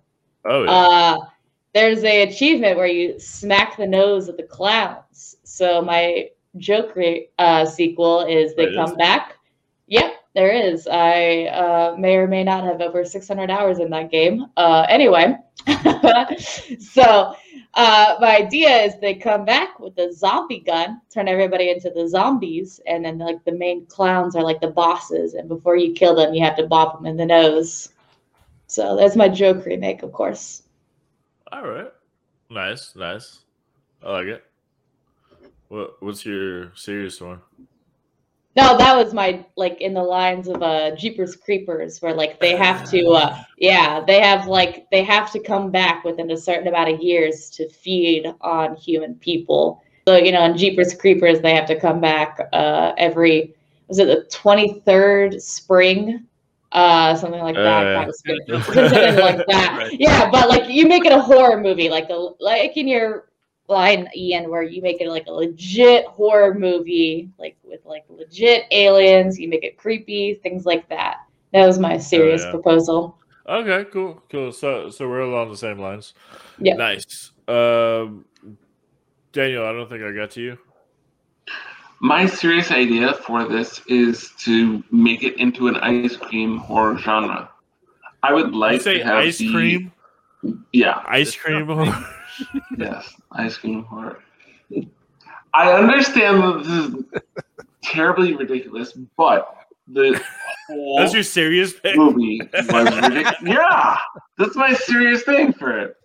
oh, 0.47 0.64
yeah. 0.64 0.70
uh, 0.70 1.16
there's 1.74 2.02
a 2.02 2.22
achievement 2.22 2.76
where 2.76 2.88
you 2.88 3.20
smack 3.20 3.76
the 3.76 3.86
nose 3.86 4.28
of 4.28 4.36
the 4.36 4.43
clowns. 4.43 5.36
So 5.44 5.80
my 5.80 6.30
joke 6.56 6.97
re- 6.97 7.28
uh, 7.38 7.66
sequel 7.66 8.22
is 8.22 8.56
they 8.56 8.74
come 8.74 8.97
back. 8.97 9.36
There 10.37 10.53
is. 10.53 10.87
I 10.87 11.47
uh, 11.47 11.97
may 11.99 12.17
or 12.17 12.29
may 12.29 12.45
not 12.45 12.63
have 12.63 12.83
over 12.83 13.07
600 13.07 13.51
hours 13.51 13.79
in 13.79 13.89
that 13.89 14.11
game. 14.11 14.45
Uh, 14.59 14.85
anyway, 14.87 15.35
so 16.79 17.35
uh, 17.73 18.17
my 18.21 18.37
idea 18.37 18.83
is 18.83 19.01
they 19.01 19.15
come 19.15 19.47
back 19.47 19.81
with 19.81 19.97
a 19.97 20.13
zombie 20.13 20.61
gun, 20.61 21.01
turn 21.11 21.27
everybody 21.27 21.71
into 21.71 21.89
the 21.89 22.07
zombies, 22.07 22.83
and 22.87 23.03
then 23.03 23.17
like 23.17 23.43
the 23.47 23.53
main 23.53 23.87
clowns 23.87 24.37
are 24.37 24.43
like 24.43 24.61
the 24.61 24.69
bosses. 24.69 25.33
And 25.33 25.49
before 25.49 25.77
you 25.77 25.95
kill 25.95 26.15
them, 26.15 26.35
you 26.35 26.45
have 26.45 26.57
to 26.57 26.67
bop 26.67 26.99
them 26.99 27.07
in 27.07 27.17
the 27.17 27.25
nose. 27.25 27.89
So 28.67 28.95
that's 28.95 29.17
my 29.17 29.31
joke 29.31 29.65
remake, 29.65 30.03
of 30.03 30.13
course. 30.13 30.65
All 31.51 31.67
right, 31.67 31.91
nice, 32.51 32.95
nice. 32.95 33.39
I 34.03 34.13
like 34.13 34.27
it. 34.27 34.45
What 35.69 36.03
What's 36.03 36.27
your 36.27 36.77
serious 36.77 37.23
one? 37.23 37.41
No, 38.57 38.74
that 38.78 38.97
was 38.97 39.12
my 39.12 39.45
like 39.57 39.83
in 39.83 39.93
the 39.93 40.03
lines 40.03 40.49
of 40.49 40.62
uh 40.62 40.97
Jeepers 40.97 41.37
Creepers 41.37 42.01
where 42.01 42.15
like 42.15 42.41
they 42.41 42.57
have 42.57 42.89
to 42.91 43.09
uh 43.09 43.43
yeah, 43.59 44.01
they 44.01 44.19
have 44.20 44.47
like 44.47 44.87
they 44.91 45.05
have 45.05 45.31
to 45.33 45.41
come 45.41 45.70
back 45.70 46.05
within 46.05 46.31
a 46.31 46.37
certain 46.39 46.66
amount 46.66 46.89
of 46.89 47.01
years 47.01 47.51
to 47.51 47.69
feed 47.69 48.27
on 48.41 48.74
human 48.77 49.15
people. 49.16 49.83
So, 50.09 50.16
you 50.16 50.33
know, 50.33 50.43
in 50.45 50.57
Jeepers 50.57 50.95
Creepers 50.95 51.41
they 51.41 51.55
have 51.55 51.66
to 51.66 51.78
come 51.78 52.01
back 52.01 52.39
uh 52.55 52.93
every 52.97 53.55
was 53.89 53.99
it 53.99 54.07
the 54.07 54.27
23rd 54.35 55.41
spring? 55.41 56.24
Uh 56.73 57.15
something 57.15 57.43
like 57.43 57.57
that. 57.57 57.87
Uh, 57.87 58.11
something 58.11 59.19
like 59.19 59.47
that. 59.49 59.74
Right. 59.77 60.01
Yeah, 60.01 60.31
but 60.31 60.49
like 60.49 60.70
you 60.70 60.89
make 60.89 61.05
it 61.05 61.12
a 61.12 61.20
horror 61.20 61.61
movie 61.61 61.91
like 61.91 62.09
the 62.09 62.35
like 62.41 62.74
in 62.78 62.89
your 62.89 63.27
line 63.68 64.09
Ian 64.14 64.51
where 64.51 64.62
you 64.62 64.82
make 64.82 65.01
it 65.01 65.09
like 65.09 65.26
a 65.26 65.32
legit 65.32 66.06
horror 66.06 66.55
movie, 66.55 67.30
like 67.38 67.56
with 67.62 67.84
like 67.84 68.05
legit 68.09 68.64
aliens. 68.70 69.38
You 69.38 69.48
make 69.48 69.64
it 69.64 69.76
creepy, 69.76 70.34
things 70.34 70.66
like 70.66 70.88
that. 70.88 71.18
That 71.52 71.66
was 71.66 71.78
my 71.78 71.98
serious 71.98 72.43
oh, 72.43 72.47
yeah. 72.47 72.51
proposal. 72.51 73.18
Okay, 73.48 73.88
cool, 73.90 74.22
cool. 74.30 74.52
So, 74.52 74.90
so 74.90 75.09
we're 75.09 75.20
along 75.20 75.51
the 75.51 75.56
same 75.56 75.78
lines. 75.78 76.14
Yeah, 76.59 76.74
nice. 76.74 77.30
Um, 77.47 78.24
Daniel, 79.32 79.64
I 79.64 79.72
don't 79.72 79.88
think 79.88 80.02
I 80.02 80.12
got 80.12 80.32
to 80.32 80.40
you. 80.40 80.59
My 82.01 82.26
serious 82.26 82.70
idea 82.70 83.14
for 83.14 83.48
this 83.48 83.80
is 83.86 84.32
to 84.40 84.82
make 84.90 85.22
it 85.22 85.38
into 85.38 85.68
an 85.68 85.76
ice 85.76 86.16
cream 86.16 86.59
horror 86.59 86.98
genre. 86.98 87.51
I 88.22 88.34
would 88.34 88.52
like 88.52 88.74
you 88.74 88.80
say 88.80 88.98
to 88.98 89.05
have 89.05 89.18
ice 89.18 89.38
the, 89.38 89.52
cream. 89.52 89.93
Yeah, 90.72 91.02
ice 91.06 91.34
cream 91.34 91.66
horror 91.66 92.05
yes, 92.79 93.15
ice 93.33 93.57
cream 93.57 93.85
heart. 93.85 94.23
I 95.55 95.73
understand 95.73 96.43
that 96.43 96.65
this 96.65 96.95
is 96.95 97.23
terribly 97.83 98.35
ridiculous, 98.35 98.93
but 99.17 99.57
the 99.89 100.21
whole 100.69 100.99
that's 100.99 101.15
your 101.15 101.23
serious 101.23 101.73
pick? 101.73 101.97
movie 101.97 102.41
was 102.53 102.95
ridiculous. 102.95 103.35
yeah, 103.43 103.97
that's 104.39 104.57
my 104.57 104.75
serious 104.75 105.23
thing 105.23 105.53
for 105.53 105.79
it. 105.79 105.97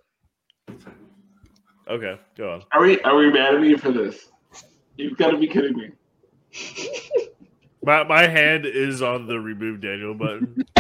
Okay, 1.88 2.20
go 2.38 2.53
on. 2.53 2.64
Are 2.72 2.82
we 2.82 3.02
are 3.02 3.16
we 3.16 3.32
mad 3.32 3.56
at 3.56 3.62
me 3.62 3.76
for 3.76 3.91
this? 3.91 4.30
You've 4.98 5.18
got 5.18 5.32
to 5.32 5.38
be 5.38 5.48
kidding 5.48 5.78
me. 5.78 5.90
My 7.84 8.03
my 8.03 8.28
hand 8.28 8.66
is 8.66 9.02
on 9.02 9.26
the 9.26 9.40
remove 9.40 9.82
Daniel 9.82 10.14
button. 10.14 10.64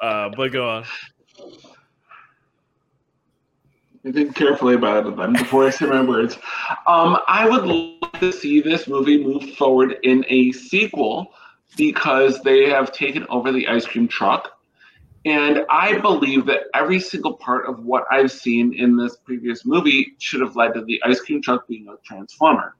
uh, 0.00 0.28
but 0.36 0.52
go 0.52 0.68
on. 0.68 0.84
Think 4.12 4.34
carefully 4.34 4.74
about 4.74 5.06
it 5.06 5.16
then 5.16 5.32
before 5.32 5.66
I 5.66 5.70
say 5.70 5.86
my 5.86 6.02
words. 6.02 6.36
Um, 6.86 7.18
I 7.26 7.48
would 7.48 7.66
like 7.66 8.20
to 8.20 8.32
see 8.32 8.60
this 8.60 8.86
movie 8.86 9.22
move 9.22 9.54
forward 9.56 9.96
in 10.02 10.24
a 10.28 10.52
sequel 10.52 11.32
because 11.76 12.40
they 12.42 12.68
have 12.68 12.92
taken 12.92 13.26
over 13.28 13.50
the 13.50 13.66
ice 13.66 13.86
cream 13.86 14.08
truck. 14.08 14.50
And 15.24 15.64
I 15.70 15.98
believe 16.00 16.44
that 16.46 16.64
every 16.74 17.00
single 17.00 17.34
part 17.34 17.66
of 17.66 17.82
what 17.84 18.04
I've 18.10 18.30
seen 18.30 18.74
in 18.74 18.96
this 18.96 19.16
previous 19.16 19.64
movie 19.64 20.14
should 20.18 20.42
have 20.42 20.54
led 20.54 20.74
to 20.74 20.84
the 20.84 21.02
ice 21.02 21.20
cream 21.20 21.40
truck 21.40 21.66
being 21.66 21.88
a 21.88 21.96
transformer. 22.04 22.76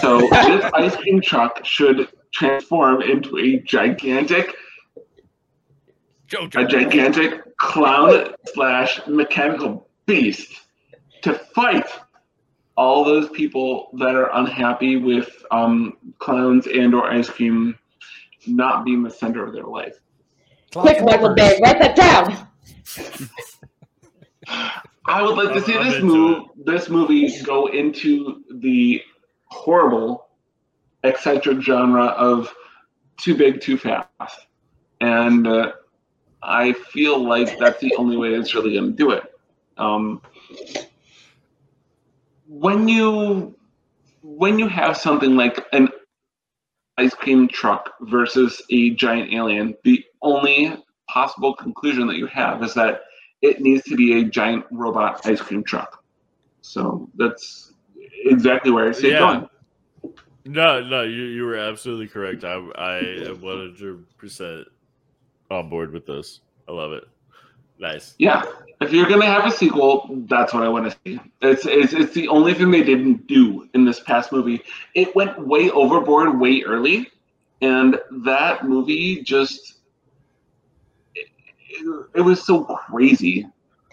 So 0.00 0.20
this 0.30 0.64
ice 0.72 0.96
cream 0.96 1.20
truck 1.20 1.64
should 1.66 2.08
transform 2.32 3.02
into 3.02 3.38
a 3.38 3.58
gigantic 3.60 4.54
a 6.54 6.66
gigantic 6.66 7.56
clown 7.56 8.34
slash 8.52 9.00
mechanical 9.06 9.87
beast 10.08 10.62
to 11.22 11.34
fight 11.34 11.86
all 12.76 13.04
those 13.04 13.28
people 13.28 13.90
that 13.94 14.16
are 14.16 14.30
unhappy 14.36 14.96
with 14.96 15.30
um, 15.50 15.96
clowns 16.18 16.66
and 16.66 16.94
or 16.94 17.08
ice 17.08 17.28
cream 17.28 17.78
not 18.46 18.84
being 18.84 19.02
the 19.02 19.10
center 19.10 19.44
of 19.44 19.52
their 19.52 19.64
life. 19.64 19.98
Quick, 20.74 21.04
Michael 21.04 21.34
Bay, 21.34 21.60
write 21.62 21.78
that 21.80 21.94
down. 21.94 22.48
I 25.06 25.22
would 25.22 25.36
like 25.36 25.54
to 25.54 25.60
see 25.60 25.72
this 25.72 26.02
move, 26.02 26.44
this 26.64 26.88
movie 26.88 27.40
go 27.42 27.66
into 27.66 28.44
the 28.60 29.02
horrible, 29.46 30.28
eccentric 31.04 31.60
genre 31.60 32.06
of 32.06 32.52
too 33.16 33.34
big, 33.34 33.60
too 33.60 33.78
fast, 33.78 34.46
and 35.00 35.46
uh, 35.46 35.72
I 36.42 36.72
feel 36.72 37.18
like 37.22 37.58
that's 37.58 37.80
the 37.80 37.94
only 37.96 38.16
way 38.16 38.34
it's 38.34 38.54
really 38.54 38.74
going 38.74 38.90
to 38.90 38.96
do 38.96 39.10
it. 39.10 39.24
Um, 39.78 40.20
when 42.48 42.88
you 42.88 43.54
when 44.22 44.58
you 44.58 44.68
have 44.68 44.96
something 44.96 45.36
like 45.36 45.64
an 45.72 45.88
ice 46.96 47.14
cream 47.14 47.48
truck 47.48 47.94
versus 48.00 48.60
a 48.70 48.90
giant 48.90 49.32
alien, 49.32 49.76
the 49.84 50.04
only 50.22 50.76
possible 51.08 51.54
conclusion 51.54 52.06
that 52.08 52.16
you 52.16 52.26
have 52.26 52.62
is 52.62 52.74
that 52.74 53.02
it 53.40 53.60
needs 53.60 53.84
to 53.84 53.96
be 53.96 54.20
a 54.20 54.24
giant 54.24 54.64
robot 54.70 55.24
ice 55.24 55.40
cream 55.40 55.62
truck. 55.62 56.02
So 56.60 57.08
that's 57.16 57.72
exactly 58.24 58.70
where 58.70 58.88
I 58.88 58.92
see 58.92 59.10
yeah. 59.10 59.16
it 59.16 59.18
going. 59.20 59.48
No, 60.44 60.82
no, 60.82 61.02
you, 61.02 61.24
you 61.24 61.44
were 61.44 61.56
absolutely 61.56 62.08
correct. 62.08 62.42
I 62.42 62.54
I 62.54 62.98
am 62.98 63.40
one 63.40 63.58
hundred 63.58 64.16
percent 64.16 64.66
on 65.50 65.68
board 65.68 65.92
with 65.92 66.06
this. 66.06 66.40
I 66.68 66.72
love 66.72 66.92
it. 66.92 67.04
Nice. 67.78 68.14
Yeah. 68.18 68.44
If 68.80 68.92
you're 68.92 69.08
gonna 69.08 69.26
have 69.26 69.44
a 69.44 69.50
sequel, 69.50 70.08
that's 70.28 70.54
what 70.54 70.62
I 70.62 70.68
want 70.68 70.90
to 70.90 70.98
see. 71.04 71.20
It's, 71.42 71.66
it's 71.66 71.92
it's 71.92 72.14
the 72.14 72.28
only 72.28 72.54
thing 72.54 72.70
they 72.70 72.82
didn't 72.82 73.26
do 73.26 73.68
in 73.74 73.84
this 73.84 74.00
past 74.00 74.30
movie. 74.30 74.62
It 74.94 75.14
went 75.16 75.46
way 75.46 75.70
overboard 75.70 76.38
way 76.38 76.62
early, 76.62 77.10
and 77.60 77.98
that 78.10 78.68
movie 78.68 79.22
just 79.22 79.78
it, 81.16 81.28
it, 81.68 82.06
it 82.14 82.20
was 82.20 82.44
so 82.44 82.64
crazy 82.64 83.46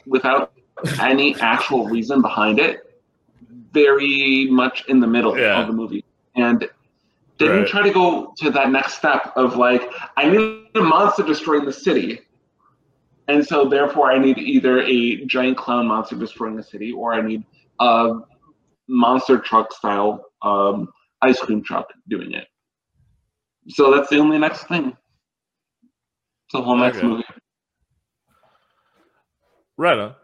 without 0.06 0.54
any 1.00 1.36
actual 1.40 1.88
reason 1.88 2.22
behind 2.22 2.60
it. 2.60 3.02
Very 3.72 4.48
much 4.52 4.86
in 4.88 5.00
the 5.00 5.08
middle 5.08 5.38
yeah. 5.38 5.60
of 5.60 5.68
the 5.68 5.74
movie, 5.74 6.06
and 6.36 6.70
didn't 7.40 7.58
right. 7.58 7.68
try 7.68 7.82
to 7.82 7.92
go 7.92 8.34
to 8.38 8.52
that 8.52 8.72
next 8.72 8.98
step 9.00 9.34
of 9.36 9.58
like 9.58 9.92
I 10.16 10.30
need 10.30 10.68
a 10.76 10.82
monster 10.82 11.24
destroying 11.24 11.66
the 11.66 11.74
city 11.74 12.22
and 13.28 13.46
so 13.46 13.68
therefore 13.68 14.12
I 14.12 14.18
need 14.18 14.38
either 14.38 14.82
a 14.82 15.26
giant 15.26 15.58
clown 15.58 15.88
monster 15.88 16.16
destroying 16.16 16.56
the 16.56 16.64
city, 16.64 16.92
or 16.92 17.14
I 17.14 17.22
need 17.22 17.44
a 17.80 18.20
monster 18.88 19.38
truck 19.40 19.74
style 19.74 20.26
um, 20.42 20.90
ice 21.22 21.40
cream 21.40 21.64
truck 21.64 21.88
doing 22.08 22.34
it. 22.34 22.48
So 23.70 23.94
that's 23.94 24.10
the 24.10 24.20
only 24.20 24.38
next 24.38 24.68
thing. 24.68 24.88
It's 24.90 26.54
the 26.54 26.62
whole 26.62 26.78
next 26.78 26.98
okay. 26.98 27.08
movie. 27.08 27.24
Right 29.78 29.98
on. 29.98 30.16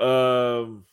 Um, 0.00 0.84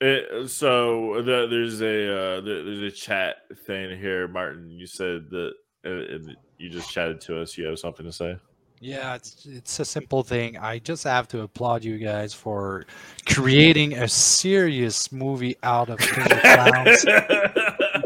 It, 0.00 0.50
so 0.50 1.22
the, 1.22 1.46
there's 1.48 1.80
a 1.80 2.12
uh, 2.12 2.40
there's 2.40 2.80
a 2.80 2.90
chat 2.90 3.36
thing 3.64 3.96
here, 3.98 4.26
Martin. 4.26 4.68
You 4.70 4.86
said 4.86 5.30
that 5.30 5.52
uh, 5.86 6.32
you 6.58 6.68
just 6.68 6.90
chatted 6.90 7.20
to 7.22 7.40
us. 7.40 7.56
You 7.56 7.66
have 7.66 7.78
something 7.78 8.04
to 8.04 8.12
say? 8.12 8.36
Yeah, 8.84 9.14
it's 9.14 9.46
it's 9.46 9.80
a 9.80 9.84
simple 9.86 10.22
thing. 10.22 10.58
I 10.58 10.78
just 10.78 11.04
have 11.04 11.26
to 11.28 11.40
applaud 11.40 11.84
you 11.84 11.96
guys 11.96 12.34
for 12.34 12.84
creating 13.24 13.94
a 13.94 14.06
serious 14.06 15.10
movie 15.10 15.56
out 15.62 15.88
of 15.88 15.96
clowns. 15.98 17.06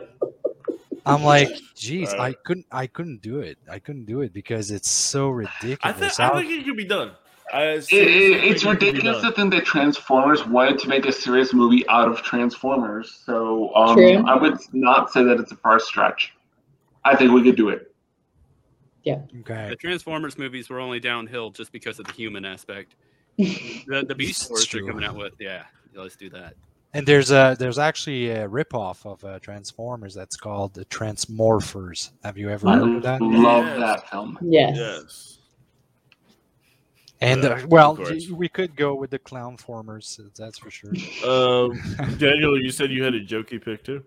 I'm 1.04 1.24
like, 1.24 1.48
geez, 1.74 2.14
I 2.14 2.32
couldn't 2.32 2.66
I 2.70 2.86
couldn't 2.86 3.22
do 3.22 3.40
it. 3.40 3.58
I 3.68 3.80
couldn't 3.80 4.04
do 4.04 4.20
it 4.20 4.32
because 4.32 4.70
it's 4.70 4.88
so 4.88 5.30
ridiculous. 5.30 5.80
I, 5.82 5.92
th- 5.92 6.20
I 6.20 6.40
think 6.42 6.60
it 6.60 6.64
could 6.64 6.76
be 6.76 6.84
done. 6.84 7.10
It, 7.52 7.92
it, 7.92 8.44
it's 8.44 8.64
ridiculous 8.64 9.20
to 9.22 9.32
think 9.32 9.52
that 9.54 9.64
Transformers 9.64 10.46
wanted 10.46 10.78
to 10.78 10.88
make 10.88 11.06
a 11.06 11.12
serious 11.12 11.52
movie 11.52 11.88
out 11.88 12.06
of 12.06 12.22
Transformers. 12.22 13.20
So 13.26 13.74
um, 13.74 13.98
I 14.26 14.36
would 14.36 14.58
not 14.72 15.10
say 15.10 15.24
that 15.24 15.40
it's 15.40 15.50
a 15.50 15.56
far 15.56 15.80
stretch. 15.80 16.34
I 17.04 17.16
think 17.16 17.32
we 17.32 17.42
could 17.42 17.56
do 17.56 17.68
it. 17.68 17.87
Yeah. 19.08 19.40
Okay. 19.40 19.70
The 19.70 19.76
Transformers 19.76 20.36
movies 20.36 20.68
were 20.68 20.80
only 20.80 21.00
downhill 21.00 21.50
just 21.50 21.72
because 21.72 21.98
of 21.98 22.06
the 22.06 22.12
human 22.12 22.44
aspect. 22.44 22.94
the 23.38 24.04
the 24.06 24.14
Beast 24.14 24.50
Wars 24.50 24.74
are 24.74 24.84
coming 24.84 25.04
out 25.04 25.16
with, 25.16 25.34
yeah, 25.38 25.64
let's 25.94 26.16
do 26.16 26.28
that. 26.30 26.54
And 26.92 27.06
there's 27.06 27.30
a 27.30 27.56
there's 27.58 27.78
actually 27.78 28.30
a 28.30 28.48
ripoff 28.48 29.06
of 29.06 29.24
uh, 29.24 29.38
Transformers 29.38 30.14
that's 30.14 30.36
called 30.36 30.74
the 30.74 30.84
Transmorphers. 30.86 32.10
Have 32.24 32.36
you 32.36 32.50
ever 32.50 32.68
I 32.68 32.78
heard 32.78 32.96
of 32.96 33.02
that? 33.02 33.22
love 33.22 33.64
yes. 33.64 33.78
that 33.78 34.10
film. 34.10 34.38
Yes. 34.42 34.76
Yes. 34.76 35.38
And 37.20 37.44
uh, 37.44 37.58
well, 37.68 37.98
we 38.32 38.48
could 38.48 38.76
go 38.76 38.94
with 38.94 39.10
the 39.10 39.18
clown 39.18 39.56
formers, 39.56 40.20
that's 40.36 40.58
for 40.58 40.70
sure. 40.70 40.92
Um, 41.26 41.80
Daniel, 42.18 42.60
you 42.60 42.70
said 42.70 42.92
you 42.92 43.02
had 43.02 43.14
a 43.14 43.24
jokey 43.24 43.62
pick 43.62 43.82
too. 43.82 44.04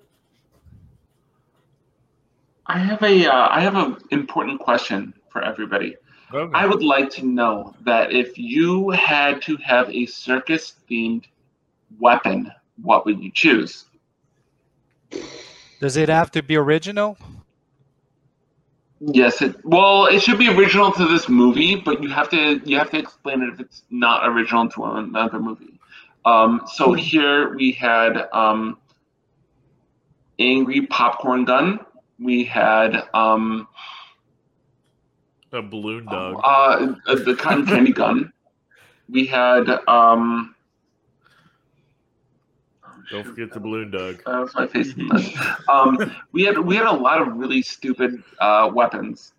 I 2.68 2.78
have 2.78 3.02
a 3.04 3.28
uh, 3.28 3.48
I 3.50 3.60
have 3.62 3.76
an 3.76 3.98
important 4.12 4.60
question 4.60 5.14
for 5.30 5.44
everybody. 5.44 5.96
Okay. 6.34 6.58
I 6.58 6.66
would 6.66 6.84
like 6.84 7.10
to 7.12 7.26
know 7.26 7.76
that 7.82 8.14
if 8.14 8.38
you 8.38 8.90
had 8.92 9.42
to 9.44 9.58
have 9.58 9.90
a 9.90 10.06
circus 10.06 10.76
themed 10.90 11.26
weapon, 12.00 12.52
what 12.82 13.06
would 13.06 13.22
you 13.22 13.32
choose? 13.34 13.86
Does 15.82 15.98
it 15.98 16.08
have 16.08 16.32
to 16.32 16.44
be 16.44 16.56
original? 16.56 17.18
Yes, 19.02 19.42
it 19.42 19.56
well, 19.66 20.06
it 20.06 20.22
should 20.22 20.38
be 20.38 20.48
original 20.48 20.92
to 20.92 21.08
this 21.08 21.28
movie, 21.28 21.76
but 21.76 22.04
you 22.04 22.10
have 22.10 22.30
to 22.30 22.62
you 22.64 22.78
have 22.78 22.92
to 22.92 23.00
explain 23.00 23.42
it 23.42 23.54
if 23.54 23.60
it's 23.60 23.84
not 23.90 24.28
original 24.30 24.70
to 24.70 24.84
another 24.86 25.40
movie. 25.40 25.80
Um, 26.24 26.62
so 26.72 26.94
here 26.94 27.56
we 27.56 27.72
had 27.72 28.30
um, 28.32 28.78
angry 30.38 30.86
popcorn 30.86 31.46
gun 31.46 31.80
we 32.22 32.44
had 32.44 33.04
um, 33.14 33.68
a 35.52 35.62
balloon 35.62 36.06
dog. 36.06 36.40
Uh, 36.44 36.94
uh, 37.08 37.16
the 37.16 37.36
cotton 37.36 37.66
candy 37.66 37.92
gun. 37.92 38.32
We 39.10 39.26
had. 39.26 39.68
Um, 39.90 40.56
Don't 43.10 43.26
forget 43.26 43.52
the 43.52 43.60
balloon 43.60 43.92
dog. 43.92 44.22
Uh, 44.26 44.48
my 44.56 44.68
face. 44.68 44.94
um, 45.68 45.98
we 46.32 46.44
had 46.44 46.58
we 46.60 46.78
had 46.78 46.86
a 46.86 46.94
lot 46.94 47.22
of 47.22 47.36
really 47.36 47.62
stupid 47.62 48.24
uh, 48.40 48.72
weapons 48.74 49.34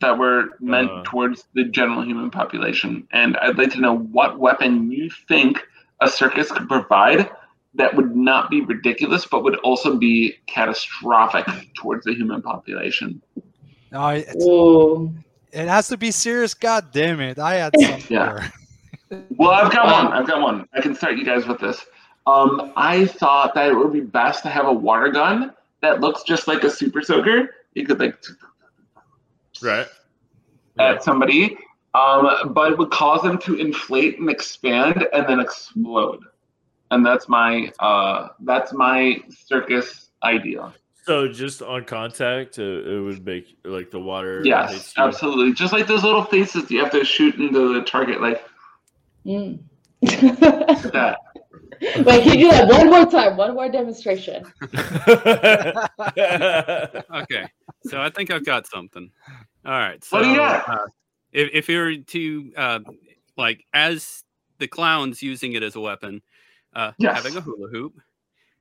that 0.00 0.16
were 0.16 0.56
meant 0.60 0.90
uh, 0.90 1.02
towards 1.04 1.44
the 1.52 1.64
general 1.64 2.02
human 2.02 2.30
population, 2.30 3.06
and 3.12 3.36
I'd 3.36 3.58
like 3.58 3.72
to 3.72 3.80
know 3.80 3.98
what 3.98 4.38
weapon 4.38 4.90
you 4.90 5.10
think 5.28 5.62
a 6.00 6.08
circus 6.08 6.50
could 6.50 6.68
provide 6.68 7.28
that 7.74 7.94
would 7.94 8.16
not 8.16 8.50
be 8.50 8.60
ridiculous, 8.60 9.26
but 9.26 9.42
would 9.44 9.56
also 9.56 9.96
be 9.96 10.36
catastrophic 10.46 11.46
towards 11.74 12.04
the 12.04 12.14
human 12.14 12.42
population. 12.42 13.22
No, 13.92 14.08
it 14.10 15.68
has 15.68 15.88
to 15.88 15.96
be 15.96 16.10
serious. 16.10 16.54
God 16.54 16.92
damn 16.92 17.20
it! 17.20 17.38
I 17.38 17.54
had 17.54 17.74
something. 17.80 18.04
yeah. 18.08 18.50
well, 19.36 19.50
I've 19.50 19.72
got 19.72 19.86
one. 19.86 20.12
I've 20.12 20.26
got 20.26 20.40
one. 20.42 20.68
I 20.74 20.80
can 20.80 20.94
start 20.94 21.16
you 21.16 21.24
guys 21.24 21.46
with 21.46 21.60
this. 21.60 21.84
Um, 22.26 22.72
I 22.76 23.06
thought 23.06 23.54
that 23.54 23.70
it 23.70 23.74
would 23.74 23.92
be 23.92 24.00
best 24.00 24.42
to 24.42 24.50
have 24.50 24.66
a 24.66 24.72
water 24.72 25.08
gun 25.08 25.54
that 25.80 26.00
looks 26.00 26.22
just 26.24 26.46
like 26.46 26.64
a 26.64 26.70
super 26.70 27.00
soaker. 27.02 27.54
You 27.74 27.86
could 27.86 27.98
like 28.00 28.16
right 29.62 29.86
at 30.78 31.02
somebody, 31.02 31.56
um, 31.94 32.52
but 32.52 32.72
it 32.72 32.78
would 32.78 32.90
cause 32.90 33.22
them 33.22 33.38
to 33.38 33.54
inflate 33.54 34.18
and 34.18 34.28
expand 34.28 35.06
and 35.12 35.26
then 35.26 35.40
explode 35.40 36.22
and 36.90 37.04
that's 37.04 37.28
my 37.28 37.72
uh, 37.80 38.28
that's 38.40 38.72
my 38.72 39.18
circus 39.30 40.10
idea. 40.22 40.72
So 41.04 41.26
just 41.26 41.62
on 41.62 41.84
contact, 41.84 42.58
it, 42.58 42.86
it 42.86 43.00
would 43.00 43.24
make 43.24 43.56
like 43.64 43.90
the 43.90 44.00
water. 44.00 44.42
Yes, 44.44 44.92
absolutely. 44.98 45.54
Just 45.54 45.72
like 45.72 45.86
those 45.86 46.04
little 46.04 46.24
faces 46.24 46.70
you 46.70 46.80
have 46.80 46.92
to 46.92 47.04
shoot 47.04 47.36
into 47.36 47.72
the 47.72 47.82
target, 47.82 48.20
like 48.20 48.44
mm. 49.24 49.58
that. 50.02 51.16
Wait, 51.80 52.24
can 52.24 52.38
you 52.38 52.50
do 52.50 52.50
that 52.50 52.68
one 52.68 52.90
more 52.90 53.06
time? 53.06 53.36
One 53.36 53.54
more 53.54 53.68
demonstration. 53.68 54.44
okay, 57.14 57.46
so 57.84 58.02
I 58.02 58.10
think 58.10 58.30
I've 58.30 58.44
got 58.44 58.66
something. 58.66 59.10
All 59.64 59.72
right. 59.72 60.02
So, 60.02 60.16
what 60.16 60.24
do 60.24 60.30
you 60.30 60.36
got? 60.36 60.68
Uh, 60.68 60.86
if 61.32 61.50
if 61.52 61.68
you 61.68 61.78
were 61.78 61.96
to 61.96 62.52
uh, 62.56 62.80
like 63.36 63.64
as 63.72 64.24
the 64.58 64.66
clowns 64.66 65.22
using 65.22 65.52
it 65.52 65.62
as 65.62 65.76
a 65.76 65.80
weapon, 65.80 66.20
uh, 66.78 66.92
yes. 66.98 67.16
having 67.16 67.36
a 67.36 67.40
hula 67.40 67.68
hoop. 67.68 68.00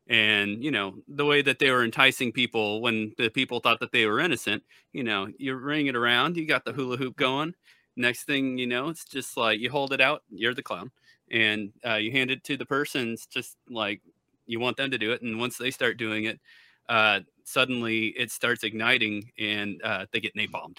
And, 0.09 0.63
you 0.63 0.71
know, 0.71 0.95
the 1.07 1.25
way 1.25 1.41
that 1.41 1.59
they 1.59 1.69
were 1.69 1.83
enticing 1.83 2.31
people 2.31 2.81
when 2.81 3.13
the 3.17 3.29
people 3.29 3.59
thought 3.59 3.79
that 3.81 3.91
they 3.91 4.05
were 4.05 4.19
innocent, 4.19 4.63
you 4.91 5.03
know, 5.03 5.27
you 5.37 5.53
ring 5.55 5.87
it 5.87 5.95
around, 5.95 6.35
you 6.35 6.47
got 6.47 6.65
the 6.65 6.71
hula 6.71 6.97
hoop 6.97 7.15
going. 7.15 7.53
Next 7.95 8.23
thing 8.23 8.57
you 8.57 8.67
know, 8.67 8.89
it's 8.89 9.05
just 9.05 9.37
like 9.37 9.59
you 9.59 9.69
hold 9.69 9.93
it 9.93 10.01
out, 10.01 10.23
you're 10.29 10.53
the 10.53 10.63
clown, 10.63 10.91
and 11.29 11.71
uh, 11.85 11.95
you 11.95 12.11
hand 12.11 12.31
it 12.31 12.43
to 12.45 12.57
the 12.57 12.65
person. 12.65 13.13
It's 13.13 13.27
just 13.27 13.57
like 13.69 14.01
you 14.45 14.59
want 14.59 14.77
them 14.77 14.91
to 14.91 14.97
do 14.97 15.11
it. 15.11 15.21
And 15.21 15.39
once 15.39 15.57
they 15.57 15.71
start 15.71 15.97
doing 15.97 16.23
it, 16.23 16.39
uh, 16.89 17.19
suddenly 17.43 18.07
it 18.17 18.31
starts 18.31 18.63
igniting 18.63 19.31
and 19.37 19.81
uh, 19.83 20.05
they 20.11 20.21
get 20.21 20.35
napalmed. 20.35 20.77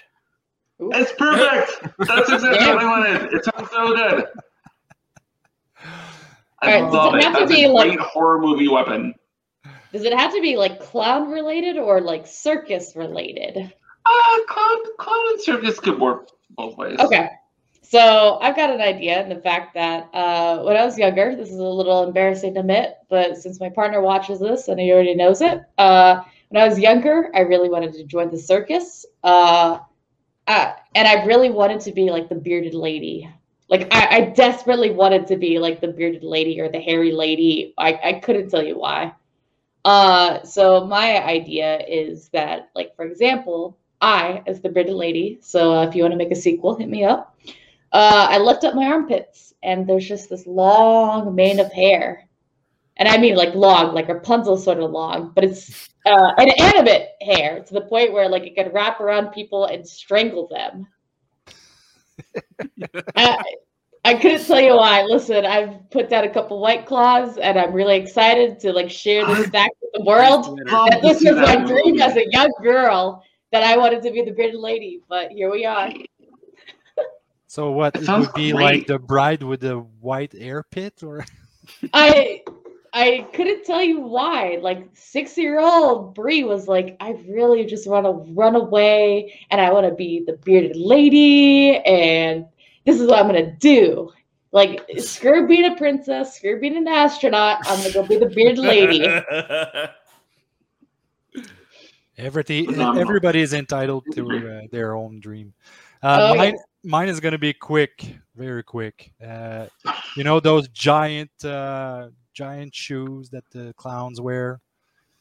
It's 0.79 1.11
perfect. 1.13 1.95
That's 1.99 2.31
exactly 2.31 2.67
what 2.67 2.79
I 2.79 2.85
wanted. 2.85 3.33
It 3.33 3.45
sounds 3.45 3.69
so 3.69 3.95
good. 3.95 4.25
I 6.61 6.81
right, 6.81 6.91
love 6.91 7.13
does 7.13 7.25
it, 7.25 7.27
have 7.27 7.39
to 7.39 7.47
be 7.47 7.67
like 7.67 7.99
horror 7.99 8.39
movie 8.39 8.67
weapon? 8.67 9.13
Does 9.91 10.03
it 10.03 10.13
have 10.13 10.33
to 10.33 10.41
be 10.41 10.57
like 10.57 10.79
clown 10.79 11.31
related 11.31 11.77
or 11.77 12.01
like 12.01 12.27
circus 12.27 12.95
related? 12.95 13.73
Uh, 14.05 14.37
clown, 14.47 14.77
clown 14.97 15.19
and 15.31 15.41
circus 15.41 15.79
could 15.79 15.99
work 15.99 16.29
both 16.51 16.77
ways. 16.77 16.99
Okay. 16.99 17.29
So 17.81 18.37
I've 18.39 18.55
got 18.55 18.69
an 18.69 18.81
idea, 18.81 19.19
and 19.19 19.31
the 19.31 19.41
fact 19.41 19.73
that 19.73 20.09
uh, 20.13 20.61
when 20.61 20.77
I 20.77 20.85
was 20.85 20.95
younger, 20.97 21.35
this 21.35 21.49
is 21.49 21.57
a 21.57 21.63
little 21.63 22.03
embarrassing 22.03 22.53
to 22.53 22.59
admit, 22.59 22.97
but 23.09 23.35
since 23.37 23.59
my 23.59 23.69
partner 23.69 23.99
watches 23.99 24.39
this 24.39 24.67
and 24.67 24.79
he 24.79 24.91
already 24.91 25.15
knows 25.15 25.41
it, 25.41 25.59
uh, 25.79 26.21
when 26.49 26.61
I 26.61 26.67
was 26.67 26.77
younger, 26.77 27.31
I 27.33 27.39
really 27.39 27.67
wanted 27.67 27.93
to 27.93 28.03
join 28.03 28.29
the 28.29 28.37
circus, 28.37 29.07
uh, 29.23 29.79
uh 30.45 30.73
and 30.93 31.07
I 31.07 31.25
really 31.25 31.49
wanted 31.49 31.79
to 31.81 31.91
be 31.91 32.11
like 32.11 32.29
the 32.29 32.35
bearded 32.35 32.75
lady. 32.75 33.27
Like 33.69 33.87
I, 33.93 34.07
I, 34.17 34.21
desperately 34.31 34.89
wanted 34.89 35.27
to 35.27 35.37
be 35.37 35.59
like 35.59 35.79
the 35.79 35.89
bearded 35.89 36.23
lady 36.23 36.59
or 36.59 36.69
the 36.69 36.79
hairy 36.79 37.11
lady. 37.11 37.75
I, 37.77 37.99
I 38.03 38.13
couldn't 38.13 38.49
tell 38.49 38.63
you 38.63 38.79
why. 38.79 39.13
Uh, 39.85 40.43
so 40.43 40.85
my 40.87 41.23
idea 41.23 41.79
is 41.87 42.29
that, 42.29 42.69
like 42.75 42.95
for 42.95 43.05
example, 43.05 43.77
I 44.01 44.41
as 44.47 44.61
the 44.61 44.69
bearded 44.69 44.95
lady. 44.95 45.39
So 45.41 45.73
uh, 45.73 45.85
if 45.85 45.95
you 45.95 46.03
want 46.03 46.13
to 46.13 46.17
make 46.17 46.31
a 46.31 46.35
sequel, 46.35 46.75
hit 46.75 46.89
me 46.89 47.03
up. 47.03 47.37
Uh, 47.91 48.27
I 48.29 48.37
lift 48.37 48.63
up 48.63 48.75
my 48.75 48.85
armpits, 48.85 49.53
and 49.63 49.87
there's 49.87 50.07
just 50.07 50.29
this 50.29 50.45
long 50.45 51.33
mane 51.35 51.59
of 51.59 51.71
hair, 51.71 52.27
and 52.97 53.09
I 53.09 53.17
mean 53.17 53.35
like 53.35 53.55
long, 53.55 53.95
like 53.95 54.07
Rapunzel 54.07 54.57
sort 54.57 54.79
of 54.79 54.91
long, 54.91 55.31
but 55.33 55.43
it's 55.43 55.89
uh, 56.05 56.33
an 56.37 56.49
animate 56.49 57.09
hair 57.21 57.63
to 57.63 57.73
the 57.73 57.81
point 57.81 58.13
where 58.13 58.29
like 58.29 58.43
it 58.43 58.55
could 58.55 58.73
wrap 58.73 58.99
around 58.99 59.31
people 59.31 59.65
and 59.65 59.87
strangle 59.87 60.47
them. 60.47 60.87
I, 63.15 63.41
I 64.05 64.13
couldn't 64.15 64.45
tell 64.45 64.61
you 64.61 64.75
why. 64.75 65.03
Listen, 65.03 65.45
I've 65.45 65.89
put 65.91 66.09
down 66.09 66.23
a 66.23 66.29
couple 66.29 66.59
white 66.59 66.85
claws, 66.85 67.37
and 67.37 67.59
I'm 67.59 67.73
really 67.73 67.97
excited 67.97 68.59
to 68.61 68.71
like 68.71 68.89
share 68.89 69.25
this 69.25 69.49
fact 69.51 69.75
with 69.81 69.91
the 69.93 70.03
world. 70.03 70.59
That 70.65 70.99
this 71.01 71.23
was 71.23 71.35
my 71.35 71.57
dream 71.57 72.01
as 72.01 72.15
a 72.15 72.29
young 72.31 72.51
girl 72.61 73.23
that 73.51 73.63
I 73.63 73.77
wanted 73.77 74.01
to 74.03 74.11
be 74.11 74.23
the 74.23 74.31
bearded 74.31 74.59
lady, 74.59 75.01
but 75.09 75.31
here 75.31 75.51
we 75.51 75.65
are. 75.65 75.89
So 77.47 77.71
what 77.71 77.95
it, 77.95 78.07
would 78.07 78.33
be 78.33 78.51
great. 78.51 78.63
like 78.63 78.87
the 78.87 78.99
bride 78.99 79.41
with 79.41 79.61
the 79.61 79.79
white 79.79 80.35
air 80.37 80.63
pit, 80.63 81.01
or 81.01 81.25
I 81.93 82.43
I 82.93 83.27
couldn't 83.33 83.65
tell 83.65 83.81
you 83.81 84.01
why. 84.01 84.57
Like 84.61 84.89
six 84.93 85.37
year 85.37 85.59
old 85.59 86.15
Bree 86.15 86.43
was 86.43 86.67
like, 86.67 86.97
I 86.99 87.11
really 87.27 87.65
just 87.65 87.87
want 87.87 88.05
to 88.05 88.33
run 88.33 88.55
away 88.55 89.33
and 89.51 89.61
I 89.61 89.71
want 89.71 89.87
to 89.87 89.93
be 89.93 90.23
the 90.25 90.33
bearded 90.43 90.75
lady 90.75 91.77
and 91.77 92.45
this 92.85 92.99
is 92.99 93.07
what 93.07 93.19
I'm 93.19 93.27
gonna 93.27 93.55
do. 93.57 94.11
Like, 94.51 94.81
screw 94.97 95.47
being 95.47 95.71
a 95.71 95.75
princess, 95.75 96.35
screw 96.35 96.59
being 96.59 96.75
an 96.75 96.87
astronaut. 96.87 97.59
I'm 97.65 97.77
gonna 97.77 97.93
go 97.93 98.07
be 98.07 98.17
the 98.17 98.25
bearded 98.25 98.57
lady. 98.57 99.05
Everything, 102.17 102.67
everybody 102.97 103.39
is 103.41 103.53
entitled 103.53 104.03
to 104.11 104.25
uh, 104.49 104.67
their 104.71 104.93
own 104.93 105.21
dream. 105.21 105.53
Uh, 106.03 106.17
Oh, 106.21 106.35
mine, 106.35 106.57
mine 106.83 107.07
is 107.07 107.21
going 107.21 107.31
to 107.31 107.37
be 107.37 107.53
quick, 107.53 108.13
very 108.35 108.61
quick. 108.61 109.13
Uh, 109.25 109.67
you 110.17 110.25
know 110.25 110.41
those 110.41 110.67
giant, 110.69 111.31
uh, 111.45 112.09
giant 112.39 112.73
shoes 112.73 113.29
that 113.31 113.43
the 113.51 113.73
clowns 113.75 114.21
wear. 114.21 114.61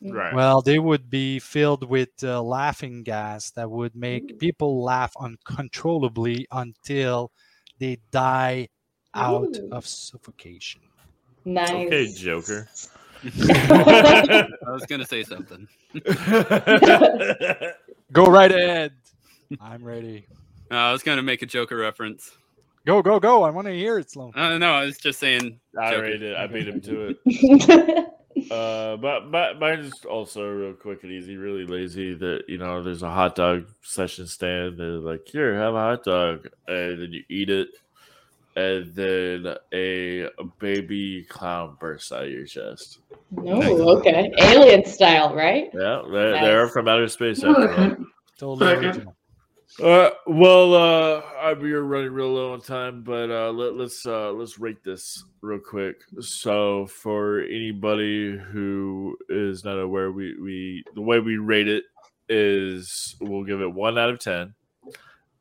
right. 0.01 0.33
Well, 0.33 0.63
they 0.63 0.79
would 0.79 1.11
be 1.11 1.41
filled 1.41 1.83
with 1.83 2.11
uh, 2.23 2.41
laughing 2.41 3.03
gas 3.03 3.51
that 3.53 3.69
would 3.69 3.97
make 3.97 4.39
people 4.39 4.85
laugh 4.85 5.13
uncontrollably 5.19 6.47
until 6.53 7.33
they 7.81 7.99
die 8.13 8.69
out 9.15 9.57
Ooh. 9.59 9.69
of 9.73 9.85
suffocation. 9.85 10.81
Nice. 11.45 11.71
Okay, 11.71 12.13
Joker. 12.13 12.69
I 13.25 14.47
was 14.69 14.87
gonna 14.87 15.05
say 15.05 15.25
something. 15.25 15.67
Go 18.13 18.27
right 18.27 18.53
ahead. 18.53 18.93
I'm 19.61 19.83
ready. 19.83 20.25
Uh, 20.71 20.75
I 20.75 20.93
was 20.93 21.03
gonna 21.03 21.23
make 21.23 21.43
a 21.43 21.47
Joker 21.47 21.77
reference. 21.79 22.38
Go, 22.89 23.03
go, 23.03 23.21
go. 23.21 23.43
I 23.43 23.51
want 23.51 23.67
to 23.67 23.75
hear 23.75 23.99
it, 23.99 24.11
Sloan. 24.11 24.33
Uh, 24.35 24.57
no, 24.57 24.73
I 24.73 24.87
was 24.87 24.97
just 24.97 25.21
saying. 25.21 25.61
I 25.79 25.91
Joker. 25.91 26.01
already 26.01 26.19
did. 26.21 26.37
I 26.37 26.47
beat 26.47 26.67
him 26.67 26.81
to 26.81 27.15
it. 27.27 28.07
Uh, 28.53 28.97
but 28.97 29.33
but 29.33 29.59
mine's 29.59 30.05
also 30.05 30.49
real 30.49 30.73
quick 30.73 31.03
and 31.03 31.11
easy, 31.11 31.37
really 31.37 31.67
lazy. 31.67 32.15
That 32.15 32.45
you 32.47 32.57
know, 32.57 32.85
there's 32.85 33.03
a 33.03 33.11
hot 33.11 33.35
dog 33.35 33.67
session 33.83 34.29
stand. 34.29 34.79
They're 34.79 34.91
like, 34.93 35.27
here, 35.27 35.57
have 35.57 35.75
a 35.75 35.79
hot 35.81 36.05
dog, 36.05 36.49
and 36.69 37.03
then 37.03 37.13
you 37.13 37.25
eat 37.29 37.51
it, 37.51 37.69
and 38.55 38.95
then 38.95 39.57
a, 39.73 40.21
a 40.23 40.45
baby 40.61 41.25
clown 41.29 41.79
bursts 41.81 42.13
out 42.13 42.25
of 42.25 42.31
your 42.31 42.47
chest. 42.47 43.01
no, 43.33 43.61
okay. 43.99 44.31
Alien 44.39 44.85
style, 44.85 45.35
right? 45.35 45.69
Yeah, 45.75 46.03
they're, 46.09 46.33
they're 46.35 46.69
from 46.69 46.87
outer 46.87 47.09
space. 47.09 47.43
After. 47.43 47.99
Totally 48.39 48.73
original. 48.75 49.17
Uh, 49.83 50.11
well, 50.27 50.75
uh, 50.75 51.55
we 51.61 51.73
are 51.73 51.85
running 51.85 52.11
real 52.11 52.33
low 52.33 52.53
on 52.53 52.61
time, 52.61 53.03
but 53.03 53.31
uh, 53.31 53.51
let, 53.53 53.75
let's 53.75 54.05
uh, 54.07 54.33
let's 54.33 54.59
rate 54.59 54.83
this 54.83 55.23
real 55.41 55.61
quick. 55.61 56.01
So, 56.21 56.87
for 56.87 57.43
anybody 57.43 58.37
who 58.37 59.17
is 59.29 59.65
not 59.65 59.79
aware, 59.79 60.11
we 60.11 60.35
we 60.41 60.85
the 60.95 61.03
way 61.03 61.21
we 61.21 61.37
rate 61.37 61.69
it 61.69 61.85
is 62.29 63.15
we'll 63.21 63.45
give 63.45 63.61
it 63.61 63.73
one 63.73 63.99
out 63.99 64.11
of 64.11 64.19
ten, 64.19 64.55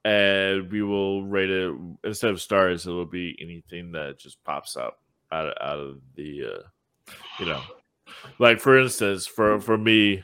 and 0.06 0.72
we 0.72 0.84
will 0.84 1.26
rate 1.26 1.50
it 1.50 1.74
instead 2.04 2.30
of 2.30 2.42
stars. 2.42 2.86
It 2.86 2.92
will 2.92 3.06
be 3.06 3.36
anything 3.42 3.92
that 3.94 4.20
just 4.20 4.44
pops 4.44 4.78
up 4.78 5.00
out 5.32 5.48
of, 5.48 5.54
out 5.62 5.80
of 5.80 6.02
the, 6.16 6.58
uh, 6.58 7.12
you 7.40 7.48
know, 7.48 7.62
like 8.38 8.60
for 8.60 8.78
instance, 8.78 9.26
for 9.26 9.60
for 9.60 9.80
me, 9.80 10.24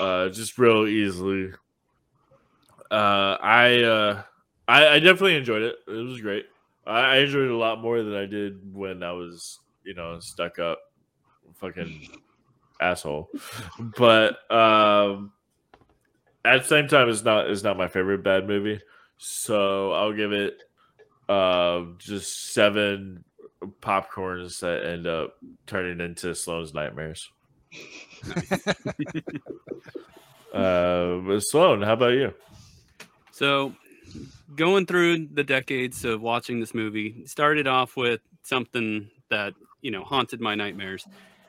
uh, 0.00 0.28
just 0.28 0.58
real 0.58 0.86
easily 0.86 1.52
uh, 2.94 3.38
I, 3.40 3.82
uh, 3.82 4.22
I 4.68 4.88
I 4.88 4.98
definitely 5.00 5.36
enjoyed 5.36 5.62
it. 5.62 5.76
It 5.88 5.92
was 5.92 6.20
great. 6.20 6.46
I, 6.86 7.00
I 7.00 7.16
enjoyed 7.18 7.46
it 7.46 7.50
a 7.50 7.56
lot 7.56 7.80
more 7.80 8.02
than 8.02 8.14
I 8.14 8.26
did 8.26 8.74
when 8.74 9.02
I 9.02 9.12
was, 9.12 9.58
you 9.84 9.94
know, 9.94 10.20
stuck 10.20 10.58
up, 10.58 10.78
fucking 11.54 12.08
asshole. 12.80 13.30
But 13.98 14.38
um, 14.50 15.32
at 16.44 16.62
the 16.62 16.68
same 16.68 16.88
time, 16.88 17.08
it's 17.08 17.24
not 17.24 17.50
it's 17.50 17.64
not 17.64 17.76
my 17.76 17.88
favorite 17.88 18.22
bad 18.22 18.46
movie. 18.46 18.80
So 19.18 19.92
I'll 19.92 20.12
give 20.12 20.32
it 20.32 20.62
uh, 21.28 21.82
just 21.98 22.52
seven 22.52 23.24
popcorns 23.80 24.60
that 24.60 24.84
end 24.86 25.06
up 25.06 25.36
turning 25.66 26.00
into 26.00 26.34
Sloan's 26.34 26.74
nightmares. 26.74 27.30
uh, 30.54 31.40
Sloan, 31.40 31.82
how 31.82 31.94
about 31.94 32.12
you? 32.12 32.34
So, 33.34 33.74
going 34.54 34.86
through 34.86 35.26
the 35.32 35.42
decades 35.42 36.04
of 36.04 36.20
watching 36.22 36.60
this 36.60 36.72
movie, 36.72 37.26
started 37.26 37.66
off 37.66 37.96
with 37.96 38.20
something 38.42 39.10
that 39.30 39.54
you 39.82 39.90
know 39.90 40.04
haunted 40.04 40.40
my 40.40 40.54
nightmares. 40.54 41.04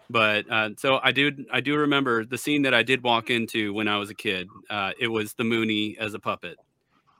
But 0.09 0.49
uh, 0.51 0.69
so 0.77 0.99
I 1.03 1.11
do, 1.11 1.31
I 1.51 1.61
do 1.61 1.75
remember 1.77 2.25
the 2.25 2.37
scene 2.37 2.63
that 2.63 2.73
I 2.73 2.81
did 2.83 3.03
walk 3.03 3.29
into 3.29 3.73
when 3.73 3.87
I 3.87 3.97
was 3.97 4.09
a 4.09 4.15
kid. 4.15 4.47
Uh, 4.69 4.91
it 4.99 5.07
was 5.07 5.33
the 5.33 5.43
Mooney 5.43 5.95
as 5.99 6.13
a 6.15 6.19
puppet, 6.19 6.57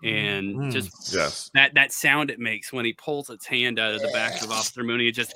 and 0.04 0.56
Mm. 0.56 0.72
just 0.72 1.14
Yes. 1.14 1.52
that 1.54 1.74
that 1.76 1.92
sound 1.92 2.32
it 2.32 2.40
makes 2.40 2.74
when 2.74 2.86
he 2.86 2.94
pulls 2.94 3.30
its 3.30 3.46
hand 3.46 3.78
out 3.80 3.94
of 3.94 4.02
the 4.02 4.08
back 4.10 4.42
of 4.42 4.50
Officer 4.52 4.84
Mooney. 4.84 5.08
It 5.08 5.12
just, 5.12 5.34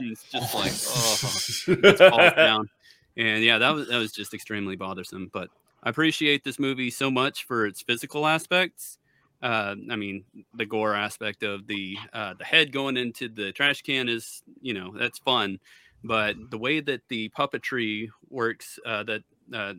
it's 0.00 0.24
just 0.32 0.54
like 0.54 0.72
oh 0.86 1.82
it 1.90 1.98
falls 2.10 2.32
down. 2.36 2.68
And 3.16 3.42
yeah, 3.44 3.58
that 3.58 3.70
was 3.70 3.88
that 3.88 3.98
was 3.98 4.12
just 4.12 4.32
extremely 4.32 4.76
bothersome. 4.76 5.28
But 5.32 5.48
I 5.82 5.90
appreciate 5.90 6.44
this 6.44 6.58
movie 6.58 6.90
so 6.90 7.10
much 7.10 7.44
for 7.44 7.66
its 7.66 7.82
physical 7.82 8.26
aspects. 8.26 8.98
Uh, 9.42 9.74
I 9.90 9.96
mean, 9.96 10.24
the 10.54 10.64
gore 10.64 10.94
aspect 10.94 11.42
of 11.42 11.66
the 11.66 11.98
uh, 12.12 12.34
the 12.38 12.44
head 12.44 12.70
going 12.72 12.96
into 12.96 13.28
the 13.28 13.50
trash 13.50 13.82
can 13.82 14.08
is, 14.08 14.42
you 14.60 14.72
know, 14.72 14.94
that's 14.96 15.18
fun. 15.18 15.58
But 16.04 16.36
the 16.50 16.58
way 16.58 16.80
that 16.80 17.02
the 17.08 17.28
puppetry 17.30 18.08
works, 18.28 18.78
uh, 18.86 19.02
that 19.04 19.22
uh, 19.52 19.74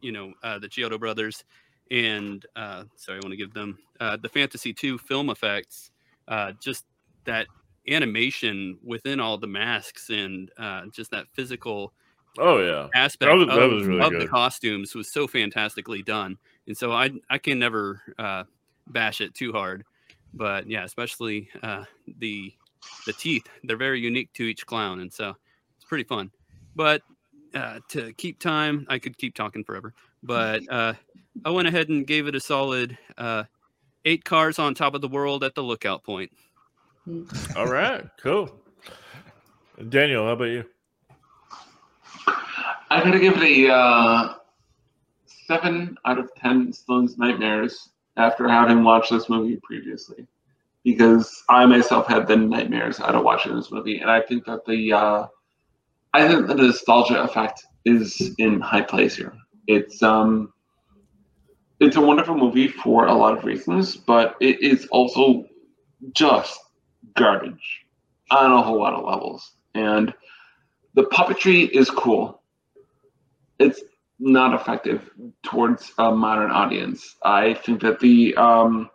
you 0.00 0.10
know, 0.10 0.32
uh, 0.42 0.58
the 0.58 0.68
Chiodo 0.68 0.98
brothers 0.98 1.44
and 1.90 2.44
uh, 2.56 2.84
sorry, 2.96 3.18
I 3.18 3.20
want 3.22 3.32
to 3.32 3.36
give 3.36 3.54
them 3.54 3.78
the 4.00 4.28
Fantasy 4.28 4.72
Two 4.72 4.98
film 4.98 5.30
effects, 5.30 5.92
just 6.60 6.84
that 7.24 7.46
animation 7.88 8.78
within 8.84 9.20
all 9.20 9.38
the 9.38 9.46
masks 9.46 10.10
and 10.10 10.50
just 10.92 11.12
that 11.12 11.26
physical 11.32 11.92
Oh 12.36 12.58
yeah. 12.58 12.88
aspect 12.94 13.28
That 13.30 13.36
was- 13.36 13.48
of, 13.48 13.54
that 13.54 13.68
was 13.68 13.84
really 13.86 14.00
of 14.00 14.12
the 14.12 14.26
costumes 14.28 14.94
was 14.94 15.10
so 15.10 15.26
fantastically 15.26 16.02
done 16.02 16.36
and 16.66 16.76
so 16.76 16.92
i 16.92 17.10
i 17.30 17.38
can 17.38 17.58
never 17.58 18.00
uh 18.18 18.44
bash 18.88 19.20
it 19.20 19.34
too 19.34 19.52
hard 19.52 19.84
but 20.34 20.68
yeah 20.68 20.84
especially 20.84 21.48
uh 21.62 21.84
the 22.18 22.52
the 23.06 23.12
teeth 23.14 23.46
they're 23.64 23.76
very 23.76 24.00
unique 24.00 24.32
to 24.34 24.44
each 24.44 24.66
clown 24.66 25.00
and 25.00 25.12
so 25.12 25.34
it's 25.76 25.84
pretty 25.84 26.04
fun 26.04 26.30
but 26.76 27.02
uh 27.54 27.80
to 27.88 28.12
keep 28.14 28.38
time 28.38 28.86
i 28.88 28.98
could 28.98 29.16
keep 29.18 29.34
talking 29.34 29.64
forever 29.64 29.92
but 30.22 30.60
uh 30.70 30.92
i 31.44 31.50
went 31.50 31.66
ahead 31.66 31.88
and 31.88 32.06
gave 32.06 32.26
it 32.28 32.34
a 32.34 32.40
solid 32.40 32.96
uh 33.16 33.42
eight 34.04 34.24
cars 34.24 34.58
on 34.58 34.74
top 34.74 34.94
of 34.94 35.00
the 35.00 35.08
world 35.08 35.42
at 35.42 35.54
the 35.54 35.62
lookout 35.62 36.04
point 36.04 36.30
All 37.56 37.66
right. 37.66 38.04
Cool. 38.20 38.54
Daniel, 39.88 40.24
how 40.26 40.32
about 40.32 40.44
you? 40.44 40.64
I'm 42.90 43.02
gonna 43.04 43.18
give 43.18 43.36
it 43.36 43.68
a 43.68 43.74
uh, 43.74 44.34
seven 45.46 45.96
out 46.06 46.18
of 46.18 46.34
ten 46.34 46.72
Sloan's 46.72 47.18
Nightmares 47.18 47.90
after 48.16 48.48
having 48.48 48.82
watched 48.82 49.10
this 49.10 49.28
movie 49.28 49.60
previously, 49.62 50.26
because 50.84 51.42
I 51.50 51.66
myself 51.66 52.06
had 52.06 52.26
the 52.26 52.36
nightmares 52.36 52.98
out 52.98 53.14
of 53.14 53.24
watching 53.24 53.54
this 53.54 53.70
movie, 53.70 53.98
and 53.98 54.10
I 54.10 54.22
think 54.22 54.46
that 54.46 54.64
the 54.64 54.92
uh, 54.92 55.26
I 56.14 56.26
think 56.26 56.46
the 56.46 56.54
nostalgia 56.54 57.22
effect 57.22 57.66
is 57.84 58.34
in 58.38 58.60
high 58.60 58.82
place 58.82 59.16
here. 59.16 59.34
It's 59.66 60.02
um, 60.02 60.54
it's 61.80 61.96
a 61.96 62.00
wonderful 62.00 62.36
movie 62.36 62.68
for 62.68 63.06
a 63.06 63.14
lot 63.14 63.36
of 63.36 63.44
reasons, 63.44 63.96
but 63.96 64.34
it 64.40 64.62
is 64.62 64.86
also 64.86 65.44
just 66.12 66.58
garbage 67.16 67.84
on 68.30 68.50
a 68.50 68.62
whole 68.62 68.78
lot 68.78 68.94
of 68.94 69.04
levels, 69.04 69.52
and 69.74 70.14
the 70.94 71.02
puppetry 71.04 71.68
is 71.68 71.90
cool 71.90 72.37
it's 73.58 73.80
not 74.18 74.58
effective 74.60 75.08
towards 75.42 75.92
a 75.98 76.10
modern 76.12 76.50
audience. 76.50 77.16
I 77.24 77.54
think 77.54 77.80
that 77.82 78.00
the 78.00 78.34
um, 78.36 78.90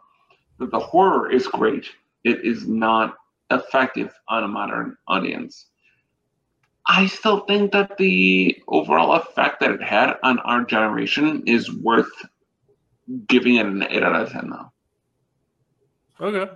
that 0.60 0.72
the 0.72 0.80
horror 0.80 1.31
is 1.31 1.48
great. 1.48 1.85
It 2.23 2.44
is 2.45 2.68
not 2.68 3.15
effective 3.52 4.14
on 4.27 4.44
a 4.44 4.48
modern 4.48 4.98
audience. 5.07 5.68
I 6.88 7.06
still 7.07 7.41
think 7.45 7.72
that 7.72 7.98
the 7.98 8.61
overall 8.68 9.14
effect 9.14 9.61
that 9.61 9.72
it 9.72 9.81
had 9.81 10.15
on 10.23 10.40
our 10.40 10.65
generation 10.65 11.44
is 11.45 11.72
worth 11.72 12.11
giving 13.27 13.56
it 13.56 13.65
an 13.65 13.84
eight 13.84 14.03
out 14.03 14.15
of 14.15 14.30
ten. 14.31 14.49
Though, 14.49 16.27
Okay. 16.27 16.52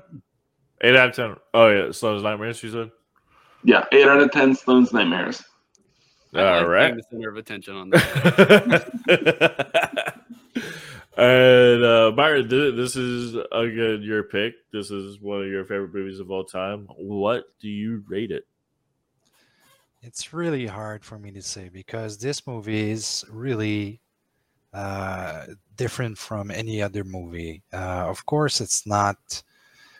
Eight 0.81 0.95
out 0.95 1.09
of 1.09 1.15
ten. 1.15 1.35
Oh 1.53 1.69
yeah, 1.69 1.91
Sloan's 1.91 2.23
Nightmares. 2.23 2.61
You 2.61 2.71
said. 2.71 2.91
yeah, 3.63 3.85
eight 3.91 4.07
out 4.07 4.19
of 4.19 4.31
ten. 4.31 4.53
Sloan's 4.55 4.91
Nightmares. 4.93 5.43
I 6.37 6.43
like 6.43 6.53
All 6.53 6.59
being 6.61 6.71
right. 6.71 6.95
the 6.95 7.03
center 7.09 7.29
of 7.29 7.37
attention 7.37 7.75
on 7.75 7.89
that 7.89 8.91
and 11.17 11.83
uh, 11.83 12.11
Byron, 12.11 12.47
this 12.47 12.95
is 12.95 13.35
again 13.51 14.01
your 14.03 14.23
pick. 14.23 14.53
This 14.71 14.91
is 14.91 15.19
one 15.19 15.41
of 15.41 15.47
your 15.47 15.65
favorite 15.65 15.93
movies 15.93 16.19
of 16.19 16.29
all 16.29 16.43
time. 16.43 16.87
What 16.95 17.45
do 17.59 17.69
you 17.69 18.03
rate 18.07 18.31
it? 18.31 18.45
It's 20.03 20.31
really 20.31 20.67
hard 20.67 21.03
for 21.03 21.17
me 21.17 21.31
to 21.31 21.41
say 21.41 21.69
because 21.69 22.19
this 22.19 22.45
movie 22.45 22.91
is 22.91 23.25
really 23.29 23.99
uh, 24.73 25.47
different 25.75 26.17
from 26.17 26.51
any 26.51 26.81
other 26.81 27.03
movie. 27.03 27.63
Uh, 27.73 28.05
of 28.07 28.25
course, 28.27 28.61
it's 28.61 28.85
not 28.85 29.17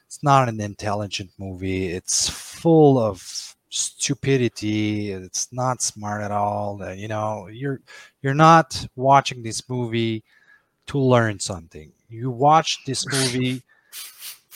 it's 0.06 0.24
not 0.24 0.50
an 0.50 0.62
intelligent 0.62 1.32
movie. 1.40 1.88
It's 1.88 2.30
full 2.30 3.00
of 3.00 3.56
stupidity. 3.70 5.12
It's 5.12 5.50
not 5.52 5.82
smart 5.82 6.22
at 6.22 6.32
all. 6.32 6.80
You 6.94 7.08
know, 7.08 7.48
you're 7.48 7.82
you're 8.22 8.34
not 8.34 8.88
watching 8.96 9.44
this 9.44 9.68
movie 9.70 10.24
to 10.88 11.00
learn 11.00 11.40
something. 11.40 11.92
You 12.10 12.30
watch 12.32 12.80
this 12.86 13.06
movie 13.12 13.62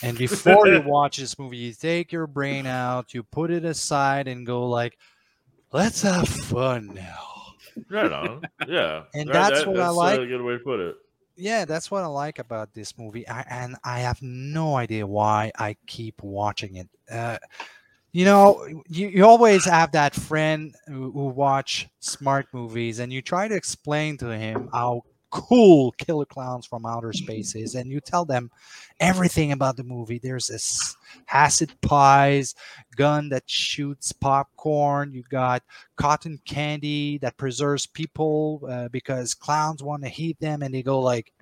and 0.02 0.16
before 0.18 0.66
you 0.66 0.80
watch 0.86 1.18
this 1.18 1.38
movie, 1.38 1.58
you 1.58 1.72
take 1.74 2.10
your 2.12 2.26
brain 2.26 2.66
out, 2.66 3.14
you 3.14 3.22
put 3.22 3.50
it 3.50 3.64
aside 3.64 4.26
and 4.28 4.46
go 4.46 4.68
like, 4.68 4.98
"Let's 5.72 6.02
have 6.02 6.28
fun 6.28 6.92
now." 6.94 7.18
Right 7.88 8.10
on. 8.12 8.42
Yeah. 8.68 9.04
And 9.14 9.28
Right, 9.28 9.32
that's 9.32 9.60
that- 9.60 9.68
what 9.68 9.80
I 9.80 9.88
like. 9.88 10.20
A 10.20 10.26
good 10.26 10.42
way 10.42 10.54
to 10.54 10.58
put 10.58 10.80
it. 10.80 10.96
yeah 11.36 11.64
that's 11.64 11.90
what 11.90 12.02
i 12.02 12.06
like 12.06 12.38
about 12.38 12.74
this 12.74 12.98
movie 12.98 13.26
I, 13.26 13.40
and 13.48 13.74
i 13.84 14.00
have 14.00 14.20
no 14.20 14.76
idea 14.76 15.06
why 15.06 15.50
i 15.58 15.74
keep 15.86 16.22
watching 16.22 16.76
it 16.76 16.88
uh, 17.10 17.38
you 18.12 18.24
know 18.24 18.82
you, 18.88 19.08
you 19.08 19.26
always 19.26 19.64
have 19.64 19.92
that 19.92 20.14
friend 20.14 20.74
who, 20.86 21.10
who 21.12 21.26
watch 21.28 21.88
smart 22.00 22.46
movies 22.52 22.98
and 22.98 23.12
you 23.12 23.22
try 23.22 23.48
to 23.48 23.54
explain 23.54 24.16
to 24.18 24.28
him 24.28 24.68
how 24.72 25.02
cool 25.30 25.92
Killer 25.92 26.26
Klowns 26.26 26.68
from 26.68 26.84
Outer 26.84 27.14
Space 27.14 27.54
is 27.54 27.74
and 27.74 27.90
you 27.90 28.00
tell 28.00 28.26
them 28.26 28.50
everything 29.00 29.52
about 29.52 29.78
the 29.78 29.82
movie. 29.82 30.20
There's 30.22 30.48
this 30.48 30.94
acid 31.30 31.72
pies 31.80 32.54
gun 32.96 33.30
that 33.30 33.48
shoots 33.48 34.12
popcorn 34.12 35.14
you 35.14 35.22
got 35.30 35.62
cotton 35.96 36.38
candy 36.44 37.16
that 37.18 37.38
preserves 37.38 37.86
people 37.86 38.60
uh, 38.68 38.88
because 38.88 39.32
clowns 39.32 39.82
want 39.82 40.04
to 40.04 40.12
eat 40.22 40.38
them 40.38 40.62
and 40.62 40.74
they 40.74 40.82
go 40.82 41.00
like 41.00 41.32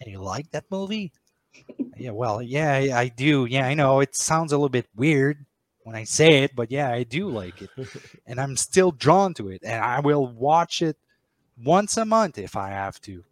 and 0.00 0.10
you 0.10 0.20
like 0.20 0.50
that 0.50 0.64
movie? 0.70 1.10
Yeah 1.96 2.10
well 2.10 2.42
yeah 2.42 2.70
I, 2.74 3.00
I 3.00 3.08
do. 3.08 3.46
Yeah 3.46 3.66
i 3.66 3.72
know. 3.72 4.00
It 4.00 4.14
sounds 4.14 4.52
a 4.52 4.56
little 4.56 4.68
bit 4.68 4.88
weird 4.94 5.46
when 5.86 5.94
i 5.94 6.02
say 6.02 6.42
it 6.42 6.50
but 6.56 6.68
yeah 6.70 6.90
i 6.90 7.04
do 7.04 7.28
like 7.28 7.62
it 7.62 7.70
and 8.26 8.40
i'm 8.40 8.56
still 8.56 8.90
drawn 8.90 9.32
to 9.32 9.48
it 9.50 9.62
and 9.62 9.80
i 9.84 10.00
will 10.00 10.26
watch 10.26 10.82
it 10.82 10.96
once 11.64 11.96
a 11.96 12.04
month 12.04 12.38
if 12.38 12.56
i 12.56 12.70
have 12.70 13.00
to 13.00 13.22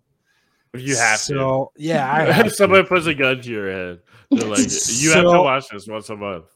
You 0.74 0.94
have 0.96 1.18
to. 1.26 1.34
so 1.34 1.72
yeah 1.76 2.06
I 2.10 2.24
to. 2.26 2.32
have 2.32 2.46
If 2.46 2.52
to. 2.52 2.56
somebody 2.56 2.86
puts 2.86 3.06
a 3.06 3.14
gun 3.14 3.40
to 3.42 3.50
your 3.50 3.70
head, 3.70 4.00
they're 4.30 4.48
like, 4.48 4.58
you 5.02 5.10
have 5.10 5.22
to 5.30 5.42
watch 5.42 5.68
this 5.70 5.86
once 5.86 6.10
a 6.10 6.16
month. 6.16 6.46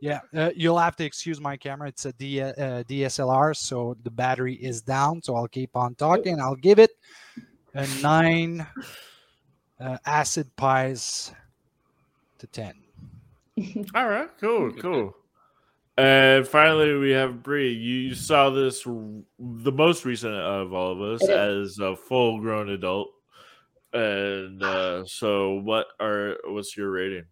Yeah, 0.00 0.20
uh, 0.36 0.50
you'll 0.54 0.78
have 0.78 0.94
to 0.96 1.04
excuse 1.04 1.40
my 1.40 1.56
camera. 1.56 1.88
It's 1.88 2.04
a 2.04 2.12
D- 2.12 2.40
uh, 2.42 2.84
DSLR, 2.86 3.56
so 3.56 3.96
the 4.04 4.10
battery 4.10 4.54
is 4.54 4.82
down. 4.82 5.22
So 5.22 5.34
I'll 5.34 5.48
keep 5.48 5.74
on 5.74 5.94
talking. 5.96 6.38
I'll 6.40 6.54
give 6.68 6.78
it 6.78 6.90
a 7.74 7.86
nine 8.02 8.66
uh, 9.80 9.98
acid 10.06 10.54
pies 10.56 11.32
to 12.38 12.46
ten. 12.46 12.74
All 13.94 14.06
right, 14.08 14.28
cool, 14.40 14.70
cool. 14.78 15.16
And 15.96 16.46
finally, 16.46 16.94
we 16.94 17.10
have 17.10 17.42
Bree. 17.42 17.72
You, 17.72 18.14
saw 18.14 18.50
this, 18.50 18.82
the 18.84 19.72
most 19.72 20.04
recent 20.04 20.34
of 20.34 20.72
all 20.72 20.92
of 20.92 21.00
us, 21.00 21.28
as 21.28 21.78
a 21.78 21.94
full-grown 21.94 22.70
adult. 22.70 23.10
And 23.92 24.60
uh, 24.60 25.04
so, 25.06 25.60
what 25.60 25.86
are 26.00 26.36
what's 26.46 26.76
your 26.76 26.90
rating? 26.90 27.24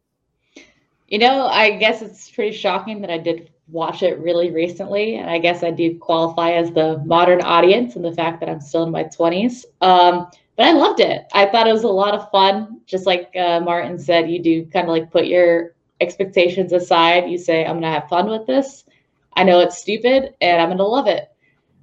You 1.08 1.18
know, 1.18 1.46
I 1.46 1.76
guess 1.76 2.02
it's 2.02 2.30
pretty 2.30 2.56
shocking 2.56 3.00
that 3.00 3.10
I 3.10 3.18
did 3.18 3.50
watch 3.68 4.04
it 4.04 4.20
really 4.20 4.52
recently, 4.52 5.16
and 5.16 5.28
I 5.28 5.38
guess 5.38 5.64
I 5.64 5.72
do 5.72 5.98
qualify 5.98 6.52
as 6.52 6.70
the 6.70 6.98
modern 7.04 7.40
audience 7.40 7.96
and 7.96 8.04
the 8.04 8.12
fact 8.12 8.38
that 8.40 8.48
I'm 8.48 8.60
still 8.60 8.84
in 8.84 8.92
my 8.92 9.04
20s. 9.04 9.64
Um, 9.80 10.30
but 10.56 10.66
I 10.66 10.72
loved 10.72 11.00
it. 11.00 11.24
I 11.32 11.46
thought 11.46 11.66
it 11.66 11.72
was 11.72 11.82
a 11.82 11.88
lot 11.88 12.14
of 12.14 12.30
fun. 12.30 12.80
Just 12.86 13.06
like 13.06 13.34
uh, 13.36 13.58
Martin 13.60 13.98
said, 13.98 14.30
you 14.30 14.40
do 14.40 14.64
kind 14.66 14.86
of 14.86 14.90
like 14.90 15.10
put 15.10 15.26
your 15.26 15.74
expectations 16.02 16.72
aside. 16.72 17.30
You 17.30 17.38
say, 17.38 17.64
I'm 17.64 17.80
going 17.80 17.82
to 17.82 18.00
have 18.00 18.08
fun 18.08 18.28
with 18.28 18.46
this. 18.46 18.84
I 19.34 19.44
know 19.44 19.60
it's 19.60 19.78
stupid, 19.78 20.34
and 20.40 20.60
I'm 20.60 20.68
going 20.68 20.78
to 20.78 20.84
love 20.84 21.06
it. 21.06 21.28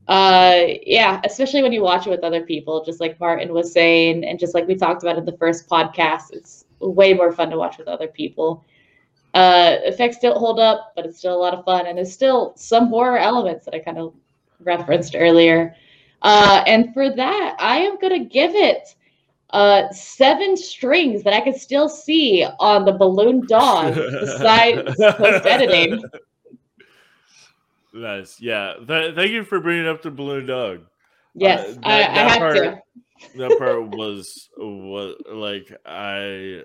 Uh, 0.08 0.66
yeah, 0.86 1.22
especially 1.24 1.62
when 1.62 1.72
you 1.72 1.84
watch 1.84 2.08
it 2.08 2.10
with 2.10 2.24
other 2.24 2.44
people, 2.44 2.84
just 2.84 3.00
like 3.00 3.20
Martin 3.20 3.54
was 3.54 3.72
saying, 3.72 4.24
and 4.26 4.40
just 4.40 4.54
like 4.54 4.68
we 4.68 4.76
talked 4.76 5.04
about 5.04 5.18
in 5.18 5.26
the 5.26 5.38
first 5.38 5.70
podcast, 5.70 6.32
it's 6.32 6.66
way 6.80 7.14
more 7.14 7.32
fun 7.32 7.50
to 7.50 7.58
watch 7.58 7.78
with 7.78 7.88
other 7.88 8.08
people. 8.08 8.66
Uh, 9.36 9.78
effects 9.84 10.18
don't 10.20 10.38
hold 10.38 10.60
up, 10.60 10.94
but 10.96 11.06
it's 11.06 11.20
still 11.20 11.36
a 11.36 11.38
lot 11.38 11.54
of 11.54 11.64
fun, 11.64 11.86
and 11.86 11.98
there's 11.98 12.12
still 12.12 12.54
some 12.56 12.88
horror 12.88 13.20
elements 13.20 13.66
that 13.66 13.76
I 13.76 13.80
kind 13.80 14.00
of 14.00 14.14
referenced 14.62 15.16
earlier. 15.16 15.76
Uh, 16.24 16.64
and 16.66 16.94
for 16.94 17.16
that, 17.16 17.56
I 17.60 17.78
am 17.78 18.00
gonna 18.00 18.26
give 18.26 18.56
it 18.56 18.96
uh, 19.52 19.90
seven 19.92 20.56
strings 20.56 21.24
that 21.24 21.34
I 21.34 21.42
could 21.42 21.56
still 21.56 21.90
see 21.90 22.46
on 22.60 22.86
the 22.86 22.92
balloon 22.92 23.46
dog 23.48 23.96
besides 23.96 24.96
post 25.18 25.46
editing. 25.46 26.04
Nice, 27.94 28.40
yeah. 28.40 28.74
Th- 28.88 29.16
thank 29.16 29.32
you 29.32 29.44
for 29.44 29.60
bringing 29.60 29.88
up 29.88 30.02
the 30.02 30.12
balloon 30.12 30.46
dog. 30.46 30.82
Yes, 31.34 31.78
Uh, 31.78 31.80
I, 31.84 32.00
that- 32.00 32.10
I 32.10 32.14
that 32.14 32.30
have 32.30 32.40
part- 32.40 32.56
to. 32.56 32.82
That 33.38 33.58
part 33.60 33.90
was 33.98 34.50
was 34.58 35.16
like 35.30 35.70
I. 35.86 36.62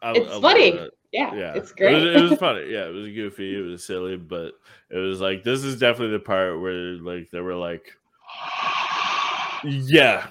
I 0.00 0.12
It's 0.12 0.30
I 0.30 0.40
funny. 0.40 0.68
it. 0.68 0.90
Yeah, 1.10 1.34
yeah, 1.34 1.54
it's 1.56 1.72
It 1.72 1.76
great. 1.76 1.94
was, 1.94 2.04
it 2.04 2.30
was 2.30 2.38
funny. 2.38 2.70
Yeah, 2.70 2.86
it 2.86 2.94
was 2.94 3.08
goofy. 3.08 3.58
It 3.58 3.62
was 3.62 3.82
silly, 3.84 4.16
but 4.16 4.52
it 4.90 4.96
was 4.98 5.20
like 5.20 5.42
this 5.42 5.64
is 5.64 5.80
definitely 5.80 6.16
the 6.18 6.22
part 6.24 6.60
where 6.60 6.92
like 7.00 7.30
they 7.32 7.40
were 7.40 7.56
like, 7.56 7.96
yeah, 9.64 10.28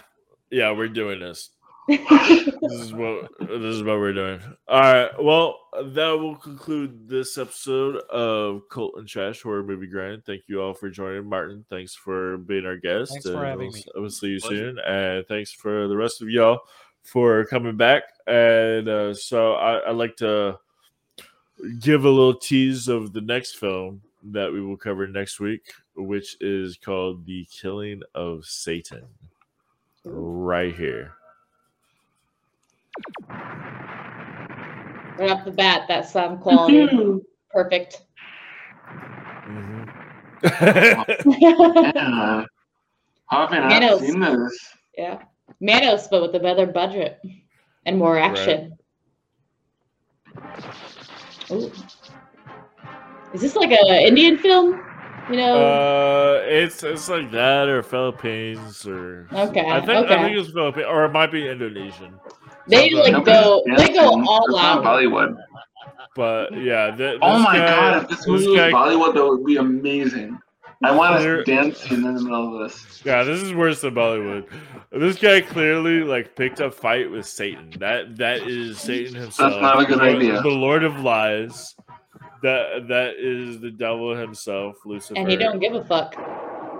yeah, 0.51 0.71
we're 0.71 0.87
doing 0.87 1.19
this. 1.19 1.49
This 1.87 2.81
is 2.81 2.93
what 2.93 3.29
this 3.39 3.75
is 3.75 3.83
what 3.83 3.97
we're 3.97 4.11
doing. 4.11 4.41
All 4.67 4.81
right. 4.81 5.09
Well, 5.23 5.57
that 5.81 6.11
will 6.11 6.35
conclude 6.35 7.07
this 7.07 7.37
episode 7.37 7.97
of 8.09 8.63
Cult 8.69 8.95
and 8.97 9.07
Trash 9.07 9.41
Horror 9.41 9.63
Movie 9.63 9.87
Grind. 9.87 10.25
Thank 10.25 10.43
you 10.47 10.61
all 10.61 10.73
for 10.73 10.89
joining, 10.89 11.29
Martin. 11.29 11.63
Thanks 11.69 11.95
for 11.95 12.39
being 12.39 12.65
our 12.65 12.75
guest. 12.75 13.11
Thanks 13.11 13.25
for 13.25 13.37
and 13.37 13.45
having 13.45 13.67
we'll, 13.67 13.71
me. 13.71 13.83
We'll 13.95 14.09
see 14.09 14.27
you 14.27 14.39
Pleasure. 14.41 14.55
soon, 14.55 14.79
and 14.79 15.25
thanks 15.27 15.53
for 15.53 15.87
the 15.87 15.95
rest 15.95 16.21
of 16.21 16.29
y'all 16.29 16.59
for 17.03 17.45
coming 17.45 17.77
back. 17.77 18.03
And 18.25 18.89
uh, 18.89 19.13
so 19.13 19.53
I, 19.53 19.89
I'd 19.89 19.95
like 19.95 20.17
to 20.17 20.59
give 21.79 22.03
a 22.03 22.09
little 22.09 22.35
tease 22.35 22.89
of 22.89 23.13
the 23.13 23.21
next 23.21 23.55
film 23.55 24.01
that 24.23 24.51
we 24.51 24.61
will 24.61 24.77
cover 24.77 25.07
next 25.07 25.39
week, 25.39 25.71
which 25.95 26.35
is 26.41 26.77
called 26.77 27.25
The 27.25 27.47
Killing 27.49 28.01
of 28.13 28.45
Satan. 28.45 29.05
Right 30.09 30.73
here. 30.75 31.13
Right 35.17 35.29
off 35.31 35.45
the 35.45 35.51
bat, 35.51 35.87
that 35.87 36.07
sound 36.07 36.41
quality, 36.41 36.87
perfect. 37.51 38.03
Mhm. 39.47 39.89
Yeah. 41.41 42.45
How 43.29 43.47
Haven't 43.47 43.67
Manos. 43.67 43.99
seen 43.99 44.19
this? 44.19 44.73
Yeah. 44.97 45.19
Manos, 45.59 46.07
but 46.07 46.21
with 46.21 46.35
a 46.35 46.39
better 46.39 46.65
budget 46.65 47.19
and 47.85 47.97
more 47.97 48.17
action. 48.17 48.77
Ooh. 51.51 51.71
Is 53.33 53.41
this 53.41 53.55
like 53.55 53.71
a 53.71 54.07
Indian 54.07 54.37
film? 54.37 54.81
You 55.29 55.35
know? 55.37 55.55
uh, 55.57 56.41
it's 56.45 56.83
it's 56.83 57.09
like 57.09 57.31
that 57.31 57.67
or 57.67 57.83
Philippines 57.83 58.85
or 58.87 59.27
okay. 59.33 59.69
I 59.69 59.79
think 59.85 60.09
I 60.09 60.23
think 60.23 60.37
it's 60.37 60.51
Philippines 60.51 60.85
or 60.89 61.05
it 61.05 61.11
might 61.11 61.31
be 61.31 61.47
Indonesian. 61.47 62.13
they 62.67 62.89
Sounds 62.89 63.03
like 63.09 63.13
like- 63.13 63.25
go 63.25 63.63
they 63.65 63.87
go 63.89 63.93
Dancing. 63.93 64.25
all 64.27 64.45
It's 64.45 64.55
not 64.55 64.77
out. 64.79 64.83
Bollywood. 64.85 65.37
But 66.15 66.53
yeah, 66.57 66.95
th- 66.95 67.19
Oh 67.21 67.39
my 67.39 67.57
guy- 67.57 67.67
god, 67.67 68.03
if 68.03 68.09
this 68.09 68.25
movie 68.27 68.47
was 68.47 68.57
guy- 68.57 68.71
Bollywood, 68.71 69.13
that 69.15 69.25
would 69.27 69.45
be 69.45 69.57
amazing. 69.57 70.39
I 70.83 70.91
want 70.91 71.19
to 71.21 71.43
dance 71.43 71.89
in 71.91 72.03
the 72.03 72.11
middle 72.11 72.61
of 72.61 72.69
this. 72.69 73.01
Yeah, 73.03 73.23
this 73.23 73.41
is 73.41 73.51
worse 73.53 73.81
than 73.81 73.95
Bollywood. 73.95 74.45
This 74.91 75.17
guy 75.17 75.41
clearly 75.41 76.01
like 76.03 76.35
picked 76.35 76.59
a 76.59 76.69
fight 76.71 77.09
with 77.11 77.25
Satan. 77.25 77.73
That 77.79 78.15
that 78.17 78.47
is 78.47 78.79
Satan 78.79 79.15
himself. 79.15 79.59
not 79.61 79.81
a 79.81 79.85
good 79.85 79.99
the, 79.99 80.03
idea. 80.03 80.41
The 80.41 80.49
Lord 80.49 80.83
of 80.83 80.99
Lies. 81.01 81.75
That 82.43 82.87
that 82.89 83.15
is 83.17 83.59
the 83.59 83.71
devil 83.71 84.15
himself, 84.15 84.77
Lucifer. 84.85 85.15
And 85.19 85.29
he 85.29 85.35
don't 85.35 85.59
give 85.59 85.73
a 85.73 85.83
fuck. 85.83 86.15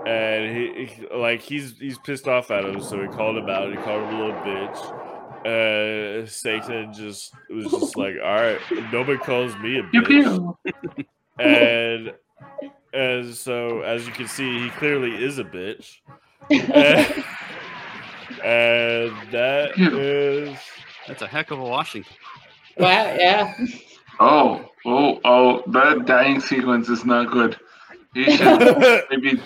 and 0.06 0.56
he, 0.56 0.86
he- 0.86 1.06
like 1.16 1.40
he's 1.40 1.76
he's 1.78 1.98
pissed 1.98 2.28
off 2.28 2.50
at 2.50 2.64
him, 2.64 2.80
so 2.80 3.00
he 3.02 3.08
called 3.08 3.36
him 3.36 3.48
out. 3.50 3.68
He 3.70 3.76
called 3.76 4.02
him 4.04 4.14
a 4.14 4.24
little 4.26 4.40
bitch. 4.42 5.04
Uh, 5.44 6.26
Satan 6.26 6.92
just 6.92 7.32
was 7.50 7.70
just 7.70 7.96
like, 7.96 8.14
all 8.24 8.34
right, 8.34 8.60
nobody 8.92 9.18
calls 9.18 9.56
me 9.58 9.78
a 9.78 9.82
bitch, 9.84 10.54
and 11.38 12.12
and 12.92 13.34
so 13.34 13.80
as 13.82 14.06
you 14.06 14.12
can 14.12 14.28
see, 14.28 14.60
he 14.64 14.70
clearly 14.70 15.22
is 15.24 15.38
a 15.38 15.44
bitch, 15.44 15.96
and, 16.50 17.24
and 18.44 19.12
that 19.32 19.72
Pew. 19.74 19.98
is 19.98 20.58
That's 21.06 21.22
a 21.22 21.26
heck 21.26 21.50
of 21.50 21.58
a 21.58 21.64
Washington. 21.64 22.12
wow, 22.78 23.14
yeah. 23.18 23.54
Oh, 24.20 24.64
oh, 24.84 25.20
oh, 25.24 25.62
that 25.68 26.06
dying 26.06 26.40
sequence 26.40 26.88
is 26.88 27.04
not 27.04 27.30
good. 27.30 27.58
He 28.14 28.24
should 28.36 29.04
maybe. 29.10 29.40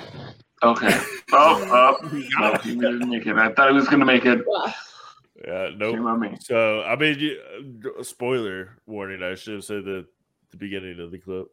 Okay. 0.63 1.01
Oh, 1.33 1.99
oh. 2.03 2.09
No, 2.39 2.55
he 2.63 2.77
didn't 2.77 3.09
make 3.09 3.27
it. 3.27 3.37
I 3.37 3.53
thought 3.53 3.71
he 3.71 3.75
was 3.75 3.89
going 3.89 4.01
to 4.01 4.07
make 4.07 4.25
it. 4.25 4.41
Yeah, 5.45 5.71
no. 5.77 5.93
Nope. 5.93 6.35
So 6.41 6.83
I 6.83 6.95
mean, 6.97 7.19
you, 7.19 7.41
uh, 7.99 8.03
spoiler 8.03 8.79
warning. 8.87 9.23
I 9.23 9.35
should 9.35 9.55
have 9.55 9.65
said 9.65 9.85
the 9.85 10.07
the 10.53 10.57
beginning 10.57 11.01
of 11.01 11.11
the 11.11 11.19
clip. 11.19 11.49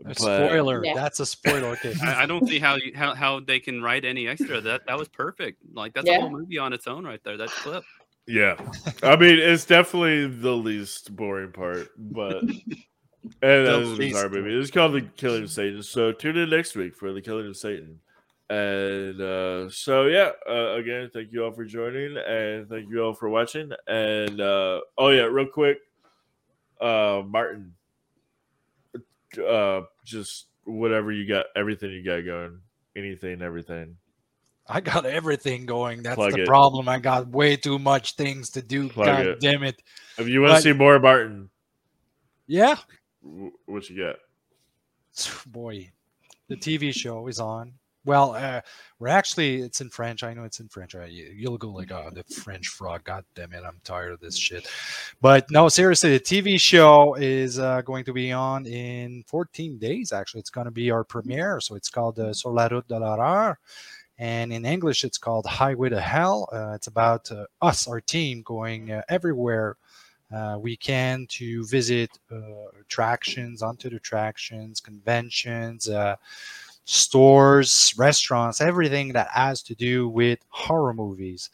A 0.00 0.08
but, 0.08 0.18
spoiler. 0.18 0.84
Yeah. 0.84 0.94
That's 0.94 1.20
a 1.20 1.26
spoiler. 1.26 1.76
Okay. 1.84 1.94
I, 2.02 2.22
I, 2.22 2.26
don't 2.26 2.46
see 2.46 2.58
how 2.58 2.76
you, 2.76 2.92
how 2.94 3.14
how 3.14 3.40
they 3.40 3.58
can 3.58 3.82
write 3.82 4.04
any 4.04 4.28
extra. 4.28 4.60
That 4.60 4.86
that 4.86 4.98
was 4.98 5.08
perfect. 5.08 5.62
Like 5.72 5.94
that's 5.94 6.06
yeah. 6.06 6.18
a 6.18 6.20
whole 6.20 6.30
movie 6.30 6.58
on 6.58 6.72
its 6.72 6.86
own 6.86 7.04
right 7.04 7.22
there. 7.24 7.36
That 7.36 7.48
clip. 7.48 7.82
Yeah, 8.26 8.56
I 9.02 9.16
mean 9.16 9.38
it's 9.38 9.64
definitely 9.64 10.26
the 10.26 10.52
least 10.52 11.14
boring 11.14 11.52
part, 11.52 11.88
but 11.96 12.42
and 12.42 13.66
that's 13.66 13.88
a 13.88 13.96
bizarre 13.96 14.28
movie. 14.28 14.54
It's 14.54 14.70
called 14.70 14.94
The 14.94 15.02
Killing 15.02 15.44
of 15.44 15.50
Satan. 15.50 15.82
So 15.82 16.12
tune 16.12 16.36
in 16.36 16.50
next 16.50 16.74
week 16.74 16.96
for 16.96 17.12
The 17.12 17.22
Killing 17.22 17.46
of 17.46 17.56
Satan. 17.56 18.00
And 18.48 19.20
uh, 19.20 19.68
so 19.70 20.06
yeah, 20.06 20.30
uh, 20.48 20.74
again, 20.74 21.10
thank 21.12 21.32
you 21.32 21.44
all 21.44 21.52
for 21.52 21.64
joining, 21.64 22.16
and 22.16 22.68
thank 22.68 22.88
you 22.88 23.02
all 23.02 23.12
for 23.12 23.28
watching. 23.28 23.72
And 23.88 24.40
uh, 24.40 24.80
oh 24.96 25.08
yeah, 25.08 25.22
real 25.22 25.46
quick, 25.46 25.78
uh, 26.80 27.22
Martin, 27.26 27.74
uh, 29.44 29.82
just 30.04 30.46
whatever 30.64 31.10
you 31.10 31.26
got, 31.26 31.46
everything 31.56 31.90
you 31.90 32.04
got 32.04 32.24
going, 32.24 32.60
anything, 32.94 33.42
everything. 33.42 33.96
I 34.68 34.80
got 34.80 35.06
everything 35.06 35.66
going. 35.66 36.02
That's 36.02 36.16
Plug 36.16 36.32
the 36.32 36.42
it. 36.42 36.46
problem. 36.46 36.88
I 36.88 36.98
got 36.98 37.28
way 37.28 37.56
too 37.56 37.78
much 37.78 38.14
things 38.14 38.50
to 38.50 38.62
do. 38.62 38.88
Plug 38.88 39.06
God 39.06 39.26
it. 39.26 39.40
damn 39.40 39.62
it! 39.62 39.82
If 40.18 40.28
you 40.28 40.40
want 40.40 40.52
but, 40.52 40.56
to 40.56 40.62
see 40.62 40.72
more 40.72 40.98
Martin, 40.98 41.50
yeah, 42.46 42.76
what 43.66 43.88
you 43.88 44.04
got? 44.04 44.16
Boy, 45.46 45.90
the 46.48 46.56
TV 46.56 46.92
show 46.94 47.26
is 47.28 47.40
on. 47.40 47.72
Well, 48.06 48.36
uh, 48.36 48.60
we're 49.00 49.08
actually 49.08 49.62
it's 49.62 49.80
in 49.80 49.90
French. 49.90 50.22
I 50.22 50.32
know 50.32 50.44
it's 50.44 50.60
in 50.60 50.68
French. 50.68 50.94
Right? 50.94 51.10
You'll 51.10 51.58
go 51.58 51.70
like, 51.70 51.90
oh, 51.90 52.08
the 52.12 52.22
French 52.22 52.68
frog. 52.68 53.02
God 53.02 53.24
damn 53.34 53.52
it, 53.52 53.64
I'm 53.66 53.80
tired 53.82 54.12
of 54.12 54.20
this 54.20 54.36
shit. 54.36 54.68
But 55.20 55.50
no, 55.50 55.68
seriously, 55.68 56.16
the 56.16 56.20
TV 56.20 56.58
show 56.58 57.14
is 57.14 57.58
uh, 57.58 57.82
going 57.82 58.04
to 58.04 58.12
be 58.12 58.30
on 58.30 58.64
in 58.64 59.24
14 59.26 59.78
days. 59.78 60.12
Actually, 60.12 60.40
it's 60.40 60.50
going 60.50 60.66
to 60.66 60.70
be 60.70 60.92
our 60.92 61.02
premiere. 61.02 61.60
So 61.60 61.74
it's 61.74 61.90
called 61.90 62.20
uh, 62.20 62.32
Sur 62.32 62.50
la 62.50 62.68
route 62.68 62.86
de 62.86 62.96
l'horreur, 62.96 63.58
and 64.18 64.52
in 64.52 64.64
English, 64.64 65.04
it's 65.04 65.18
called 65.18 65.46
Highway 65.46 65.90
to 65.90 66.00
Hell. 66.00 66.48
Uh, 66.52 66.72
it's 66.74 66.86
about 66.86 67.30
uh, 67.30 67.46
us, 67.60 67.86
our 67.86 68.00
team, 68.00 68.42
going 68.42 68.92
uh, 68.92 69.02
everywhere. 69.08 69.76
we 70.58 70.76
can 70.76 71.26
to 71.28 71.64
visit 71.66 72.10
attractions, 72.80 73.62
onto 73.62 73.90
the 73.90 73.96
attractions, 73.96 74.80
conventions, 74.80 75.88
stores, 76.86 77.92
restaurants, 77.98 78.60
everything 78.60 79.12
that 79.12 79.28
has 79.28 79.62
to 79.62 79.74
do 79.74 80.08
with 80.08 80.38
horror 80.48 80.94
movies. 80.94 81.50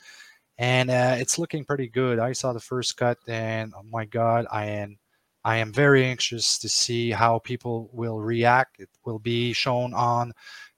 And 0.58 0.90
uh, 0.90 1.16
it's 1.18 1.38
looking 1.38 1.64
pretty 1.64 1.88
good. 1.88 2.18
I 2.18 2.32
saw 2.32 2.52
the 2.52 2.60
first 2.60 2.96
cut, 2.96 3.18
and 3.26 3.72
oh 3.76 3.82
my 3.90 4.04
god, 4.04 4.46
I 4.52 4.66
am 4.66 4.98
I 5.44 5.56
am 5.56 5.72
very 5.72 6.04
anxious 6.04 6.56
to 6.60 6.68
see 6.68 7.10
how 7.10 7.40
people 7.40 7.90
will 7.92 8.20
react. 8.20 8.78
It 8.78 8.90
will 9.04 9.18
be 9.18 9.52
shown 9.52 9.92
on 9.92 10.32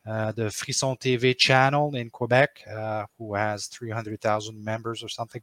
uh, 0.06 0.32
the 0.32 0.51
Frisson 0.51 0.98
TV 0.98 1.36
channel 1.36 1.94
in 1.94 2.10
Quebec, 2.10 2.62
uh, 2.70 3.06
who 3.18 3.35
has 3.35 3.66
300,000 3.66 4.62
members 4.62 5.02
or 5.02 5.09
something. 5.09 5.43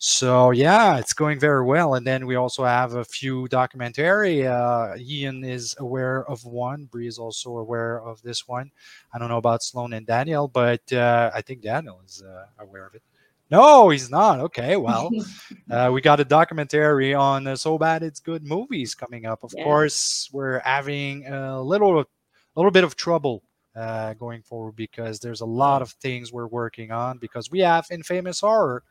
So 0.00 0.52
yeah, 0.52 0.98
it's 0.98 1.12
going 1.12 1.40
very 1.40 1.64
well. 1.64 1.94
And 1.94 2.06
then 2.06 2.26
we 2.26 2.36
also 2.36 2.64
have 2.64 2.94
a 2.94 3.04
few 3.04 3.48
documentary. 3.48 4.46
Uh, 4.46 4.94
Ian 4.96 5.42
is 5.42 5.74
aware 5.80 6.24
of 6.30 6.44
one. 6.44 6.84
Bree 6.84 7.08
is 7.08 7.18
also 7.18 7.58
aware 7.58 8.00
of 8.02 8.22
this 8.22 8.46
one. 8.46 8.70
I 9.12 9.18
don't 9.18 9.28
know 9.28 9.38
about 9.38 9.64
Sloan 9.64 9.92
and 9.94 10.06
Daniel, 10.06 10.46
but 10.46 10.92
uh, 10.92 11.32
I 11.34 11.42
think 11.42 11.62
Daniel 11.62 12.00
is 12.06 12.22
uh, 12.22 12.46
aware 12.60 12.86
of 12.86 12.94
it. 12.94 13.02
No, 13.50 13.88
he's 13.88 14.10
not. 14.10 14.38
Okay, 14.40 14.76
well, 14.76 15.10
uh, 15.70 15.90
we 15.92 16.00
got 16.00 16.20
a 16.20 16.24
documentary 16.24 17.14
on 17.14 17.46
uh, 17.46 17.56
So 17.56 17.76
Bad 17.76 18.02
It's 18.04 18.20
Good 18.20 18.44
movies 18.44 18.94
coming 18.94 19.26
up. 19.26 19.42
Of 19.42 19.52
yeah. 19.56 19.64
course, 19.64 20.28
we're 20.32 20.60
having 20.60 21.26
a 21.26 21.60
little, 21.60 21.98
a 21.98 22.06
little 22.54 22.70
bit 22.70 22.84
of 22.84 22.94
trouble 22.94 23.42
uh, 23.78 24.14
going 24.14 24.42
forward 24.42 24.74
because 24.76 25.20
there's 25.20 25.40
a 25.40 25.46
lot 25.46 25.82
of 25.82 25.90
things 25.92 26.32
we're 26.32 26.48
working 26.48 26.90
on 26.90 27.18
because 27.18 27.50
we 27.50 27.60
have 27.60 27.86
infamous 27.90 28.40
horror 28.40 28.82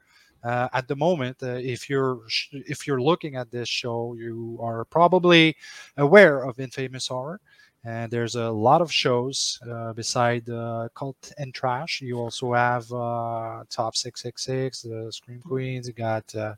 uh, 0.43 0.69
at 0.73 0.87
the 0.87 0.95
moment 0.95 1.41
uh, 1.43 1.59
if 1.61 1.89
you're 1.89 2.21
if 2.51 2.87
you're 2.87 3.01
looking 3.01 3.35
at 3.35 3.51
this 3.51 3.67
show 3.67 4.15
you 4.17 4.57
are 4.61 4.85
probably 4.85 5.55
aware 5.97 6.43
of 6.43 6.59
infamous 6.59 7.07
horror. 7.07 7.39
And 7.83 8.11
there's 8.11 8.35
a 8.35 8.49
lot 8.49 8.81
of 8.81 8.91
shows 8.91 9.59
uh, 9.69 9.93
beside 9.93 10.49
uh, 10.49 10.89
cult 10.93 11.31
and 11.37 11.53
trash. 11.53 12.01
You 12.01 12.17
also 12.19 12.53
have 12.53 12.91
uh, 12.91 13.63
top 13.69 13.95
666 13.95 14.81
the 14.81 15.11
scream 15.11 15.41
queens. 15.41 15.87
You 15.87 15.93
got 15.93 16.33
uh, 16.35 16.55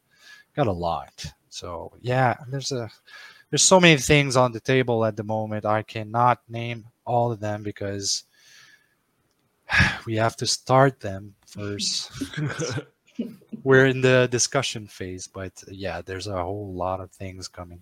got 0.56 0.68
a 0.68 0.72
lot. 0.72 1.26
So 1.49 1.91
yeah 2.01 2.35
there's 2.49 2.72
a 2.72 2.89
there's 3.50 3.64
so 3.64 3.80
many 3.80 4.00
things 4.00 4.36
on 4.36 4.52
the 4.52 4.60
table 4.60 5.06
at 5.06 5.16
the 5.16 5.24
moment 5.24 5.66
i 5.66 5.82
cannot 5.82 6.42
name 6.50 6.86
all 7.06 7.32
of 7.32 7.40
them 7.40 7.64
because 7.64 8.24
we 10.06 10.16
have 10.16 10.36
to 10.36 10.46
start 10.46 11.00
them 11.00 11.36
first 11.48 12.12
we're 13.64 13.86
in 13.86 14.02
the 14.02 14.28
discussion 14.32 14.88
phase, 14.88 15.28
but 15.28 15.52
uh, 15.68 15.72
yeah, 15.72 16.02
there's 16.02 16.28
a 16.28 16.44
whole 16.44 16.74
lot 16.74 17.00
of 17.00 17.12
things 17.12 17.48
coming. 17.48 17.82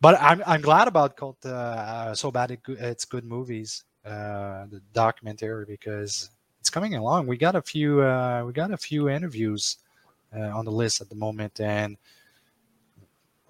But 0.00 0.20
I'm 0.20 0.42
I'm 0.46 0.60
glad 0.60 0.88
about 0.88 1.16
cult. 1.16 1.38
uh, 1.44 1.48
uh, 1.50 2.14
so 2.14 2.30
bad 2.30 2.50
it, 2.50 2.60
it's 2.68 3.04
good 3.04 3.24
movies, 3.24 3.84
uh, 4.04 4.66
the 4.70 4.82
documentary 4.92 5.64
because 5.66 6.30
it's 6.60 6.70
coming 6.70 6.94
along. 6.94 7.26
We 7.26 7.36
got 7.36 7.56
a 7.56 7.62
few 7.62 8.02
uh, 8.02 8.44
we 8.46 8.52
got 8.52 8.70
a 8.72 8.76
few 8.76 9.08
interviews 9.08 9.78
uh, 10.36 10.40
on 10.40 10.64
the 10.64 10.72
list 10.72 11.00
at 11.00 11.08
the 11.08 11.14
moment, 11.14 11.60
and 11.60 11.96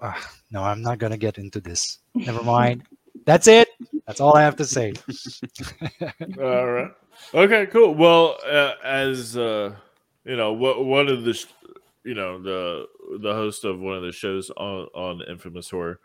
uh, 0.04 0.14
no, 0.50 0.62
I'm 0.62 0.82
not 0.82 0.98
gonna 0.98 1.16
get 1.16 1.38
into 1.38 1.60
this. 1.60 1.98
Never 2.14 2.42
mind. 2.44 2.84
That's 3.24 3.46
it. 3.46 3.68
That's 4.06 4.20
all 4.20 4.36
I 4.36 4.42
have 4.42 4.56
to 4.56 4.64
say. 4.64 4.92
all 6.38 6.66
right. 6.66 6.90
Okay. 7.32 7.66
Cool. 7.66 7.94
Well, 7.94 8.36
uh, 8.46 8.74
as 8.84 9.36
uh, 9.36 9.74
you 10.24 10.36
know 10.36 10.52
what 10.52 10.84
one 10.84 11.08
of 11.08 11.24
the 11.24 11.42
you 12.04 12.14
know 12.14 12.40
the 12.40 12.86
the 13.20 13.32
host 13.32 13.64
of 13.64 13.80
one 13.80 13.96
of 13.96 14.02
the 14.02 14.12
shows 14.12 14.50
on 14.50 14.86
on 14.94 15.22
infamous 15.28 15.70
horror 15.70 16.00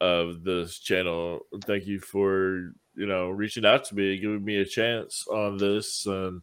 of 0.00 0.42
this 0.44 0.78
channel 0.78 1.40
thank 1.66 1.86
you 1.86 2.00
for 2.00 2.72
you 2.96 3.06
know 3.06 3.30
reaching 3.30 3.64
out 3.64 3.84
to 3.84 3.94
me 3.94 4.18
giving 4.18 4.44
me 4.44 4.56
a 4.56 4.64
chance 4.64 5.26
on 5.28 5.56
this 5.56 6.06
and 6.06 6.42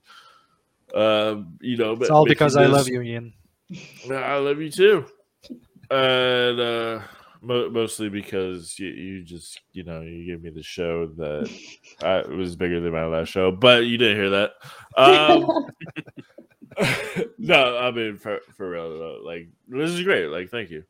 um 0.96 1.58
you 1.62 1.78
know 1.78 1.94
it's 1.94 2.10
all 2.10 2.26
because 2.26 2.54
this, 2.54 2.62
i 2.62 2.66
love 2.66 2.88
you 2.88 3.02
ian 3.02 3.34
i 4.10 4.38
love 4.38 4.60
you 4.60 4.72
too 4.72 5.06
and 5.92 6.60
uh 6.60 7.02
mo- 7.42 7.70
mostly 7.70 8.10
because 8.10 8.80
you, 8.80 8.88
you 8.88 9.24
just 9.24 9.62
you 9.74 9.84
know 9.84 10.02
you 10.02 10.26
gave 10.26 10.42
me 10.42 10.50
the 10.50 10.64
show 10.64 11.08
that 11.08 11.52
I, 12.02 12.22
was 12.22 12.56
bigger 12.56 12.80
than 12.80 12.94
my 12.94 13.06
last 13.06 13.30
show 13.30 13.52
but 13.52 13.86
you 13.86 13.98
didn't 13.98 14.18
hear 14.18 14.30
that 14.30 14.52
um 14.98 15.66
no, 17.38 17.78
I 17.78 17.92
mean 17.92 18.18
for 18.18 18.40
for 18.56 18.70
real. 18.70 18.98
Though. 18.98 19.22
Like 19.24 19.50
this 19.68 19.92
is 19.92 20.04
great. 20.04 20.28
Like 20.28 20.50
thank 20.50 20.70
you. 20.70 20.84